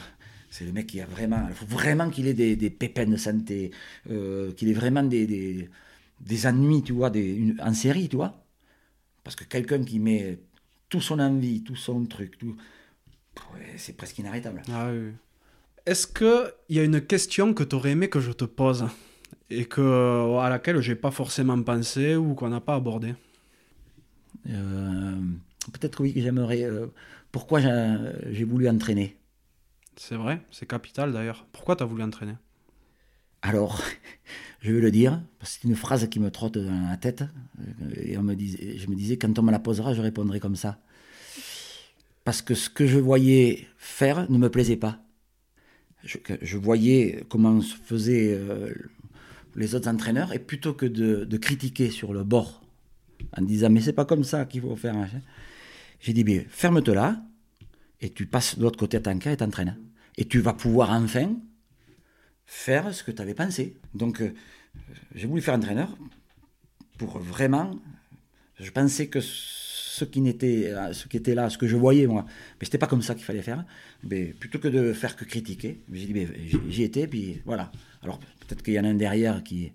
c'est 0.50 0.64
le 0.64 0.72
mec 0.72 0.86
qui 0.86 1.00
a 1.00 1.06
vraiment. 1.06 1.42
Il 1.48 1.54
faut 1.54 1.66
vraiment 1.66 2.08
qu'il 2.10 2.26
ait 2.26 2.34
des, 2.34 2.56
des 2.56 2.70
pépins 2.70 3.06
de 3.06 3.16
santé, 3.16 3.70
euh, 4.10 4.52
qu'il 4.56 4.68
ait 4.70 4.78
vraiment 4.82 5.02
des, 5.04 5.26
des, 5.26 5.70
des 6.20 6.46
ennuis, 6.46 6.82
tu 6.82 6.92
vois, 6.92 7.10
des, 7.10 7.26
une- 7.44 7.60
en 7.60 7.74
série, 7.74 8.08
tu 8.08 8.16
vois. 8.16 8.32
Parce 9.24 9.36
que 9.36 9.44
quelqu'un 9.44 9.84
qui 9.84 9.98
met 10.00 10.40
tout 10.88 11.02
son 11.02 11.20
envie, 11.20 11.62
tout 11.62 11.76
son 11.76 12.04
truc, 12.06 12.38
tout. 12.38 12.56
C'est 13.76 13.96
presque 13.96 14.18
inarrêtable. 14.18 14.62
Ah 14.72 14.90
oui. 14.92 15.12
Est-ce 15.86 16.06
qu'il 16.06 16.76
y 16.76 16.80
a 16.80 16.84
une 16.84 17.00
question 17.00 17.54
que 17.54 17.64
tu 17.64 17.74
aurais 17.76 17.92
aimé 17.92 18.08
que 18.08 18.20
je 18.20 18.32
te 18.32 18.44
pose? 18.44 18.86
Et 19.50 19.64
que, 19.66 20.38
à 20.40 20.48
laquelle 20.48 20.80
j'ai 20.80 20.94
pas 20.96 21.10
forcément 21.10 21.60
pensé 21.62 22.16
ou 22.16 22.34
qu'on 22.34 22.48
n'a 22.48 22.60
pas 22.60 22.74
abordé 22.76 23.14
Euh, 24.48 25.20
Peut-être 25.72 26.00
oui, 26.00 26.14
que 26.14 26.20
j'aimerais. 26.20 26.62
euh, 26.64 26.86
pourquoi 27.32 27.60
j'ai 27.60 28.44
voulu 28.44 28.68
entraîner 28.68 29.16
C'est 29.96 30.16
vrai, 30.16 30.42
c'est 30.50 30.66
capital 30.66 31.12
d'ailleurs. 31.12 31.46
Pourquoi 31.52 31.76
tu 31.76 31.82
as 31.82 31.86
voulu 31.86 32.02
entraîner? 32.02 32.34
Alors, 33.42 33.82
je 34.60 34.72
vais 34.72 34.80
le 34.80 34.90
dire, 34.90 35.22
parce 35.38 35.54
que 35.56 35.62
c'est 35.62 35.68
une 35.68 35.76
phrase 35.76 36.08
qui 36.08 36.20
me 36.20 36.30
trotte 36.30 36.58
dans 36.58 36.88
la 36.90 36.96
tête. 36.96 37.22
euh, 37.60 37.94
Et 38.02 38.18
on 38.18 38.22
me 38.22 38.34
disait, 38.34 38.78
je 38.78 38.88
me 38.88 38.94
disais, 38.94 39.16
quand 39.18 39.38
on 39.38 39.42
me 39.42 39.52
la 39.52 39.58
posera, 39.58 39.94
je 39.94 40.00
répondrai 40.02 40.40
comme 40.40 40.56
ça. 40.56 40.78
Parce 42.24 42.42
que 42.42 42.54
ce 42.54 42.68
que 42.70 42.86
je 42.86 42.98
voyais 42.98 43.66
faire 43.78 44.30
ne 44.30 44.38
me 44.38 44.50
plaisait 44.50 44.76
pas. 44.76 45.00
Je, 46.04 46.56
voyais 46.56 47.24
comment 47.28 47.60
se 47.60 47.76
faisaient 47.76 48.32
euh, 48.34 48.72
les 49.54 49.74
autres 49.74 49.88
entraîneurs, 49.88 50.32
et 50.32 50.38
plutôt 50.38 50.74
que 50.74 50.86
de, 50.86 51.36
critiquer 51.36 51.90
sur 51.90 52.12
le 52.12 52.24
bord, 52.24 52.62
en 53.36 53.42
disant, 53.42 53.70
mais 53.70 53.80
c'est 53.80 53.92
pas 53.92 54.04
comme 54.04 54.24
ça 54.24 54.44
qu'il 54.44 54.62
faut 54.62 54.76
faire, 54.76 54.94
j'ai 56.00 56.12
dit, 56.12 56.40
ferme-te 56.48 56.90
là, 56.90 57.22
et 58.00 58.10
tu 58.10 58.26
passes 58.26 58.58
de 58.58 58.62
l'autre 58.62 58.78
côté 58.78 58.96
à 58.96 59.00
ton 59.00 59.18
cas 59.18 59.32
et 59.32 59.36
t'entraînes. 59.36 59.76
Et 60.16 60.24
tu 60.24 60.40
vas 60.40 60.54
pouvoir 60.54 60.90
enfin 60.90 61.36
faire 62.46 62.92
ce 62.94 63.04
que 63.04 63.10
tu 63.10 63.22
avais 63.22 63.34
pensé. 63.34 63.76
Donc, 63.94 64.20
euh, 64.20 64.32
j'ai 65.14 65.26
voulu 65.26 65.42
faire 65.42 65.54
entraîneur 65.54 65.96
pour 66.98 67.18
vraiment. 67.18 67.78
Je 68.58 68.70
pensais 68.70 69.08
que 69.08 69.20
ce 69.20 70.04
qui, 70.04 70.20
n'était, 70.20 70.74
ce 70.92 71.06
qui 71.06 71.16
était 71.16 71.34
là, 71.34 71.50
ce 71.50 71.58
que 71.58 71.66
je 71.66 71.76
voyais, 71.76 72.06
moi, 72.06 72.24
mais 72.58 72.64
c'était 72.64 72.78
pas 72.78 72.86
comme 72.86 73.02
ça 73.02 73.14
qu'il 73.14 73.24
fallait 73.24 73.42
faire. 73.42 73.64
Mais 74.02 74.26
plutôt 74.26 74.58
que 74.58 74.68
de 74.68 74.92
faire 74.92 75.16
que 75.16 75.24
critiquer, 75.24 75.82
j'ai 75.92 76.06
dit, 76.06 76.26
j'y 76.68 76.82
étais, 76.82 77.06
puis 77.06 77.42
voilà. 77.44 77.70
Peut-être 78.50 78.64
qu'il 78.64 78.74
y 78.74 78.80
en 78.80 78.84
a 78.84 78.88
un 78.88 78.94
derrière 78.94 79.42
qui, 79.42 79.72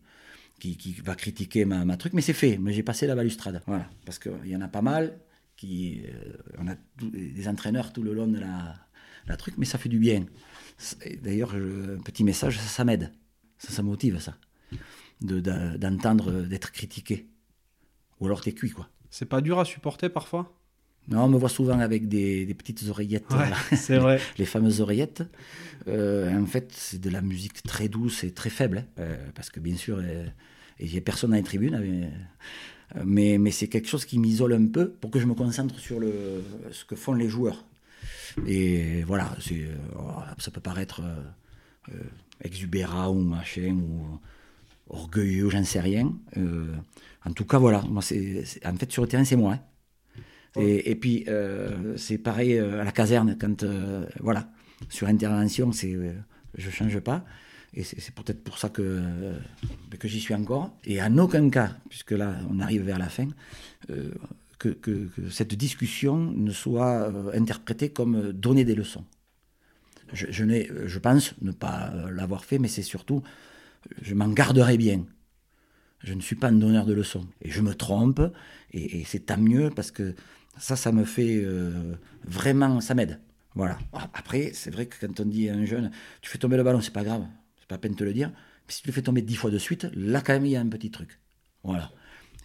va 1.03 1.15
critiquer 1.15 1.65
ma, 1.65 1.97
truc, 1.97 2.13
mais 2.13 2.21
c'est 2.21 2.33
fait. 2.33 2.57
Mais 2.57 2.73
j'ai 2.73 2.83
passé 2.83 3.07
la 3.07 3.15
balustrade. 3.15 3.61
Voilà. 3.65 3.89
Parce 4.05 4.19
qu'il 4.19 4.47
y 4.47 4.55
en 4.55 4.61
a 4.61 4.67
pas 4.67 4.81
mal 4.81 5.17
qui. 5.55 6.03
euh, 6.07 6.33
on 6.59 6.67
a 6.67 6.75
des 7.01 7.47
entraîneurs 7.47 7.93
tout 7.93 8.03
le 8.03 8.13
long 8.13 8.27
de 8.27 8.39
la, 8.39 9.37
truc, 9.37 9.55
mais 9.57 9.65
ça 9.65 9.77
fait 9.77 9.89
du 9.89 9.99
bien. 9.99 10.25
D'ailleurs, 11.21 11.55
un 11.55 12.01
petit 12.01 12.23
message, 12.23 12.59
ça, 12.59 12.83
m'aide. 12.83 13.11
Ça, 13.57 13.71
ça 13.71 13.81
motive, 13.81 14.19
ça. 14.19 14.37
D'entendre, 15.21 16.43
d'être 16.43 16.71
critiqué. 16.71 17.27
Ou 18.19 18.25
alors 18.25 18.41
t'es 18.41 18.53
cuit, 18.53 18.71
quoi. 18.71 18.89
C'est 19.09 19.25
pas 19.25 19.41
dur 19.41 19.59
à 19.59 19.65
supporter 19.65 20.09
parfois? 20.09 20.53
Non, 21.07 21.25
on 21.25 21.29
me 21.29 21.37
voit 21.37 21.49
souvent 21.49 21.79
avec 21.79 22.07
des, 22.07 22.45
des 22.45 22.53
petites 22.55 22.83
oreillettes, 22.89 23.29
Ouais, 23.31 23.49
là. 23.49 23.57
c'est 23.75 23.97
vrai. 23.97 24.19
les 24.37 24.45
fameuses 24.45 24.81
oreillettes. 24.81 25.23
Euh, 25.87 26.35
en 26.41 26.45
fait, 26.47 26.71
c'est 26.73 26.99
de 26.99 27.09
la 27.11 27.21
musique 27.21 27.61
très 27.63 27.87
douce 27.89 28.23
et 28.23 28.31
très 28.31 28.49
faible, 28.49 28.79
hein. 28.79 28.91
Euh, 28.99 29.15
parce 29.35 29.49
que 29.51 29.59
bien 29.59 29.75
sûr, 29.75 29.99
euh, 30.01 30.25
et 30.79 30.87
j'ai 30.87 31.01
personne 31.01 31.29
dans 31.31 31.35
les 31.37 31.43
tribunes, 31.43 31.77
mais, 31.79 32.09
euh, 32.97 33.03
mais, 33.05 33.37
mais 33.37 33.51
c'est 33.51 33.67
quelque 33.67 33.87
chose 33.87 34.05
qui 34.05 34.17
m'isole 34.19 34.53
un 34.53 34.65
peu 34.67 34.89
pour 34.89 35.11
que 35.11 35.19
je 35.19 35.25
me 35.25 35.33
concentre 35.35 35.77
sur 35.79 35.99
le, 35.99 36.41
ce 36.71 36.85
que 36.85 36.95
font 36.95 37.13
les 37.13 37.29
joueurs. 37.29 37.65
Et 38.47 39.03
voilà, 39.03 39.35
c'est, 39.39 39.53
euh, 39.61 39.75
ça 40.39 40.51
peut 40.51 40.59
paraître 40.61 41.01
euh, 41.01 41.93
exubérant 42.43 43.09
ou 43.09 43.21
machin, 43.21 43.75
ou 43.75 44.19
orgueilleux, 44.89 45.49
j'en 45.49 45.63
sais 45.63 45.79
rien. 45.79 46.13
Euh, 46.37 46.73
en 47.25 47.31
tout 47.33 47.45
cas, 47.45 47.57
voilà, 47.59 47.81
moi, 47.89 48.01
c'est, 48.01 48.43
c'est- 48.45 48.65
en 48.65 48.75
fait, 48.75 48.91
sur 48.91 49.03
le 49.03 49.07
terrain, 49.07 49.23
c'est 49.25 49.35
moi. 49.35 49.53
hein. 49.53 49.59
Et, 50.57 50.91
et 50.91 50.95
puis, 50.95 51.25
c'est 51.97 52.17
pareil 52.17 52.57
à 52.57 52.83
la 52.83 52.91
caserne, 52.91 53.37
quand, 53.39 53.65
voilà, 54.19 54.49
sur 54.89 55.07
intervention, 55.07 55.71
c'est, 55.71 55.97
je 56.57 56.69
change 56.69 56.99
pas. 56.99 57.25
Et 57.73 57.83
c'est 57.83 58.15
peut-être 58.15 58.41
pour 58.41 58.57
ça 58.57 58.69
que, 58.69 59.01
que 59.99 60.07
j'y 60.07 60.21
suis 60.21 60.33
encore. 60.33 60.71
Et 60.85 61.01
en 61.01 61.17
aucun 61.17 61.49
cas, 61.49 61.71
puisque 61.89 62.11
là, 62.11 62.35
on 62.49 62.59
arrive 62.59 62.83
vers 62.83 62.99
la 62.99 63.09
fin, 63.09 63.27
que, 64.57 64.69
que, 64.69 65.09
cette 65.29 65.55
discussion 65.55 66.17
ne 66.17 66.51
soit 66.51 67.11
interprétée 67.33 67.89
comme 67.89 68.31
donner 68.31 68.63
des 68.63 68.75
leçons. 68.75 69.05
Je, 70.13 70.27
je, 70.29 70.85
je 70.85 70.99
pense 70.99 71.33
ne 71.41 71.51
pas 71.51 71.91
l'avoir 72.11 72.45
fait, 72.45 72.59
mais 72.59 72.67
c'est 72.67 72.83
surtout, 72.83 73.23
je 74.01 74.13
m'en 74.13 74.29
garderai 74.29 74.77
bien. 74.77 75.05
Je 76.03 76.13
ne 76.13 76.21
suis 76.21 76.35
pas 76.35 76.49
un 76.49 76.53
donneur 76.53 76.85
de 76.85 76.93
leçons. 76.93 77.25
Et 77.41 77.49
je 77.49 77.61
me 77.61 77.73
trompe, 77.73 78.21
et, 78.71 79.03
c'est 79.05 79.27
tant 79.27 79.37
mieux 79.37 79.71
parce 79.75 79.91
que 79.91 80.15
ça, 80.57 80.75
ça 80.75 80.91
me 80.91 81.05
fait 81.05 81.41
euh, 81.43 81.95
vraiment, 82.23 82.81
ça 82.81 82.95
m'aide. 82.95 83.19
Voilà. 83.55 83.77
Après, 84.13 84.51
c'est 84.53 84.69
vrai 84.69 84.85
que 84.85 85.05
quand 85.05 85.19
on 85.19 85.25
dit 85.25 85.49
à 85.49 85.55
un 85.55 85.65
jeune, 85.65 85.91
tu 86.21 86.29
fais 86.29 86.37
tomber 86.37 86.57
le 86.57 86.63
ballon, 86.63 86.81
c'est 86.81 86.91
pas 86.91 87.03
grave, 87.03 87.25
c'est 87.57 87.67
pas 87.67 87.75
à 87.75 87.77
peine 87.77 87.93
de 87.93 87.97
te 87.97 88.03
le 88.03 88.13
dire. 88.13 88.29
Mais 88.67 88.73
si 88.73 88.81
tu 88.81 88.87
le 88.87 88.93
fais 88.93 89.01
tomber 89.01 89.21
dix 89.21 89.35
fois 89.35 89.51
de 89.51 89.57
suite, 89.57 89.87
là, 89.95 90.21
quand 90.21 90.33
même, 90.33 90.45
il 90.45 90.51
y 90.51 90.55
a 90.55 90.61
un 90.61 90.67
petit 90.67 90.91
truc. 90.91 91.19
Voilà. 91.63 91.91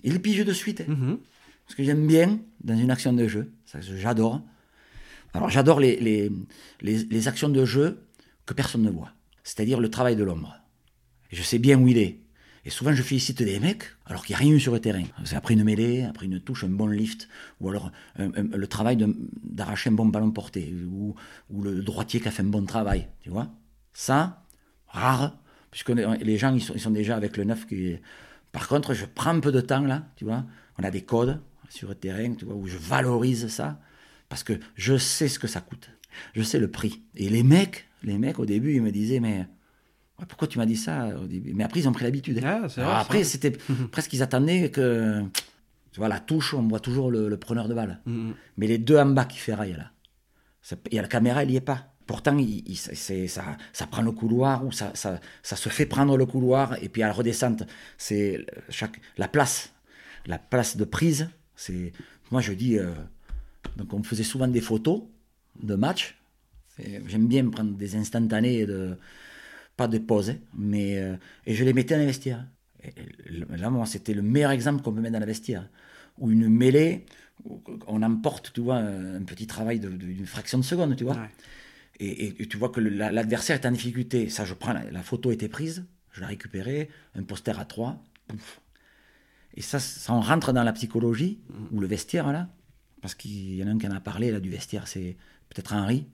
Il 0.05 0.21
pige 0.23 0.45
de 0.45 0.53
suite. 0.53 0.83
Hein. 0.83 0.93
Mm-hmm. 0.93 1.19
Ce 1.67 1.77
que 1.77 1.85
j'aime 1.85 2.07
bien 2.07 2.41
dans 2.63 2.77
une 2.77 2.91
action 2.91 3.13
de 3.13 3.27
jeu, 3.27 3.53
ça, 3.65 3.81
j'adore. 3.81 4.43
Alors, 5.35 5.49
j'adore 5.49 5.81
les, 5.81 5.97
les, 6.01 6.31
les 6.81 7.29
actions 7.29 7.49
de 7.49 7.65
jeu 7.65 8.07
que 8.47 8.55
personne 8.55 8.83
ne 8.83 8.91
voit. 8.91 9.13
C'est-à-dire 9.45 9.81
le 9.81 9.89
travail 9.89 10.17
de 10.17 10.25
l'ombre. 10.25 10.57
Je 11.31 11.43
sais 11.43 11.59
bien 11.59 11.81
où 11.81 11.89
il 11.89 11.99
est. 11.99 12.19
Et 12.65 12.71
souvent, 12.71 12.93
je 12.93 13.03
félicite 13.03 13.43
des 13.43 13.59
mecs 13.59 13.85
alors 14.05 14.25
qu'il 14.25 14.35
n'y 14.35 14.43
a 14.43 14.45
rien 14.45 14.55
eu 14.55 14.61
sur 14.61 14.73
le 14.73 14.81
terrain. 14.81 15.05
C'est 15.25 15.37
après 15.37 15.55
une 15.55 15.65
mêlée, 15.65 16.03
après 16.05 16.27
une 16.27 16.41
touche, 16.41 16.65
un 16.65 16.69
bon 16.69 16.89
lift, 16.89 17.29
ou 17.61 17.71
alors 17.71 17.91
le 18.17 18.67
travail 18.67 18.99
d'arracher 19.43 19.89
un 19.89 19.95
bon 19.95 20.07
ballon 20.07 20.31
porté, 20.31 20.75
ou, 20.87 21.15
le 21.63 21.83
droitier 21.83 22.21
qui 22.21 22.29
a 22.29 22.31
fait 22.31 22.43
un 22.43 22.47
bon 22.47 22.65
travail, 22.67 23.09
tu 23.21 23.31
vois. 23.31 23.49
Ça, 23.95 24.45
rare, 24.89 25.39
puisque 25.71 25.89
les 25.91 26.37
gens, 26.37 26.55
ils 26.55 26.63
sont, 26.63 26.91
déjà 26.91 27.17
avec 27.17 27.37
le 27.37 27.45
neuf. 27.45 27.67
Par 28.53 28.69
contre, 28.69 28.93
je 28.93 29.07
prends 29.07 29.31
un 29.31 29.41
peu 29.41 29.53
de 29.53 29.61
temps 29.61 29.81
là, 29.81 30.07
tu 30.17 30.25
vois. 30.25 30.45
On 30.79 30.85
a 30.85 30.91
des 30.91 31.03
codes 31.03 31.41
sur 31.71 31.89
le 31.89 31.95
terrain, 31.95 32.35
tu 32.35 32.45
vois, 32.45 32.55
où 32.55 32.67
je 32.67 32.77
valorise 32.77 33.49
ça, 33.49 33.81
parce 34.29 34.43
que 34.43 34.59
je 34.75 34.99
sais 34.99 35.29
ce 35.29 35.39
que 35.39 35.47
ça 35.47 35.61
coûte. 35.61 35.91
Je 36.35 36.43
sais 36.43 36.59
le 36.59 36.71
prix. 36.71 37.03
Et 37.17 37.29
les 37.29 37.43
mecs, 37.43 37.87
les 38.03 38.19
mecs, 38.19 38.39
au 38.39 38.47
début, 38.47 38.75
ils 38.75 38.83
me 38.83 38.91
disaient, 38.91 39.21
mais 39.21 39.47
pourquoi 40.29 40.49
tu 40.49 40.59
m'as 40.59 40.67
dit 40.67 40.77
ça 40.77 41.09
au 41.23 41.27
début? 41.27 41.53
Mais 41.55 41.65
après, 41.65 41.81
ils 41.81 41.89
ont 41.89 41.93
pris 41.93 42.05
l'habitude. 42.05 42.43
Hein. 42.45 42.67
Ah, 42.77 43.01
après, 43.01 43.25
c'était 43.25 43.51
presque 43.93 44.11
qu'ils 44.11 44.23
attendaient 44.23 44.71
que. 44.71 45.23
Tu 45.93 45.99
vois, 45.99 46.09
la 46.09 46.21
touche, 46.21 46.55
on 46.55 46.63
voit 46.69 46.81
toujours 46.81 47.11
le, 47.11 47.37
preneur 47.37 47.69
de 47.69 47.75
balle. 47.75 48.01
Mm, 48.07 48.29
mm. 48.29 48.35
Mais 48.59 48.67
les 48.69 48.79
deux 48.79 48.97
en 48.97 49.07
bas 49.07 49.25
qui 49.25 49.39
ferraillent, 49.39 49.77
là. 49.77 49.91
Il 50.91 50.95
y 50.95 50.99
a 50.99 51.03
la 51.03 51.09
caméra, 51.09 51.43
elle 51.43 51.49
n'y 51.49 51.57
est 51.57 51.61
pas. 51.61 51.91
Pourtant, 52.07 52.37
il, 52.39 52.77
ça, 52.77 53.45
ça, 53.73 53.87
prend 53.87 54.03
le 54.03 54.11
couloir 54.11 54.67
ou 54.67 54.73
ça, 54.73 54.91
ça, 54.95 55.21
ça, 55.43 55.57
se 55.57 55.69
fait 55.69 55.87
prendre 55.87 56.17
le 56.17 56.27
couloir 56.27 56.77
et 56.83 56.89
puis 56.89 57.05
à 57.05 57.07
la 57.07 57.13
redescente, 57.13 57.63
c'est 57.99 58.45
chaque 58.69 59.01
la 59.17 59.29
place, 59.29 59.73
la 60.27 60.39
place 60.39 60.77
de 60.77 60.85
prise. 60.85 61.31
C'est 61.55 61.93
moi 62.33 62.41
je 62.41 62.53
dis 62.53 62.79
euh, 62.79 62.91
donc 63.77 63.95
on 63.95 64.03
faisait 64.03 64.25
souvent 64.25 64.49
des 64.49 64.61
photos 64.61 65.03
de 65.63 65.77
match. 65.77 66.17
J'aime 67.07 67.29
bien 67.29 67.49
prendre 67.49 67.77
des 67.77 67.95
instantanés 67.95 68.67
de 68.67 68.97
pas 69.81 69.89
de 69.89 69.97
pause, 69.97 70.35
mais 70.53 70.99
euh, 70.99 71.17
et 71.47 71.55
je 71.55 71.65
les 71.65 71.73
mettais 71.73 71.95
dans 71.95 72.01
les 72.01 72.07
vestiaires. 72.07 72.45
là, 73.49 73.71
moi, 73.71 73.87
c'était 73.87 74.13
le 74.13 74.21
meilleur 74.21 74.51
exemple 74.51 74.83
qu'on 74.83 74.93
peut 74.93 75.01
mettre 75.01 75.15
dans 75.15 75.21
la 75.21 75.33
vestiaire. 75.35 75.71
Ou 76.19 76.31
une 76.31 76.51
mêlée, 76.51 77.07
on 77.87 78.03
emporte, 78.03 78.53
tu 78.53 78.61
vois, 78.61 78.77
un 78.77 79.23
petit 79.23 79.47
travail 79.47 79.81
d'une 79.81 80.27
fraction 80.27 80.59
de 80.59 80.65
seconde, 80.65 80.97
tu 80.97 81.05
vois. 81.05 81.17
Et, 81.99 82.47
tu 82.47 82.59
vois 82.59 82.69
que 82.69 82.81
l'adversaire 82.81 83.57
est 83.57 83.65
en 83.65 83.71
difficulté. 83.71 84.29
Ça, 84.29 84.45
je 84.45 84.53
prends, 84.53 84.75
la, 84.75 85.03
photo 85.03 85.31
était 85.31 85.49
prise, 85.49 85.87
je 86.13 86.21
l'ai 86.21 86.27
récupérée, 86.27 86.91
un 87.15 87.23
poster 87.23 87.59
à 87.59 87.65
trois, 87.65 88.05
Et 89.55 89.63
ça, 89.63 89.79
ça, 89.79 90.13
on 90.13 90.21
rentre 90.21 90.53
dans 90.53 90.63
la 90.63 90.75
psychologie, 90.75 91.41
mm. 91.49 91.75
ou 91.75 91.81
le 91.81 91.87
vestiaire, 91.87 92.31
là, 92.33 92.51
parce 93.01 93.15
qu'il 93.15 93.55
y 93.55 93.65
en 93.65 93.67
a 93.67 93.71
un 93.71 93.79
qui 93.79 93.87
en 93.87 93.93
a 93.93 94.01
parlé, 94.01 94.31
là, 94.31 94.41
du 94.41 94.51
vestiaire, 94.51 94.87
c'est 94.87 95.17
peut-être 95.49 95.73
Henri, 95.73 96.07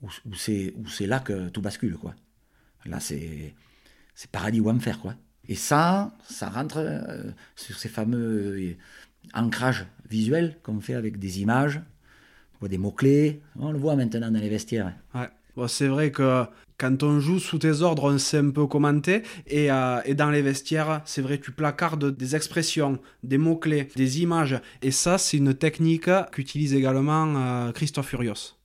où, 0.00 0.08
où 0.24 0.34
c'est 0.34 1.06
là 1.06 1.20
que 1.20 1.50
tout 1.50 1.60
bascule, 1.60 1.98
quoi. 1.98 2.14
Là, 2.88 3.00
c'est 3.00 3.54
paradis 4.32 4.60
ou 4.60 4.70
enfer, 4.70 4.98
quoi. 5.00 5.14
Et 5.48 5.54
ça, 5.54 6.12
ça 6.28 6.48
rentre 6.48 6.78
euh, 6.78 7.30
sur 7.54 7.78
ces 7.78 7.88
fameux 7.88 8.56
euh, 8.58 8.76
ancrages 9.34 9.86
visuels 10.08 10.56
qu'on 10.62 10.80
fait 10.80 10.94
avec 10.94 11.18
des 11.18 11.40
images, 11.40 11.80
des 12.62 12.78
mots-clés. 12.78 13.42
On 13.56 13.70
le 13.70 13.78
voit 13.78 13.94
maintenant 13.94 14.30
dans 14.30 14.40
les 14.40 14.48
vestiaires. 14.48 14.92
Ouais. 15.14 15.28
C'est 15.68 15.86
vrai 15.86 16.10
que 16.10 16.44
quand 16.78 17.02
on 17.02 17.20
joue 17.20 17.38
sous 17.38 17.58
tes 17.58 17.80
ordres, 17.80 18.12
on 18.12 18.18
sait 18.18 18.38
un 18.38 18.50
peu 18.50 18.66
commenter. 18.66 19.22
Et, 19.46 19.70
euh, 19.70 20.00
et 20.04 20.14
dans 20.14 20.30
les 20.30 20.42
vestiaires, 20.42 21.00
c'est 21.04 21.22
vrai, 21.22 21.38
tu 21.38 21.52
placardes 21.52 22.14
des 22.14 22.34
expressions, 22.34 22.98
des 23.22 23.38
mots-clés, 23.38 23.88
des 23.94 24.20
images. 24.20 24.60
Et 24.82 24.90
ça, 24.90 25.16
c'est 25.16 25.36
une 25.36 25.54
technique 25.54 26.10
qu'utilise 26.32 26.74
également 26.74 27.70
Christophe 27.72 28.08
Furios 28.08 28.55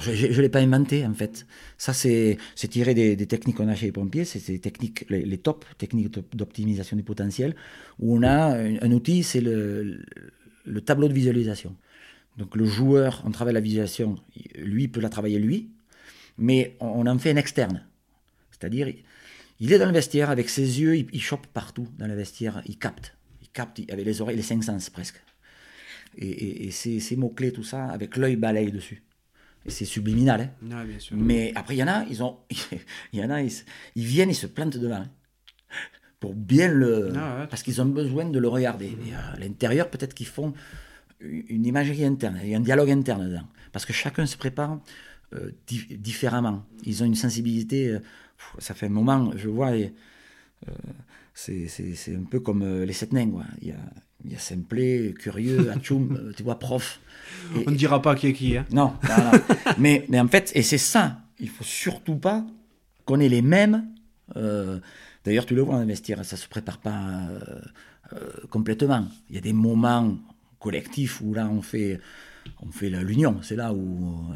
je 0.00 0.26
ne 0.26 0.40
l'ai 0.40 0.48
pas 0.48 0.60
inventé, 0.60 1.04
en 1.06 1.14
fait. 1.14 1.46
Ça, 1.76 1.92
c'est 1.92 2.38
tiré 2.70 2.94
des, 2.94 3.26
techniques 3.26 3.56
qu'on 3.56 3.68
a 3.68 3.74
chez 3.74 3.86
les 3.86 3.92
pompiers, 3.92 4.24
c'est 4.24 4.52
des 4.52 4.58
techniques, 4.58 5.04
les, 5.10 5.38
top 5.38 5.64
techniques 5.78 6.12
d'optimisation 6.34 6.96
du 6.96 7.02
potentiel, 7.02 7.54
où 7.98 8.16
on 8.16 8.22
a 8.22 8.56
un, 8.56 8.92
outil, 8.92 9.22
c'est 9.22 9.40
le, 9.40 10.02
le, 10.64 10.80
tableau 10.80 11.08
de 11.08 11.12
visualisation. 11.12 11.76
Donc 12.38 12.56
le 12.56 12.64
joueur, 12.64 13.22
on 13.26 13.30
travaille 13.30 13.54
la 13.54 13.60
visualisation, 13.60 14.16
lui 14.56 14.88
peut 14.88 15.00
la 15.00 15.10
travailler 15.10 15.38
lui, 15.38 15.70
mais 16.38 16.76
on, 16.80 17.06
en 17.06 17.18
fait 17.18 17.30
un 17.32 17.36
externe. 17.36 17.84
C'est-à-dire, 18.50 18.88
il 19.60 19.72
est 19.72 19.78
dans 19.78 19.86
le 19.86 19.92
vestiaire, 19.92 20.30
avec 20.30 20.48
ses 20.48 20.80
yeux, 20.80 20.96
il, 20.96 21.20
chope 21.20 21.46
partout 21.48 21.88
dans 21.98 22.06
le 22.06 22.14
vestiaire, 22.14 22.62
il 22.66 22.78
capte. 22.78 23.16
Il 23.42 23.48
capte 23.48 23.80
avec 23.90 24.06
les 24.06 24.22
oreilles, 24.22 24.36
les 24.36 24.42
cinq 24.42 24.64
sens 24.64 24.88
presque. 24.88 25.22
Et, 26.16 26.28
et, 26.28 26.66
et 26.66 26.70
ces 26.70 27.16
mots-clés, 27.16 27.52
tout 27.52 27.64
ça, 27.64 27.86
avec 27.86 28.16
l'œil 28.16 28.36
balaye 28.36 28.70
dessus 28.70 29.02
c'est 29.66 29.84
subliminal. 29.84 30.50
Hein. 30.70 30.84
Mais 31.12 31.52
après, 31.54 31.76
il 31.76 31.78
y 31.78 31.82
en 31.82 31.88
a, 31.88 32.04
ils 32.10 32.22
ont, 32.22 32.38
il 33.12 33.20
y 33.20 33.24
en 33.24 33.30
a, 33.30 33.42
ils, 33.42 33.52
viennent, 33.96 34.30
ils 34.30 34.34
se 34.34 34.46
plantent 34.46 34.76
devant. 34.76 34.96
Hein, 34.96 35.10
pour 36.20 36.34
bien 36.34 36.68
le. 36.68 37.12
Ah, 37.16 37.46
parce 37.50 37.64
qu'ils 37.64 37.82
ont 37.82 37.86
besoin 37.86 38.24
de 38.26 38.38
le 38.38 38.48
regarder. 38.48 38.96
à 39.34 39.38
l'intérieur, 39.38 39.90
peut-être 39.90 40.14
qu'ils 40.14 40.28
font 40.28 40.54
une 41.20 41.66
imagerie 41.66 42.04
interne, 42.04 42.40
il 42.42 42.50
y 42.50 42.54
a 42.54 42.58
un 42.58 42.60
dialogue 42.60 42.90
interne 42.90 43.28
dedans. 43.28 43.48
Parce 43.72 43.86
que 43.86 43.92
chacun 43.92 44.26
se 44.26 44.36
prépare 44.36 44.80
euh, 45.34 45.50
différemment. 45.66 46.64
Ils 46.84 47.02
ont 47.02 47.06
une 47.06 47.14
sensibilité. 47.14 47.88
Euh, 47.88 48.00
ça 48.58 48.74
fait 48.74 48.86
un 48.86 48.90
moment, 48.90 49.32
je 49.36 49.48
vois. 49.48 49.76
Et, 49.76 49.94
euh, 50.68 50.72
c'est 51.34 52.14
un 52.14 52.24
peu 52.24 52.40
comme 52.40 52.82
les 52.82 52.92
sept 52.92 53.12
nains. 53.12 53.30
Il 53.60 53.68
y 53.68 53.72
a, 53.72 53.78
il 54.24 54.32
y 54.32 54.34
a 54.34 54.38
Simplet, 54.38 55.14
Curieux, 55.18 55.70
Atchoum, 55.74 56.32
tu 56.36 56.42
vois, 56.42 56.58
prof. 56.58 57.00
On 57.66 57.70
ne 57.70 57.76
dira 57.76 58.00
pas 58.00 58.14
qui 58.14 58.28
est 58.28 58.32
qui. 58.32 58.56
Hein. 58.56 58.66
Non, 58.72 58.94
mais, 59.78 60.04
mais 60.08 60.20
en 60.20 60.28
fait, 60.28 60.52
et 60.54 60.62
c'est 60.62 60.78
ça, 60.78 61.20
il 61.38 61.48
faut 61.48 61.64
surtout 61.64 62.16
pas 62.16 62.46
qu'on 63.04 63.20
ait 63.20 63.28
les 63.28 63.42
mêmes. 63.42 63.86
Euh, 64.36 64.78
d'ailleurs, 65.24 65.46
tu 65.46 65.54
le 65.54 65.62
vois, 65.62 65.76
investir, 65.76 66.24
ça 66.24 66.36
ne 66.36 66.40
se 66.40 66.48
prépare 66.48 66.78
pas 66.78 67.28
euh, 67.30 67.60
euh, 68.12 68.30
complètement. 68.50 69.06
Il 69.28 69.34
y 69.34 69.38
a 69.38 69.40
des 69.40 69.52
moments 69.52 70.16
collectifs 70.58 71.20
où 71.20 71.34
là, 71.34 71.48
on 71.48 71.62
fait, 71.62 72.00
on 72.60 72.70
fait 72.70 72.90
l'union. 72.90 73.40
C'est 73.42 73.56
là 73.56 73.72
où, 73.72 74.30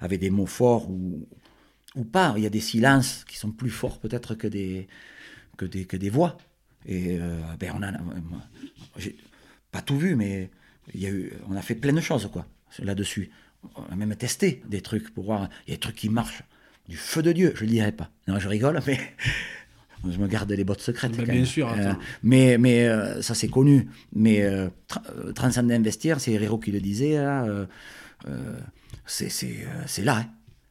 avec 0.00 0.20
des 0.20 0.30
mots 0.30 0.46
forts 0.46 0.90
ou, 0.90 1.26
ou 1.94 2.04
pas, 2.04 2.34
il 2.36 2.42
y 2.42 2.46
a 2.46 2.50
des 2.50 2.60
silences 2.60 3.24
qui 3.28 3.36
sont 3.36 3.50
plus 3.50 3.70
forts 3.70 3.98
peut-être 3.98 4.34
que 4.34 4.46
des, 4.46 4.88
que, 5.56 5.66
des, 5.66 5.84
que 5.84 5.96
des 5.96 6.10
voix. 6.10 6.38
Et 6.86 7.18
ben 7.58 7.72
on 7.74 7.82
a, 7.82 7.92
j'ai 8.96 9.16
pas 9.70 9.82
tout 9.82 9.98
vu, 9.98 10.16
mais 10.16 10.50
il 10.94 11.00
y 11.00 11.06
a 11.06 11.10
eu, 11.10 11.32
on 11.48 11.56
a 11.56 11.62
fait 11.62 11.74
plein 11.74 11.92
de 11.92 12.00
choses 12.00 12.28
quoi 12.32 12.46
là-dessus. 12.80 13.30
On 13.76 13.92
a 13.92 13.96
même 13.96 14.14
testé 14.16 14.62
des 14.68 14.80
trucs 14.80 15.12
pour 15.14 15.24
voir. 15.24 15.48
Il 15.66 15.70
y 15.70 15.72
a 15.72 15.76
des 15.76 15.80
trucs 15.80 15.96
qui 15.96 16.08
marchent 16.08 16.42
du 16.88 16.96
feu 16.96 17.22
de 17.22 17.32
Dieu. 17.32 17.52
Je 17.56 17.62
le 17.62 17.70
dirais 17.70 17.92
pas. 17.92 18.10
Non, 18.28 18.38
je 18.38 18.48
rigole, 18.48 18.80
mais 18.86 18.98
je 20.10 20.18
me 20.18 20.26
garde 20.26 20.50
les 20.52 20.64
bottes 20.64 20.80
secrètes. 20.80 21.16
bien 21.16 21.44
sûr. 21.44 21.72
Euh, 21.72 21.92
mais 22.22 22.58
mais 22.58 22.86
euh, 22.86 23.22
ça 23.22 23.34
c'est 23.34 23.48
connu. 23.48 23.88
Mais 24.12 24.42
euh, 24.42 24.68
transcender 25.34 25.74
investir, 25.74 26.20
c'est 26.20 26.32
Herrero 26.32 26.58
qui 26.58 26.72
le 26.72 26.80
disait. 26.80 27.18
c'est 29.06 29.30
c'est 29.30 30.02
là. 30.02 30.18
Hein. 30.18 30.26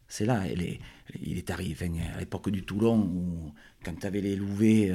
C'est 0.08 0.26
là. 0.26 0.44
Il 0.52 0.62
est, 0.62 0.80
il 1.24 1.38
est 1.38 1.50
arrivé 1.50 1.92
à 2.16 2.20
l'époque 2.20 2.50
du 2.50 2.64
Toulon 2.64 3.00
où 3.00 3.52
quand 3.84 4.00
tu 4.00 4.06
avais 4.06 4.22
les 4.22 4.36
louvets, 4.36 4.92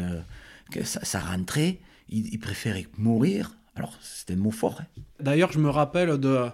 que 0.71 0.85
ça, 0.85 1.05
ça 1.05 1.21
rentrait 1.21 1.79
il, 2.09 2.39
préférait 2.39 2.87
mourir. 2.97 3.57
Alors, 3.75 3.97
c'était 4.01 4.35
un 4.35 4.37
mot 4.37 4.51
fort. 4.51 4.81
Hein. 4.81 5.03
D'ailleurs, 5.21 5.53
je 5.53 5.59
me 5.59 5.71
rappelle 5.71 6.19
de, 6.19 6.49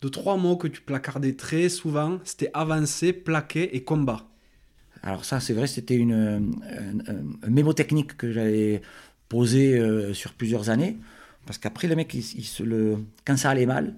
de 0.00 0.08
trois 0.08 0.36
mots 0.36 0.56
que 0.56 0.68
tu 0.68 0.80
placardais 0.80 1.34
très 1.34 1.68
souvent. 1.68 2.18
C'était 2.24 2.50
avancer, 2.54 3.12
plaquer 3.12 3.74
et 3.76 3.82
combat. 3.82 4.26
Alors 5.02 5.24
ça, 5.24 5.40
c'est 5.40 5.54
vrai, 5.54 5.66
c'était 5.66 5.96
une, 5.96 6.56
un, 7.42 7.48
mémo 7.48 7.72
technique 7.72 8.16
que 8.16 8.32
j'avais 8.32 8.82
posé 9.28 9.78
euh, 9.78 10.12
sur 10.12 10.32
plusieurs 10.32 10.70
années. 10.70 10.96
Parce 11.46 11.58
qu'après, 11.58 11.88
le 11.88 11.96
mec, 11.96 12.12
il, 12.14 12.22
se 12.22 12.62
le, 12.62 12.98
quand 13.24 13.36
ça 13.36 13.50
allait 13.50 13.66
mal, 13.66 13.94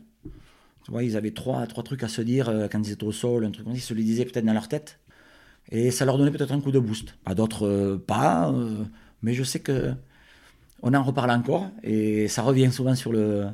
Tu 0.85 0.91
vois, 0.91 1.03
ils 1.03 1.17
avaient 1.17 1.33
trois, 1.33 1.67
trois 1.67 1.83
trucs 1.83 2.03
à 2.03 2.09
se 2.09 2.23
dire 2.23 2.49
euh, 2.49 2.69
quand 2.71 2.83
ils 2.87 2.93
étaient 2.93 3.05
au 3.05 3.13
sol, 3.13 3.45
un 3.45 3.51
truc 3.51 3.65
comme 3.65 3.75
ça, 3.75 3.79
ils 3.79 3.83
se 3.83 3.95
le 3.95 4.03
disaient 4.03 4.25
peut-être 4.25 4.45
dans 4.45 4.53
leur 4.53 4.69
tête. 4.69 4.99
Et 5.71 5.91
ça 5.91 6.05
leur 6.05 6.19
donnait 6.19 6.31
peut-être 6.31 6.53
un 6.53 6.61
coup 6.61 6.73
de 6.73 6.79
boost. 6.79 7.15
À 7.25 7.35
d'autres, 7.35 7.67
euh, 7.67 7.97
pas. 7.97 8.53
mais 9.23 9.35
je 9.35 9.43
sais 9.43 9.61
que 9.61 9.93
on 10.83 10.95
en 10.95 11.03
reparle 11.03 11.31
encore 11.31 11.71
et 11.83 12.29
ça 12.29 12.43
revient 12.43 12.71
souvent 12.73 12.95
sur 12.95 13.13
le. 13.13 13.47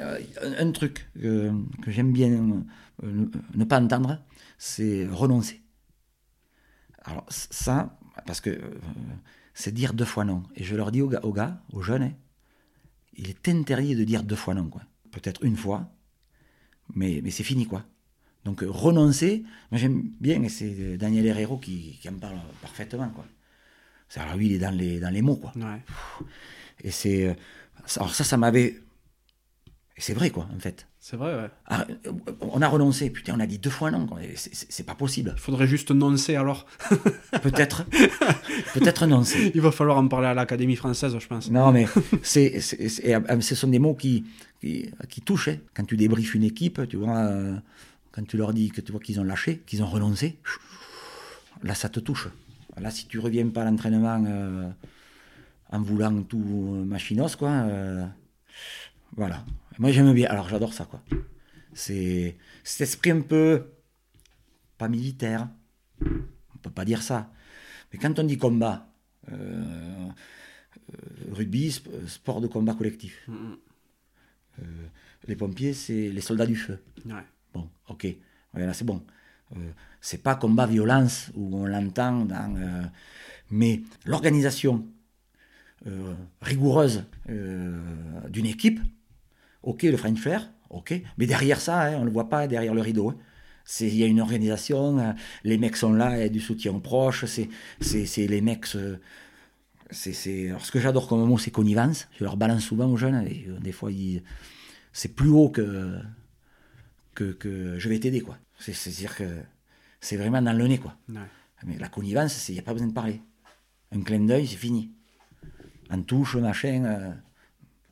euh, 0.00 0.20
un, 0.42 0.66
un 0.68 0.72
truc 0.72 1.08
que, 1.20 1.50
que 1.82 1.90
j'aime 1.90 2.12
bien 2.12 2.30
euh, 2.32 3.12
ne, 3.12 3.26
ne 3.54 3.64
pas 3.64 3.80
entendre, 3.80 4.18
c'est 4.58 5.06
renoncer. 5.10 5.62
Alors 7.04 7.24
ça, 7.28 7.98
parce 8.26 8.40
que 8.40 8.50
euh, 8.50 8.60
c'est 9.54 9.72
dire 9.72 9.94
deux 9.94 10.04
fois 10.04 10.24
non. 10.24 10.42
Et 10.56 10.64
je 10.64 10.76
leur 10.76 10.90
dis 10.92 11.00
aux 11.02 11.08
gars, 11.08 11.20
aux, 11.22 11.32
gars, 11.32 11.62
aux 11.72 11.82
jeunes, 11.82 12.02
hein, 12.02 12.12
il 13.14 13.30
est 13.30 13.48
interdit 13.48 13.94
de 13.96 14.04
dire 14.04 14.22
deux 14.22 14.36
fois 14.36 14.54
non. 14.54 14.68
quoi. 14.68 14.82
Peut-être 15.10 15.42
une 15.44 15.56
fois, 15.56 15.90
mais, 16.94 17.20
mais 17.24 17.30
c'est 17.30 17.44
fini. 17.44 17.66
quoi. 17.66 17.84
Donc 18.44 18.62
renoncer, 18.66 19.44
moi 19.70 19.78
j'aime 19.80 20.10
bien, 20.20 20.42
et 20.42 20.48
c'est 20.48 20.96
Daniel 20.96 21.26
Herrero 21.26 21.58
qui, 21.58 21.98
qui 22.00 22.08
en 22.08 22.18
parle 22.18 22.38
parfaitement. 22.62 23.08
quoi. 23.10 23.24
Alors 24.16 24.36
lui, 24.36 24.46
il 24.46 24.52
est 24.52 24.58
dans 24.58 24.70
les, 24.74 25.00
dans 25.00 25.10
les 25.10 25.22
mots. 25.22 25.36
quoi. 25.36 25.52
Ouais. 25.56 25.82
Et 26.84 26.90
c'est. 26.90 27.26
euh, 27.28 27.34
Alors 27.96 28.14
ça, 28.14 28.24
ça 28.24 28.36
m'avait. 28.36 28.80
Et 29.96 30.00
c'est 30.00 30.14
vrai, 30.14 30.30
quoi, 30.30 30.48
en 30.54 30.58
fait. 30.60 30.86
C'est 31.00 31.16
vrai, 31.16 31.34
ouais. 31.34 31.48
Ah, 31.66 31.86
euh, 32.06 32.12
on 32.40 32.60
a 32.62 32.68
renoncé, 32.68 33.08
putain, 33.10 33.34
on 33.36 33.40
a 33.40 33.46
dit 33.46 33.58
deux 33.58 33.70
fois 33.70 33.90
non, 33.90 34.06
c'est- 34.36 34.82
pas 34.84 34.94
possible. 34.94 35.32
Il 35.36 35.40
faudrait 35.40 35.66
juste 35.66 35.90
noncer 35.90 36.36
alors. 36.36 36.66
Peut-être. 37.42 37.84
Peut-être 38.74 39.06
non. 39.06 39.24
c'est- 39.24 39.50
Il 39.54 39.60
va 39.60 39.72
falloir 39.72 39.96
en 39.98 40.06
parler 40.06 40.26
à 40.28 40.34
l'Académie 40.34 40.76
française, 40.76 41.16
je 41.18 41.26
pense. 41.26 41.50
Non, 41.50 41.72
mais 41.72 41.86
c'est, 42.22 42.60
euh, 43.06 43.40
ce 43.40 43.54
sont 43.54 43.68
des 43.68 43.78
mots 43.78 43.94
qui, 43.94 44.24
qui, 44.60 44.90
qui 45.08 45.20
touchent. 45.22 45.48
hein. 45.48 45.56
Quand 45.74 45.84
tu 45.84 45.96
débriefes 45.96 46.34
une 46.34 46.44
équipe, 46.44 46.80
tu 46.88 46.96
vois, 46.96 47.16
euh, 47.18 47.56
quand 48.12 48.26
tu 48.26 48.36
leur 48.36 48.52
dis 48.52 48.70
que 48.70 48.80
tu 48.80 48.92
vois 48.92 49.00
qu'ils 49.00 49.18
ont 49.20 49.24
lâché, 49.24 49.62
qu'ils 49.66 49.82
ont 49.82 49.86
renoncé, 49.88 50.38
là, 51.62 51.74
ça 51.74 51.88
te 51.88 52.00
touche. 52.00 52.28
Là, 52.80 52.90
si 52.90 53.06
tu 53.06 53.18
reviens 53.18 53.48
pas 53.48 53.62
à 53.62 53.64
l'entraînement 53.64 54.22
euh, 54.26 54.68
en 55.70 55.80
voulant 55.82 56.22
tout 56.22 56.38
machinos, 56.86 57.36
quoi, 57.36 57.50
euh, 57.50 58.06
voilà. 59.16 59.44
Moi, 59.78 59.90
j'aime 59.92 60.12
bien. 60.12 60.28
Alors, 60.28 60.48
j'adore 60.48 60.72
ça, 60.72 60.84
quoi. 60.84 61.02
C'est 61.72 62.36
cet 62.64 62.80
esprit 62.82 63.10
un 63.10 63.20
peu 63.20 63.66
pas 64.76 64.88
militaire. 64.88 65.48
On 66.02 66.58
peut 66.62 66.70
pas 66.70 66.84
dire 66.84 67.02
ça. 67.02 67.30
Mais 67.92 67.98
quand 67.98 68.18
on 68.18 68.24
dit 68.24 68.38
combat, 68.38 68.88
euh, 69.30 70.08
euh, 70.92 71.32
rugby, 71.32 71.68
sp- 71.68 72.06
sport 72.08 72.40
de 72.40 72.46
combat 72.48 72.74
collectif. 72.74 73.22
Mhm. 73.28 73.56
Euh, 74.60 74.64
les 75.26 75.36
pompiers, 75.36 75.74
c'est 75.74 76.08
les 76.10 76.20
soldats 76.20 76.46
du 76.46 76.56
feu. 76.56 76.78
Ouais. 77.06 77.24
Bon, 77.54 77.68
ok, 77.88 78.06
Ouais, 78.54 78.64
là 78.66 78.72
c'est 78.72 78.84
bon. 78.84 79.04
Euh, 79.56 79.70
c'est 80.00 80.22
pas 80.22 80.34
combat 80.34 80.66
violence 80.66 81.30
où 81.34 81.54
on 81.56 81.66
l'entend 81.66 82.24
dans. 82.24 82.90
mais 83.50 83.82
l'organisation 84.06 84.86
euh, 85.86 86.14
rigoureuse 86.42 87.04
euh, 87.30 87.78
d'une 88.28 88.46
équipe, 88.46 88.80
ok, 89.62 89.82
le 89.84 89.96
French 89.96 90.18
Flair, 90.18 90.50
ok, 90.70 91.00
mais 91.18 91.26
derrière 91.26 91.60
ça, 91.60 91.80
hein, 91.82 91.94
on 91.96 92.00
ne 92.00 92.06
le 92.06 92.10
voit 92.12 92.28
pas 92.28 92.46
derrière 92.46 92.74
le 92.74 92.80
rideau. 92.80 93.10
hein. 93.10 93.16
Il 93.80 93.94
y 93.94 94.02
a 94.02 94.06
une 94.06 94.20
organisation, 94.20 94.98
euh, 94.98 95.12
les 95.44 95.58
mecs 95.58 95.76
sont 95.76 95.92
là, 95.92 96.16
il 96.16 96.20
y 96.20 96.24
a 96.24 96.28
du 96.30 96.40
soutien 96.40 96.72
proche, 96.78 97.24
c'est 97.26 98.26
les 98.26 98.40
mecs. 98.40 98.66
c'est 99.90 100.48
alors, 100.48 100.64
ce 100.64 100.72
que 100.72 100.80
j'adore 100.80 101.06
comme 101.08 101.24
mot, 101.26 101.38
c'est 101.38 101.50
connivence. 101.50 102.08
Je 102.18 102.24
leur 102.24 102.36
balance 102.36 102.62
souvent 102.64 102.86
aux 102.90 102.96
jeunes, 102.96 103.26
et 103.26 103.46
euh, 103.48 103.58
des 103.60 103.72
fois, 103.72 103.90
ils- 103.92 104.22
c'est 104.92 105.14
plus 105.14 105.28
haut 105.28 105.48
que, 105.50 105.98
que, 107.14 107.32
que 107.32 107.78
je 107.78 107.88
vais 107.88 107.98
t'aider, 107.98 108.20
quoi. 108.20 108.38
C'est- 108.58 108.72
C'est-à-dire 108.72 109.14
que 109.16 109.24
c'est 110.00 110.16
vraiment 110.16 110.42
dans 110.42 110.52
le 110.52 110.66
nez, 110.66 110.78
quoi. 110.78 110.96
Ouais. 111.08 111.20
Mais 111.66 111.76
la 111.78 111.88
connivence, 111.88 112.48
il 112.48 112.52
n'y 112.52 112.58
a 112.58 112.62
pas 112.62 112.72
besoin 112.72 112.88
de 112.88 112.92
parler. 112.92 113.20
Un 113.92 114.00
clin 114.02 114.20
d'œil, 114.20 114.46
c'est 114.46 114.56
fini. 114.56 114.92
En 115.90 116.02
touche, 116.02 116.36
machin. 116.36 116.84
euh. 116.84 117.12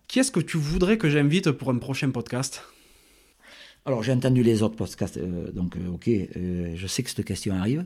Qui 0.08 0.20
est-ce 0.20 0.30
que 0.30 0.40
tu 0.40 0.56
voudrais 0.56 0.98
que 0.98 1.08
j'invite 1.10 1.50
pour 1.50 1.70
un 1.70 1.78
prochain 1.78 2.10
podcast? 2.10 2.62
Alors, 3.84 4.02
j'ai 4.02 4.12
entendu 4.12 4.42
les 4.42 4.62
autres 4.62 4.76
podcasts, 4.76 5.16
euh, 5.16 5.50
donc, 5.52 5.76
euh, 5.76 5.88
ok, 5.88 6.08
euh, 6.08 6.72
je 6.74 6.86
sais 6.86 7.02
que 7.02 7.10
cette 7.10 7.24
question 7.24 7.54
arrive. 7.54 7.84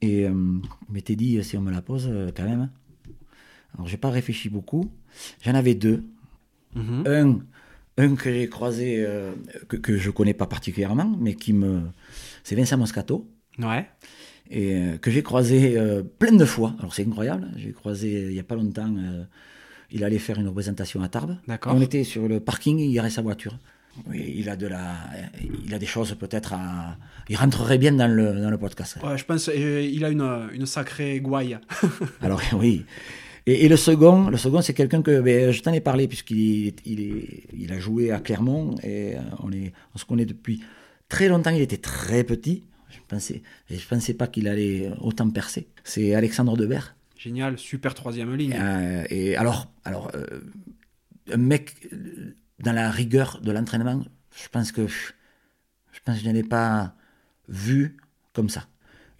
Et, 0.00 0.28
t'es 1.04 1.16
dit, 1.16 1.42
si 1.42 1.56
on 1.56 1.60
me 1.60 1.72
la 1.72 1.82
pose, 1.82 2.08
quand 2.36 2.44
même. 2.44 2.70
Alors, 3.74 3.88
j'ai 3.88 3.96
pas 3.96 4.10
réfléchi 4.10 4.48
beaucoup. 4.48 4.92
J'en 5.42 5.54
avais 5.54 5.74
deux. 5.74 6.04
Mhm. 6.76 7.04
Un, 7.06 7.38
un 7.96 8.14
que 8.14 8.32
j'ai 8.32 8.48
croisé, 8.48 9.04
que, 9.66 9.76
que 9.76 9.96
je 9.96 10.10
connais 10.10 10.34
pas 10.34 10.46
particulièrement, 10.46 11.16
mais 11.18 11.34
qui 11.34 11.52
me. 11.52 11.82
C'est 12.44 12.54
Vincent 12.54 12.78
Moscato. 12.78 13.28
Ouais. 13.58 13.88
Et 14.50 14.74
euh, 14.74 14.96
que 14.98 15.10
j'ai 15.10 15.22
croisé 15.22 15.78
euh, 15.78 16.02
plein 16.02 16.32
de 16.32 16.44
fois. 16.44 16.74
Alors 16.78 16.94
c'est 16.94 17.06
incroyable, 17.06 17.48
j'ai 17.56 17.72
croisé 17.72 18.16
euh, 18.16 18.28
il 18.28 18.34
n'y 18.34 18.40
a 18.40 18.44
pas 18.44 18.54
longtemps, 18.54 18.92
il 19.90 20.04
allait 20.04 20.18
faire 20.18 20.38
une 20.38 20.48
représentation 20.48 21.02
à 21.02 21.08
Tarbes. 21.08 21.36
D'accord. 21.46 21.74
On 21.74 21.80
était 21.80 22.04
sur 22.04 22.28
le 22.28 22.40
parking, 22.40 22.78
il 22.78 22.92
garait 22.92 23.10
sa 23.10 23.22
voiture. 23.22 23.58
Oui, 24.08 24.32
il 24.36 24.48
a 24.48 24.54
de 24.54 24.68
la, 24.68 24.94
il 25.64 25.74
a 25.74 25.78
des 25.78 25.86
choses 25.86 26.14
peut-être 26.14 26.52
à, 26.52 26.96
il 27.28 27.36
rentrerait 27.36 27.78
bien 27.78 27.92
dans 27.92 28.06
le 28.06 28.40
dans 28.40 28.50
le 28.50 28.58
podcast. 28.58 28.98
Ouais, 29.02 29.18
je 29.18 29.24
pense 29.24 29.50
qu'il 29.50 30.04
a 30.04 30.08
une, 30.08 30.48
une 30.52 30.66
sacrée 30.66 31.20
gouaille. 31.20 31.58
Alors 32.22 32.40
oui. 32.54 32.84
Et, 33.46 33.64
et 33.64 33.68
le 33.68 33.76
second, 33.76 34.28
le 34.28 34.36
second, 34.36 34.60
c'est 34.60 34.74
quelqu'un 34.74 35.02
que 35.02 35.20
ben, 35.20 35.50
je 35.50 35.62
t'en 35.62 35.72
ai 35.72 35.80
parlé 35.80 36.06
puisqu'il 36.06 36.74
il, 36.84 37.00
est, 37.00 37.44
il 37.58 37.72
a 37.72 37.80
joué 37.80 38.12
à 38.12 38.20
Clermont 38.20 38.76
et 38.84 39.14
on, 39.42 39.50
est, 39.50 39.72
on 39.94 39.98
se 39.98 40.04
connaît 40.04 40.26
depuis 40.26 40.60
très 41.08 41.28
longtemps. 41.28 41.50
Il 41.50 41.62
était 41.62 41.78
très 41.78 42.24
petit. 42.24 42.64
Je 43.08 43.14
pensais, 43.14 43.42
je 43.70 43.86
pensais 43.88 44.12
pas 44.12 44.26
qu'il 44.26 44.48
allait 44.48 44.90
autant 45.00 45.30
percer. 45.30 45.68
C'est 45.82 46.14
Alexandre 46.14 46.58
Debert. 46.58 46.94
Génial, 47.16 47.58
super 47.58 47.94
troisième 47.94 48.34
ligne. 48.34 48.54
Euh, 48.54 49.04
et 49.08 49.34
alors, 49.36 49.72
alors 49.86 50.10
euh, 50.14 50.40
un 51.32 51.38
mec 51.38 51.88
euh, 51.92 52.36
dans 52.60 52.72
la 52.72 52.90
rigueur 52.90 53.40
de 53.40 53.50
l'entraînement, 53.50 54.04
je 54.36 54.48
pense 54.48 54.72
que 54.72 54.86
je 54.86 56.00
pense 56.04 56.18
que 56.18 56.24
je 56.24 56.28
n'en 56.28 56.34
ai 56.34 56.42
pas 56.42 56.94
vu 57.48 57.96
comme 58.34 58.50
ça. 58.50 58.66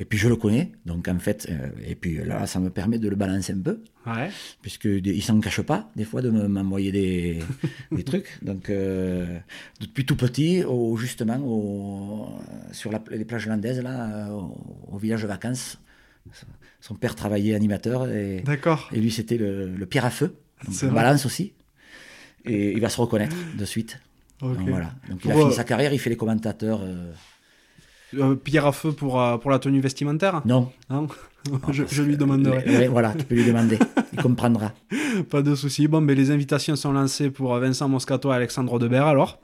Et 0.01 0.05
puis 0.05 0.19
je 0.19 0.29
le 0.29 0.37
connais, 0.37 0.73
donc 0.85 1.09
en 1.09 1.19
fait, 1.19 1.49
euh, 1.51 1.71
et 1.85 1.95
puis 1.95 2.23
là, 2.25 2.47
ça 2.47 2.61
me 2.61 2.69
permet 2.71 2.99
de 2.99 3.09
le 3.09 3.17
balancer 3.17 3.55
un 3.55 3.61
peu, 3.61 3.83
Ouais. 4.17 4.31
puisque 4.63 4.85
il 4.87 5.23
s'en 5.23 5.39
cache 5.41 5.61
pas 5.63 5.91
des 5.97 6.05
fois 6.05 6.23
de 6.23 6.31
me- 6.31 6.49
m'envoyer 6.49 6.93
des, 6.93 7.39
des 7.93 8.05
trucs. 8.05 8.39
Donc 8.43 8.71
euh, 8.71 9.39
depuis 9.81 10.05
tout 10.07 10.17
petit, 10.17 10.63
au, 10.65 10.97
justement, 10.97 11.37
au, 11.39 12.29
sur 12.73 12.91
la- 12.93 13.03
les 13.11 13.25
plages 13.25 13.47
landaises 13.47 13.81
là, 13.83 14.29
euh, 14.29 14.33
au, 14.33 14.57
au 14.93 14.99
village 14.99 15.23
de 15.23 15.27
vacances, 15.29 15.79
son 16.81 16.95
père 16.95 17.15
travaillait 17.15 17.55
animateur 17.55 18.09
et 18.09 18.43
et 18.93 19.01
lui, 19.01 19.11
c'était 19.11 19.37
le, 19.39 19.69
le 19.75 19.87
pierre 19.87 20.05
à 20.05 20.11
feu. 20.11 20.35
Donc, 20.65 20.75
balance 20.95 21.25
aussi. 21.27 21.53
Et 22.45 22.73
il 22.73 22.81
va 22.81 22.89
se 22.89 23.01
reconnaître 23.01 23.37
de 23.57 23.65
suite. 23.65 24.01
Donc, 24.55 24.69
voilà. 24.71 24.93
Donc, 25.09 25.21
il 25.25 25.31
a 25.31 25.35
fini 25.35 25.53
euh, 25.53 25.57
sa 25.57 25.65
carrière, 25.65 25.93
il 25.93 25.99
fait 25.99 26.11
les 26.11 26.17
commentateurs. 26.17 26.81
euh, 26.83 27.13
Euh, 28.15 28.35
pierre 28.37 28.67
à 28.67 28.73
feu 28.73 28.93
pour, 28.93 29.21
euh, 29.21 29.37
pour 29.37 29.51
la 29.51 29.59
tenue 29.59 29.81
vestimentaire 29.81 30.41
Non. 30.45 30.71
Non 30.89 31.09
je, 31.71 31.85
je 31.91 32.03
lui 32.03 32.17
demanderai. 32.17 32.89
Voilà, 32.89 33.13
tu 33.13 33.25
peux 33.25 33.35
lui 33.35 33.45
demander. 33.45 33.79
Il 34.13 34.23
comprendra. 34.23 34.73
Pas 35.31 35.43
de 35.43 35.55
souci. 35.55 35.89
Bon, 35.89 36.03
ben, 36.03 36.17
les 36.17 36.31
invitations 36.31 36.77
sont 36.77 36.93
lancées 36.93 37.31
pour 37.31 37.55
euh, 37.55 37.61
Vincent 37.61 37.89
Moscato 37.89 38.33
et 38.33 38.35
Alexandre 38.35 38.79
Debert 38.79 39.07
alors. 39.07 39.39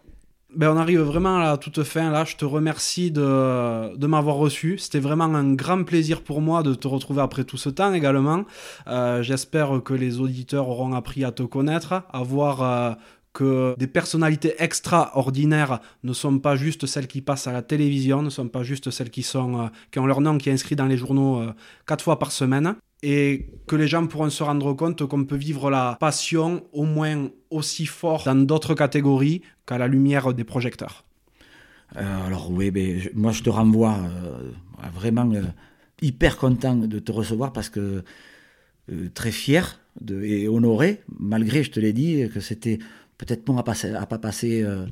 Ben, 0.56 0.70
on 0.70 0.76
arrive 0.76 1.00
vraiment 1.00 1.38
à 1.38 1.42
la 1.42 1.56
toute 1.56 1.82
fin 1.82 2.10
là. 2.10 2.24
Je 2.24 2.36
te 2.36 2.44
remercie 2.44 3.10
de, 3.10 3.96
de 3.96 4.06
m'avoir 4.06 4.36
reçu. 4.36 4.78
C'était 4.78 5.00
vraiment 5.00 5.24
un 5.24 5.52
grand 5.54 5.82
plaisir 5.82 6.22
pour 6.22 6.40
moi 6.40 6.62
de 6.62 6.74
te 6.74 6.86
retrouver 6.86 7.22
après 7.22 7.44
tout 7.44 7.56
ce 7.56 7.68
temps 7.68 7.92
également. 7.92 8.44
Euh, 8.86 9.20
J'espère 9.22 9.82
que 9.84 9.94
les 9.94 10.20
auditeurs 10.20 10.68
auront 10.68 10.94
appris 10.94 11.24
à 11.24 11.32
te 11.32 11.42
connaître, 11.42 11.92
à 11.92 12.22
voir 12.22 12.62
euh, 12.62 12.92
que 13.34 13.74
des 13.76 13.88
personnalités 13.88 14.54
extraordinaires 14.58 15.80
ne 16.04 16.12
sont 16.12 16.38
pas 16.38 16.54
juste 16.56 16.86
celles 16.86 17.08
qui 17.08 17.20
passent 17.20 17.48
à 17.48 17.52
la 17.52 17.62
télévision, 17.62 18.22
ne 18.22 18.30
sont 18.30 18.48
pas 18.48 18.62
juste 18.62 18.90
celles 18.90 19.10
qui, 19.10 19.24
sont, 19.24 19.58
euh, 19.58 19.66
qui 19.90 19.98
ont 19.98 20.06
leur 20.06 20.20
nom 20.22 20.38
qui 20.38 20.48
est 20.48 20.52
inscrit 20.52 20.76
dans 20.76 20.86
les 20.86 20.96
journaux 20.96 21.40
euh, 21.40 21.52
quatre 21.86 22.02
fois 22.02 22.18
par 22.18 22.30
semaine 22.30 22.76
et 23.02 23.48
que 23.66 23.76
les 23.76 23.88
gens 23.88 24.06
pourront 24.06 24.30
se 24.30 24.42
rendre 24.42 24.72
compte 24.72 25.04
qu'on 25.06 25.24
peut 25.24 25.36
vivre 25.36 25.68
la 25.68 25.96
passion 26.00 26.64
au 26.72 26.84
moins 26.84 27.28
aussi 27.50 27.86
fort 27.86 28.22
dans 28.24 28.36
d'autres 28.36 28.74
catégories 28.74 29.42
qu'à 29.66 29.78
la 29.78 29.88
lumière 29.88 30.32
des 30.32 30.44
projecteurs. 30.44 31.04
Euh, 31.96 32.26
alors, 32.26 32.50
oui, 32.50 32.72
moi, 33.14 33.32
je 33.32 33.42
te 33.42 33.50
renvoie 33.50 33.98
vraiment 34.94 35.30
hyper 36.00 36.38
content 36.38 36.76
de 36.76 36.98
te 36.98 37.12
recevoir 37.12 37.52
parce 37.52 37.68
que 37.68 38.04
très 39.12 39.32
fier 39.32 39.80
et 40.10 40.48
honoré, 40.48 41.02
malgré, 41.18 41.62
je 41.62 41.70
te 41.70 41.80
l'ai 41.80 41.92
dit, 41.92 42.28
que 42.32 42.40
c'était 42.40 42.78
peut-être 43.18 43.46
non 43.48 43.58
à, 43.58 43.62
pas 43.62 44.18
passer 44.18 44.62
euh, 44.62 44.86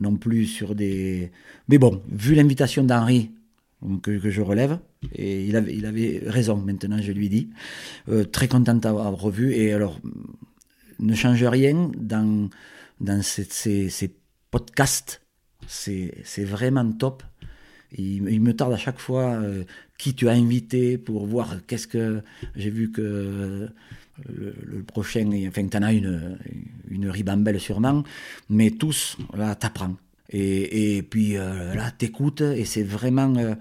non 0.00 0.16
plus 0.16 0.46
sur 0.46 0.74
des. 0.74 1.30
Mais 1.68 1.78
bon, 1.78 2.02
vu 2.10 2.34
l'invitation 2.34 2.84
d'Henri 2.84 3.30
que, 4.02 4.18
je 4.30 4.40
relève, 4.42 4.78
et 5.14 5.44
il 5.46 5.56
avait, 5.56 6.22
raison, 6.26 6.56
maintenant 6.56 7.00
je 7.00 7.12
lui 7.12 7.28
dis, 7.28 7.50
euh, 8.08 8.24
très 8.24 8.48
content 8.48 8.74
de 8.74 8.80
t'avoir 8.80 9.12
revu, 9.12 9.52
et 9.54 9.72
alors, 9.72 10.00
ne 10.98 11.14
change 11.14 11.44
rien 11.44 11.92
dans, 11.96 12.48
dans 13.00 13.22
ces, 13.22 13.88
podcasts 14.50 15.22
c'est 15.66 16.44
vraiment 16.44 16.90
top. 16.92 17.22
Il, 17.96 18.40
me 18.40 18.52
tarde 18.54 18.72
à 18.72 18.76
chaque 18.76 18.98
fois 18.98 19.34
euh, 19.34 19.64
qui 19.98 20.14
tu 20.14 20.28
as 20.28 20.32
invité 20.32 20.98
pour 20.98 21.26
voir 21.26 21.56
qu'est-ce 21.66 21.86
que. 21.86 22.22
J'ai 22.54 22.70
vu 22.70 22.90
que 22.90 23.68
le, 24.26 24.54
le, 24.64 24.82
prochain, 24.82 25.30
enfin, 25.48 25.66
tu 25.68 25.76
en 25.76 25.82
as 25.82 25.92
une, 25.92 26.38
une 26.88 27.08
ribambelle 27.08 27.60
sûrement, 27.60 28.02
mais 28.48 28.70
tous, 28.70 29.16
là, 29.34 29.54
t'apprends. 29.54 29.94
Et, 30.30 30.96
et 30.98 31.02
puis 31.02 31.36
euh, 31.36 31.74
là, 31.74 31.90
t'écoutes 31.90 32.40
et 32.42 32.64
c'est 32.64 32.82
vraiment. 32.82 33.34
euh, 33.36 33.54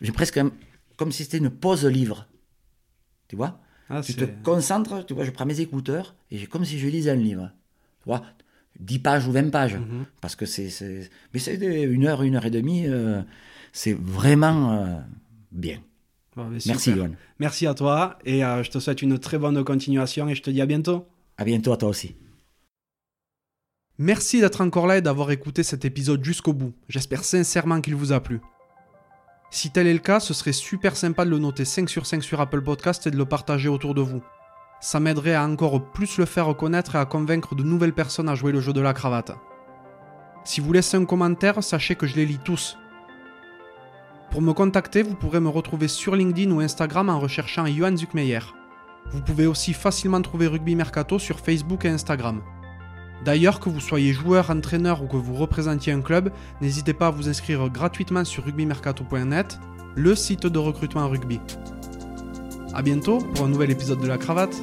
J'ai 0.00 0.12
presque 0.12 0.36
un- 0.38 0.52
comme 0.96 1.12
si 1.12 1.24
c'était 1.24 1.38
une 1.38 1.50
pause 1.50 1.84
livre. 1.86 2.26
Tu 3.28 3.36
vois? 3.36 3.60
Ah, 3.88 4.02
Tu 4.02 4.14
te 4.14 4.24
concentres, 4.42 5.04
tu 5.06 5.14
vois, 5.14 5.24
je 5.24 5.30
prends 5.30 5.46
mes 5.46 5.60
écouteurs 5.60 6.14
et 6.30 6.38
j'ai 6.38 6.46
comme 6.46 6.64
si 6.64 6.78
je 6.78 6.86
lisais 6.88 7.10
un 7.10 7.14
livre. 7.16 7.50
Tu 8.02 8.04
vois? 8.06 8.22
10 8.78 8.98
pages 9.00 9.26
ou 9.26 9.32
20 9.32 9.50
pages. 9.50 9.74
Mhm. 9.76 10.04
Parce 10.20 10.36
que 10.36 10.46
c'est. 10.46 10.68
Mais 11.34 11.40
c'est 11.40 11.56
une 11.56 12.06
heure, 12.06 12.22
une 12.22 12.36
heure 12.36 12.46
et 12.46 12.50
demie. 12.50 12.86
euh, 12.86 13.22
c'est 13.72 13.92
vraiment 13.94 15.02
bien. 15.52 15.78
Bon, 16.40 16.58
Merci. 16.66 16.94
Merci 17.38 17.66
à 17.66 17.74
toi 17.74 18.18
et 18.24 18.44
euh, 18.44 18.62
je 18.62 18.70
te 18.70 18.78
souhaite 18.78 19.02
une 19.02 19.18
très 19.18 19.38
bonne 19.38 19.62
continuation 19.62 20.28
et 20.28 20.34
je 20.34 20.42
te 20.42 20.50
dis 20.50 20.62
à 20.62 20.66
bientôt. 20.66 21.06
À 21.36 21.44
bientôt 21.44 21.72
à 21.72 21.76
toi 21.76 21.90
aussi. 21.90 22.16
Merci 23.98 24.40
d'être 24.40 24.62
encore 24.62 24.86
là 24.86 24.96
et 24.96 25.02
d'avoir 25.02 25.30
écouté 25.30 25.62
cet 25.62 25.84
épisode 25.84 26.24
jusqu'au 26.24 26.54
bout. 26.54 26.72
J'espère 26.88 27.24
sincèrement 27.24 27.82
qu'il 27.82 27.94
vous 27.94 28.12
a 28.12 28.20
plu. 28.20 28.40
Si 29.50 29.70
tel 29.70 29.86
est 29.86 29.92
le 29.92 29.98
cas, 29.98 30.20
ce 30.20 30.32
serait 30.32 30.52
super 30.52 30.96
sympa 30.96 31.26
de 31.26 31.30
le 31.30 31.38
noter 31.38 31.66
5 31.66 31.90
sur 31.90 32.06
5 32.06 32.22
sur 32.22 32.40
Apple 32.40 32.62
Podcast 32.62 33.06
et 33.06 33.10
de 33.10 33.18
le 33.18 33.26
partager 33.26 33.68
autour 33.68 33.94
de 33.94 34.00
vous. 34.00 34.22
Ça 34.80 35.00
m'aiderait 35.00 35.34
à 35.34 35.44
encore 35.44 35.92
plus 35.92 36.16
le 36.16 36.24
faire 36.24 36.56
connaître 36.56 36.94
et 36.94 36.98
à 36.98 37.04
convaincre 37.04 37.54
de 37.54 37.62
nouvelles 37.62 37.92
personnes 37.92 38.30
à 38.30 38.34
jouer 38.34 38.52
le 38.52 38.60
jeu 38.60 38.72
de 38.72 38.80
la 38.80 38.94
cravate. 38.94 39.32
Si 40.44 40.62
vous 40.62 40.72
laissez 40.72 40.96
un 40.96 41.04
commentaire, 41.04 41.62
sachez 41.62 41.96
que 41.96 42.06
je 42.06 42.16
les 42.16 42.24
lis 42.24 42.40
tous. 42.42 42.78
Pour 44.30 44.42
me 44.42 44.52
contacter, 44.52 45.02
vous 45.02 45.16
pourrez 45.16 45.40
me 45.40 45.48
retrouver 45.48 45.88
sur 45.88 46.14
LinkedIn 46.14 46.52
ou 46.52 46.60
Instagram 46.60 47.08
en 47.08 47.18
recherchant 47.18 47.66
Johan 47.66 47.96
Zuckmeyer. 47.96 48.38
Vous 49.10 49.22
pouvez 49.22 49.46
aussi 49.46 49.72
facilement 49.72 50.22
trouver 50.22 50.46
Rugby 50.46 50.76
Mercato 50.76 51.18
sur 51.18 51.40
Facebook 51.40 51.84
et 51.84 51.88
Instagram. 51.88 52.40
D'ailleurs, 53.24 53.58
que 53.58 53.68
vous 53.68 53.80
soyez 53.80 54.12
joueur, 54.12 54.50
entraîneur 54.50 55.02
ou 55.02 55.08
que 55.08 55.16
vous 55.16 55.34
représentiez 55.34 55.92
un 55.92 56.00
club, 56.00 56.30
n'hésitez 56.60 56.94
pas 56.94 57.08
à 57.08 57.10
vous 57.10 57.28
inscrire 57.28 57.68
gratuitement 57.70 58.24
sur 58.24 58.44
rugbymercato.net, 58.44 59.58
le 59.96 60.14
site 60.14 60.46
de 60.46 60.58
recrutement 60.58 61.08
rugby. 61.08 61.40
A 62.72 62.82
bientôt 62.82 63.18
pour 63.18 63.46
un 63.46 63.48
nouvel 63.48 63.72
épisode 63.72 64.00
de 64.00 64.06
la 64.06 64.16
cravate. 64.16 64.54